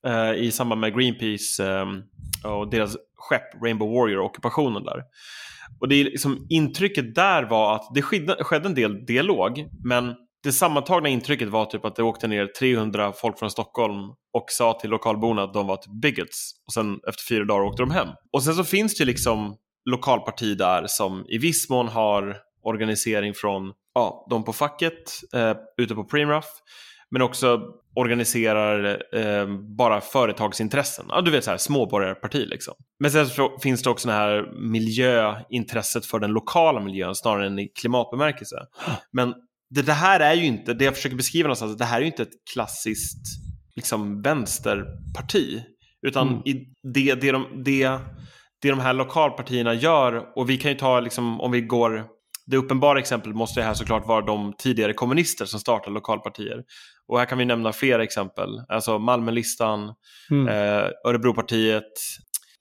Eh, 0.07 0.33
I 0.33 0.51
samband 0.51 0.81
med 0.81 0.95
Greenpeace 0.95 1.65
ehm, 1.65 2.03
och 2.43 2.69
deras 2.69 2.97
skepp 3.17 3.63
Rainbow 3.63 3.93
Warrior, 3.93 4.19
ockupationen 4.19 4.83
där. 4.83 5.03
Och 5.79 5.87
det 5.87 5.95
är 5.95 6.03
liksom, 6.03 6.47
intrycket 6.49 7.15
där 7.15 7.43
var 7.43 7.75
att 7.75 7.91
det 7.93 8.01
skedde, 8.01 8.43
skedde 8.43 8.67
en 8.67 8.75
del 8.75 9.05
dialog, 9.05 9.65
men 9.83 10.15
det 10.43 10.51
sammantagna 10.51 11.09
intrycket 11.09 11.49
var 11.49 11.65
typ 11.65 11.85
att 11.85 11.95
det 11.95 12.03
åkte 12.03 12.27
ner 12.27 12.45
300 12.59 13.13
folk 13.13 13.39
från 13.39 13.51
Stockholm 13.51 14.09
och 14.33 14.45
sa 14.47 14.73
till 14.73 14.89
lokalborna 14.89 15.43
att 15.43 15.53
de 15.53 15.67
var 15.67 15.77
typ 15.77 16.01
bigots. 16.01 16.51
Och 16.67 16.73
sen 16.73 16.99
efter 17.07 17.23
fyra 17.29 17.45
dagar 17.45 17.63
åkte 17.63 17.81
de 17.81 17.91
hem. 17.91 18.07
Och 18.33 18.43
sen 18.43 18.53
så 18.53 18.63
finns 18.63 18.97
det 18.97 19.01
ju 19.01 19.05
liksom 19.05 19.55
lokalparti 19.89 20.57
där 20.57 20.83
som 20.87 21.25
i 21.29 21.37
viss 21.37 21.69
mån 21.69 21.87
har 21.87 22.37
organisering 22.63 23.33
från 23.33 23.73
ja, 23.93 24.27
de 24.29 24.43
på 24.43 24.53
facket 24.53 25.33
eh, 25.33 25.53
ute 25.77 25.95
på 25.95 26.03
Primruff. 26.03 26.45
Men 27.11 27.21
också 27.21 27.61
organiserar 27.95 29.03
eh, 29.15 29.47
bara 29.77 30.01
företagsintressen. 30.01 31.05
Ja, 31.09 31.21
du 31.21 31.31
vet 31.31 31.43
så 31.43 31.51
här, 31.51 31.57
småborgarparti 31.57 32.45
liksom. 32.45 32.73
Men 32.99 33.11
sen 33.11 33.27
så 33.27 33.57
finns 33.59 33.83
det 33.83 33.89
också 33.89 34.07
det 34.07 34.13
här 34.13 34.51
miljöintresset 34.71 36.05
för 36.05 36.19
den 36.19 36.31
lokala 36.31 36.79
miljön 36.79 37.15
snarare 37.15 37.47
än 37.47 37.59
i 37.59 37.67
klimatbemärkelse. 37.67 38.55
Men 39.11 39.33
det, 39.69 39.81
det 39.81 39.93
här 39.93 40.19
är 40.19 40.33
ju 40.33 40.45
inte, 40.45 40.73
det 40.73 40.85
jag 40.85 40.95
försöker 40.95 41.15
beskriva 41.15 41.47
någonstans, 41.47 41.77
det 41.77 41.85
här 41.85 41.97
är 41.97 42.01
ju 42.01 42.07
inte 42.07 42.23
ett 42.23 42.45
klassiskt 42.53 43.25
liksom, 43.75 44.21
vänsterparti. 44.21 45.63
Utan 46.07 46.27
Mm. 46.27 46.41
i 46.45 46.53
det, 46.93 47.15
det, 47.15 47.31
de, 47.31 47.63
det, 47.65 47.99
det 48.61 48.69
de 48.69 48.79
här 48.79 48.93
lokalpartierna 48.93 49.73
gör, 49.73 50.23
och 50.35 50.49
vi 50.49 50.57
kan 50.57 50.71
ju 50.71 50.77
ta, 50.77 50.99
liksom, 50.99 51.41
om 51.41 51.51
vi 51.51 51.61
går, 51.61 52.05
det 52.47 52.57
uppenbara 52.57 52.99
exemplet 52.99 53.35
måste 53.35 53.61
här 53.61 53.73
såklart 53.73 54.07
vara 54.07 54.21
de 54.25 54.53
tidigare 54.57 54.93
kommunister 54.93 55.45
som 55.45 55.59
startade 55.59 55.93
lokalpartier. 55.93 56.63
Och 57.07 57.19
här 57.19 57.25
kan 57.25 57.37
vi 57.37 57.45
nämna 57.45 57.73
flera 57.73 58.03
exempel, 58.03 58.49
alltså 58.69 58.99
Malmölistan, 58.99 59.93
Mm. 60.31 60.47
eh, 60.47 60.89
Örebropartiet, 61.05 61.83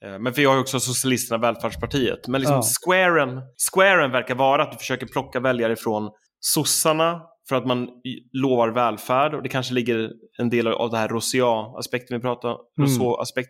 eh, 0.05 0.19
men 0.19 0.33
vi 0.33 0.45
har 0.45 0.55
ju 0.55 0.61
också 0.61 0.81
Socialisterna, 0.81 1.39
Välfärdspartiet. 1.39 2.29
Men 2.29 2.41
liksom 2.41 2.57
Ja. 2.57 2.63
squaren, 2.63 3.41
squaren 3.73 4.11
verkar 4.11 4.35
vara 4.35 4.63
att 4.63 4.73
du 4.73 4.79
försöker 4.79 5.07
plocka 5.07 5.41
väljare 5.41 5.77
från 5.77 6.11
sossarna 6.41 7.21
för 7.49 7.57
att 7.57 7.67
man 7.67 7.89
lovar 8.33 8.69
välfärd 8.69 9.35
och 9.35 9.43
det 9.43 9.49
kanske 9.49 9.75
ligger 9.75 10.11
en 10.39 10.51
del 10.51 10.67
av 10.69 10.91
det 10.91 10.99
här 10.99 11.09
Rousseau-aspekten 11.09 12.17
vi 12.17 12.21
pratade, 12.23 12.55
Mm. 12.79 12.91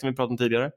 Vi 0.02 0.12
pratade 0.16 0.30
om 0.30 0.36
tidigare. 0.36 0.70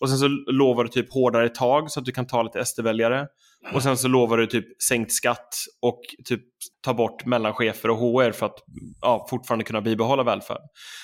Och 0.00 0.08
sen 0.08 0.18
så 0.18 0.28
lovar 0.52 0.84
du 0.84 0.90
typ 0.90 1.12
hårdare 1.12 1.48
tag 1.48 1.90
så 1.90 2.00
att 2.00 2.06
du 2.06 2.12
kan 2.12 2.26
ta 2.26 2.42
lite 2.42 2.64
SD-väljare. 2.64 3.26
Och 3.72 3.82
sen 3.82 3.96
så 3.96 4.08
lovar 4.08 4.36
du 4.36 4.46
typ 4.46 4.82
sänkt 4.82 5.12
skatt 5.12 5.54
och 5.82 6.00
typ 6.24 6.42
ta 6.84 6.94
bort 6.94 7.26
mellanchefer 7.26 7.90
och 7.90 7.98
HR 7.98 8.32
för 8.32 8.46
att 8.46 8.58
ja, 9.00 9.26
fortfarande 9.30 9.64
kunna 9.64 9.80
bibehålla 9.80 10.22
välfärd. 10.22 10.62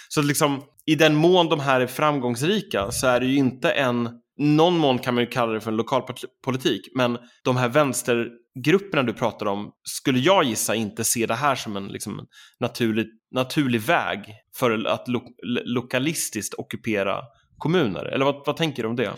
Så 0.09 0.23
liksom, 0.23 0.63
i 0.87 0.95
den 0.95 1.15
mån 1.15 1.49
de 1.49 1.61
här 1.61 1.81
är 1.81 1.87
framgångsrika 1.87 2.91
så 2.91 3.07
är 3.07 3.21
det 3.21 3.27
ju 3.27 3.37
inte 3.37 3.71
en, 3.71 4.11
någon 4.39 4.79
mån 4.79 4.99
kan 4.99 5.15
man 5.15 5.25
ju 5.25 5.31
kalla 5.31 5.53
det 5.53 5.61
för 5.61 5.71
en 5.71 5.77
lokalpolitik, 5.77 6.83
men 6.95 7.19
de 7.45 7.57
här 7.57 7.69
vänstergrupperna 7.69 9.03
du 9.03 9.13
pratar 9.13 9.47
om 9.47 9.73
skulle 9.83 10.19
jag 10.19 10.45
gissa 10.45 10.75
inte 10.75 11.05
se 11.05 11.27
det 11.27 11.35
här 11.35 11.55
som 11.55 11.77
en 11.77 11.87
liksom, 11.87 12.27
naturlig, 12.61 13.07
naturlig 13.31 13.81
väg 13.81 14.21
för 14.57 14.87
att 14.87 15.09
lo, 15.09 15.23
lokalistiskt 15.65 16.55
ockupera 16.55 17.21
kommuner. 17.59 18.05
Eller 18.05 18.25
vad, 18.25 18.43
vad 18.47 18.57
tänker 18.57 18.83
du 18.83 18.89
om 18.89 18.97
det? 18.97 19.13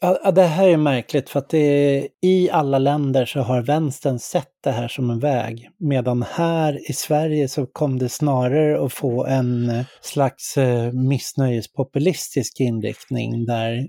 Ja, 0.00 0.30
det 0.30 0.42
här 0.42 0.68
är 0.68 0.76
märkligt 0.76 1.30
för 1.30 1.38
att 1.38 1.48
det 1.48 2.08
i 2.22 2.50
alla 2.50 2.78
länder 2.78 3.26
så 3.26 3.40
har 3.40 3.62
vänstern 3.62 4.18
sett 4.18 4.52
det 4.64 4.70
här 4.70 4.88
som 4.88 5.10
en 5.10 5.18
väg. 5.18 5.70
Medan 5.78 6.22
här 6.22 6.90
i 6.90 6.92
Sverige 6.92 7.48
så 7.48 7.66
kom 7.66 7.98
det 7.98 8.08
snarare 8.08 8.84
att 8.84 8.92
få 8.92 9.26
en 9.26 9.70
eh, 9.70 9.84
slags 10.00 10.56
eh, 10.56 10.92
missnöjespopulistisk 10.92 12.60
inriktning 12.60 13.44
där 13.44 13.88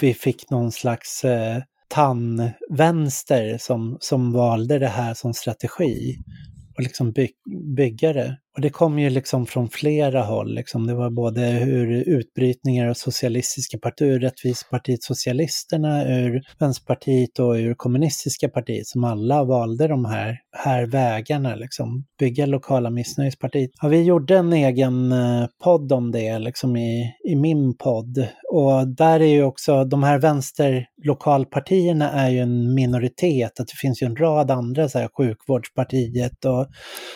vi 0.00 0.14
fick 0.14 0.50
någon 0.50 0.72
slags 0.72 1.24
eh, 1.24 1.62
tandvänster 1.88 3.58
som, 3.58 3.96
som 4.00 4.32
valde 4.32 4.78
det 4.78 4.88
här 4.88 5.14
som 5.14 5.34
strategi 5.34 6.16
och 6.76 6.82
liksom 6.82 7.12
by, 7.12 7.28
byggare. 7.76 8.36
Och 8.54 8.60
det 8.60 8.70
kom 8.70 8.98
ju 8.98 9.10
liksom 9.10 9.46
från 9.46 9.68
flera 9.68 10.22
håll. 10.22 10.54
Liksom. 10.54 10.86
Det 10.86 10.94
var 10.94 11.10
både 11.10 11.60
ur 11.60 11.92
utbrytningar 11.92 12.88
av 12.88 12.94
socialistiska 12.94 13.78
partier, 13.78 14.08
ur 14.08 14.20
Rättvisepartiet 14.20 15.02
Socialisterna, 15.02 16.04
ur 16.08 16.42
Vänsterpartiet 16.58 17.38
och 17.38 17.52
ur 17.52 17.74
Kommunistiska 17.74 18.48
partiet 18.48 18.86
som 18.86 19.04
alla 19.04 19.44
valde 19.44 19.88
de 19.88 20.04
här, 20.04 20.38
här 20.56 20.86
vägarna. 20.86 21.54
Liksom. 21.54 22.04
Bygga 22.18 22.46
lokala 22.46 22.90
missnöjespartiet. 22.90 23.70
Ja, 23.82 23.88
vi 23.88 24.02
gjorde 24.02 24.36
en 24.36 24.52
egen 24.52 25.12
eh, 25.12 25.46
podd 25.64 25.92
om 25.92 26.12
det 26.12 26.38
liksom 26.38 26.76
i, 26.76 27.12
i 27.28 27.36
min 27.36 27.76
podd. 27.76 28.28
Och 28.52 28.88
där 28.88 29.20
är 29.20 29.34
ju 29.34 29.42
också, 29.42 29.84
de 29.84 30.02
här 30.02 30.18
vänsterlokalpartierna 30.18 32.10
är 32.10 32.30
ju 32.30 32.38
en 32.38 32.74
minoritet. 32.74 33.60
Att 33.60 33.66
det 33.66 33.76
finns 33.76 34.02
ju 34.02 34.06
en 34.06 34.16
rad 34.16 34.50
andra, 34.50 34.88
så 34.88 34.98
här, 34.98 35.08
sjukvårdspartiet 35.16 36.44
och 36.44 36.66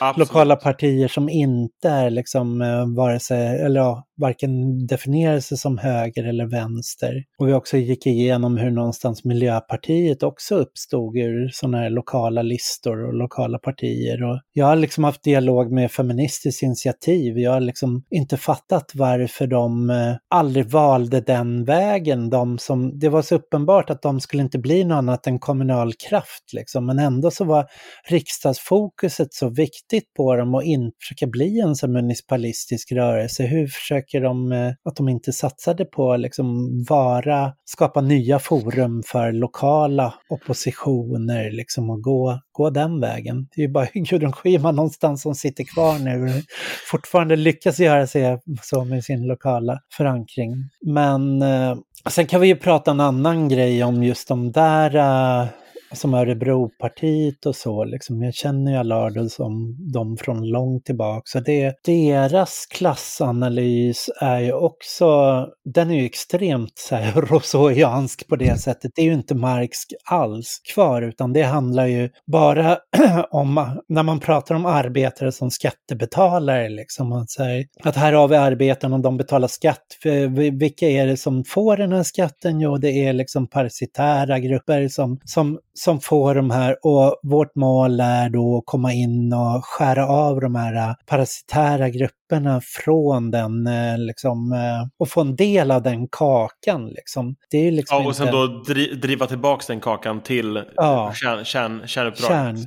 Absolut. 0.01 0.29
lokala 0.29 0.57
partier 0.57 1.09
som 1.09 1.28
inte 1.29 1.89
är 1.89 2.11
liksom 2.11 2.63
eh, 2.63 2.87
vare 2.97 3.21
sig, 3.21 3.61
eller 3.61 3.81
ja, 3.81 4.05
varken 4.19 4.87
definierar 4.87 5.41
sig 5.41 5.59
som 5.59 5.79
höger 5.79 6.25
eller 6.25 6.47
vänster. 6.47 7.25
Och 7.39 7.49
vi 7.49 7.53
också 7.53 7.77
gick 7.77 8.07
igenom 8.07 8.57
hur 8.57 8.71
någonstans 8.71 9.25
Miljöpartiet 9.25 10.23
också 10.23 10.55
uppstod 10.55 11.17
ur 11.17 11.49
sådana 11.53 11.79
här 11.79 11.91
lokala 11.91 12.43
listor 12.43 13.07
och 13.07 13.15
lokala 13.15 13.59
partier. 13.59 14.25
Och 14.25 14.41
jag 14.53 14.67
har 14.67 14.77
liksom 14.77 15.05
haft 15.05 15.23
dialog 15.23 15.73
med 15.73 15.91
Feministiskt 15.91 16.63
initiativ. 16.63 17.39
Jag 17.39 17.53
har 17.53 17.61
liksom 17.61 18.05
inte 18.11 18.37
fattat 18.37 18.93
varför 18.95 19.47
de 19.47 19.91
eh, 19.91 20.15
aldrig 20.31 20.67
valde 20.71 21.21
den 21.21 21.65
vägen. 21.65 22.31
De 22.31 22.59
som, 22.59 22.99
det 22.99 23.09
var 23.09 23.23
så 23.23 23.35
uppenbart 23.35 23.91
att 23.91 24.03
de 24.03 24.21
skulle 24.21 24.43
inte 24.43 24.59
bli 24.59 24.85
något 24.85 24.97
annat 24.97 25.27
än 25.27 25.39
kommunal 25.39 25.93
kraft 26.09 26.53
liksom. 26.53 26.87
Men 26.87 26.99
ändå 26.99 27.31
så 27.31 27.45
var 27.45 27.67
riksdagsfokuset 28.09 29.35
så 29.35 29.49
viktigt 29.49 30.15
på 30.17 30.37
dem 30.37 30.55
och 30.55 30.63
inte 30.63 30.97
försöka 31.01 31.27
bli 31.27 31.61
en 31.61 31.75
sån 31.75 31.93
municipalistisk 31.93 32.93
rörelse. 32.93 33.43
Hur 33.43 33.67
försöker 33.67 34.08
de, 34.13 34.53
eh, 34.53 34.73
att 34.85 34.97
de 34.97 35.09
inte 35.09 35.33
satsade 35.33 35.85
på 35.85 36.17
liksom 36.17 36.57
vara, 36.89 37.53
skapa 37.65 38.01
nya 38.01 38.39
forum 38.39 39.03
för 39.07 39.33
lokala 39.33 40.15
oppositioner 40.29 41.51
liksom 41.51 41.91
och 41.91 42.03
gå, 42.03 42.41
gå 42.53 42.71
den 42.71 43.01
vägen. 43.01 43.49
Det 43.55 43.61
är 43.63 43.67
ju 43.67 43.73
bara 43.73 43.87
Gudrun 43.95 44.33
Schyman 44.33 44.77
någonstans 44.77 45.23
som 45.23 45.35
sitter 45.35 45.65
kvar 45.65 45.99
nu 45.99 46.25
och 46.25 46.43
fortfarande 46.91 47.37
lyckas 47.37 47.81
göra 47.81 48.07
sig 48.07 48.39
så 48.63 48.85
med 48.85 49.05
sin 49.05 49.27
lokala 49.27 49.81
förankring. 49.97 50.55
Men 50.87 51.43
eh, 51.43 51.77
sen 52.11 52.27
kan 52.27 52.41
vi 52.41 52.47
ju 52.47 52.57
prata 52.57 52.91
en 52.91 53.01
annan 53.01 53.49
grej 53.49 53.85
om 53.85 54.03
just 54.03 54.29
de 54.29 54.53
där 54.53 54.97
eh, 54.97 55.49
som 55.93 56.15
Örebropartiet 56.15 57.47
och 57.47 57.57
så, 57.57 57.85
liksom. 57.85 58.23
jag 58.23 58.35
känner 58.35 58.73
ju 58.73 58.79
Allard 58.79 59.31
som 59.31 59.77
dem 59.93 60.17
från 60.17 60.49
långt 60.49 60.85
tillbaka. 60.85 61.23
Så 61.25 61.41
det, 61.41 61.75
deras 61.85 62.67
klassanalys 62.71 64.11
är 64.21 64.41
ju 64.41 64.53
också, 64.53 65.47
den 65.75 65.91
är 65.91 65.95
ju 65.95 66.07
extremt 66.07 66.79
så 66.79 66.97
här, 66.97 67.13
rousseauiansk 67.21 68.29
på 68.29 68.37
det 68.37 68.61
sättet. 68.61 68.93
Det 68.95 69.03
är 69.03 69.07
ju 69.07 69.15
inte 69.15 69.35
Marx 69.35 69.79
alls 70.05 70.61
kvar, 70.75 71.03
utan 71.03 71.33
det 71.33 71.43
handlar 71.43 71.87
ju 71.87 72.11
bara 72.27 72.79
om, 73.31 73.81
när 73.89 74.03
man 74.03 74.21
pratar 74.21 74.55
om 74.55 74.67
arbetare 74.67 75.33
som 75.33 75.51
skattebetalare, 75.51 76.69
liksom, 76.69 77.13
att, 77.13 77.31
så 77.31 77.43
här, 77.43 77.65
att 77.85 77.97
här 77.97 78.13
har 78.13 78.29
vi 78.29 78.37
arbetarna 78.37 78.97
och 78.97 79.03
de 79.03 79.17
betalar 79.17 79.49
skatt. 79.49 79.85
För 80.03 80.29
vilka 80.59 80.87
är 80.87 81.07
det 81.07 81.17
som 81.17 81.45
får 81.45 81.77
den 81.77 81.93
här 81.93 82.03
skatten? 82.03 82.61
Jo, 82.61 82.77
det 82.77 82.91
är 82.91 83.13
liksom 83.13 83.47
parasitära 83.47 84.39
grupper 84.39 84.89
som, 84.89 85.21
som, 85.25 85.59
som 85.79 86.01
får 86.01 86.35
de 86.35 86.51
här 86.51 86.77
och 86.83 87.21
vårt 87.23 87.55
mål 87.57 88.01
är 88.01 88.29
då 88.31 88.59
att 88.59 88.63
komma 88.67 88.93
in 88.93 89.33
och 89.33 89.65
skära 89.65 90.07
av 90.09 90.41
de 90.41 90.55
här 90.55 90.75
äh, 90.75 90.95
parasitära 91.07 91.89
grupperna 91.89 92.61
från 92.65 93.31
den, 93.31 93.67
eh, 93.67 93.99
liksom, 93.99 94.53
eh, 94.53 94.89
och 94.99 95.09
få 95.09 95.21
en 95.21 95.37
del 95.37 95.71
av 95.71 95.83
den 95.83 96.09
kakan. 96.09 96.87
Liksom. 96.87 97.37
Det 97.51 97.59
är 97.59 97.73
liksom 97.73 98.03
Ja, 98.03 98.09
och 98.09 98.17
sen 98.17 98.27
inte... 98.27 98.39
då 98.39 98.47
dri 98.47 98.95
driva 98.95 99.27
tillbaka 99.27 99.65
den 99.69 99.81
kakan 99.81 100.21
till 100.21 100.63
Ja. 100.77 101.13
kärn, 101.15 101.45
kärn, 101.45 101.83
kärnuppdraget. 101.87 102.37
Kärn. 102.37 102.67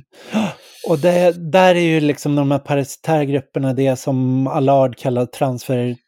Och 0.88 0.98
det, 0.98 1.52
där 1.52 1.74
är 1.74 1.80
ju 1.80 2.00
liksom 2.00 2.36
de 2.36 2.50
här 2.50 2.58
parasitära 2.58 3.24
grupperna 3.24 3.72
det 3.74 3.96
som 3.96 4.46
Allard 4.46 4.96
kallar 4.96 5.26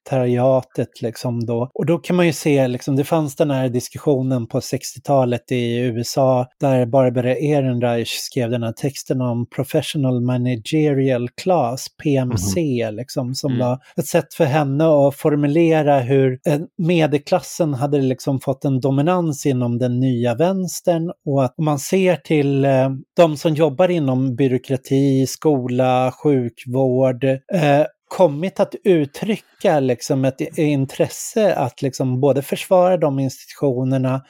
transfertariatet. 0.04 1.02
Liksom 1.02 1.46
då. 1.46 1.70
Och 1.74 1.86
då 1.86 1.98
kan 1.98 2.16
man 2.16 2.26
ju 2.26 2.32
se, 2.32 2.68
liksom, 2.68 2.96
det 2.96 3.04
fanns 3.04 3.36
den 3.36 3.50
här 3.50 3.68
diskussionen 3.68 4.46
på 4.46 4.60
60-talet 4.60 5.52
i 5.52 5.78
USA 5.78 6.46
där 6.60 6.86
Barbara 6.86 7.36
Ehrenreich 7.36 8.08
skrev 8.08 8.50
den 8.50 8.62
här 8.62 8.72
texten 8.72 9.20
om 9.20 9.46
Professional 9.56 10.20
Managerial 10.20 11.28
Class, 11.42 11.86
PMC, 12.02 12.90
liksom, 12.90 13.34
som 13.34 13.54
Mm. 13.54 13.66
var 13.66 13.78
ett 13.96 14.06
sätt 14.06 14.34
för 14.34 14.44
henne 14.44 14.84
att 14.84 15.16
formulera 15.16 15.98
hur 16.00 16.38
medelklassen 16.82 17.74
hade 17.74 17.98
liksom 18.00 18.40
fått 18.40 18.64
en 18.64 18.80
dominans 18.80 19.46
inom 19.46 19.78
den 19.78 20.00
nya 20.00 20.34
vänstern 20.34 21.12
och 21.26 21.44
att 21.44 21.54
om 21.58 21.64
man 21.64 21.78
ser 21.78 22.16
till 22.16 22.64
eh, 22.64 22.90
de 23.16 23.36
som 23.36 23.54
jobbar 23.54 23.88
inom 23.90 24.36
byråkrati, 24.36 25.26
skola, 25.26 26.12
sjukvård, 26.22 27.24
eh, 27.24 27.84
kommit 28.16 28.60
att 28.60 28.74
uttrycka 28.84 29.80
liksom 29.80 30.24
ett 30.24 30.40
intresse 30.58 31.54
att 31.54 31.82
liksom 31.82 32.20
både 32.20 32.42
försvara 32.42 32.96
de 32.96 33.18
institutionerna 33.18 34.24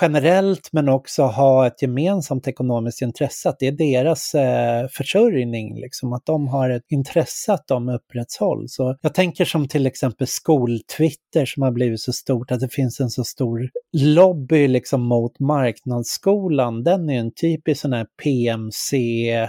generellt 0.00 0.68
men 0.72 0.88
också 0.88 1.22
ha 1.22 1.66
ett 1.66 1.82
gemensamt 1.82 2.48
ekonomiskt 2.48 3.02
intresse, 3.02 3.48
att 3.48 3.58
det 3.58 3.66
är 3.66 3.72
deras 3.72 4.34
eh, 4.34 4.86
försörjning, 4.90 5.80
liksom, 5.80 6.12
att 6.12 6.26
de 6.26 6.48
har 6.48 6.70
ett 6.70 6.92
intresse 6.92 7.52
att 7.52 7.66
de 7.66 7.88
upprätthålls. 7.88 8.74
Så 8.74 8.96
jag 9.00 9.14
tänker 9.14 9.44
som 9.44 9.68
till 9.68 9.86
exempel 9.86 10.26
skoltwitter 10.26 11.46
som 11.46 11.62
har 11.62 11.70
blivit 11.70 12.00
så 12.00 12.12
stort, 12.12 12.50
att 12.50 12.60
det 12.60 12.72
finns 12.72 13.00
en 13.00 13.10
så 13.10 13.24
stor 13.24 13.70
lobby 13.92 14.68
liksom, 14.68 15.02
mot 15.02 15.40
marknadsskolan. 15.40 16.84
Den 16.84 17.10
är 17.10 17.18
en 17.18 17.34
typisk 17.34 17.80
sån 17.80 17.92
här 17.92 18.06
PMC, 18.22 18.96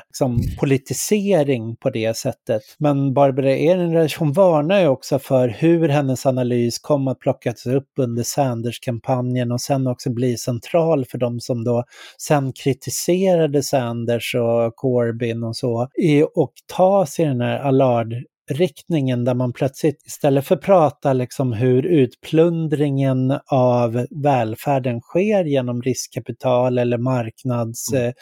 liksom, 0.07 0.40
politisering 0.60 1.76
på 1.76 1.90
det 1.90 2.18
sättet. 2.18 2.61
Men 2.78 3.14
Barbara 3.14 3.56
Ehrenreich, 3.56 4.18
hon 4.18 4.34
varnar 4.34 4.80
ju 4.80 4.88
också 4.88 5.20
för 5.20 5.48
hur 5.48 5.90
hennes 5.90 6.26
analys 6.26 6.80
kom 6.80 7.07
att 7.07 7.20
plockas 7.20 7.66
upp 7.66 7.90
under 7.98 8.24
Sanders-kampanjen 8.24 9.52
och 9.52 9.61
sen 9.61 9.88
också 9.88 10.10
bli 10.10 10.29
central 10.38 11.06
för 11.06 11.18
de 11.18 11.40
som 11.40 11.64
då 11.64 11.84
sen 12.18 12.54
kritiserade 12.54 13.64
Sanders 13.64 14.36
och 14.36 14.76
Corbyn 14.76 15.44
och 15.44 15.56
så, 15.56 15.88
och 16.36 16.54
ta 16.76 17.06
sig 17.06 17.26
den 17.26 17.42
här 17.42 17.60
Allard 17.60 18.14
riktningen 18.50 19.26
där 19.26 19.34
man 19.34 19.54
plötsligt 19.54 20.06
istället 20.06 20.48
för 20.48 20.56
att 20.56 20.62
prata 20.62 21.14
liksom 21.14 21.54
hur 21.54 21.86
utplundringen 21.86 23.40
av 23.52 24.06
välfärden 24.24 25.02
sker 25.02 25.44
genom 25.44 25.82
riskkapital 25.82 26.78
eller 26.78 26.98
marknads... 26.98 27.94
Mm. 27.94 28.14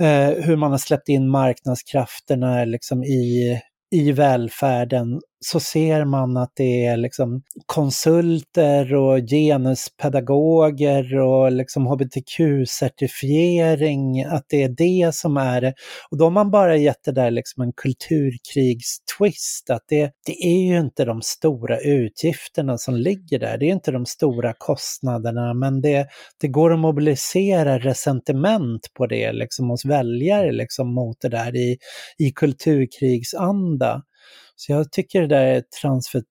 Eh, 0.00 0.44
hur 0.44 0.56
man 0.56 0.70
har 0.70 0.78
släppt 0.78 1.08
in 1.08 1.30
marknadskrafterna 1.30 2.64
liksom 2.64 3.04
i, 3.04 3.60
i 3.94 4.12
välfärden 4.12 5.20
så 5.44 5.60
ser 5.60 6.04
man 6.04 6.36
att 6.36 6.52
det 6.54 6.86
är 6.86 6.96
liksom 6.96 7.42
konsulter 7.66 8.94
och 8.94 9.18
genuspedagoger 9.18 11.18
och 11.18 11.52
liksom 11.52 11.86
hbtq-certifiering, 11.86 14.26
att 14.26 14.44
det 14.48 14.62
är 14.62 14.68
det 14.68 15.14
som 15.14 15.36
är 15.36 15.60
det. 15.60 15.74
Och 16.10 16.18
då 16.18 16.24
har 16.24 16.30
man 16.30 16.50
bara 16.50 16.76
gett 16.76 17.04
det 17.04 17.12
där 17.12 17.30
liksom 17.30 17.62
en 17.62 17.72
kulturkrigstwist, 17.72 19.70
att 19.70 19.84
det, 19.88 20.12
det 20.26 20.46
är 20.46 20.66
ju 20.66 20.78
inte 20.78 21.04
de 21.04 21.22
stora 21.22 21.80
utgifterna 21.80 22.78
som 22.78 22.96
ligger 22.96 23.38
där, 23.38 23.58
det 23.58 23.66
är 23.66 23.72
inte 23.72 23.90
de 23.90 24.06
stora 24.06 24.54
kostnaderna, 24.58 25.54
men 25.54 25.80
det, 25.80 26.06
det 26.40 26.48
går 26.48 26.72
att 26.72 26.78
mobilisera 26.78 27.78
resentiment 27.78 28.86
på 28.94 29.06
det 29.06 29.32
liksom 29.32 29.70
hos 29.70 29.84
väljare 29.84 30.52
liksom 30.52 30.94
mot 30.94 31.16
det 31.20 31.28
där 31.28 31.56
i, 31.56 31.78
i 32.18 32.30
kulturkrigsanda. 32.30 34.02
Så 34.56 34.72
jag 34.72 34.92
tycker 34.92 35.20
det 35.20 35.26
där 35.26 35.62
transfer, 35.80 36.22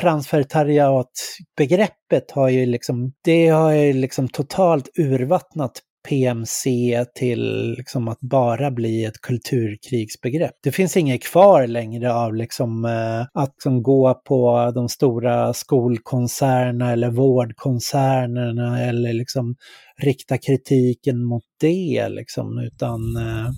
transfertariatbegreppet 0.00 2.30
har 2.30 2.48
ju 2.48 2.66
liksom, 2.66 3.12
det 3.24 3.48
har 3.48 3.72
ju 3.72 3.92
liksom 3.92 4.28
totalt 4.28 4.98
urvattnat 4.98 5.82
PMC 6.08 7.04
till 7.14 7.74
liksom 7.76 8.08
att 8.08 8.20
bara 8.20 8.70
bli 8.70 9.04
ett 9.04 9.20
kulturkrigsbegrepp. 9.20 10.54
Det 10.62 10.72
finns 10.72 10.96
inget 10.96 11.22
kvar 11.22 11.66
längre 11.66 12.14
av 12.14 12.34
liksom, 12.34 12.84
eh, 12.84 13.42
att 13.42 13.50
liksom 13.50 13.82
gå 13.82 14.14
på 14.14 14.72
de 14.74 14.88
stora 14.88 15.52
skolkoncernerna 15.52 16.92
eller 16.92 17.10
vårdkoncernerna 17.10 18.82
eller 18.82 19.12
liksom 19.12 19.56
rikta 19.98 20.38
kritiken 20.38 21.24
mot 21.24 21.44
det, 21.60 22.08
liksom, 22.08 22.58
utan 22.58 23.16
eh, 23.16 23.50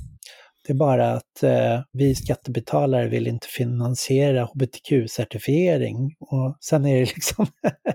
det 0.67 0.73
är 0.73 0.77
bara 0.77 1.13
att 1.13 1.43
eh, 1.43 1.81
vi 1.93 2.15
skattebetalare 2.15 3.09
vill 3.09 3.27
inte 3.27 3.47
finansiera 3.49 4.45
hbtq-certifiering 4.45 6.11
och 6.21 6.57
sen 6.61 6.87
är 6.87 7.01
det 7.01 7.15
liksom, 7.15 7.47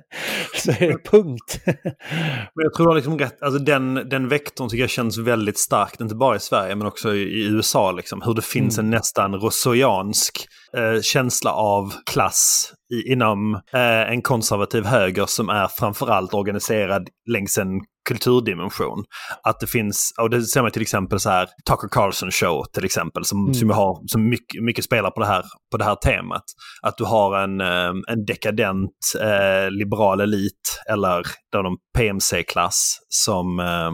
så 0.56 0.72
är 0.72 0.88
det 0.88 1.10
punkt. 1.12 1.62
men 1.66 2.64
jag 2.64 2.74
tror 2.74 2.86
du 2.86 2.90
har 2.90 2.96
liksom 2.96 3.20
rätt, 3.20 3.42
alltså 3.42 3.60
den, 3.60 3.94
den 3.94 4.28
vektorn 4.28 4.70
tycker 4.70 4.84
jag 4.84 4.90
känns 4.90 5.18
väldigt 5.18 5.58
starkt, 5.58 6.02
inte 6.02 6.16
bara 6.16 6.36
i 6.36 6.40
Sverige 6.40 6.76
men 6.76 6.88
också 6.88 7.16
i, 7.16 7.22
i 7.22 7.48
USA, 7.48 7.92
liksom, 7.92 8.22
hur 8.22 8.34
det 8.34 8.42
finns 8.42 8.78
mm. 8.78 8.86
en 8.86 8.98
nästan 8.98 9.36
rousseauiansk 9.36 10.48
eh, 10.78 11.02
känsla 11.02 11.52
av 11.52 11.94
klass 12.12 12.74
i, 12.94 13.12
inom 13.12 13.56
eh, 13.74 14.12
en 14.12 14.22
konservativ 14.22 14.86
höger 14.86 15.26
som 15.26 15.50
är 15.50 15.68
framförallt 15.68 16.34
organiserad 16.34 17.10
längs 17.32 17.58
en 17.58 17.82
kulturdimension. 18.10 19.04
Att 19.44 19.60
det 19.60 19.68
finns, 19.68 20.14
och 20.22 20.30
det 20.30 20.42
ser 20.42 20.62
man 20.62 20.72
till 20.72 20.82
exempel 20.82 21.20
så 21.20 21.30
här, 21.30 21.48
Tucker 21.70 21.88
Carlson 21.88 22.32
show 22.32 22.66
till 22.74 22.86
exempel, 22.86 23.26
som, 23.26 23.44
mm. 23.44 23.54
som, 23.54 23.70
har, 23.70 24.00
som 24.08 24.30
mycket, 24.30 24.64
mycket 24.64 24.86
spelar 24.86 25.12
på 25.12 25.20
det, 25.20 25.26
här, 25.26 25.44
på 25.72 25.78
det 25.78 25.84
här 25.84 25.96
temat. 25.96 26.44
Att 26.82 26.98
du 26.98 27.04
har 27.04 27.40
en, 27.40 27.62
eh, 27.62 28.12
en 28.12 28.26
dekadent 28.28 28.92
eh, 29.22 29.72
liberal 29.72 30.22
elit, 30.22 30.82
eller 30.90 31.24
de 31.52 31.78
PMC-klass, 31.98 32.98
som 33.10 33.60
eh, 33.60 33.92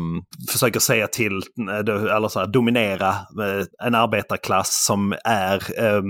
försöker 0.52 0.80
säga 0.80 1.08
till, 1.08 1.42
eh, 1.70 2.16
eller 2.16 2.28
så 2.28 2.40
här, 2.40 2.48
dominera 2.48 3.10
eh, 3.10 3.88
en 3.88 3.96
arbetarklass 3.96 4.86
som 4.86 5.16
är 5.26 5.84
eh, 5.86 6.02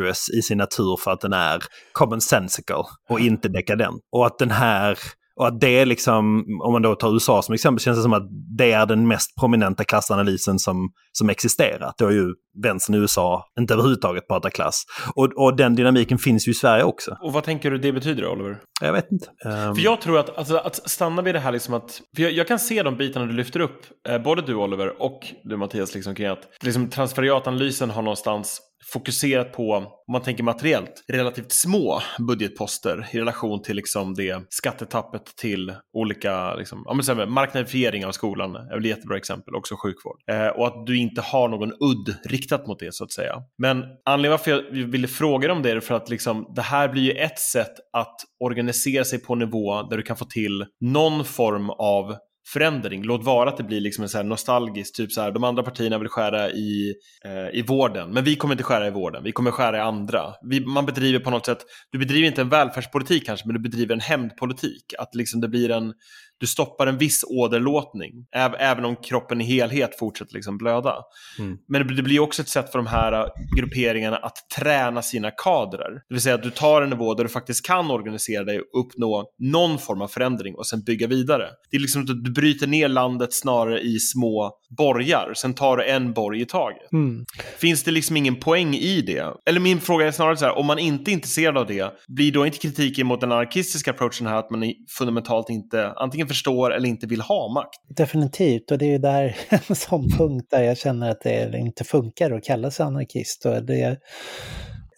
virtuous 0.00 0.30
i 0.30 0.42
sin 0.42 0.58
natur 0.58 0.96
för 1.04 1.10
att 1.10 1.20
den 1.20 1.32
är 1.32 1.62
commonsensical 1.92 2.84
och 3.08 3.20
inte 3.20 3.48
dekadent. 3.48 4.00
Och 4.12 4.26
att 4.26 4.38
den 4.38 4.50
här 4.50 4.98
och 5.36 5.46
att 5.46 5.60
det 5.60 5.84
liksom, 5.84 6.44
om 6.62 6.72
man 6.72 6.82
då 6.82 6.94
tar 6.94 7.12
USA 7.12 7.42
som 7.42 7.54
exempel, 7.54 7.82
känns 7.82 7.98
det 7.98 8.02
som 8.02 8.12
att 8.12 8.28
det 8.58 8.72
är 8.72 8.86
den 8.86 9.08
mest 9.08 9.36
prominenta 9.40 9.84
klassanalysen 9.84 10.58
som, 10.58 10.90
som 11.12 11.30
existerar. 11.30 11.92
Då 11.98 12.06
är 12.06 12.10
ju 12.10 12.34
vänstern 12.62 12.94
i 12.94 12.98
USA 12.98 13.44
inte 13.60 13.74
överhuvudtaget 13.74 14.28
pratar 14.28 14.50
klass. 14.50 14.82
Och, 15.14 15.24
och 15.36 15.56
den 15.56 15.74
dynamiken 15.74 16.18
finns 16.18 16.48
ju 16.48 16.52
i 16.52 16.54
Sverige 16.54 16.84
också. 16.84 17.16
Och 17.22 17.32
vad 17.32 17.44
tänker 17.44 17.70
du 17.70 17.78
det 17.78 17.92
betyder 17.92 18.26
Oliver? 18.26 18.60
Jag 18.80 18.92
vet 18.92 19.12
inte. 19.12 19.26
Um... 19.44 19.74
För 19.74 19.82
jag 19.82 20.00
tror 20.00 20.18
att, 20.18 20.38
alltså, 20.38 20.56
att 20.56 20.90
stanna 20.90 21.22
vid 21.22 21.34
det 21.34 21.40
här 21.40 21.52
liksom 21.52 21.74
att, 21.74 22.00
för 22.16 22.22
jag, 22.22 22.32
jag 22.32 22.48
kan 22.48 22.58
se 22.58 22.82
de 22.82 22.96
bitarna 22.96 23.26
du 23.26 23.32
lyfter 23.32 23.60
upp, 23.60 23.80
eh, 24.08 24.18
både 24.18 24.42
du 24.42 24.54
Oliver 24.54 25.02
och 25.02 25.20
du 25.44 25.56
Mattias, 25.56 25.94
liksom, 25.94 26.14
kring 26.14 26.26
att 26.26 26.48
liksom, 26.62 26.90
transferiatanalysen 26.90 27.90
har 27.90 28.02
någonstans 28.02 28.60
fokuserat 28.84 29.52
på, 29.52 29.72
om 29.72 30.12
man 30.12 30.22
tänker 30.22 30.42
materiellt, 30.42 31.04
relativt 31.08 31.52
små 31.52 32.02
budgetposter 32.18 33.06
i 33.12 33.18
relation 33.18 33.62
till 33.62 33.76
liksom 33.76 34.14
det 34.14 34.42
skattetappet 34.48 35.36
till 35.36 35.74
olika, 35.92 36.54
liksom, 36.54 36.84
ja, 36.86 37.14
men 37.14 37.32
marknadifiering 37.32 38.02
här, 38.02 38.08
av 38.08 38.12
skolan 38.12 38.56
är 38.56 38.74
väl 38.74 38.84
ett 38.84 38.90
jättebra 38.90 39.16
exempel, 39.16 39.54
också 39.54 39.76
sjukvård. 39.76 40.16
Eh, 40.30 40.46
och 40.46 40.66
att 40.66 40.86
du 40.86 40.98
inte 40.98 41.20
har 41.20 41.48
någon 41.48 41.72
udd 41.72 42.16
riktat 42.24 42.66
mot 42.66 42.78
det 42.78 42.94
så 42.94 43.04
att 43.04 43.12
säga. 43.12 43.42
Men 43.58 43.84
anledningen 44.04 44.30
varför 44.30 44.50
jag 44.50 44.86
ville 44.86 45.08
fråga 45.08 45.48
dig 45.48 45.56
om 45.56 45.62
det 45.62 45.70
är 45.70 45.80
för 45.80 45.94
att 45.94 46.10
liksom, 46.10 46.52
det 46.56 46.62
här 46.62 46.88
blir 46.88 47.02
ju 47.02 47.12
ett 47.12 47.38
sätt 47.38 47.74
att 47.92 48.16
organisera 48.44 49.04
sig 49.04 49.18
på 49.18 49.32
en 49.32 49.38
nivå 49.38 49.82
där 49.82 49.96
du 49.96 50.02
kan 50.02 50.16
få 50.16 50.24
till 50.24 50.66
någon 50.80 51.24
form 51.24 51.70
av 51.70 52.16
förändring. 52.52 53.02
Låt 53.02 53.24
vara 53.24 53.50
att 53.50 53.56
det 53.56 53.62
blir 53.62 53.80
liksom 53.80 54.02
en 54.02 54.08
så 54.08 54.16
här 54.18 54.24
nostalgisk, 54.24 54.96
typ 54.96 55.12
så 55.12 55.20
här, 55.20 55.30
de 55.30 55.44
andra 55.44 55.62
partierna 55.62 55.98
vill 55.98 56.08
skära 56.08 56.50
i, 56.50 56.94
eh, 57.24 57.58
i 57.58 57.62
vården, 57.62 58.12
men 58.12 58.24
vi 58.24 58.36
kommer 58.36 58.54
inte 58.54 58.64
skära 58.64 58.86
i 58.86 58.90
vården, 58.90 59.24
vi 59.24 59.32
kommer 59.32 59.50
skära 59.50 59.76
i 59.76 59.80
andra. 59.80 60.22
Vi, 60.50 60.60
man 60.60 60.86
bedriver 60.86 61.18
på 61.18 61.30
något 61.30 61.46
sätt, 61.46 61.58
du 61.92 61.98
bedriver 61.98 62.28
inte 62.28 62.40
en 62.40 62.48
välfärdspolitik 62.48 63.26
kanske, 63.26 63.46
men 63.46 63.54
du 63.54 63.60
bedriver 63.60 63.94
en 63.94 64.00
hämndpolitik. 64.00 64.94
Att 64.98 65.14
liksom 65.14 65.40
det 65.40 65.48
blir 65.48 65.70
en, 65.70 65.94
du 66.40 66.46
stoppar 66.46 66.86
en 66.86 66.98
viss 66.98 67.24
åderlåtning, 67.28 68.12
även 68.58 68.84
om 68.84 68.96
kroppen 68.96 69.40
i 69.40 69.44
helhet 69.44 69.98
fortsätter 69.98 70.34
liksom 70.34 70.58
blöda. 70.58 70.96
Mm. 71.38 71.58
Men 71.68 71.96
det 71.96 72.02
blir 72.02 72.20
också 72.20 72.42
ett 72.42 72.48
sätt 72.48 72.72
för 72.72 72.78
de 72.78 72.86
här 72.86 73.12
äh, 73.12 73.26
grupperingarna 73.56 74.16
att 74.16 74.36
träna 74.58 75.02
sina 75.02 75.30
kadrer. 75.30 75.90
Det 76.08 76.14
vill 76.14 76.20
säga 76.20 76.34
att 76.34 76.42
du 76.42 76.50
tar 76.50 76.82
en 76.82 76.90
nivå 76.90 77.14
där 77.14 77.24
du 77.24 77.30
faktiskt 77.30 77.66
kan 77.66 77.90
organisera 77.90 78.44
dig 78.44 78.60
och 78.60 78.80
uppnå 78.80 79.24
någon 79.38 79.78
form 79.78 80.02
av 80.02 80.08
förändring 80.08 80.54
och 80.54 80.66
sen 80.66 80.82
bygga 80.82 81.06
vidare. 81.06 81.48
Det 81.70 81.76
är 81.76 81.80
liksom 81.80 82.02
att 82.02 82.24
du 82.24 82.32
bryter 82.32 82.66
ner 82.66 82.88
landet 82.88 83.32
snarare 83.32 83.80
i 83.80 83.98
små 83.98 84.50
borgar, 84.76 85.32
sen 85.36 85.54
tar 85.54 85.76
du 85.76 85.84
en 85.84 86.12
borg 86.12 86.40
i 86.40 86.46
taget. 86.46 86.92
Mm. 86.92 87.24
Finns 87.58 87.82
det 87.82 87.90
liksom 87.90 88.16
ingen 88.16 88.36
poäng 88.36 88.74
i 88.74 89.00
det? 89.00 89.26
Eller 89.46 89.60
min 89.60 89.80
fråga 89.80 90.06
är 90.06 90.12
snarare 90.12 90.36
så 90.36 90.44
här, 90.44 90.58
om 90.58 90.66
man 90.66 90.78
inte 90.78 91.10
är 91.10 91.12
intresserad 91.12 91.58
av 91.58 91.66
det, 91.66 91.92
blir 92.08 92.32
då 92.32 92.46
inte 92.46 92.58
kritiken 92.58 93.06
mot 93.06 93.20
den 93.20 93.32
anarkistiska 93.32 93.90
approachen 93.90 94.26
här 94.26 94.36
att 94.36 94.50
man 94.50 94.72
fundamentalt 94.98 95.50
inte 95.50 95.92
antingen 95.96 96.29
förstår 96.30 96.74
eller 96.74 96.88
inte 96.88 97.06
vill 97.06 97.20
ha 97.20 97.52
makt. 97.52 97.80
Definitivt, 97.96 98.70
och 98.70 98.78
det 98.78 98.84
är 98.84 98.90
ju 98.90 98.98
där 98.98 99.36
en 99.68 99.76
sån 99.76 100.10
punkt 100.10 100.46
där 100.50 100.62
jag 100.62 100.78
känner 100.78 101.10
att 101.10 101.20
det 101.20 101.58
inte 101.58 101.84
funkar 101.84 102.30
att 102.30 102.44
kalla 102.44 102.70
sig 102.70 102.86
anarkist. 102.86 103.46
Och 103.46 103.64
det, 103.64 103.98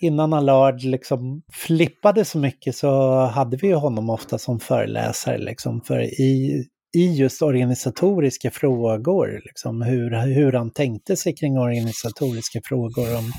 innan 0.00 0.32
Allard 0.32 0.82
liksom 0.82 1.42
flippade 1.52 2.24
så 2.24 2.38
mycket 2.38 2.76
så 2.76 3.20
hade 3.24 3.56
vi 3.56 3.66
ju 3.66 3.74
honom 3.74 4.10
ofta 4.10 4.38
som 4.38 4.60
föreläsare. 4.60 5.38
Liksom, 5.38 5.80
för 5.80 6.20
i 6.20 6.64
i 6.94 7.14
just 7.14 7.42
organisatoriska 7.42 8.50
frågor, 8.50 9.40
liksom 9.44 9.82
hur, 9.82 10.34
hur 10.34 10.52
han 10.52 10.70
tänkte 10.70 11.16
sig 11.16 11.34
kring 11.34 11.58
organisatoriska 11.58 12.60
frågor. 12.64 13.16
Om 13.18 13.32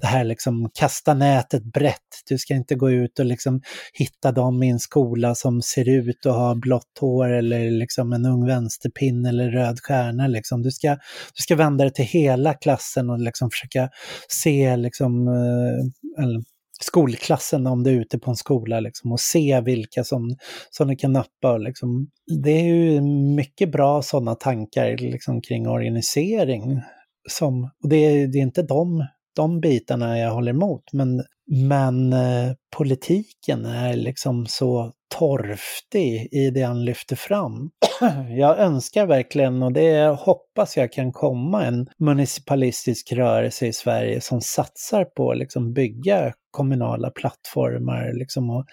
det 0.00 0.06
här 0.06 0.24
liksom 0.24 0.70
kasta 0.74 1.14
nätet 1.14 1.62
brett, 1.64 2.22
du 2.28 2.38
ska 2.38 2.54
inte 2.54 2.74
gå 2.74 2.90
ut 2.90 3.18
och 3.18 3.24
liksom 3.24 3.62
hitta 3.92 4.32
dem 4.32 4.62
i 4.62 4.68
en 4.68 4.78
skola 4.78 5.34
som 5.34 5.62
ser 5.62 5.88
ut 5.88 6.26
att 6.26 6.34
ha 6.34 6.54
blått 6.54 6.98
hår 7.00 7.32
eller 7.32 7.70
liksom 7.70 8.12
en 8.12 8.26
ung 8.26 8.46
vänsterpinne 8.46 9.28
eller 9.28 9.50
röd 9.50 9.80
stjärna. 9.80 10.26
Liksom. 10.26 10.62
Du, 10.62 10.70
ska, 10.70 10.90
du 11.36 11.42
ska 11.42 11.56
vända 11.56 11.84
dig 11.84 11.92
till 11.92 12.04
hela 12.04 12.54
klassen 12.54 13.10
och 13.10 13.18
liksom 13.18 13.50
försöka 13.50 13.90
se 14.28 14.76
liksom, 14.76 15.28
eh, 15.28 16.24
eller 16.24 16.42
skolklassen 16.80 17.66
om 17.66 17.82
du 17.82 17.90
är 17.90 18.00
ute 18.00 18.18
på 18.18 18.30
en 18.30 18.36
skola 18.36 18.80
liksom, 18.80 19.12
och 19.12 19.20
se 19.20 19.60
vilka 19.60 20.04
som, 20.04 20.36
som 20.70 20.88
du 20.88 20.96
kan 20.96 21.12
nappa. 21.12 21.58
Liksom. 21.58 22.10
Det 22.42 22.50
är 22.50 22.64
ju 22.64 23.00
mycket 23.36 23.72
bra 23.72 24.02
sådana 24.02 24.34
tankar 24.34 24.96
liksom, 24.96 25.40
kring 25.40 25.68
organisering. 25.68 26.82
Som, 27.28 27.70
och 27.82 27.88
det, 27.88 27.96
är, 27.96 28.26
det 28.26 28.38
är 28.38 28.42
inte 28.42 28.62
de, 28.62 29.06
de 29.36 29.60
bitarna 29.60 30.18
jag 30.18 30.30
håller 30.30 30.52
emot, 30.52 30.92
men, 30.92 31.22
men 31.50 32.12
eh, 32.12 32.52
politiken 32.76 33.64
är 33.64 33.94
liksom 33.96 34.46
så 34.46 34.92
torftig 35.18 36.28
i 36.32 36.50
det 36.50 36.62
han 36.62 36.84
lyfter 36.84 37.16
fram. 37.16 37.70
Jag 38.38 38.58
önskar 38.58 39.06
verkligen, 39.06 39.62
och 39.62 39.72
det 39.72 40.16
hoppas 40.18 40.76
jag 40.76 40.92
kan 40.92 41.12
komma, 41.12 41.64
en 41.64 41.88
municipalistisk 41.98 43.12
rörelse 43.12 43.66
i 43.66 43.72
Sverige 43.72 44.20
som 44.20 44.40
satsar 44.40 45.04
på 45.04 45.30
att 45.30 45.38
liksom 45.38 45.72
bygga 45.72 46.32
kommunala 46.58 47.10
plattformar 47.10 48.12
liksom, 48.14 48.50
och 48.50 48.64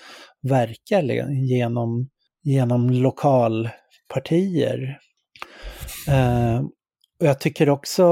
verka 0.41 1.02
genom, 1.32 2.10
genom 2.44 2.90
lokalpartier. 2.90 4.99
Eh, 6.07 6.60
och 7.20 7.28
jag 7.28 7.40
tycker 7.40 7.70
också 7.70 8.06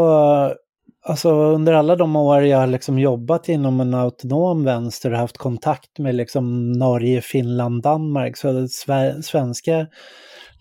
Alltså 1.05 1.31
under 1.31 1.73
alla 1.73 1.95
de 1.95 2.15
år 2.15 2.41
jag 2.41 2.57
har 2.57 2.67
liksom 2.67 2.99
jobbat 2.99 3.49
inom 3.49 3.79
en 3.79 3.93
autonom 3.93 4.63
vänster 4.63 5.11
och 5.11 5.17
haft 5.17 5.37
kontakt 5.37 5.99
med 5.99 6.15
liksom 6.15 6.71
Norge, 6.71 7.21
Finland, 7.21 7.81
Danmark 7.81 8.37
så 8.37 8.67
svenska 9.23 9.87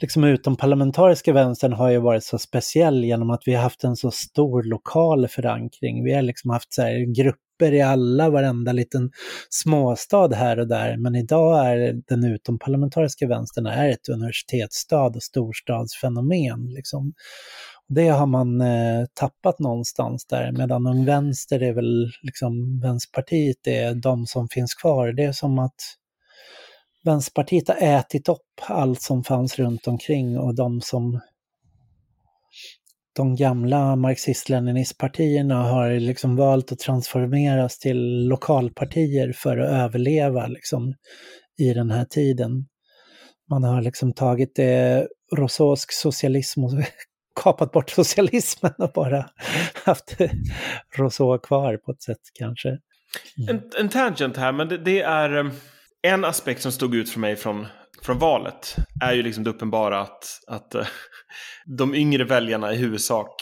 liksom 0.02 0.24
utomparlamentariska 0.24 1.32
vänstern 1.32 1.72
har 1.72 1.90
ju 1.90 1.98
varit 1.98 2.24
så 2.24 2.38
speciell 2.38 3.04
genom 3.04 3.30
att 3.30 3.42
vi 3.46 3.54
har 3.54 3.62
haft 3.62 3.84
en 3.84 3.96
så 3.96 4.10
stor 4.10 4.62
lokal 4.62 5.28
förankring. 5.28 6.04
Vi 6.04 6.14
har 6.14 6.22
liksom 6.22 6.50
haft 6.50 6.72
så 6.72 6.82
grupper 7.62 7.72
i 7.72 7.82
alla, 7.82 8.30
varenda 8.30 8.72
liten 8.72 9.10
småstad 9.50 10.34
här 10.34 10.58
och 10.58 10.68
där. 10.68 10.96
Men 10.96 11.14
idag 11.14 11.66
är 11.66 12.02
den 12.08 12.24
utomparlamentariska 12.24 13.26
vänstern 13.26 13.66
är 13.66 13.88
ett 13.88 14.08
universitetsstad 14.08 15.06
och 15.16 15.22
storstadsfenomen. 15.22 16.66
Liksom. 16.74 17.12
Det 17.88 18.08
har 18.08 18.26
man 18.26 18.60
eh, 18.60 19.04
tappat 19.14 19.58
någonstans 19.58 20.26
där, 20.26 20.52
medan 20.52 20.86
Ung 20.86 21.04
Vänster 21.04 21.62
är 21.62 21.72
väl 21.72 22.10
liksom 22.22 22.80
Vänsterpartiet 22.80 23.66
är 23.66 23.94
de 23.94 24.26
som 24.26 24.48
finns 24.48 24.74
kvar. 24.74 25.12
Det 25.12 25.24
är 25.24 25.32
som 25.32 25.58
att 25.58 25.80
Vänsterpartiet 27.04 27.68
har 27.68 27.76
ätit 27.80 28.28
upp 28.28 28.60
allt 28.68 29.02
som 29.02 29.24
fanns 29.24 29.58
runt 29.58 29.86
omkring 29.86 30.38
och 30.38 30.54
de 30.54 30.80
som 30.80 31.20
de 33.12 33.36
gamla 33.36 33.96
marxist-leninistpartierna 33.96 35.62
har 35.62 35.90
liksom 35.90 36.36
valt 36.36 36.72
att 36.72 36.78
transformeras 36.78 37.78
till 37.78 38.28
lokalpartier 38.28 39.32
för 39.32 39.58
att 39.58 39.70
överleva 39.70 40.46
liksom, 40.46 40.94
i 41.58 41.74
den 41.74 41.90
här 41.90 42.04
tiden. 42.04 42.66
Man 43.50 43.64
har 43.64 43.82
liksom 43.82 44.12
tagit 44.12 44.58
eh, 44.58 45.02
Rousseausk 45.36 45.92
socialism 45.92 46.64
och 46.64 46.70
kapat 47.42 47.72
bort 47.72 47.90
socialismen 47.90 48.74
och 48.78 48.92
bara 48.94 49.30
haft 49.84 50.16
Rousseau 50.96 51.38
kvar 51.38 51.76
på 51.76 51.92
ett 51.92 52.02
sätt 52.02 52.20
kanske. 52.38 52.68
Mm. 52.68 53.48
En, 53.48 53.62
en 53.78 53.88
tangent 53.88 54.36
här, 54.36 54.52
men 54.52 54.68
det, 54.68 54.78
det, 54.78 55.02
är 55.02 55.36
eh, 55.36 55.52
en 56.02 56.24
aspekt 56.24 56.62
som 56.62 56.72
stod 56.72 56.94
ut 56.94 57.10
för 57.10 57.20
mig 57.20 57.36
från, 57.36 57.66
från 58.04 58.18
valet. 58.18 58.76
Är 59.00 59.12
ju 59.12 59.22
liksom 59.22 59.44
det 59.44 59.50
uppenbara 59.50 60.00
att, 60.00 60.24
att 60.46 60.74
eh, 60.74 60.86
de 61.78 61.94
yngre 61.94 62.24
väljarna 62.24 62.72
i 62.72 62.76
huvudsak 62.76 63.34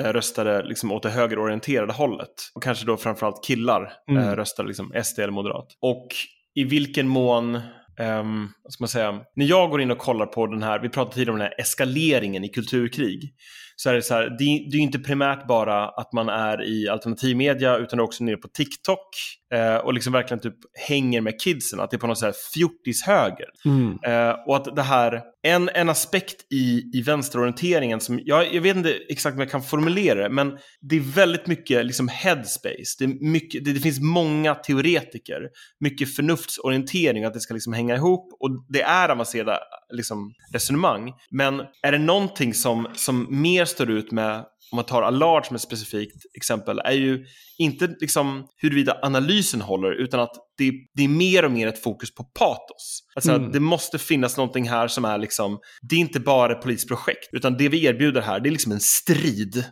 eh, 0.00 0.04
röstade 0.04 0.62
liksom 0.62 0.92
åt 0.92 1.02
det 1.02 1.10
högerorienterade 1.10 1.92
hållet. 1.92 2.34
Och 2.54 2.62
kanske 2.62 2.86
då 2.86 2.96
framförallt 2.96 3.44
killar 3.44 3.92
mm. 4.10 4.36
röstade 4.36 4.68
liksom 4.68 4.92
SD 5.04 5.18
eller 5.18 5.32
moderat. 5.32 5.66
Och 5.80 6.06
i 6.54 6.64
vilken 6.64 7.08
mån 7.08 7.60
Um, 8.00 8.50
ska 8.68 8.82
man 8.82 8.88
säga? 8.88 9.20
När 9.36 9.46
jag 9.46 9.70
går 9.70 9.80
in 9.80 9.90
och 9.90 9.98
kollar 9.98 10.26
på 10.26 10.46
den 10.46 10.62
här, 10.62 10.78
vi 10.78 10.88
pratade 10.88 11.14
tidigare 11.14 11.32
om 11.32 11.38
den 11.38 11.48
här 11.48 11.60
eskaleringen 11.60 12.44
i 12.44 12.48
kulturkrig. 12.48 13.34
Så 13.76 13.90
är 13.90 13.94
det 13.94 14.02
så 14.02 14.14
här, 14.14 14.22
det, 14.22 14.70
det 14.70 14.76
är 14.76 14.80
inte 14.80 14.98
primärt 14.98 15.46
bara 15.46 15.88
att 15.88 16.12
man 16.12 16.28
är 16.28 16.64
i 16.64 16.88
alternativmedia 16.88 17.76
utan 17.76 18.00
också 18.00 18.24
nere 18.24 18.36
på 18.36 18.48
TikTok 18.48 19.08
eh, 19.54 19.76
och 19.76 19.94
liksom 19.94 20.12
verkligen 20.12 20.40
typ 20.40 20.56
hänger 20.88 21.20
med 21.20 21.40
kidsen. 21.40 21.80
Att 21.80 21.90
det 21.90 21.96
är 21.96 21.98
på 21.98 22.06
något 22.06 22.18
sätt 22.18 22.36
fjortishöger. 22.36 23.48
Mm. 23.64 23.98
Eh, 24.04 24.36
och 24.46 24.56
att 24.56 24.76
det 24.76 24.82
här, 24.82 25.22
en, 25.42 25.68
en 25.74 25.88
aspekt 25.88 26.52
i, 26.52 26.90
i 26.98 27.02
vänsterorienteringen 27.02 28.00
som, 28.00 28.20
jag, 28.24 28.54
jag 28.54 28.62
vet 28.62 28.76
inte 28.76 28.94
exakt 29.08 29.36
hur 29.36 29.42
jag 29.42 29.50
kan 29.50 29.62
formulera 29.62 30.22
det, 30.22 30.28
men 30.28 30.58
det 30.80 30.96
är 30.96 31.14
väldigt 31.14 31.46
mycket 31.46 31.86
liksom 31.86 32.08
headspace. 32.08 32.96
Det, 32.98 33.04
är 33.04 33.30
mycket, 33.30 33.64
det, 33.64 33.72
det 33.72 33.80
finns 33.80 34.00
många 34.00 34.54
teoretiker, 34.54 35.40
mycket 35.80 36.16
förnuftsorientering, 36.16 37.24
att 37.24 37.34
det 37.34 37.40
ska 37.40 37.54
liksom 37.54 37.72
hänga 37.72 37.94
ihop 37.94 38.36
och 38.40 38.64
det 38.68 38.82
är 38.82 39.08
avancerade 39.08 39.58
liksom, 39.94 40.32
resonemang. 40.52 41.12
Men 41.30 41.60
är 41.82 41.92
det 41.92 41.98
någonting 41.98 42.54
som, 42.54 42.88
som 42.94 43.26
mer 43.42 43.64
står 43.64 43.90
ut 43.90 44.10
med 44.12 44.44
om 44.72 44.76
man 44.76 44.84
tar 44.84 45.02
Allard 45.02 45.46
som 45.46 45.56
ett 45.56 45.62
specifikt 45.62 46.16
exempel, 46.36 46.78
är 46.78 46.92
ju 46.92 47.24
inte 47.58 47.86
liksom 48.00 48.46
huruvida 48.56 48.98
analysen 49.02 49.60
håller, 49.60 49.92
utan 49.92 50.20
att 50.20 50.34
det, 50.58 50.72
det 50.94 51.04
är 51.04 51.08
mer 51.08 51.44
och 51.44 51.50
mer 51.50 51.68
ett 51.68 51.82
fokus 51.82 52.14
på 52.14 52.24
patos. 52.24 53.00
Alltså 53.14 53.32
mm. 53.32 53.52
det 53.52 53.60
måste 53.60 53.98
finnas 53.98 54.36
någonting 54.36 54.68
här 54.68 54.88
som 54.88 55.04
är 55.04 55.18
liksom, 55.18 55.58
det 55.82 55.96
är 55.96 56.00
inte 56.00 56.20
bara 56.20 56.52
ett 56.52 56.62
politiskt 56.62 56.88
projekt, 56.88 57.28
utan 57.32 57.56
det 57.56 57.68
vi 57.68 57.84
erbjuder 57.84 58.20
här, 58.20 58.40
det 58.40 58.48
är 58.48 58.50
liksom 58.50 58.72
en 58.72 58.80
strid. 58.80 59.64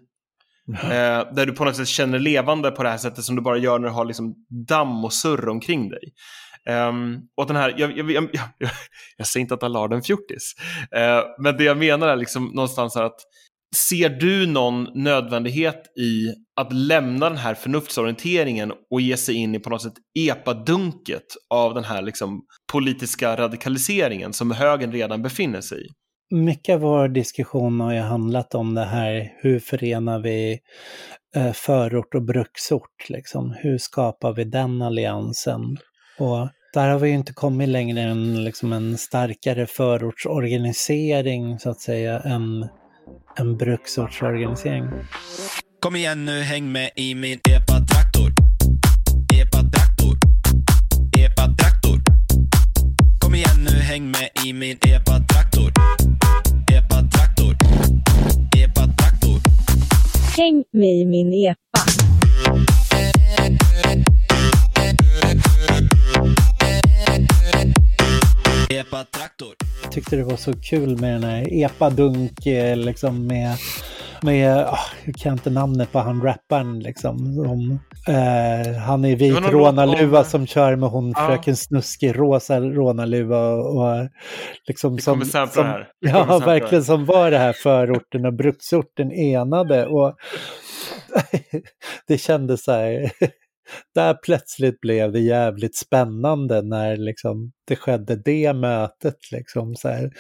Mm. 0.69 0.85
Eh, 0.85 1.35
där 1.35 1.47
du 1.47 1.53
på 1.53 1.65
något 1.65 1.77
sätt 1.77 1.89
känner 1.89 2.19
levande 2.19 2.71
på 2.71 2.83
det 2.83 2.89
här 2.89 2.99
sättet 2.99 3.25
som 3.25 3.37
du 3.37 3.43
bara 3.43 3.59
gör 3.59 3.79
när 3.79 3.89
du 3.89 3.95
har 3.95 4.05
liksom 4.05 4.35
damm 4.69 5.05
och 5.05 5.13
surr 5.13 5.49
omkring 5.49 5.89
dig. 5.89 6.13
Um, 6.71 7.21
och 7.37 7.47
den 7.47 7.57
här, 7.57 7.75
jag, 7.77 7.99
jag, 7.99 8.11
jag, 8.11 8.29
jag, 9.17 9.27
säger 9.27 9.43
inte 9.43 9.55
att 9.55 9.63
Allard 9.63 9.93
är 9.93 9.97
en 9.97 10.03
fjortis, 10.03 10.55
uh, 10.97 11.43
men 11.43 11.57
det 11.57 11.65
jag 11.65 11.77
menar 11.77 12.09
är 12.09 12.17
liksom 12.17 12.45
någonstans 12.55 12.97
att 12.97 13.17
Ser 13.77 14.09
du 14.09 14.47
någon 14.47 14.89
nödvändighet 14.95 15.99
i 15.99 16.35
att 16.61 16.73
lämna 16.73 17.29
den 17.29 17.39
här 17.39 17.55
förnuftsorienteringen 17.55 18.73
och 18.91 19.01
ge 19.01 19.17
sig 19.17 19.35
in 19.35 19.55
i 19.55 19.59
på 19.59 19.71
något 19.71 19.83
sätt 19.83 19.93
epadunket 20.19 21.27
av 21.51 21.75
den 21.75 21.85
här 21.85 22.03
liksom 22.03 22.43
politiska 22.73 23.37
radikaliseringen 23.37 24.33
som 24.33 24.51
högern 24.51 24.93
redan 24.93 25.23
befinner 25.23 25.61
sig 25.61 25.87
i? 25.87 25.89
Mycket 26.35 26.75
av 26.75 26.81
vår 26.81 27.09
diskussion 27.09 27.81
har 27.81 27.93
ju 27.93 28.01
handlat 28.01 28.55
om 28.55 28.75
det 28.75 28.85
här, 28.85 29.33
hur 29.43 29.61
förenar 29.61 30.19
vi 30.21 30.59
eh, 31.37 31.53
förort 31.53 32.15
och 32.15 32.23
bruksort? 32.23 33.09
Liksom? 33.09 33.55
Hur 33.59 33.79
skapar 33.79 34.33
vi 34.33 34.45
den 34.45 34.83
alliansen? 34.83 35.77
Och 36.23 36.49
där 36.75 36.89
har 36.89 36.99
vi 36.99 37.09
ju 37.09 37.15
inte 37.15 37.33
kommit 37.33 37.69
längre 37.69 38.01
än 38.01 38.45
liksom 38.45 38.73
en 38.73 38.99
starkare 38.99 39.67
förortsorganisering 39.67 41.59
så 41.59 41.71
att 41.71 41.81
säga 41.81 42.21
än 42.21 42.69
en 43.37 43.57
bruksortsorganisering. 43.57 44.85
Kom 45.81 45.97
igen 45.97 46.25
nu, 46.25 46.43
häng 46.43 46.73
med 46.73 46.91
i 46.97 47.15
min 47.15 47.39
epa-traktor. 47.39 48.31
Epa-traktor. 49.35 50.17
Epa-traktor. 51.19 51.99
Kom 53.21 53.35
igen 53.35 53.65
nu, 53.65 53.71
häng 53.71 54.11
med 54.11 54.29
i 54.47 54.53
min 54.53 54.77
epa-traktor. 54.77 55.73
Epa-traktor. 56.73 57.57
Epa-traktor. 58.57 59.39
Häng 60.37 60.65
med 60.73 60.97
i 60.97 61.07
min 61.07 61.33
epa. 61.33 61.72
Epa-traktor. 68.73 69.55
Jag 69.83 69.93
tyckte 69.93 70.17
det 70.17 70.25
var 70.25 70.37
så 70.37 70.53
kul 70.53 71.01
med 71.01 71.15
den 71.15 71.25
här 71.25 71.47
epa-dunk 71.53 72.47
liksom 72.77 73.27
med 73.27 73.57
med, 74.23 74.65
oh, 74.65 74.79
jag 75.05 75.15
kan 75.15 75.33
inte 75.33 75.51
namnet 75.51 75.93
på 75.93 75.99
han 75.99 76.23
rapparen 76.23 76.81
liksom. 76.81 77.35
Som, 77.35 77.81
eh, 78.15 78.77
han 78.77 79.05
är 79.05 79.17
vit 79.17 79.53
rånarluva 79.53 80.25
som 80.25 80.47
kör 80.47 80.77
med 80.77 80.89
hon 80.89 81.13
ja. 81.17 81.27
fröken 81.27 81.57
Snuskig 81.57 82.19
rosa 82.19 82.61
rånarluva 82.61 83.49
och, 83.49 83.77
och 83.77 84.09
liksom 84.69 84.97
Vi 84.97 85.03
som... 85.03 85.21
som 85.25 85.67
här. 85.67 85.89
Ja, 85.99 86.39
verkligen 86.39 86.85
som 86.85 87.05
var 87.05 87.31
det 87.31 87.39
här 87.39 87.53
förorten 87.53 88.27
och 88.27 88.35
bruksorten 88.35 89.13
enade 89.13 89.87
och 89.87 90.17
det 92.07 92.19
kändes 92.19 92.65
så 92.65 92.73
här 92.73 93.13
där 93.95 94.15
plötsligt 94.15 94.81
blev 94.81 95.13
det 95.13 95.21
jävligt 95.21 95.77
spännande 95.77 96.63
när 96.63 96.97
liksom 96.97 97.53
det 97.65 97.77
skedde 97.77 98.17
det 98.17 98.53
mötet. 98.53 99.33
Liksom, 99.33 99.75
så 99.75 99.89
här, 99.89 100.11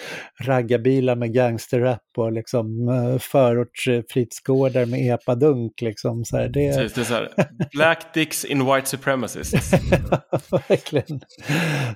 raggarbilar 0.40 1.16
med 1.16 1.34
gangsterrap 1.34 2.00
och 2.16 2.32
liksom, 2.32 2.88
uh, 2.88 3.18
förortsfritidsgårdar 3.18 4.86
med 4.86 5.14
epadunk. 5.14 5.80
Liksom, 5.80 6.24
så 6.24 6.36
här, 6.36 6.48
det... 6.48 6.76
Precis, 6.76 6.92
det 6.92 7.00
är 7.00 7.04
så 7.04 7.14
här, 7.14 7.28
black 7.72 8.14
dicks 8.14 8.44
in 8.44 8.66
white 8.66 8.86
supremacists. 8.86 9.72
Verkligen. 10.68 11.20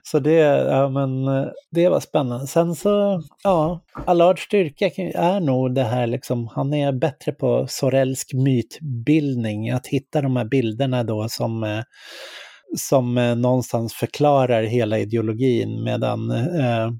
Så 0.02 0.18
det, 0.18 0.32
ja, 0.32 0.88
men, 0.88 1.28
eh, 1.28 1.48
det 1.70 1.88
var 1.88 2.00
spännande. 2.00 2.46
Sen 2.46 2.74
så, 2.74 3.22
ja, 3.44 3.84
Allards 4.06 4.42
styrka 4.42 4.86
är 5.14 5.40
nog 5.40 5.74
det 5.74 5.84
här, 5.84 6.06
liksom, 6.06 6.48
han 6.54 6.74
är 6.74 6.92
bättre 6.92 7.32
på 7.32 7.66
sorellsk 7.68 8.32
mytbildning, 8.34 9.70
att 9.70 9.86
hitta 9.86 10.22
de 10.22 10.36
här 10.36 10.44
bilderna 10.44 11.04
då 11.04 11.28
som 11.28 11.64
eh, 11.64 11.82
som 12.76 13.18
eh, 13.18 13.36
någonstans 13.36 13.94
förklarar 13.94 14.62
hela 14.62 14.98
ideologin 14.98 15.84
medan 15.84 16.30
eh, 16.30 16.90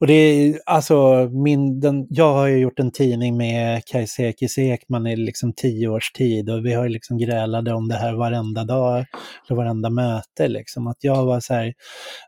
och 0.00 0.06
det 0.06 0.12
är 0.14 0.60
alltså 0.66 1.28
min, 1.32 1.80
den, 1.80 2.06
jag 2.10 2.32
har 2.32 2.46
ju 2.46 2.58
gjort 2.58 2.78
en 2.78 2.90
tidning 2.90 3.36
med 3.36 3.84
Kajsa 3.84 4.22
Ekis 4.22 4.58
Ekman 4.58 5.06
i 5.06 5.16
liksom 5.16 5.52
tio 5.52 5.88
års 5.88 6.12
tid 6.12 6.50
och 6.50 6.66
vi 6.66 6.72
har 6.72 6.84
ju 6.84 6.88
liksom 6.88 7.18
grälade 7.18 7.72
om 7.72 7.88
det 7.88 7.94
här 7.94 8.14
varenda 8.14 8.64
dag, 8.64 9.06
eller 9.46 9.56
varenda 9.56 9.90
möte 9.90 10.48
liksom. 10.48 10.86
Att 10.86 10.96
jag 11.00 11.24
var 11.24 11.40
så 11.40 11.54
här, 11.54 11.74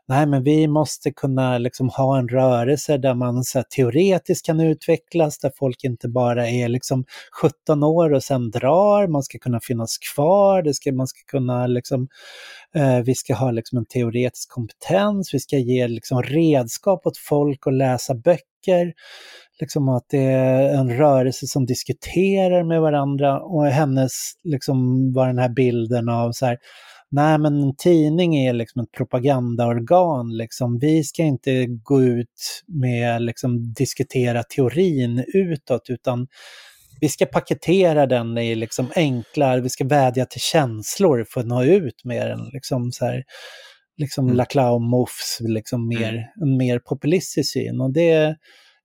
nej 0.07 0.25
men 0.25 0.43
vi 0.43 0.67
måste 0.67 1.11
kunna 1.11 1.57
liksom 1.57 1.89
ha 1.89 2.17
en 2.17 2.27
rörelse 2.27 2.97
där 2.97 3.13
man 3.13 3.43
så 3.43 3.57
här, 3.57 3.65
teoretiskt 3.75 4.45
kan 4.45 4.59
utvecklas, 4.59 5.39
där 5.39 5.51
folk 5.59 5.83
inte 5.83 6.09
bara 6.09 6.49
är 6.49 6.69
liksom 6.69 7.05
17 7.41 7.83
år 7.83 8.13
och 8.13 8.23
sen 8.23 8.51
drar, 8.51 9.07
man 9.07 9.23
ska 9.23 9.39
kunna 9.39 9.59
finnas 9.63 9.97
kvar, 10.13 10.61
det 10.61 10.73
ska, 10.73 10.91
man 10.91 11.07
ska 11.07 11.19
kunna 11.27 11.67
liksom 11.67 12.07
Eh, 12.75 12.99
vi 12.99 13.15
ska 13.15 13.35
ha 13.35 13.51
liksom 13.51 13.77
en 13.77 13.85
teoretisk 13.85 14.49
kompetens, 14.49 15.33
vi 15.33 15.39
ska 15.39 15.57
ge 15.57 15.87
liksom 15.87 16.23
redskap 16.23 17.05
åt 17.05 17.17
folk 17.17 17.67
att 17.67 17.73
läsa 17.73 18.15
böcker. 18.15 18.93
Liksom 19.59 19.89
att 19.89 20.05
det 20.09 20.23
är 20.23 20.73
en 20.73 20.97
rörelse 20.97 21.47
som 21.47 21.65
diskuterar 21.65 22.63
med 22.63 22.81
varandra 22.81 23.41
och 23.41 23.65
hennes 23.65 24.11
liksom 24.43 25.07
var 25.13 25.27
den 25.27 25.37
här 25.37 25.49
bilden 25.49 26.09
av 26.09 26.31
så 26.31 26.45
här, 26.45 26.57
nej 27.11 27.37
men 27.37 27.63
en 27.63 27.75
tidning 27.75 28.35
är 28.35 28.53
liksom 28.53 28.81
ett 28.81 28.91
propagandaorgan, 28.91 30.37
liksom. 30.37 30.79
vi 30.79 31.03
ska 31.03 31.23
inte 31.23 31.65
gå 31.65 32.03
ut 32.03 32.63
med 32.67 33.21
liksom 33.21 33.73
diskutera 33.73 34.43
teorin 34.43 35.25
utåt 35.33 35.89
utan 35.89 36.27
vi 37.01 37.09
ska 37.09 37.25
paketera 37.25 38.05
den 38.05 38.37
i 38.37 38.55
liksom 38.55 38.91
enkla, 38.95 39.57
vi 39.57 39.69
ska 39.69 39.85
vädja 39.85 40.25
till 40.25 40.41
känslor 40.41 41.25
för 41.29 41.39
att 41.39 41.47
nå 41.47 41.63
ut 41.63 42.05
med 42.05 42.27
den. 42.27 42.49
Liksom 42.53 42.91
så 42.91 43.05
här, 43.05 43.23
liksom 43.97 44.25
mm. 44.25 44.37
Laclau 44.37 44.79
Moufs, 44.79 45.37
liksom 45.39 45.87
mer, 45.87 46.09
mm. 46.09 46.23
en 46.41 46.57
mer 46.57 46.79
populistisk 46.79 47.51
syn. 47.53 47.81
Och 47.81 47.93
det, 47.93 48.35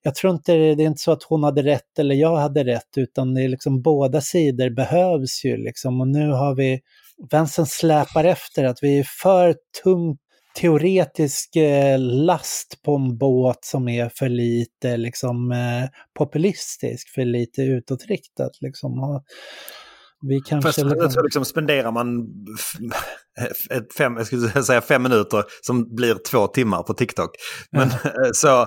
jag 0.03 0.15
tror 0.15 0.33
inte 0.35 0.53
det 0.53 0.83
är 0.83 0.87
inte 0.87 1.03
så 1.03 1.13
att 1.13 1.23
hon 1.23 1.45
hade 1.45 1.63
rätt 1.63 1.99
eller 1.99 2.15
jag 2.15 2.37
hade 2.37 2.65
rätt, 2.65 2.97
utan 2.97 3.35
det 3.35 3.43
är 3.43 3.49
liksom 3.49 3.83
båda 3.83 4.21
sidor 4.21 4.71
behövs 4.71 5.45
ju 5.45 5.57
liksom. 5.57 6.01
Och 6.01 6.09
nu 6.09 6.31
har 6.31 6.55
vi, 6.55 6.81
vänstern 7.31 7.67
släpar 7.67 8.25
efter 8.25 8.65
att 8.65 8.79
vi 8.83 8.99
är 8.99 9.07
för 9.23 9.57
tungt 9.83 10.21
teoretisk 10.61 11.57
eh, 11.57 11.99
last 11.99 12.83
på 12.85 12.95
en 12.95 13.19
båt 13.19 13.65
som 13.65 13.89
är 13.89 14.11
för 14.15 14.29
lite 14.29 14.97
liksom, 14.97 15.53
eh, 15.53 15.89
populistisk, 16.19 17.09
för 17.15 17.25
lite 17.25 17.63
utåtriktat. 17.63 18.53
Liksom. 18.61 19.23
Vi 20.21 20.41
kanske... 20.41 20.69
Först, 20.69 20.87
liksom... 20.87 21.11
Så 21.11 21.23
liksom 21.23 21.45
spenderar 21.45 21.93
man 21.93 22.29
ett 23.71 23.95
fem, 23.99 24.17
jag 24.17 24.27
skulle 24.27 24.63
säga 24.63 24.81
fem 24.81 25.03
minuter 25.03 25.45
som 25.63 25.95
blir 25.95 26.17
två 26.31 26.47
timmar 26.47 26.83
på 26.83 26.95
TikTok. 26.95 27.31
Men 27.71 27.91
ja. 28.05 28.11
så... 28.33 28.67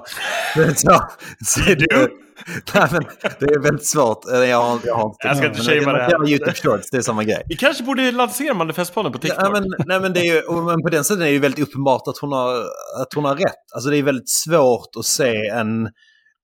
så, 0.76 1.02
så 1.46 1.60
det, 1.60 2.10
nej, 2.74 2.88
men 2.92 3.04
det 3.40 3.46
är 3.46 3.60
väldigt 3.60 3.86
svårt. 3.86 4.20
Jag, 4.26 4.62
har, 4.62 4.80
jag, 4.86 4.96
har 4.96 5.16
jag 5.20 5.38
ska 5.38 5.46
inte 5.46 5.62
shamea 5.62 5.94
det 5.94 6.04
här. 6.04 6.30
YouTube 6.30 6.54
Shorts, 6.54 6.90
det 6.92 6.98
är 6.98 7.02
samma 7.02 7.24
grej. 7.24 7.44
Vi 7.48 7.56
kanske 7.56 7.84
borde 7.84 8.12
lansera 8.12 8.54
Manifestpodden 8.54 9.12
på 9.12 9.18
TikTok. 9.18 9.40
Ja, 9.42 9.50
men, 9.50 9.64
nej, 9.88 10.00
men, 10.00 10.14
det 10.14 10.20
är 10.20 10.36
ju, 10.36 10.62
men 10.62 10.82
på 10.82 10.90
den 10.90 11.04
sidan 11.04 11.22
är 11.22 11.26
det 11.26 11.32
ju 11.32 11.40
väldigt 11.40 11.68
uppenbart 11.68 12.02
att 12.08 12.18
hon, 12.18 12.32
har, 12.32 12.56
att 13.02 13.14
hon 13.16 13.26
har 13.26 13.36
rätt. 13.36 13.74
Alltså 13.76 13.90
det 13.90 13.98
är 13.98 14.04
väldigt 14.04 14.30
svårt 14.30 14.90
att 15.00 15.06
se 15.06 15.48
en 15.48 15.90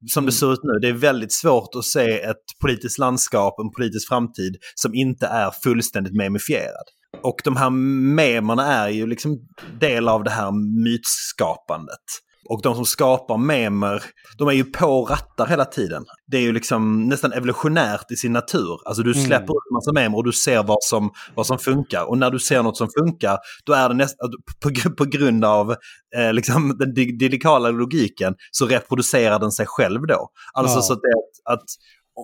som 0.07 0.25
det 0.25 0.31
ser 0.31 0.53
ut 0.53 0.59
nu, 0.63 0.79
det 0.81 0.87
är 0.87 0.93
väldigt 0.93 1.33
svårt 1.33 1.75
att 1.75 1.85
se 1.85 2.21
ett 2.21 2.43
politiskt 2.61 2.97
landskap, 2.97 3.59
en 3.59 3.71
politisk 3.71 4.07
framtid 4.07 4.57
som 4.75 4.93
inte 4.93 5.27
är 5.27 5.51
fullständigt 5.63 6.15
memifierad. 6.15 6.85
Och 7.23 7.35
de 7.43 7.55
här 7.55 7.69
memerna 8.15 8.65
är 8.65 8.89
ju 8.89 9.07
liksom 9.07 9.37
del 9.79 10.07
av 10.07 10.23
det 10.23 10.31
här 10.31 10.51
mytskapandet. 10.83 12.05
Och 12.49 12.61
de 12.61 12.75
som 12.75 12.85
skapar 12.85 13.37
memer, 13.37 14.03
de 14.37 14.47
är 14.47 14.51
ju 14.51 14.63
på 14.63 15.05
rattar 15.05 15.47
hela 15.47 15.65
tiden. 15.65 16.05
Det 16.27 16.37
är 16.37 16.41
ju 16.41 16.51
liksom 16.51 17.07
nästan 17.07 17.33
evolutionärt 17.33 18.11
i 18.11 18.15
sin 18.15 18.33
natur. 18.33 18.79
Alltså 18.85 19.03
du 19.03 19.13
släpper 19.13 19.35
mm. 19.35 19.49
ut 19.49 19.69
en 19.69 19.73
massa 19.73 19.91
memer 19.93 20.17
och 20.17 20.23
du 20.23 20.31
ser 20.31 20.63
vad 20.63 20.83
som, 20.83 21.11
vad 21.35 21.47
som 21.47 21.59
funkar. 21.59 22.09
Och 22.09 22.17
när 22.17 22.31
du 22.31 22.39
ser 22.39 22.63
något 22.63 22.77
som 22.77 22.87
funkar, 22.99 23.37
då 23.65 23.73
är 23.73 23.89
det 23.89 23.95
nästan, 23.95 24.29
på, 24.63 24.95
på 24.95 25.05
grund 25.05 25.45
av 25.45 25.71
eh, 26.15 26.33
liksom 26.33 26.77
den 26.79 26.93
didikala 26.93 27.69
logiken, 27.69 28.35
så 28.51 28.65
reproducerar 28.65 29.39
den 29.39 29.51
sig 29.51 29.65
själv 29.65 30.01
då. 30.07 30.29
Alltså 30.53 30.77
ja. 30.77 30.81
så 30.81 30.93
att, 30.93 30.99
det, 31.01 31.51
att 31.53 31.65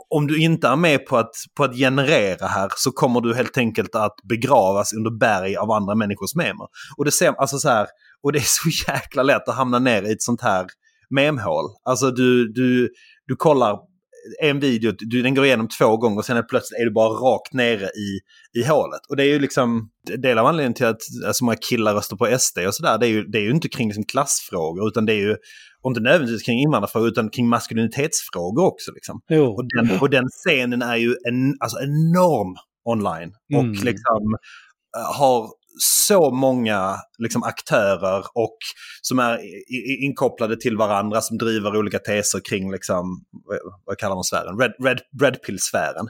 om 0.10 0.28
du 0.28 0.44
inte 0.44 0.68
är 0.68 0.76
med 0.76 1.06
på 1.06 1.18
att, 1.18 1.32
på 1.58 1.64
att 1.64 1.76
generera 1.76 2.48
här 2.48 2.72
så 2.76 2.92
kommer 2.92 3.22
du 3.22 3.36
helt 3.36 3.58
enkelt 3.58 3.96
att 3.96 4.16
begravas 4.30 4.94
under 4.94 5.12
berg 5.12 5.56
av 5.56 5.72
andra 5.72 5.96
människors 5.96 6.36
memer. 6.36 6.68
Och 6.98 7.06
det 7.06 7.12
ser, 7.12 7.34
alltså 7.40 7.60
så 7.60 7.70
här, 7.70 7.88
och 8.24 8.32
det 8.32 8.40
är 8.40 8.46
så 8.46 8.92
jäkla 8.92 9.24
lätt 9.24 9.48
att 9.48 9.56
hamna 9.56 9.80
ner 9.80 10.04
i 10.04 10.12
ett 10.12 10.22
sånt 10.22 10.42
här 10.42 10.66
memhål. 11.10 11.66
Alltså 11.84 12.12
du, 12.12 12.54
du, 12.54 12.90
du 13.28 13.36
kollar 13.36 13.78
en 14.42 14.60
video, 14.60 14.94
du, 14.98 15.22
den 15.22 15.36
går 15.36 15.46
igenom 15.46 15.68
två 15.68 15.98
gånger 15.98 16.18
och 16.18 16.26
sen 16.26 16.38
är 16.38 16.44
plötsligt 16.44 16.80
är 16.80 16.86
du 16.86 16.92
bara 16.92 17.10
rakt 17.10 17.54
nere 17.54 17.86
i, 17.86 18.20
i 18.60 18.64
hålet. 18.64 19.00
Och 19.10 19.16
det 19.16 19.24
är 19.24 19.28
ju 19.28 19.40
liksom, 19.40 19.90
del 20.18 20.38
av 20.38 20.46
anledningen 20.46 20.74
till 20.74 20.86
att 20.86 21.36
så 21.36 21.46
många 21.46 21.58
killar 21.70 21.94
röstar 21.94 22.18
på 22.18 22.40
SD 22.40 22.58
och 22.68 22.76
sådär, 22.76 22.98
det, 22.98 23.06
är 23.06 23.10
ju, 23.10 23.24
det 23.24 23.38
är 23.38 23.42
ju 23.42 23.52
inte 23.52 23.70
kring 23.70 23.88
liksom 23.88 24.04
klassfrågor 24.04 24.88
utan 24.88 25.06
det 25.06 25.14
är 25.14 25.20
ju, 25.20 25.36
och 25.82 25.92
inte 25.92 26.02
nödvändigtvis 26.02 26.44
kring 26.44 26.60
invandrarfrågor 26.60 27.08
utan 27.08 27.30
kring 27.30 27.50
maskulinitetsfrågor 27.50 28.66
också. 28.66 28.92
Liksom. 28.92 29.22
Och, 29.56 29.68
den, 29.76 30.00
och 30.00 30.10
den 30.10 30.28
scenen 30.28 30.82
är 30.82 30.96
ju 30.96 31.16
en, 31.30 31.56
alltså 31.60 31.78
enorm 31.80 32.56
online. 32.86 33.34
Mm. 33.54 33.70
Och 33.70 33.84
liksom 33.86 34.36
eh, 34.98 35.20
har 35.20 35.50
så 35.80 36.32
många 36.32 36.96
liksom, 37.18 37.44
aktörer 37.44 38.24
och 38.34 38.58
som 39.02 39.20
är 39.20 39.40
inkopplade 40.04 40.60
till 40.60 40.78
varandra 40.78 41.22
som 41.22 41.38
driver 41.38 41.78
olika 41.78 42.00
teser 42.00 42.40
kring, 42.50 42.72
liksom, 42.72 43.24
vad 43.86 43.98
kallar 43.98 44.16
man 44.16 44.24
sfären? 44.24 44.60
Red, 44.60 44.74
red, 44.84 45.00
red 45.22 45.42
pill-sfären. 45.42 46.08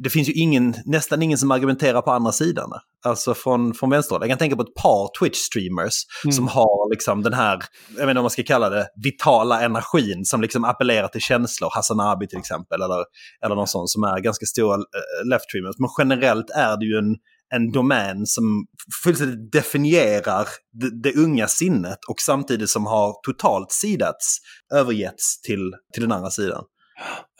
Det 0.00 0.10
finns 0.10 0.28
ju 0.28 0.32
ingen, 0.32 0.74
nästan 0.84 1.22
ingen 1.22 1.38
som 1.38 1.50
argumenterar 1.50 2.02
på 2.02 2.10
andra 2.10 2.32
sidan. 2.32 2.70
Alltså 3.04 3.34
från, 3.34 3.74
från 3.74 3.90
vänsterhåll. 3.90 4.22
Jag 4.22 4.28
kan 4.28 4.38
tänka 4.38 4.56
på 4.56 4.62
ett 4.62 4.74
par 4.74 5.10
Twitch-streamers 5.20 5.94
mm. 6.24 6.32
som 6.32 6.48
har 6.48 6.90
liksom 6.90 7.22
den 7.22 7.32
här, 7.32 7.58
jag 7.96 8.06
vet 8.06 8.08
inte 8.08 8.18
om 8.18 8.24
man 8.24 8.30
ska 8.30 8.42
kalla 8.42 8.70
det, 8.70 8.88
vitala 9.04 9.62
energin 9.62 10.24
som 10.24 10.42
liksom 10.42 10.64
appellerar 10.64 11.08
till 11.08 11.20
känslor. 11.20 11.70
Hassan 11.74 12.00
Abi 12.00 12.28
till 12.28 12.38
exempel, 12.38 12.82
eller, 12.82 13.04
eller 13.44 13.54
någon 13.54 13.66
sån 13.66 13.88
som 13.88 14.02
är 14.02 14.20
ganska 14.20 14.46
stora 14.46 14.74
eh, 14.74 15.28
left-streamers. 15.30 15.74
Men 15.78 15.90
generellt 15.98 16.50
är 16.50 16.76
det 16.76 16.86
ju 16.86 16.98
en, 16.98 17.16
en 17.54 17.72
domän 17.72 18.26
som 18.26 18.66
fullständigt 19.04 19.52
definierar 19.52 20.48
det, 20.72 21.02
det, 21.02 21.16
unga 21.16 21.48
sinnet 21.48 21.98
och 22.08 22.20
samtidigt 22.20 22.70
som 22.70 22.86
har 22.86 23.14
totalt 23.22 23.72
sidats, 23.72 24.38
övergetts 24.74 25.40
till, 25.40 25.72
till 25.92 26.02
den 26.02 26.12
andra 26.12 26.30
sidan. 26.30 26.64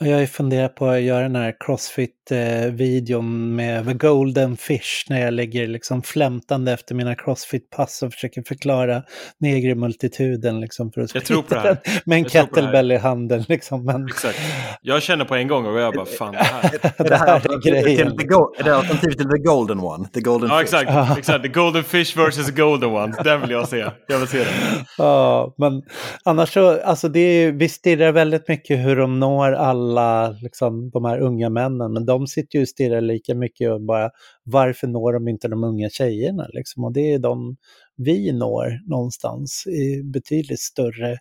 Jag 0.01 0.29
funderar 0.29 0.67
på 0.67 0.87
att 0.87 1.01
göra 1.01 1.21
den 1.21 1.35
här 1.35 1.55
Crossfit-videon 1.59 3.55
med 3.55 3.85
The 3.85 3.93
Golden 3.93 4.57
Fish 4.57 5.05
när 5.09 5.21
jag 5.21 5.33
ligger 5.33 5.67
liksom 5.67 6.01
flämtande 6.01 6.71
efter 6.71 6.95
mina 6.95 7.15
Crossfit-pass 7.15 8.03
och 8.03 8.13
försöker 8.13 8.43
förklara 8.47 9.03
negermultituden 9.39 10.59
liksom 10.59 10.91
för 10.91 11.01
att 11.01 11.15
Jag 11.15 11.25
tror 11.25 11.41
på 11.41 11.53
det 11.53 11.59
här. 11.59 11.77
Med 12.05 12.17
en 12.17 12.25
kettlebell 12.25 12.91
i 12.91 12.97
handen 12.97 13.45
liksom. 13.47 13.85
Men... 13.85 14.05
Exakt. 14.05 14.39
Jag 14.81 15.03
känner 15.03 15.25
på 15.25 15.35
en 15.35 15.47
gång 15.47 15.65
och 15.65 15.79
jag 15.79 15.93
bara, 15.93 16.05
fan 16.05 16.31
det 16.31 16.37
här. 16.37 16.79
det 16.97 17.15
här 17.15 17.35
är 17.35 17.69
grejen. 17.69 18.07
Är 18.59 18.63
det 18.63 18.75
alternativet 18.75 19.17
till 19.17 19.29
The 19.29 19.43
Golden 19.43 19.79
One? 19.79 20.07
The 20.13 20.21
golden 20.21 20.49
ja, 20.49 20.61
exakt. 20.61 20.89
Ja. 20.89 21.17
exakt. 21.17 21.43
The 21.43 21.49
Golden 21.49 21.83
Fish 21.83 22.17
versus 22.17 22.45
the 22.45 22.61
Golden 22.61 22.89
One. 22.89 23.15
Den 23.23 23.41
vill 23.41 23.51
jag 23.51 23.67
se. 23.67 23.85
Jag 24.07 24.19
vill 24.19 24.27
se 24.27 24.37
den. 24.37 24.47
Ja, 24.97 25.53
men 25.57 25.83
annars 26.23 26.53
så, 26.53 26.81
alltså 26.81 27.09
det 27.09 27.19
är, 27.19 27.51
vi 27.51 27.69
stirrar 27.69 28.11
väldigt 28.11 28.47
mycket 28.47 28.79
hur 28.79 28.95
de 28.95 29.19
når 29.19 29.48
alla 29.51 30.29
liksom, 30.29 30.89
de 30.89 31.05
här 31.05 31.19
unga 31.19 31.49
männen, 31.49 31.93
men 31.93 32.05
de 32.05 32.27
sitter 32.27 32.57
ju 32.57 32.61
och 32.61 32.69
stirrar 32.69 33.01
lika 33.01 33.35
mycket 33.35 33.71
och 33.71 33.81
bara 33.81 34.09
varför 34.43 34.87
når 34.87 35.13
de 35.13 35.27
inte 35.27 35.47
de 35.47 35.63
unga 35.63 35.89
tjejerna? 35.89 36.47
Liksom? 36.53 36.83
Och 36.83 36.93
det 36.93 37.13
är 37.13 37.19
de 37.19 37.57
vi 37.97 38.31
når 38.31 38.89
någonstans 38.89 39.63
i 39.67 40.03
betydligt 40.03 40.59
större, 40.59 41.17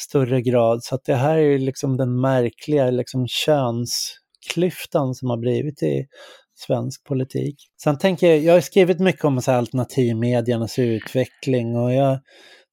större 0.00 0.42
grad. 0.42 0.84
Så 0.84 0.94
att 0.94 1.04
det 1.04 1.14
här 1.14 1.38
är 1.38 1.58
liksom 1.58 1.96
den 1.96 2.20
märkliga 2.20 2.90
liksom, 2.90 3.26
könsklyftan 3.28 5.14
som 5.14 5.30
har 5.30 5.38
blivit 5.38 5.82
i 5.82 6.06
svensk 6.54 7.04
politik. 7.04 7.56
Sen 7.82 7.98
tänker 7.98 8.26
jag, 8.26 8.38
jag 8.38 8.52
har 8.54 8.60
skrivit 8.60 9.00
mycket 9.00 9.24
om 9.24 9.42
så 9.42 9.52
alternativmediernas 9.52 10.78
utveckling 10.78 11.76
och 11.76 11.92
jag 11.92 12.18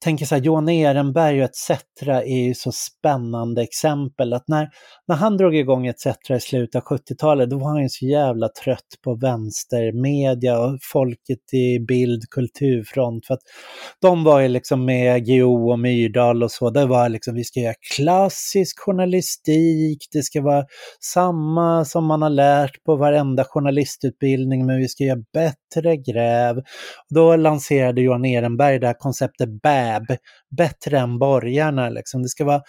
tänker 0.04 0.26
så 0.26 0.36
här, 0.36 0.42
Johan 0.42 0.70
Ehrenberg 0.70 1.44
och 1.44 1.50
ETC 1.50 1.72
är 2.08 2.46
ju 2.48 2.54
så 2.54 2.72
spännande 2.72 3.62
exempel. 3.62 4.34
Att 4.34 4.48
när, 4.48 4.70
när 5.08 5.16
han 5.16 5.38
drog 5.38 5.56
igång 5.56 5.88
ETC 5.88 6.08
i 6.30 6.40
slutet 6.40 6.76
av 6.76 6.98
70-talet, 6.98 7.50
då 7.50 7.60
var 7.60 7.70
han 7.70 7.82
ju 7.82 7.90
så 7.90 8.06
jävla 8.06 8.50
trött 8.64 8.80
på 9.04 9.16
vänstermedia 9.16 10.60
och 10.60 10.80
folket 10.92 11.54
i 11.54 11.80
bild, 11.80 12.30
kulturfront. 12.30 13.26
För 13.26 13.34
att 13.34 13.40
de 14.02 14.24
var 14.24 14.40
ju 14.40 14.48
liksom 14.48 14.86
med 14.86 15.28
Geo 15.28 15.72
och 15.72 15.80
Myrdal 15.80 16.44
och 16.44 16.52
så, 16.52 16.70
det 16.70 16.86
var 16.86 17.10
liksom, 17.10 17.36
vi 17.36 17.44
ska 17.44 17.60
göra 17.60 17.76
klassisk 17.96 18.80
journalistik, 18.80 20.08
det 20.12 20.24
ska 20.24 20.42
vara 20.42 20.66
samma 21.14 21.86
som 21.86 22.06
man 22.06 22.22
har 22.22 22.30
lärt 22.30 22.84
på 22.84 22.96
varenda 22.96 23.44
journalistutbildning, 23.44 24.66
men 24.66 24.78
vi 24.78 24.88
ska 24.88 25.04
göra 25.04 25.24
bättre 25.34 25.98
gräv. 25.98 26.62
Då 27.10 27.36
lanserade 27.36 28.02
Johan 28.02 28.26
Ehrenberg 28.26 28.80
det 28.80 28.88
här 28.88 29.00
konceptet 29.00 29.62
BÄB, 29.86 30.18
bättre 30.58 31.00
än 31.00 31.20
borgarna. 31.20 31.90
Liksom. 31.90 32.24
Det 32.24 32.30
ska 32.30 32.46
vara, 32.46 32.62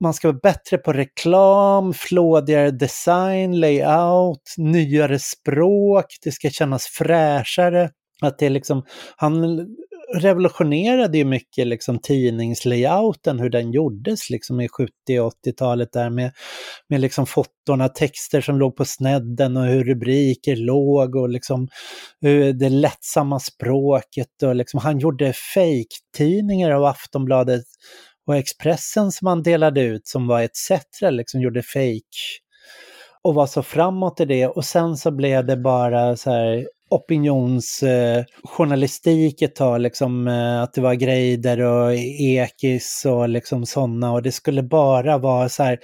man 0.00 0.14
ska 0.14 0.28
vara 0.28 0.38
bättre 0.42 0.78
på 0.78 0.92
reklam, 0.92 1.94
flådigare 1.94 2.70
design, 2.70 3.60
layout, 3.60 4.54
nyare 4.56 5.18
språk, 5.18 6.06
det 6.24 6.32
ska 6.32 6.50
kännas 6.50 6.86
fräschare. 6.86 7.90
Att 8.20 8.38
det 8.38 8.48
liksom, 8.48 8.84
han 9.16 9.66
revolutionerade 10.14 11.18
ju 11.18 11.24
mycket 11.24 11.66
liksom 11.66 11.98
tidningslayouten, 11.98 13.38
hur 13.38 13.50
den 13.50 13.72
gjordes 13.72 14.30
liksom 14.30 14.60
i 14.60 14.68
70 14.68 14.92
och 15.20 15.32
80-talet 15.46 15.92
där 15.92 16.10
med, 16.10 16.32
med 16.88 17.00
liksom 17.00 17.26
fotorna, 17.26 17.88
texter 17.88 18.40
som 18.40 18.58
låg 18.58 18.76
på 18.76 18.84
snedden 18.84 19.56
och 19.56 19.64
hur 19.64 19.84
rubriker 19.84 20.56
låg 20.56 21.16
och 21.16 21.28
liksom 21.28 21.68
det 22.54 22.68
lättsamma 22.68 23.40
språket 23.40 24.42
och 24.42 24.56
liksom 24.56 24.80
han 24.80 24.98
gjorde 24.98 25.32
fejktidningar 25.32 26.70
av 26.70 26.84
Aftonbladet 26.84 27.64
och 28.26 28.36
Expressen 28.36 29.12
som 29.12 29.26
han 29.26 29.42
delade 29.42 29.80
ut 29.80 30.06
som 30.06 30.26
var 30.26 30.42
ETC, 30.42 30.70
liksom 31.10 31.40
gjorde 31.40 31.62
fake 31.62 32.42
och 33.22 33.34
var 33.34 33.46
så 33.46 33.62
framåt 33.62 34.20
i 34.20 34.24
det. 34.24 34.46
Och 34.46 34.64
sen 34.64 34.96
så 34.96 35.10
blev 35.10 35.46
det 35.46 35.56
bara 35.56 36.16
så 36.16 36.30
här 36.30 36.68
opinionsjournalistik 36.94 39.42
eh, 39.42 39.48
ett 39.48 39.54
tag, 39.54 39.80
liksom, 39.80 40.28
eh, 40.28 40.62
att 40.62 40.74
det 40.74 40.80
var 40.80 40.94
Greider 40.94 41.60
och 41.60 41.94
Ekis 42.20 43.02
och 43.06 43.28
liksom 43.28 43.66
sådana 43.66 44.12
och 44.12 44.22
det 44.22 44.32
skulle 44.32 44.62
bara 44.62 45.18
vara 45.18 45.48
så 45.48 45.62
här 45.62 45.78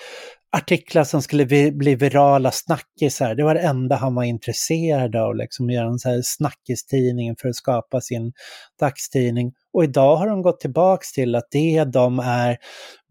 artiklar 0.56 1.04
som 1.04 1.22
skulle 1.22 1.44
vi, 1.44 1.72
bli 1.72 1.94
virala 1.94 2.50
snackisar. 2.50 3.34
Det 3.34 3.44
var 3.44 3.54
det 3.54 3.60
enda 3.60 3.96
han 3.96 4.14
var 4.14 4.24
intresserad 4.24 5.16
av, 5.16 5.36
liksom 5.36 5.70
göra 5.70 5.88
en 5.88 5.98
så 5.98 6.08
här 6.08 6.20
snackistidning 6.24 7.36
för 7.40 7.48
att 7.48 7.56
skapa 7.56 8.00
sin 8.00 8.32
dagstidning. 8.80 9.52
Och 9.72 9.84
idag 9.84 10.16
har 10.16 10.28
de 10.28 10.42
gått 10.42 10.60
tillbaks 10.60 11.12
till 11.12 11.34
att 11.34 11.48
det 11.50 11.84
de 11.84 12.18
är, 12.18 12.56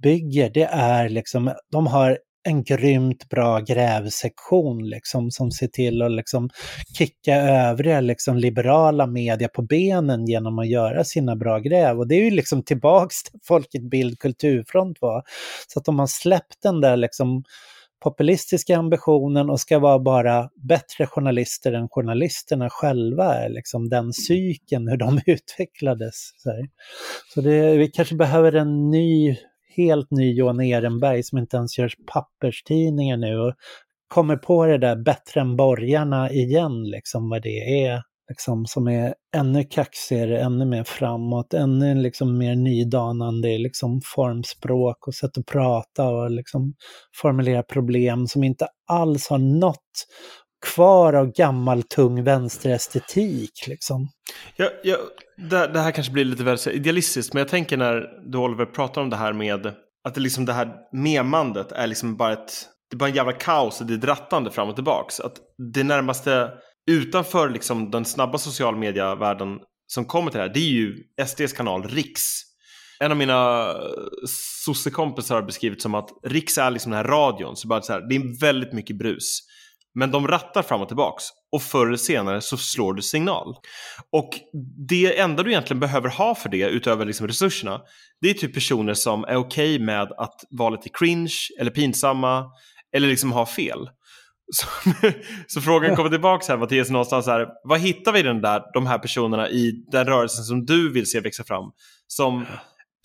bygger, 0.03 0.49
det 0.49 0.69
är 0.71 1.09
liksom, 1.09 1.51
de 1.71 1.87
har 1.87 2.17
en 2.47 2.63
grymt 2.63 3.29
bra 3.29 3.59
grävsektion 3.59 4.89
liksom, 4.89 5.31
som 5.31 5.51
ser 5.51 5.67
till 5.67 6.01
att 6.01 6.11
liksom, 6.11 6.49
kicka 6.97 7.35
övriga 7.35 8.01
liksom, 8.01 8.37
liberala 8.37 9.07
media 9.07 9.47
på 9.47 9.61
benen 9.61 10.25
genom 10.25 10.59
att 10.59 10.69
göra 10.69 11.03
sina 11.03 11.35
bra 11.35 11.59
gräv. 11.59 11.99
Och 11.99 12.07
det 12.07 12.15
är 12.15 12.23
ju 12.23 12.31
liksom 12.31 12.63
tillbaks 12.63 13.23
till 13.23 13.39
Folket 13.43 13.89
Bild 13.89 14.19
Kulturfront 14.19 14.97
var. 15.01 15.23
Så 15.67 15.79
att 15.79 15.85
de 15.85 15.99
har 15.99 16.07
släppt 16.07 16.61
den 16.63 16.81
där 16.81 16.97
liksom, 16.97 17.43
populistiska 18.03 18.77
ambitionen 18.77 19.49
och 19.49 19.59
ska 19.59 19.79
vara 19.79 19.99
bara 19.99 20.49
bättre 20.55 21.07
journalister 21.07 21.73
än 21.73 21.89
journalisterna 21.89 22.69
själva 22.69 23.33
är 23.33 23.49
liksom 23.49 23.89
den 23.89 24.13
cykeln, 24.13 24.87
hur 24.87 24.97
de 24.97 25.19
utvecklades. 25.25 26.29
Så, 26.37 26.67
så 27.33 27.41
det, 27.41 27.77
vi 27.77 27.87
kanske 27.87 28.15
behöver 28.15 28.55
en 28.55 28.91
ny 28.91 29.37
helt 29.77 30.11
ny 30.11 30.33
Johan 30.33 30.61
Ehrenberg 30.61 31.23
som 31.23 31.37
inte 31.37 31.57
ens 31.57 31.77
gör 31.77 31.91
papperstidningar 32.13 33.17
nu 33.17 33.39
och 33.39 33.53
kommer 34.07 34.35
på 34.37 34.65
det 34.65 34.77
där 34.77 34.95
bättre 34.95 35.41
än 35.41 35.55
borgarna 35.55 36.31
igen, 36.31 36.83
liksom 36.83 37.29
vad 37.29 37.41
det 37.41 37.85
är. 37.85 38.01
Liksom, 38.29 38.65
som 38.65 38.87
är 38.87 39.13
ännu 39.35 39.63
kaxigare, 39.63 40.39
ännu 40.39 40.65
mer 40.65 40.83
framåt, 40.83 41.53
ännu 41.53 41.95
liksom 41.95 42.37
mer 42.37 42.55
nydanande 42.55 43.57
liksom 43.57 44.01
formspråk 44.15 45.07
och 45.07 45.15
sätt 45.15 45.37
att 45.37 45.45
prata 45.45 46.09
och 46.09 46.31
liksom 46.31 46.73
formulera 47.21 47.63
problem 47.63 48.27
som 48.27 48.43
inte 48.43 48.67
alls 48.87 49.29
har 49.29 49.37
något 49.37 50.05
kvar 50.73 51.13
av 51.13 51.31
gammal 51.31 51.83
tung 51.83 52.23
vänsterestetik. 52.23 53.67
Liksom. 53.67 54.09
Ja, 54.55 54.69
ja, 54.83 54.97
det, 55.37 55.67
det, 55.67 55.79
här 55.79 55.91
kanske 55.91 56.13
blir 56.13 56.25
lite 56.25 56.43
väl 56.43 56.57
idealistiskt, 56.71 57.33
men 57.33 57.41
jag 57.41 57.47
tänker 57.47 57.77
när 57.77 58.07
du 58.31 58.37
Oliver 58.37 58.65
pratar 58.65 59.01
om 59.01 59.09
det 59.09 59.15
här 59.15 59.33
med 59.33 59.73
att 60.03 60.15
det, 60.15 60.21
liksom 60.21 60.45
det 60.45 60.53
här 60.53 60.73
memandet 60.93 61.71
är 61.71 61.87
liksom 61.87 62.17
bara 62.17 62.33
ett, 62.33 62.65
det 62.89 62.95
är 62.95 62.97
bara 62.97 63.09
en 63.09 63.15
jävla 63.15 63.33
kaos 63.33 63.81
och 63.81 63.87
det 63.87 63.93
är 63.93 63.97
drattande 63.97 64.51
fram 64.51 64.69
och 64.69 64.75
tillbaks. 64.75 65.19
Att 65.19 65.33
det 65.73 65.83
närmaste 65.83 66.51
utanför 66.91 67.49
liksom 67.49 67.91
den 67.91 68.05
snabba 68.05 68.37
social 68.37 68.75
media-världen 68.75 69.59
som 69.87 70.05
kommer 70.05 70.31
till 70.31 70.37
det 70.37 70.45
här, 70.45 70.53
det 70.53 70.59
är 70.59 70.71
ju 70.71 70.95
SDs 71.25 71.53
kanal 71.53 71.83
Riks. 71.83 72.23
En 72.99 73.11
av 73.11 73.17
mina 73.17 73.69
eh, 73.69 73.75
sossekompisar 74.65 75.35
har 75.35 75.41
beskrivit 75.41 75.81
som 75.81 75.95
att 75.95 76.09
Riks 76.23 76.57
är 76.57 76.71
liksom 76.71 76.91
den 76.91 76.97
här 76.97 77.07
radion, 77.07 77.55
så 77.55 77.67
bara 77.67 77.81
så 77.81 77.93
här, 77.93 78.09
det 78.09 78.15
är 78.15 78.41
väldigt 78.41 78.73
mycket 78.73 78.97
brus. 78.97 79.39
Men 79.99 80.11
de 80.11 80.27
rattar 80.27 80.61
fram 80.61 80.81
och 80.81 80.87
tillbaks 80.87 81.23
och 81.51 81.61
förr 81.61 81.87
eller 81.87 81.97
senare 81.97 82.41
så 82.41 82.57
slår 82.57 82.93
du 82.93 83.01
signal. 83.01 83.55
Och 84.11 84.29
det 84.89 85.19
enda 85.19 85.43
du 85.43 85.49
egentligen 85.49 85.79
behöver 85.79 86.09
ha 86.09 86.35
för 86.35 86.49
det 86.49 86.69
utöver 86.69 87.05
liksom 87.05 87.27
resurserna 87.27 87.81
det 88.21 88.29
är 88.29 88.33
typ 88.33 88.53
personer 88.53 88.93
som 88.93 89.23
är 89.23 89.35
okej 89.35 89.75
okay 89.75 89.85
med 89.85 90.11
att 90.17 90.35
vara 90.49 90.69
lite 90.69 90.89
cringe 90.89 91.35
eller 91.59 91.71
pinsamma 91.71 92.45
eller 92.95 93.07
liksom 93.07 93.31
ha 93.31 93.45
fel. 93.45 93.89
Så, 94.53 94.67
så 95.47 95.61
frågan 95.61 95.95
kommer 95.95 96.09
tillbaka 96.09 96.53
här 96.53 96.57
Mattias 96.57 96.89
någonstans 96.89 97.27
här. 97.27 97.47
Vad 97.63 97.79
hittar 97.79 98.11
vi 98.11 98.21
den 98.21 98.41
där, 98.41 98.63
de 98.73 98.87
här 98.87 98.99
personerna 98.99 99.49
i 99.49 99.71
den 99.91 100.05
rörelsen 100.05 100.43
som 100.43 100.65
du 100.65 100.91
vill 100.93 101.05
se 101.09 101.19
växa 101.19 101.43
fram? 101.43 101.71
Som 102.07 102.45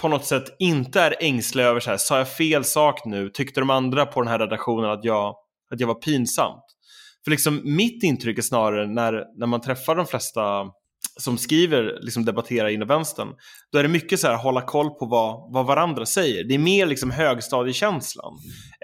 på 0.02 0.08
något 0.08 0.24
sätt 0.24 0.56
inte 0.58 1.00
är 1.00 1.14
ängsliga 1.20 1.66
över 1.66 1.80
så 1.80 1.90
här, 1.90 1.96
sa 1.96 2.18
jag 2.18 2.28
fel 2.32 2.64
sak 2.64 3.04
nu? 3.04 3.30
Tyckte 3.30 3.60
de 3.60 3.70
andra 3.70 4.06
på 4.06 4.20
den 4.20 4.28
här 4.28 4.38
redaktionen 4.38 4.90
att 4.90 5.04
jag, 5.04 5.34
att 5.74 5.80
jag 5.80 5.86
var 5.86 5.94
pinsam? 5.94 6.52
För 7.24 7.30
liksom 7.30 7.60
mitt 7.64 8.02
intryck 8.02 8.38
är 8.38 8.42
snarare 8.42 8.86
när, 8.86 9.38
när 9.38 9.46
man 9.46 9.60
träffar 9.60 9.94
de 9.94 10.06
flesta 10.06 10.42
som 11.20 11.38
skriver, 11.38 11.98
liksom 12.02 12.24
debatterar 12.24 12.68
inom 12.68 12.88
vänstern, 12.88 13.28
då 13.72 13.78
är 13.78 13.82
det 13.82 13.88
mycket 13.88 14.20
så 14.20 14.26
här 14.26 14.36
hålla 14.36 14.60
koll 14.60 14.90
på 14.90 15.06
vad, 15.06 15.52
vad 15.54 15.66
varandra 15.66 16.06
säger. 16.06 16.44
Det 16.44 16.54
är 16.54 16.58
mer 16.58 16.86
liksom 16.86 17.10
högstadiekänslan 17.10 18.32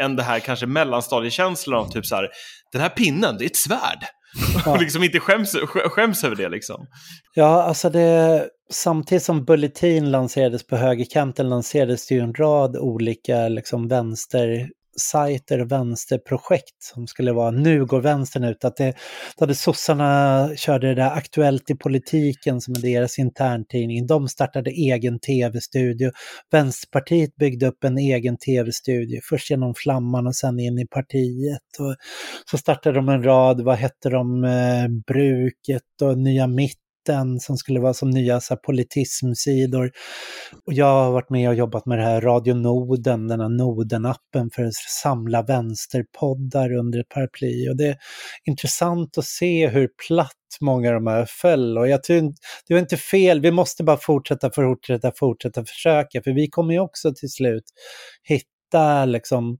än 0.00 0.16
det 0.16 0.22
här 0.22 0.38
kanske 0.38 0.66
mellanstadiekänslan 0.66 1.80
av 1.80 1.90
typ 1.90 2.06
så 2.06 2.14
här, 2.14 2.28
den 2.72 2.80
här 2.80 2.88
pinnen, 2.88 3.36
det 3.38 3.44
är 3.44 3.46
ett 3.46 3.56
svärd. 3.56 4.04
Ja. 4.64 4.72
och 4.72 4.80
liksom 4.80 5.02
inte 5.02 5.20
skäms, 5.20 5.56
skäms 5.66 6.24
över 6.24 6.36
det 6.36 6.48
liksom. 6.48 6.86
Ja, 7.34 7.62
alltså 7.62 7.90
det, 7.90 8.48
samtidigt 8.72 9.22
som 9.22 9.44
Bulletin 9.44 10.10
lanserades 10.10 10.66
på 10.66 10.76
högerkanten 10.76 11.48
lanserades 11.48 12.06
det 12.06 12.14
ju 12.14 12.20
en 12.20 12.34
rad 12.34 12.76
olika 12.76 13.48
liksom 13.48 13.88
vänster 13.88 14.68
sajter 14.98 15.60
och 15.60 15.72
vänsterprojekt 15.72 16.82
som 16.82 17.06
skulle 17.06 17.32
vara 17.32 17.50
nu 17.50 17.84
går 17.86 18.00
vänstern 18.00 18.44
ut. 18.44 18.64
Att 18.64 18.76
det, 18.76 18.94
då 19.36 19.42
hade 19.42 19.54
sossarna 19.54 20.50
körde 20.56 20.88
det 20.88 20.94
där 20.94 21.10
Aktuellt 21.10 21.70
i 21.70 21.74
politiken 21.74 22.60
som 22.60 22.74
är 22.74 22.80
deras 22.80 23.18
interntidning. 23.18 24.06
De 24.06 24.28
startade 24.28 24.70
egen 24.70 25.18
tv-studio. 25.18 26.10
Vänsterpartiet 26.50 27.36
byggde 27.36 27.66
upp 27.66 27.84
en 27.84 27.98
egen 27.98 28.36
tv-studio, 28.36 29.20
först 29.28 29.50
genom 29.50 29.74
Flamman 29.74 30.26
och 30.26 30.36
sen 30.36 30.60
in 30.60 30.78
i 30.78 30.86
partiet. 30.86 31.78
Och 31.78 31.96
så 32.50 32.58
startade 32.58 32.94
de 32.94 33.08
en 33.08 33.22
rad, 33.22 33.60
vad 33.60 33.76
hette 33.76 34.10
de, 34.10 34.44
eh, 34.44 34.88
Bruket 35.06 36.02
och 36.02 36.18
Nya 36.18 36.46
Mitt 36.46 36.78
Mitten 37.08 37.40
som 37.40 37.56
skulle 37.56 37.80
vara 37.80 37.94
som 37.94 38.10
nya 38.10 38.40
så 38.40 38.54
här, 38.54 38.60
politismsidor. 38.60 39.90
Och 40.66 40.72
jag 40.72 40.86
har 40.86 41.12
varit 41.12 41.30
med 41.30 41.48
och 41.48 41.54
jobbat 41.54 41.86
med 41.86 41.98
det 41.98 42.04
här 42.04 42.20
Radio 42.20 42.54
Noden, 42.54 43.28
den 43.28 43.40
här 43.40 43.48
Noden-appen 43.48 44.50
för 44.54 44.64
att 44.64 44.74
samla 44.74 45.42
vänsterpoddar 45.42 46.72
under 46.72 47.00
ett 47.00 47.08
paraply. 47.08 47.68
Och 47.68 47.76
det 47.76 47.86
är 47.86 47.96
intressant 48.44 49.18
att 49.18 49.24
se 49.24 49.68
hur 49.68 49.88
platt 50.08 50.32
många 50.60 50.88
av 50.88 50.94
de 50.94 51.06
här 51.06 51.26
föll. 51.28 51.78
Och 51.78 51.88
jag 51.88 52.02
tror 52.02 52.20
det 52.68 52.74
var 52.74 52.80
inte 52.80 52.96
fel, 52.96 53.40
vi 53.40 53.50
måste 53.50 53.84
bara 53.84 53.96
fortsätta, 53.96 54.50
fortsätta, 54.50 55.12
fortsätta 55.16 55.64
försöka, 55.64 56.22
för 56.22 56.32
vi 56.32 56.48
kommer 56.48 56.74
ju 56.74 56.80
också 56.80 57.14
till 57.14 57.30
slut 57.30 57.64
hitta 58.22 59.04
liksom 59.04 59.58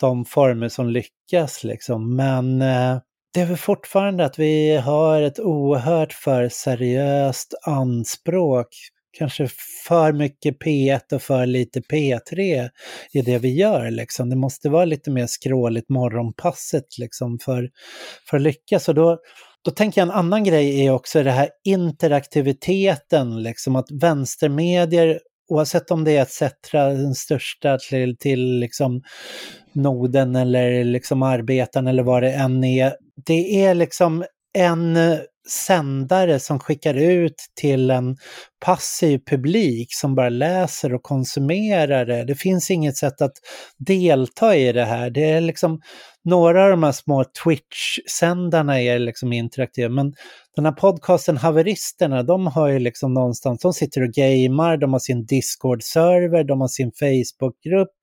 de 0.00 0.24
former 0.24 0.68
som 0.68 0.88
lyckas 0.88 1.64
liksom. 1.64 2.16
Men 2.16 2.62
eh, 2.62 2.98
det 3.34 3.40
är 3.40 3.46
väl 3.46 3.56
fortfarande 3.56 4.24
att 4.24 4.38
vi 4.38 4.76
har 4.76 5.22
ett 5.22 5.40
oerhört 5.40 6.12
för 6.12 6.48
seriöst 6.48 7.54
anspråk. 7.62 8.68
Kanske 9.18 9.48
för 9.88 10.12
mycket 10.12 10.58
P1 10.58 11.14
och 11.14 11.22
för 11.22 11.46
lite 11.46 11.80
P3 11.80 12.68
i 13.12 13.22
det 13.22 13.38
vi 13.38 13.54
gör. 13.54 13.90
Liksom. 13.90 14.30
Det 14.30 14.36
måste 14.36 14.68
vara 14.68 14.84
lite 14.84 15.10
mer 15.10 15.26
skråligt 15.26 15.88
morgonpasset 15.88 16.98
liksom, 16.98 17.38
för, 17.38 17.70
för 18.30 18.36
att 18.36 18.42
lyckas. 18.42 18.88
Och 18.88 18.94
då, 18.94 19.18
då 19.64 19.70
tänker 19.70 20.00
jag 20.00 20.08
en 20.08 20.14
annan 20.14 20.44
grej 20.44 20.86
är 20.86 20.90
också 20.90 21.22
det 21.22 21.30
här 21.30 21.48
interaktiviteten, 21.64 23.42
liksom 23.42 23.76
att 23.76 23.90
vänstermedier 23.90 25.20
oavsett 25.50 25.90
om 25.90 26.04
det 26.04 26.16
är 26.16 26.22
att 26.22 26.30
sätta 26.30 26.88
den 26.88 27.14
största 27.14 27.78
till, 27.78 28.16
till 28.16 28.58
liksom 28.58 29.02
noden 29.72 30.36
eller 30.36 30.84
liksom 30.84 31.22
arbetaren 31.22 31.86
eller 31.86 32.02
vad 32.02 32.22
det 32.22 32.32
än 32.32 32.64
är. 32.64 32.92
Det 33.26 33.64
är 33.64 33.74
liksom 33.74 34.24
en 34.58 34.96
sändare 35.48 36.40
som 36.40 36.58
skickar 36.58 36.94
ut 36.94 37.34
till 37.60 37.90
en 37.90 38.16
passiv 38.64 39.20
publik 39.30 39.88
som 39.90 40.14
bara 40.14 40.28
läser 40.28 40.94
och 40.94 41.02
konsumerar 41.02 42.06
det. 42.06 42.24
Det 42.24 42.34
finns 42.34 42.70
inget 42.70 42.96
sätt 42.96 43.22
att 43.22 43.32
delta 43.78 44.56
i 44.56 44.72
det 44.72 44.84
här. 44.84 45.10
Det 45.10 45.30
är 45.30 45.40
liksom 45.40 45.80
några 46.24 46.64
av 46.64 46.70
de 46.70 46.82
här 46.82 46.92
små 46.92 47.24
Twitch-sändarna 47.44 48.82
är 48.82 48.98
liksom 48.98 49.32
interaktiva, 49.32 49.88
men 49.88 50.14
den 50.56 50.64
här 50.64 50.72
podcasten 50.72 51.36
Haveristerna, 51.36 52.22
de 52.22 52.46
har 52.46 52.68
ju 52.68 52.78
liksom 52.78 53.14
någonstans, 53.14 53.60
de 53.60 53.72
sitter 53.72 54.02
och 54.02 54.12
gamer, 54.12 54.76
de 54.76 54.92
har 54.92 55.00
sin 55.00 55.26
Discord-server, 55.26 56.44
de 56.44 56.60
har 56.60 56.68
sin 56.68 56.92
Facebook-grupp, 56.92 57.96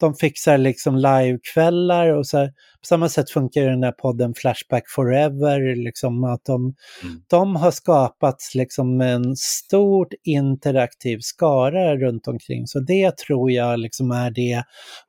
de 0.00 0.14
fixar 0.14 0.58
liksom 0.58 0.96
livekvällar 0.96 2.14
och 2.16 2.26
så 2.26 2.38
här. 2.38 2.46
På 2.80 2.86
samma 2.86 3.08
sätt 3.08 3.30
funkar 3.30 3.60
ju 3.60 3.68
den 3.68 3.82
här 3.82 3.92
podden 3.92 4.34
Flashback 4.34 4.84
Forever, 4.88 5.84
liksom 5.84 6.24
att 6.24 6.44
de, 6.44 6.71
Mm. 7.02 7.22
de 7.30 7.56
har 7.56 7.70
skapat 7.70 8.36
liksom 8.54 9.00
en 9.00 9.36
stort 9.36 10.12
interaktiv 10.24 11.18
skara 11.20 11.96
runt 11.96 12.28
omkring. 12.28 12.66
Så 12.66 12.80
det 12.80 13.16
tror 13.16 13.50
jag 13.50 13.78
liksom 13.78 14.10
är 14.10 14.30
det 14.30 14.62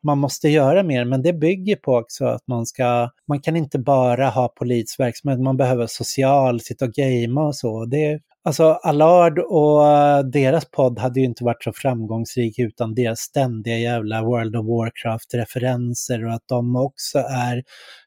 man 0.03 0.17
måste 0.17 0.49
göra 0.49 0.83
mer, 0.83 1.05
men 1.05 1.21
det 1.21 1.33
bygger 1.33 1.75
på 1.75 1.95
också 1.95 2.25
att 2.25 2.47
man 2.47 2.65
ska, 2.65 3.09
man 3.27 3.41
kan 3.41 3.55
inte 3.55 3.79
bara 3.79 4.29
ha 4.29 4.47
polisverksamhet, 4.47 5.39
man 5.39 5.57
behöver 5.57 5.87
social, 5.87 6.61
sitta 6.61 6.85
och 6.85 6.93
gamea 6.93 7.43
och 7.43 7.55
så. 7.55 7.85
Det, 7.85 8.19
Alltså 8.45 8.63
Allard 8.63 9.39
och 9.39 9.87
eh, 9.87 10.23
deras 10.23 10.65
podd 10.65 10.99
hade 10.99 11.19
ju 11.19 11.25
inte 11.25 11.43
varit 11.43 11.63
så 11.63 11.73
framgångsrik 11.73 12.59
utan 12.59 12.95
deras 12.95 13.19
ständiga 13.19 13.77
jävla 13.77 14.23
World 14.23 14.55
of 14.55 14.65
Warcraft-referenser 14.65 16.25
och 16.25 16.33
att 16.33 16.47
de 16.47 16.75
också 16.75 17.19
är 17.19 17.63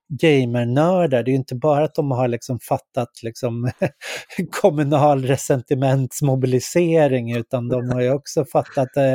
gamernördar. 0.09 1.23
Det 1.23 1.31
är 1.31 1.33
ju 1.33 1.37
inte 1.37 1.55
bara 1.55 1.85
att 1.85 1.95
de 1.95 2.11
har 2.11 2.29
liksom 2.29 2.59
fattat 2.61 3.23
liksom 3.23 3.71
kommunal 4.51 5.25
resentimentsmobilisering 5.25 7.37
utan 7.37 7.69
de 7.69 7.91
har 7.91 8.01
ju 8.01 8.13
också 8.13 8.45
fattat 8.45 8.97
eh, 8.97 9.15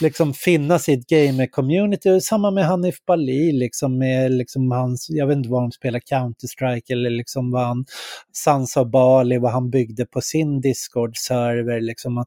liksom 0.00 0.34
finnas 0.34 0.88
i 0.88 0.92
ett 0.92 1.06
gamer-community. 1.06 2.20
Samma 2.20 2.50
med 2.50 2.66
Hanif 2.66 3.04
Bali, 3.06 3.52
liksom 3.52 3.98
med 3.98 4.32
liksom 4.32 4.70
hans, 4.70 5.06
jag 5.10 5.26
vet 5.26 5.36
inte 5.36 5.50
vad 5.50 5.62
de 5.62 5.72
spelar, 5.72 6.00
Counter-Strike 6.00 6.92
eller 6.92 7.10
liksom 7.10 7.50
vad 7.50 7.66
han, 7.66 7.84
Sansa 8.32 8.84
Bali, 8.84 9.38
vad 9.38 9.52
han 9.52 9.70
byggde 9.70 10.06
på 10.06 10.20
sin 10.20 10.60
Discord-server. 10.60 11.80
Liksom 11.80 12.24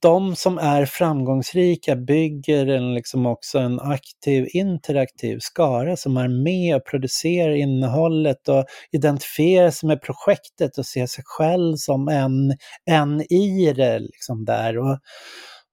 de 0.00 0.36
som 0.36 0.58
är 0.58 0.86
framgångsrika 0.86 1.96
bygger 1.96 2.66
en, 2.66 2.94
liksom 2.94 3.26
också 3.26 3.58
en 3.58 3.80
aktiv, 3.80 4.48
interaktiv 4.52 5.38
skara 5.40 5.96
som 5.96 6.16
är 6.16 6.28
med 6.28 6.76
och 6.76 6.86
producerar 6.86 7.52
innehållet 7.52 8.48
och 8.48 8.64
identifierar 8.92 9.70
sig 9.70 9.86
med 9.86 10.02
projektet 10.02 10.78
och 10.78 10.86
ser 10.86 11.06
sig 11.06 11.24
själv 11.26 11.76
som 11.76 12.08
en, 12.08 12.56
en 12.90 13.32
i 13.32 13.72
det. 13.76 13.98
Liksom 13.98 14.44
där. 14.44 14.78
Och 14.78 14.98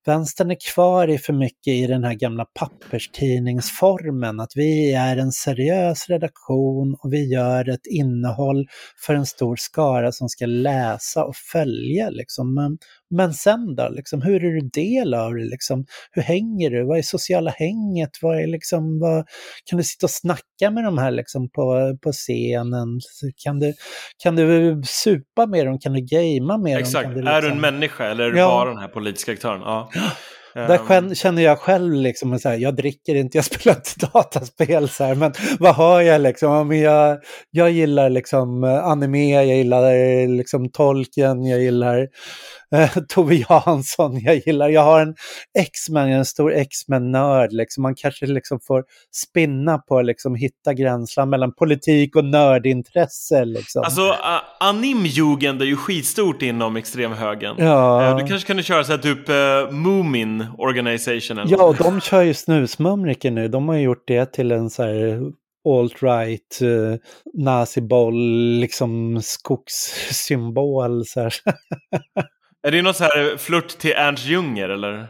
vänstern 0.06 0.52
är 0.52 0.58
kvar 0.74 1.08
i 1.08 1.18
för 1.18 1.34
mycket 1.34 1.74
i 1.74 1.88
den 1.88 2.04
här 2.04 2.14
gamla 2.14 2.46
papperstidningsformen, 2.46 4.40
att 4.40 4.52
vi 4.56 4.94
är 4.94 5.18
en 5.18 5.32
seriös 5.32 6.10
redaktion 6.10 6.96
och 7.00 7.14
vi 7.14 7.34
gör 7.34 7.70
ett 7.70 7.88
innehåll 7.90 8.68
för 9.06 9.14
en 9.14 9.26
stor 9.26 9.56
skara 9.56 10.12
som 10.12 10.30
ska 10.30 10.46
läsa 10.46 11.26
och 11.26 11.36
följa. 11.36 12.10
Liksom. 12.10 12.54
Men, 12.54 12.78
men 13.10 13.34
sen 13.34 13.76
då, 13.76 13.90
liksom, 13.90 14.22
hur 14.22 14.46
är 14.46 14.52
du 14.52 14.70
del 14.74 15.14
av 15.14 15.34
det? 15.36 15.46
Liksom? 15.46 15.86
Hur 16.12 16.22
hänger 16.22 16.70
du? 16.70 16.84
Vad 16.86 16.98
är 16.98 17.02
sociala 17.02 17.52
hänget? 17.52 18.10
Vad 18.22 18.40
är 18.44 18.48
liksom, 18.48 19.00
vad, 19.00 19.26
kan 19.66 19.78
du 19.78 19.84
sitta 19.84 20.06
och 20.06 20.10
snacka 20.12 20.72
med 20.72 20.84
de 20.84 20.98
här 20.98 21.12
liksom, 21.12 21.50
på, 21.50 21.98
på 22.04 22.12
scenen? 22.12 23.00
Kan 23.44 23.60
du, 23.60 23.74
kan 24.24 24.36
du 24.36 24.82
supa 24.86 25.46
med 25.48 25.66
dem? 25.66 25.80
Kan 25.80 25.94
du 25.94 26.02
gamea 26.02 26.58
med 26.58 26.72
dem? 26.76 26.80
Exakt, 26.82 27.10
du, 27.10 27.20
är 27.20 27.24
du 27.24 27.30
en 27.30 27.44
liksom- 27.44 27.62
människa 27.62 28.06
eller 28.06 28.24
är 28.24 28.32
du 28.32 28.38
Ja. 28.38 28.48
bara 28.48 28.70
den 28.70 28.80
här 28.80 28.88
politiska 28.88 29.32
aktören? 29.32 29.62
Ja. 29.62 29.90
Där 30.54 30.92
Ehm, 30.92 31.16
känner 31.16 31.42
jag 31.42 31.60
själv 31.60 31.94
liksom, 31.94 32.40
så 32.40 32.50
här, 32.50 32.58
jag 32.58 32.76
dricker 32.76 33.16
inte, 33.16 33.38
jag 33.38 33.46
spelar 33.46 33.76
inte 33.76 34.08
dataspel 34.14 34.90
så 34.90 35.04
här, 35.04 35.16
men 35.16 35.34
vad 35.60 35.76
har 35.76 36.02
jag 36.02 36.22
liksom? 36.22 36.68
Men 36.68 36.80
jag, 36.80 37.18
jag 37.52 37.72
gillar 37.72 38.10
liksom 38.10 38.64
anime, 38.64 39.34
jag 39.34 39.58
gillar 39.58 40.28
liksom 40.38 40.72
Tolkien, 40.72 41.44
jag 41.46 41.62
gillar 41.62 42.08
eh, 42.76 42.90
Tove 43.10 43.36
Jansson, 43.36 44.20
jag 44.20 44.36
gillar, 44.36 44.70
jag 44.70 44.82
har 44.82 45.02
en 45.02 45.16
X-Men, 45.60 46.08
jag 46.08 46.16
är 46.16 46.20
en 46.20 46.26
stor 46.26 46.54
X-Men-nörd 46.54 47.52
liksom. 47.52 47.84
Man 47.84 47.96
kanske 47.96 48.26
liksom 48.26 48.60
får 48.60 48.84
spinna 49.16 49.78
på 49.78 50.02
liksom 50.02 50.36
hitta 50.36 50.74
gränslan 50.74 51.30
mellan 51.30 51.54
politik 51.54 52.16
och 52.16 52.26
nördintresse 52.26 53.46
liksom. 53.46 53.84
Alltså, 53.84 54.16
animjugend 54.60 55.62
är 55.62 55.66
ju 55.66 55.76
skitstort 55.76 56.42
inom 56.42 56.76
extremhögern. 56.76 57.56
Ja. 57.58 58.10
Eh, 58.10 58.18
du 58.18 58.28
kanske 58.28 58.48
kunde 58.48 58.64
köra 58.64 58.84
så 58.84 58.92
här 58.92 59.00
typ 59.00 59.30
uh, 59.30 59.72
Moomin 59.72 60.46
Organization 60.58 61.40
eller 61.40 61.52
Ja, 61.52 61.64
och 61.64 61.76
de 61.76 62.02
kör 62.02 62.22
ju 62.22 62.34
snusmumriker 62.34 63.32
nu. 63.32 63.48
De 63.48 63.68
har 63.68 63.76
ju 63.76 63.82
gjort 63.82 64.04
det 64.08 64.34
till 64.34 64.52
en 64.52 64.70
så 64.70 64.84
här 64.84 65.22
alt-right 65.68 66.62
eh, 66.62 67.00
naziboll, 67.34 68.16
liksom 68.60 69.22
skogssymbol. 69.22 71.06
Så. 71.06 71.30
Är 72.68 72.72
det 72.72 72.82
någon 72.82 72.94
så 72.94 73.04
här 73.04 73.38
flört 73.38 73.68
till 73.78 73.92
Ernst 73.92 74.26
Junger 74.26 74.70
eller? 74.70 75.08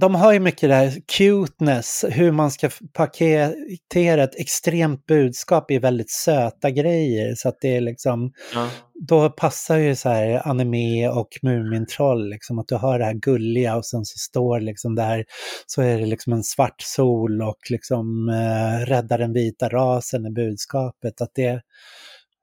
De 0.00 0.14
har 0.14 0.32
ju 0.32 0.40
mycket 0.40 0.68
det 0.68 0.74
här 0.74 0.92
cuteness, 1.16 2.04
hur 2.10 2.32
man 2.32 2.50
ska 2.50 2.70
paketera 2.92 4.22
ett 4.22 4.40
extremt 4.40 5.06
budskap 5.06 5.70
i 5.70 5.78
väldigt 5.78 6.10
söta 6.10 6.70
grejer. 6.70 7.34
Så 7.34 7.48
att 7.48 7.60
det 7.60 7.76
är 7.76 7.80
liksom, 7.80 8.32
Ja. 8.54 8.68
då 9.08 9.30
passar 9.30 9.76
ju 9.76 9.96
så 9.96 10.08
här 10.08 10.48
anime 10.48 11.08
och 11.08 11.28
Mumintroll, 11.42 12.28
liksom 12.28 12.58
att 12.58 12.68
du 12.68 12.74
har 12.74 12.98
det 12.98 13.04
här 13.04 13.14
gulliga 13.14 13.76
och 13.76 13.86
sen 13.86 14.04
så 14.04 14.18
står 14.18 14.60
liksom 14.60 14.94
där, 14.94 15.24
så 15.66 15.82
är 15.82 15.98
det 15.98 16.06
liksom 16.06 16.32
en 16.32 16.44
svart 16.44 16.80
sol 16.82 17.42
och 17.42 17.70
liksom 17.70 18.28
eh, 18.28 18.86
räddar 18.86 19.18
den 19.18 19.32
vita 19.32 19.68
rasen 19.68 20.26
i 20.26 20.30
budskapet. 20.30 21.20
Att 21.20 21.34
det, 21.34 21.60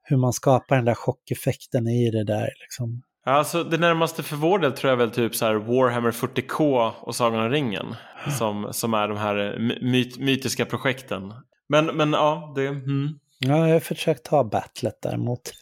hur 0.02 0.16
man 0.16 0.32
skapar 0.32 0.76
den 0.76 0.84
där 0.84 0.94
chockeffekten 0.94 1.88
i 1.88 2.10
det 2.10 2.24
där 2.24 2.50
liksom. 2.60 3.02
Ja, 3.30 3.36
Alltså, 3.36 3.64
det 3.64 3.78
närmaste 3.78 4.22
för 4.22 4.36
vår 4.36 4.58
del 4.58 4.72
tror 4.72 4.90
jag 4.90 4.96
väl 4.96 5.10
typ 5.10 5.36
så 5.36 5.44
här 5.44 5.54
Warhammer 5.54 6.10
40K 6.10 6.90
och 7.00 7.14
Sagan 7.14 7.44
om 7.44 7.50
ringen. 7.50 7.94
Som, 8.38 8.68
som 8.72 8.94
är 8.94 9.08
de 9.08 9.16
här 9.16 9.58
myt, 9.82 10.18
mytiska 10.18 10.64
projekten. 10.64 11.34
Men, 11.68 11.86
men 11.86 12.12
ja, 12.12 12.52
det... 12.56 12.66
Mm. 12.66 13.08
Ja, 13.38 13.66
jag 13.66 13.74
har 13.74 13.80
försökt 13.80 14.24
ta 14.24 14.44
battlet 14.44 15.02
där 15.02 15.16
mot, 15.16 15.52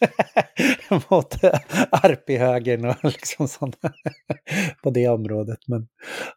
mot 1.09 1.35
Arpi-högern 1.91 2.85
och 2.85 3.03
liksom 3.03 3.47
sånt 3.47 3.77
på 4.83 4.89
det 4.89 5.07
området. 5.07 5.59
Men 5.67 5.87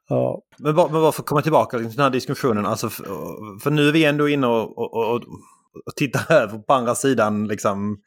ja, 0.09 0.43
Men, 0.59 0.75
bara, 0.75 0.89
men 0.89 1.01
bara 1.01 1.13
för 1.13 1.23
att 1.23 1.29
komma 1.29 1.43
tillbaka 1.43 1.79
till 1.79 1.91
den 1.91 2.05
här 2.05 2.11
diskussionen. 2.11 2.67
Alltså, 2.67 2.89
för, 2.89 3.05
för 3.61 3.71
nu 3.71 3.89
är 3.89 3.93
vi 3.93 4.05
ändå 4.05 4.29
inne 4.29 4.47
och, 4.47 4.79
och, 4.79 5.15
och, 5.15 5.23
och 5.87 5.97
tittar 5.97 6.35
över 6.35 6.59
på 6.59 6.73
andra 6.73 6.95
sidan 6.95 7.49
liksom, 7.49 7.99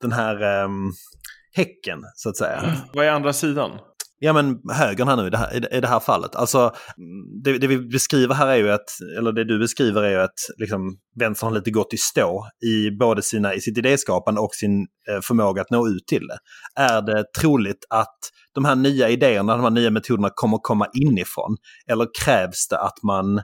den 0.00 0.12
här 0.12 0.42
ehm, 0.42 0.92
häcken, 1.54 1.98
så 2.14 2.28
att 2.28 2.36
säga. 2.36 2.76
Vad 2.92 3.06
är 3.06 3.10
andra 3.10 3.32
sidan? 3.32 3.70
Ja 4.18 4.32
men 4.32 4.58
högern 4.72 5.08
här 5.08 5.16
nu 5.16 5.26
i 5.26 5.30
det 5.30 5.36
här, 5.38 5.56
i 5.56 5.60
det- 5.60 5.76
i 5.76 5.80
det 5.80 5.86
här 5.88 6.00
fallet. 6.00 6.36
Alltså 6.36 6.74
det, 7.44 7.58
det 7.58 7.66
vi 7.66 7.78
beskriver 7.78 8.34
här 8.34 8.46
är 8.46 8.56
ju 8.56 8.70
att, 8.70 8.84
eller 9.18 9.32
det 9.32 9.44
du 9.44 9.58
beskriver 9.58 10.02
är 10.02 10.10
ju 10.10 10.20
att 10.20 10.34
liksom, 10.58 10.96
vänstern 11.20 11.48
har 11.48 11.54
lite 11.56 11.70
gått 11.70 11.94
i 11.94 11.96
stå 11.96 12.46
i 12.66 12.90
både 12.90 13.22
sina, 13.22 13.54
i 13.54 13.60
sitt 13.60 13.78
idéskapande 13.78 14.40
och 14.40 14.54
sin 14.54 14.80
eh, 15.10 15.20
förmåga 15.22 15.62
att 15.62 15.70
nå 15.70 15.88
ut 15.88 16.06
till 16.06 16.26
det. 16.26 16.38
Är 16.82 17.02
det 17.02 17.24
troligt 17.40 17.84
att 17.90 18.18
de 18.54 18.64
här 18.64 18.74
nya 18.76 19.08
idéerna, 19.08 19.56
de 19.56 19.62
här 19.62 19.70
nya 19.70 19.90
metoderna 19.90 20.30
kommer 20.34 20.58
komma 20.62 20.86
inifrån? 20.94 21.56
Eller 21.90 22.06
krävs 22.24 22.68
det 22.68 22.78
att 22.78 23.02
man 23.02 23.42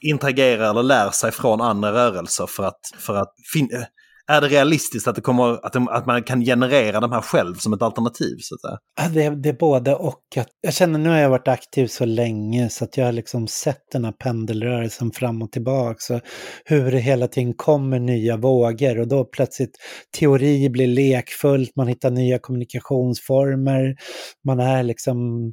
interagerar 0.00 0.70
eller 0.70 0.82
lär 0.82 1.10
sig 1.10 1.30
från 1.30 1.60
andra 1.60 1.92
rörelser 1.92 2.46
för 2.46 2.64
att, 2.64 2.80
för 2.98 3.14
att 3.16 3.32
fin- 3.52 3.68
eh, 3.74 3.82
är 4.28 4.40
det 4.40 4.48
realistiskt 4.48 5.08
att, 5.08 5.14
det 5.14 5.20
kommer, 5.20 5.66
att, 5.66 5.72
de, 5.72 5.88
att 5.88 6.06
man 6.06 6.22
kan 6.22 6.40
generera 6.40 7.00
de 7.00 7.12
här 7.12 7.20
själv 7.20 7.54
som 7.54 7.72
ett 7.72 7.82
alternativ? 7.82 8.36
Så 8.40 8.54
att 8.54 8.60
säga? 8.60 9.30
Det, 9.30 9.42
det 9.42 9.48
är 9.48 9.58
både 9.58 9.94
och. 9.94 10.22
Att, 10.36 10.48
jag 10.60 10.74
känner 10.74 10.98
nu 10.98 11.08
har 11.08 11.16
jag 11.16 11.30
varit 11.30 11.48
aktiv 11.48 11.86
så 11.86 12.04
länge 12.04 12.68
så 12.68 12.84
att 12.84 12.96
jag 12.96 13.04
har 13.04 13.12
liksom 13.12 13.46
sett 13.48 13.82
den 13.92 14.04
här 14.04 14.12
pendelrörelsen 14.12 15.10
fram 15.10 15.42
och 15.42 15.52
tillbaka. 15.52 15.96
Så 15.98 16.20
hur 16.64 16.92
det 16.92 16.98
hela 16.98 17.28
tiden 17.28 17.54
kommer 17.54 17.98
nya 17.98 18.36
vågor 18.36 19.00
och 19.00 19.08
då 19.08 19.24
plötsligt 19.24 19.76
teori 20.18 20.68
blir 20.70 20.86
lekfullt, 20.86 21.76
man 21.76 21.88
hittar 21.88 22.10
nya 22.10 22.38
kommunikationsformer, 22.38 23.94
man 24.46 24.60
är 24.60 24.82
liksom 24.82 25.52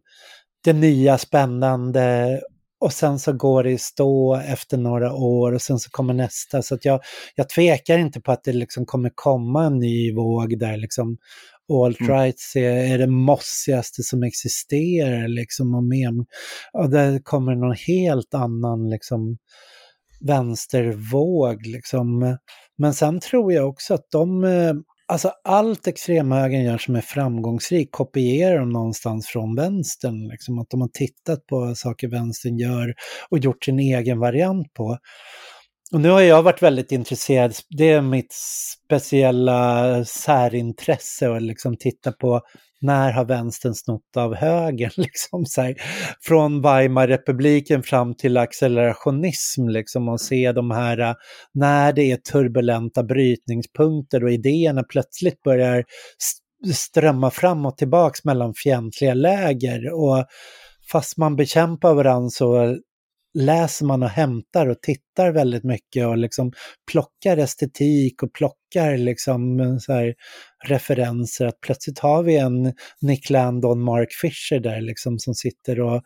det 0.64 0.74
nya 0.74 1.18
spännande 1.18 2.40
och 2.80 2.94
sen 2.94 3.20
så 3.20 3.34
går 3.34 3.64
det 3.64 3.72
i 3.72 3.78
stå 3.78 4.36
efter 4.36 4.78
några 4.78 5.14
år 5.14 5.52
och 5.52 5.62
sen 5.62 5.80
så 5.80 5.90
kommer 5.90 6.14
nästa. 6.14 6.62
Så 6.62 6.76
att 6.76 6.86
jag, 6.86 7.02
jag 7.36 7.50
tvekar 7.50 7.98
inte 7.98 8.22
på 8.22 8.32
att 8.32 8.44
det 8.44 8.54
liksom 8.54 8.86
kommer 8.86 9.12
komma 9.16 9.66
en 9.66 9.80
ny 9.80 10.14
våg 10.14 10.60
där 10.60 10.78
liksom 10.78 11.18
alt-rights 11.70 12.56
är, 12.56 12.94
är 12.94 12.98
det 12.98 13.08
mossigaste 13.08 14.04
som 14.04 14.24
existerar 14.24 15.28
liksom 15.28 15.76
och 15.76 15.84
mem, 15.84 16.26
och 16.74 16.90
där 16.90 17.20
kommer 17.24 17.56
någon 17.56 17.76
helt 17.88 18.34
annan 18.34 18.90
liksom 18.90 19.38
vänstervåg 20.22 21.66
liksom. 21.66 22.38
Men 22.78 22.94
sen 22.94 23.20
tror 23.20 23.54
jag 23.54 23.70
också 23.70 23.94
att 23.94 24.12
de, 24.12 24.44
eh, 24.44 24.74
alltså 25.10 25.32
allt 25.44 25.88
extremhögern 25.88 26.64
gör 26.64 26.78
som 26.78 26.96
är 26.96 27.02
framgångsrikt 27.02 27.92
kopierar 27.92 28.60
de 28.60 28.70
någonstans 28.70 29.28
från 29.28 29.56
vänstern. 29.56 30.28
Liksom. 30.28 30.60
Att 30.60 30.70
de 30.70 30.82
har 30.82 30.88
tittat 30.88 31.46
på 31.48 31.76
saker 31.76 32.08
vänstern 32.08 32.58
gör 32.58 32.94
och 33.30 33.40
gjort 33.40 33.64
sin 33.64 33.80
egen 33.80 34.20
variant 34.20 34.74
på. 34.74 34.98
Och 35.94 36.02
nu 36.02 36.10
har 36.10 36.22
jag 36.22 36.44
varit 36.44 36.62
väldigt 36.62 36.92
intresserad, 36.92 37.54
det 37.70 37.90
är 37.90 38.02
mitt 38.02 38.34
speciella 38.86 40.06
särintresse 40.06 41.36
att 41.36 41.42
liksom 41.42 41.78
titta 41.78 42.12
på 42.12 42.42
när 42.82 43.12
har 43.12 43.26
vänstern 43.26 43.74
snott 43.74 44.18
av 44.18 44.36
högern? 44.36 44.92
Liksom 44.98 45.46
så 45.46 45.62
här, 45.62 45.76
från 46.22 46.62
Weimarrepubliken 46.62 47.84
fram 47.84 48.16
till 48.16 48.38
accelerationism 48.38 49.68
liksom, 49.68 50.10
och 50.10 50.22
se 50.22 50.52
de 50.52 50.72
här, 50.72 51.00
äh, 51.00 51.14
när 51.54 51.94
det 51.94 52.12
är 52.12 52.18
turbulenta 52.18 53.04
brytningspunkter 53.04 54.24
och 54.24 54.32
idéerna 54.32 54.84
plötsligt 54.84 55.44
börjar 55.44 55.84
strömma 56.74 57.32
fram 57.32 57.66
och 57.66 57.78
tillbaks 57.78 58.26
mellan 58.26 58.54
fientliga 58.54 59.14
läger. 59.14 59.94
Och 59.94 60.26
fast 60.92 61.18
man 61.18 61.36
bekämpar 61.36 61.94
varandra 61.94 62.30
så 62.30 62.78
läser 63.34 63.86
man 63.86 64.04
och 64.04 64.10
hämtar 64.10 64.68
och 64.68 64.82
tittar 64.82 65.32
väldigt 65.32 65.64
mycket 65.64 66.08
och 66.08 66.18
liksom 66.18 66.52
plockar 66.92 67.38
estetik 67.38 68.24
och 68.24 68.34
plockar 68.34 68.98
liksom 68.98 69.60
eh, 69.60 69.78
så 69.78 69.94
här 69.94 70.16
referenser. 70.66 71.46
Att 71.46 71.62
plötsligt 71.62 72.00
har 72.00 72.24
vi 72.24 72.38
en 72.38 72.74
Nick 73.02 73.30
Landon, 73.30 73.82
Mark 73.82 74.14
Fisher 74.22 74.60
där 74.60 74.82
liksom 74.82 75.20
som 75.20 75.34
sitter 75.34 75.80
och 75.80 76.04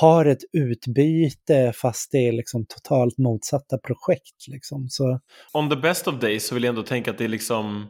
har 0.00 0.26
ett 0.26 0.42
utbyte 0.52 1.72
fast 1.72 2.12
det 2.12 2.28
är 2.28 2.32
liksom 2.32 2.66
totalt 2.66 3.18
motsatta 3.18 3.78
projekt. 3.78 4.48
Liksom. 4.48 4.88
Så, 4.88 5.20
On 5.52 5.70
the 5.70 5.76
best 5.76 6.08
of 6.08 6.20
days 6.20 6.46
så 6.46 6.54
vill 6.54 6.64
jag 6.64 6.68
ändå 6.68 6.82
tänka 6.82 7.10
att 7.10 7.18
det 7.18 7.24
är 7.24 7.28
liksom 7.28 7.86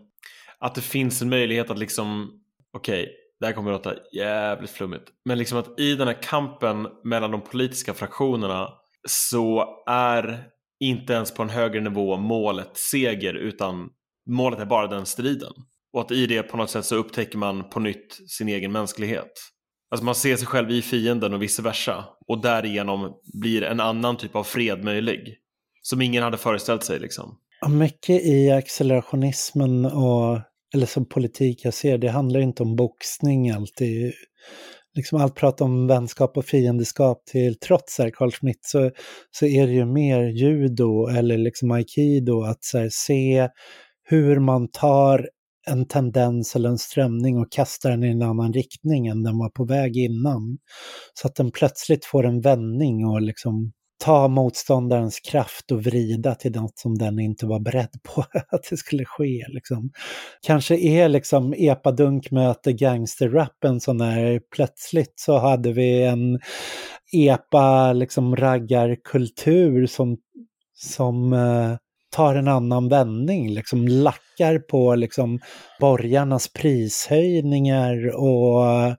att 0.59 0.75
det 0.75 0.81
finns 0.81 1.23
en 1.23 1.29
möjlighet 1.29 1.71
att 1.71 1.79
liksom 1.79 2.41
okej, 2.73 3.09
det 3.41 3.47
här 3.47 3.53
kommer 3.53 3.73
att 3.73 3.87
låta 3.87 3.99
jävligt 4.13 4.71
flummigt. 4.71 5.05
Men 5.25 5.39
liksom 5.39 5.59
att 5.59 5.81
i 5.81 5.95
den 5.95 6.09
här 6.09 6.23
kampen 6.23 6.87
mellan 7.05 7.31
de 7.31 7.41
politiska 7.41 7.95
fraktionerna 7.95 8.69
så 9.09 9.65
är 9.87 10.45
inte 10.81 11.13
ens 11.13 11.35
på 11.35 11.43
en 11.43 11.51
högre 11.51 11.81
nivå 11.81 12.17
målet 12.17 12.77
seger 12.77 13.35
utan 13.35 13.89
målet 14.31 14.61
är 14.61 14.67
bara 14.67 14.87
den 14.87 15.07
striden. 15.07 15.53
Och 15.93 16.01
att 16.01 16.11
i 16.11 16.27
det 16.27 16.43
på 16.43 16.57
något 16.57 16.71
sätt 16.71 16.85
så 16.85 16.97
upptäcker 16.97 17.39
man 17.39 17.71
på 17.71 17.81
nytt 17.81 18.31
sin 18.31 18.49
egen 18.49 18.73
mänsklighet. 18.73 19.33
Alltså 19.91 20.05
man 20.05 20.15
ser 20.15 20.37
sig 20.37 20.47
själv 20.47 20.71
i 20.71 20.83
fienden 20.83 21.35
och 21.35 21.43
vice 21.43 21.63
versa. 21.63 22.05
Och 22.27 22.43
därigenom 22.43 23.21
blir 23.41 23.63
en 23.63 23.81
annan 23.81 24.17
typ 24.17 24.37
av 24.37 24.45
fred 24.45 24.85
möjlig. 24.85 25.37
Som 25.83 26.03
ingen 26.03 26.23
hade 26.23 26.37
föreställt 26.37 26.85
sig 26.85 26.99
liksom. 26.99 27.39
Ja, 27.61 27.69
mycket 27.69 28.23
i 28.23 28.51
accelerationismen 28.51 29.87
och, 29.87 30.41
eller 30.75 30.87
som 30.87 31.09
politik 31.09 31.65
jag 31.65 31.75
ser, 31.75 31.99
det 31.99 32.11
handlar 32.11 32.41
inte 32.41 32.63
om 32.63 32.77
boxning 32.77 33.51
alltid. 33.51 34.13
Liksom 34.97 35.21
allt 35.21 35.35
prat 35.35 35.61
om 35.61 35.87
vänskap 35.87 36.37
och 36.37 36.45
fiendeskap 36.45 37.27
till 37.27 37.59
trots 37.59 37.99
här, 37.99 38.11
Carl 38.11 38.31
Schmitt, 38.31 38.61
så, 38.63 38.91
så 39.31 39.47
är 39.47 39.67
det 39.67 39.73
ju 39.73 39.85
mer 39.85 40.23
judo 40.23 41.07
eller 41.07 41.39
liksom 41.39 41.71
aikido, 41.71 42.43
att 42.43 42.65
så 42.65 42.79
här, 42.79 42.89
se 42.93 43.49
hur 44.03 44.41
man 44.41 44.69
tar 44.69 45.29
en 45.67 45.87
tendens 45.87 46.57
eller 46.57 46.69
en 46.69 46.79
strömning 46.79 47.39
och 47.39 47.53
kastar 47.53 47.91
den 47.91 48.05
i 48.05 48.09
en 48.09 48.23
annan 48.23 48.53
riktning 48.53 49.07
än 49.07 49.23
den 49.23 49.39
var 49.39 49.51
på 49.51 49.65
väg 49.65 49.97
innan. 49.97 50.59
Så 51.15 51.27
att 51.27 51.35
den 51.35 51.51
plötsligt 51.51 52.05
får 52.05 52.27
en 52.27 52.41
vändning 52.41 53.07
och 53.07 53.23
liksom 53.23 53.73
ta 54.01 54.29
motståndarens 54.29 55.21
kraft 55.21 55.73
och 55.73 55.83
vrida 55.85 56.35
till 56.35 56.53
något 56.53 56.79
som 56.79 56.99
den 56.99 57.19
inte 57.19 57.47
var 57.47 57.61
beredd 57.61 58.03
på 58.03 58.25
att 58.49 58.67
det 58.71 58.77
skulle 58.77 59.05
ske. 59.05 59.45
Liksom. 59.49 59.91
Kanske 60.47 60.77
är 60.77 61.09
liksom 61.09 61.55
epadunk 61.59 62.31
möter 62.31 62.73
gangsterrappen 62.73 63.81
så 63.81 63.93
när 63.93 64.41
plötsligt 64.55 65.13
så 65.17 65.39
hade 65.39 65.73
vi 65.73 66.03
en 66.03 66.41
epa 67.13 67.93
liksom 67.93 68.37
raggarkultur 68.37 69.87
som, 69.87 70.17
som 70.75 71.33
eh, 71.33 71.77
tar 72.11 72.35
en 72.35 72.49
annan 72.49 72.89
vändning, 72.89 73.51
liksom 73.51 73.89
lackar 73.89 74.59
på 74.59 74.95
liksom 74.95 75.39
borgarnas 75.81 76.53
prishöjningar 76.53 78.17
och 78.17 78.97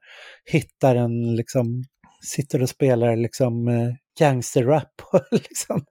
hittar 0.52 0.96
en 0.96 1.36
liksom 1.36 1.84
sitter 2.22 2.62
och 2.62 2.70
spelar 2.70 3.16
liksom 3.16 3.68
eh, 3.68 3.94
gangsterrap 4.20 5.02
liksom, 5.32 5.86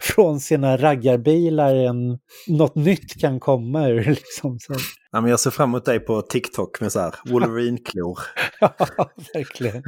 från 0.00 0.40
sina 0.40 0.76
raggarbilar. 0.76 1.74
än 1.74 2.18
något 2.48 2.74
nytt 2.74 3.20
kan 3.20 3.40
komma 3.40 3.88
ur 3.88 4.04
liksom. 4.04 4.58
Så. 4.58 4.74
Ja, 5.12 5.20
men 5.20 5.30
jag 5.30 5.40
ser 5.40 5.50
fram 5.50 5.70
emot 5.70 5.84
dig 5.84 6.00
på 6.00 6.22
TikTok 6.22 6.80
med 6.80 6.92
så 6.92 7.00
här 7.00 7.14
Wolverine-klor. 7.24 8.18
ja, 8.60 8.74
verkligen. 9.34 9.82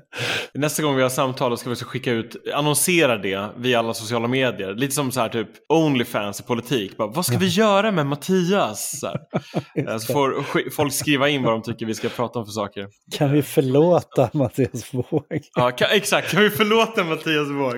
Nästa 0.54 0.82
gång 0.82 0.96
vi 0.96 1.02
har 1.02 1.08
samtal 1.08 1.58
ska 1.58 1.70
vi 1.70 1.74
också 1.74 1.84
skicka 1.84 2.12
ut, 2.12 2.36
annonsera 2.54 3.16
det 3.18 3.48
via 3.56 3.78
alla 3.78 3.94
sociala 3.94 4.28
medier. 4.28 4.74
Lite 4.74 4.94
som 4.94 5.12
så 5.12 5.20
här 5.20 5.28
typ 5.28 5.48
Onlyfans 5.68 6.40
i 6.40 6.42
politik. 6.42 6.96
Bara, 6.96 7.08
vad 7.08 7.26
ska 7.26 7.38
vi 7.38 7.46
göra 7.46 7.92
med 7.92 8.06
Mattias? 8.06 8.92
Så, 9.00 9.06
här. 9.06 9.98
så 9.98 10.12
får 10.12 10.70
folk 10.70 10.92
skriva 10.92 11.28
in 11.28 11.42
vad 11.42 11.52
de 11.52 11.62
tycker 11.62 11.86
vi 11.86 11.94
ska 11.94 12.08
prata 12.08 12.38
om 12.38 12.44
för 12.44 12.52
saker. 12.52 12.88
Kan 13.12 13.32
vi 13.32 13.42
förlåta 13.42 14.30
Mattias 14.32 14.94
Våg? 14.94 15.24
Ja, 15.54 15.70
kan, 15.70 15.88
exakt, 15.90 16.30
kan 16.30 16.42
vi 16.42 16.50
förlåta 16.50 17.04
Mattias 17.04 17.48
Våg? 17.48 17.76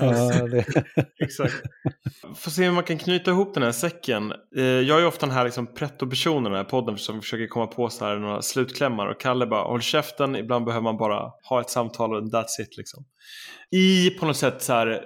ja, 0.00 0.46
det... 0.46 0.64
Exakt. 1.24 1.54
Får 2.36 2.50
se 2.50 2.64
hur 2.64 2.72
man 2.72 2.84
kan 2.84 2.98
knyta 2.98 3.30
ihop 3.30 3.54
den 3.54 3.62
här 3.62 3.72
säcken. 3.72 4.32
Eh, 4.56 4.62
Jag 4.62 4.96
är 4.96 5.00
ju 5.00 5.06
ofta 5.06 5.26
den 5.26 5.34
här 5.34 5.44
liksom 5.44 5.66
pretto-personen 5.92 6.46
i 6.46 6.48
den 6.48 6.56
här 6.56 6.70
podden 6.70 6.98
som 6.98 7.20
försöker 7.20 7.46
komma 7.46 7.66
på 7.66 7.88
så 7.88 8.04
här 8.04 8.16
några 8.16 8.42
slutklämmar 8.42 9.06
och 9.06 9.20
Kalle 9.20 9.46
bara 9.46 9.62
håll 9.62 9.80
käften, 9.80 10.36
ibland 10.36 10.64
behöver 10.64 10.84
man 10.84 10.96
bara 10.96 11.30
ha 11.48 11.60
ett 11.60 11.70
samtal 11.70 12.14
och 12.14 12.22
that's 12.22 12.60
it 12.60 12.76
liksom. 12.76 13.04
I 13.70 14.10
på 14.10 14.26
något 14.26 14.36
sätt 14.36 14.62
så 14.62 14.72
här 14.72 15.00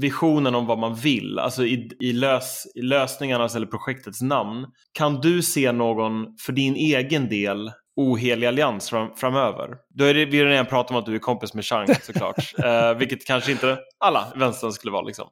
visionen 0.00 0.54
om 0.54 0.66
vad 0.66 0.78
man 0.78 0.94
vill, 0.94 1.38
alltså 1.38 1.66
i, 1.66 1.90
i, 2.00 2.12
lös, 2.12 2.64
i 2.74 2.82
lösningarnas 2.82 3.56
eller 3.56 3.66
projektets 3.66 4.22
namn. 4.22 4.66
Kan 4.92 5.20
du 5.20 5.42
se 5.42 5.72
någon 5.72 6.26
för 6.46 6.52
din 6.52 6.74
egen 6.74 7.28
del 7.28 7.72
ohelig 7.96 8.46
allians 8.46 8.90
fram, 8.90 9.14
framöver. 9.16 9.68
Då 9.94 10.04
är 10.04 10.14
det, 10.14 10.24
vi 10.24 10.38
har 10.38 10.46
redan 10.46 10.66
pratat 10.66 10.90
om 10.90 10.96
att 10.96 11.06
du 11.06 11.14
är 11.14 11.18
kompis 11.18 11.54
med 11.54 11.64
Chang 11.64 11.86
såklart. 12.02 12.54
eh, 12.64 12.94
vilket 12.94 13.26
kanske 13.26 13.52
inte 13.52 13.78
alla 14.00 14.32
vänstern 14.36 14.72
skulle 14.72 14.92
vara 14.92 15.02
liksom. 15.02 15.28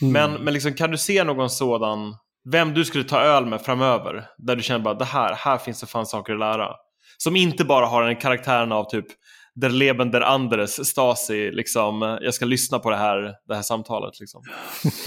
Men, 0.00 0.32
men 0.32 0.54
liksom, 0.54 0.74
kan 0.74 0.90
du 0.90 0.98
se 0.98 1.24
någon 1.24 1.50
sådan, 1.50 2.14
vem 2.52 2.74
du 2.74 2.84
skulle 2.84 3.04
ta 3.04 3.20
öl 3.20 3.46
med 3.46 3.60
framöver? 3.60 4.26
Där 4.38 4.56
du 4.56 4.62
känner 4.62 4.84
bara 4.84 4.94
det 4.94 5.04
här, 5.04 5.34
här 5.34 5.58
finns 5.58 5.80
det 5.80 5.86
fan 5.86 6.06
saker 6.06 6.32
att 6.32 6.38
lära. 6.38 6.74
Som 7.18 7.36
inte 7.36 7.64
bara 7.64 7.86
har 7.86 8.02
den 8.02 8.16
karaktären 8.16 8.72
av 8.72 8.90
typ 8.90 9.06
Der 9.54 9.70
Leben 9.70 10.10
der 10.10 10.20
Anderes, 10.20 10.88
Stasi, 10.88 11.50
liksom, 11.50 12.02
eh, 12.02 12.18
jag 12.20 12.34
ska 12.34 12.44
lyssna 12.44 12.78
på 12.78 12.90
det 12.90 12.96
här, 12.96 13.34
det 13.48 13.54
här 13.54 13.62
samtalet. 13.62 14.20
Liksom. 14.20 14.42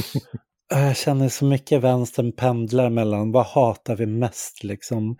Jag 0.72 0.98
känner 0.98 1.30
så 1.30 1.46
mycket 1.46 1.82
vänstern 1.82 2.32
pendlar 2.32 2.90
mellan 2.90 3.32
vad 3.32 3.46
hatar 3.46 3.96
vi 3.96 4.06
mest 4.06 4.64
liksom? 4.64 5.18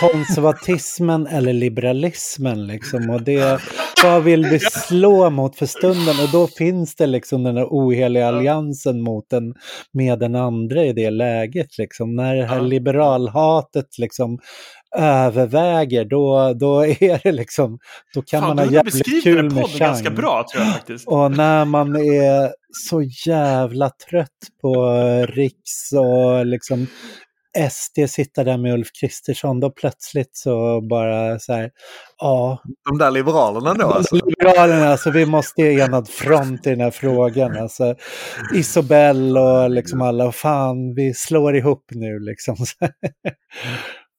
Konservatismen 0.00 1.26
eller 1.26 1.52
liberalismen 1.52 2.66
liksom? 2.66 3.10
Och 3.10 3.22
det, 3.22 3.60
vad 4.04 4.24
vill 4.24 4.44
vi 4.44 4.58
slå 4.60 5.30
mot 5.30 5.56
för 5.56 5.66
stunden? 5.66 6.14
Och 6.22 6.28
då 6.32 6.46
finns 6.46 6.94
det 6.94 7.06
liksom 7.06 7.42
den 7.42 7.54
där 7.54 7.66
oheliga 7.70 8.28
alliansen 8.28 9.00
mot 9.00 9.30
den, 9.30 9.54
med 9.92 10.18
den 10.18 10.34
andra 10.34 10.84
i 10.84 10.92
det 10.92 11.10
läget 11.10 11.78
liksom. 11.78 12.16
När 12.16 12.36
det 12.36 12.46
här 12.46 12.60
liberalhatet 12.60 13.98
liksom 13.98 14.38
överväger, 14.96 16.04
då, 16.04 16.54
då 16.54 16.86
är 16.86 17.20
det 17.22 17.32
liksom, 17.32 17.78
då 18.14 18.22
kan 18.22 18.40
Fan, 18.40 18.56
man 18.56 18.58
ha 18.58 18.72
jävligt 18.72 19.22
kul 19.24 19.42
med 19.42 19.62
podden 19.62 19.78
ganska 19.78 20.04
Chang. 20.04 20.14
bra 20.14 20.44
tror 20.52 20.64
jag 20.64 20.72
faktiskt. 20.72 21.08
Och 21.08 21.30
när 21.32 21.64
man 21.64 21.96
är 21.96 22.52
så 22.88 23.02
jävla 23.26 23.90
trött 23.90 24.30
på 24.62 24.92
Riks 25.28 25.92
och 25.92 26.46
liksom 26.46 26.86
SD 27.70 28.10
sitter 28.10 28.44
där 28.44 28.58
med 28.58 28.74
Ulf 28.74 28.88
Kristersson, 29.00 29.60
då 29.60 29.70
plötsligt 29.70 30.36
så 30.36 30.80
bara 30.80 31.38
så 31.38 31.52
här, 31.52 31.70
ja. 32.18 32.62
De 32.88 32.98
där 32.98 33.10
liberalerna 33.10 33.74
då 33.74 33.86
alltså? 33.86 34.14
Liberalerna, 34.26 34.88
alltså 34.88 35.10
vi 35.10 35.26
måste 35.26 35.62
ge 35.62 35.80
enad 35.80 36.08
front 36.08 36.66
i 36.66 36.70
den 36.70 36.80
här 36.80 36.90
frågan. 36.90 37.56
Alltså, 37.56 37.94
Isobel 38.54 39.38
och 39.38 39.70
liksom 39.70 40.02
alla, 40.02 40.32
fan 40.32 40.94
vi 40.94 41.14
slår 41.14 41.56
ihop 41.56 41.84
nu 41.90 42.18
liksom. 42.18 42.56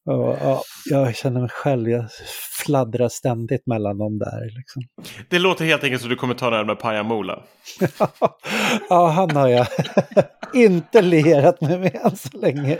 Och, 0.09 0.37
ja, 0.41 0.63
jag 0.85 1.15
känner 1.15 1.39
mig 1.39 1.49
själv, 1.49 1.89
jag 1.89 2.05
fladdrar 2.65 3.09
ständigt 3.09 3.67
mellan 3.67 3.97
dem 3.97 4.19
där. 4.19 4.57
Liksom. 4.57 4.81
Det 5.29 5.39
låter 5.39 5.65
helt 5.65 5.83
enkelt 5.83 6.01
som 6.01 6.09
du 6.09 6.15
kommer 6.15 6.33
ta 6.33 6.49
det 6.49 6.57
här 6.57 6.65
med 6.65 6.79
Paja 6.79 7.03
Mola. 7.03 7.43
ja, 8.89 9.07
han 9.07 9.31
har 9.31 9.47
jag 9.47 9.67
inte 10.53 11.01
lierat 11.01 11.61
mig 11.61 11.79
med 11.79 11.95
än 12.03 12.15
så 12.15 12.37
länge. 12.37 12.77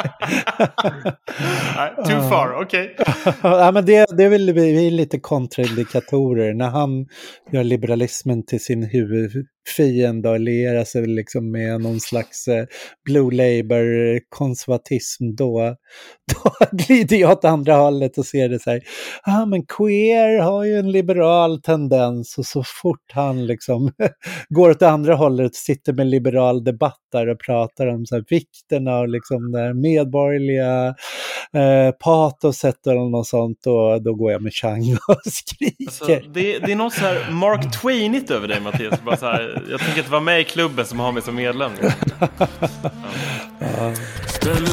Too 2.05 2.29
far, 2.29 2.61
okej. 2.61 2.95
ja, 3.43 3.71
men 3.71 3.85
det, 3.85 4.05
det 4.17 4.23
är 4.23 4.29
väl 4.29 4.53
vi, 4.53 4.87
är 4.87 4.91
lite 4.91 5.19
kontraindikatorer. 5.19 6.53
När 6.53 6.69
han 6.69 7.07
gör 7.51 7.63
liberalismen 7.63 8.45
till 8.45 8.63
sin 8.63 8.83
huvudfiende 8.83 10.29
och 10.29 10.39
lierar 10.39 10.83
sig 10.83 11.07
liksom 11.07 11.51
med 11.51 11.81
någon 11.81 11.99
slags 11.99 12.47
eh, 12.47 12.65
Blue 13.05 13.31
Labour-konservatism, 13.31 15.35
då, 15.37 15.75
då 16.33 16.51
glider 16.71 17.17
jag 17.21 17.31
åt 17.31 17.45
andra 17.45 17.75
hållet 17.75 18.17
och 18.17 18.25
ser 18.25 18.49
det 18.49 18.59
så 18.59 18.69
här. 18.69 18.81
Ja, 19.25 19.41
ah, 19.41 19.45
men 19.45 19.65
queer 19.65 20.39
har 20.39 20.63
ju 20.63 20.79
en 20.79 20.91
liberal 20.91 21.61
tendens 21.61 22.37
och 22.37 22.45
så 22.45 22.63
fort 22.81 23.11
han 23.13 23.45
liksom 23.45 23.91
går 24.49 24.69
åt 24.69 24.81
andra 24.81 25.15
hållet, 25.15 25.55
sitter 25.55 25.93
med 25.93 26.07
liberal 26.07 26.63
debatt 26.63 26.99
där 27.11 27.29
och 27.29 27.39
pratar 27.39 27.87
om 27.87 28.05
så 28.05 28.15
här, 28.15 28.23
vikten 28.29 28.87
av 28.87 29.07
liksom 29.07 29.51
det 29.51 29.73
medborgerliga 29.73 30.87
eh, 31.53 31.91
patoset 32.03 32.87
eller 32.87 33.09
något 33.09 33.27
sånt, 33.27 33.67
och 33.67 34.03
då 34.03 34.13
går 34.13 34.31
jag 34.31 34.41
med 34.41 34.53
Chang 34.53 34.97
och 35.07 35.21
skriker. 35.25 35.85
Alltså, 35.87 36.05
det, 36.05 36.59
det 36.59 36.71
är 36.71 36.75
något 36.75 36.93
så 36.93 37.01
här 37.01 37.31
Mark 37.31 37.81
Twainigt 37.81 38.31
över 38.31 38.47
dig 38.47 38.61
Mattias. 38.61 39.03
Bara 39.05 39.17
så 39.17 39.25
här, 39.25 39.63
jag 39.69 39.79
tänker 39.79 39.97
inte 39.97 40.11
vara 40.11 40.21
med 40.21 40.41
i 40.41 40.43
klubben 40.43 40.85
som 40.85 40.99
har 40.99 41.11
mig 41.11 41.23
som 41.23 41.35
medlem. 41.35 41.71
Ja. 43.59 43.93
Ställ 44.27 44.65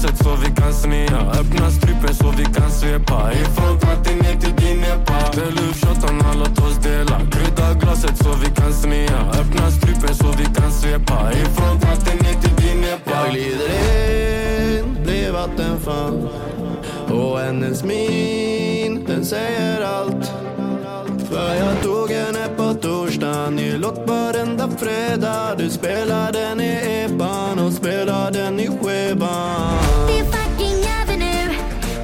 glaset 0.00 0.24
så 0.24 0.36
vi 0.36 0.54
kan 0.54 0.72
snea. 0.72 1.20
Öppna 1.40 1.70
strypen 1.70 2.14
så 2.14 2.30
vi 2.38 2.44
kan 2.44 2.70
svepa. 2.70 3.32
Ifrån 3.32 3.78
tratten 3.78 4.18
ner 4.18 4.36
till 4.40 4.56
din 4.56 4.84
epa. 4.84 5.32
Ställ 5.32 5.52
ut 5.52 5.76
shottarna, 5.76 6.34
låt 6.34 6.58
oss 6.58 6.78
dela. 6.82 7.20
Krydda 7.30 7.74
glaset 7.74 8.18
så 8.18 8.32
vi 8.44 8.50
kan 8.60 8.72
snea. 8.72 9.20
Öppna 9.40 9.70
strypen 9.70 10.14
så 10.14 10.32
vi 10.38 10.44
kan 10.44 10.72
svepa. 10.72 11.32
Ifrån 11.32 11.80
tratten 11.80 12.16
ner 12.16 12.40
till 12.40 12.66
din 12.66 12.84
epa. 12.84 13.10
Jag 13.10 13.30
glider 13.32 13.70
in, 14.78 15.02
blir 15.04 15.32
vattenfall 15.32 16.28
Och 17.08 17.38
hennes 17.38 17.84
min, 17.84 19.04
den 19.06 19.24
säger 19.24 19.80
allt. 19.80 20.32
För 21.30 21.54
jag 21.54 21.82
tog 21.82 22.10
en 22.10 22.56
på 22.56 22.74
torsdagen 23.50 23.58
i 23.58 23.78
låt 23.78 24.08
varenda 24.08 24.68
fredag? 24.78 25.54
Du 25.58 25.70
spelar 25.70 26.32
den 26.32 26.60
i 26.60 27.04
epan 27.04 27.58
och 27.58 27.72
spelar 27.72 28.30
den 28.30 28.60
i 28.60 28.66
skeban. 28.66 29.78
Det 30.08 30.18
är 30.18 30.24
fucking 30.24 30.78
över 31.02 31.16
nu. 31.16 31.54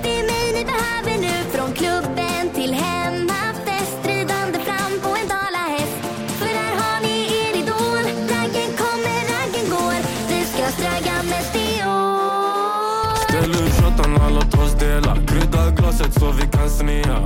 Det 0.02 0.18
är 0.18 0.22
mig 0.22 0.52
ni 0.54 0.64
behöver 0.64 1.20
nu. 1.20 1.34
Från 1.52 1.72
klubben 1.72 2.50
till 2.54 2.74
hemmafest 2.74 3.98
Ridande 4.04 4.58
fram 4.58 4.92
på 5.02 5.08
en 5.08 5.28
dalahäst. 5.28 5.98
För 6.38 6.46
här 6.46 6.74
har 6.82 7.00
ni 7.02 7.16
er 7.40 7.56
idol. 7.62 8.04
Raggen 8.32 8.70
kommer, 8.82 9.20
raggen 9.34 9.66
går. 9.70 9.98
Vi 10.28 10.44
ska 10.44 10.64
ströga 10.76 11.14
mest 11.22 11.56
i 11.56 11.82
år 11.82 13.16
Ställ 13.28 13.50
ut 13.50 13.72
shottarna, 13.80 14.30
låt 14.30 14.54
oss 14.54 14.74
dela 14.78 15.16
Krydda 15.26 15.70
glaset 15.70 16.14
så 16.14 16.32
vi 16.40 16.46
kan 16.58 16.70
snea 16.70 17.16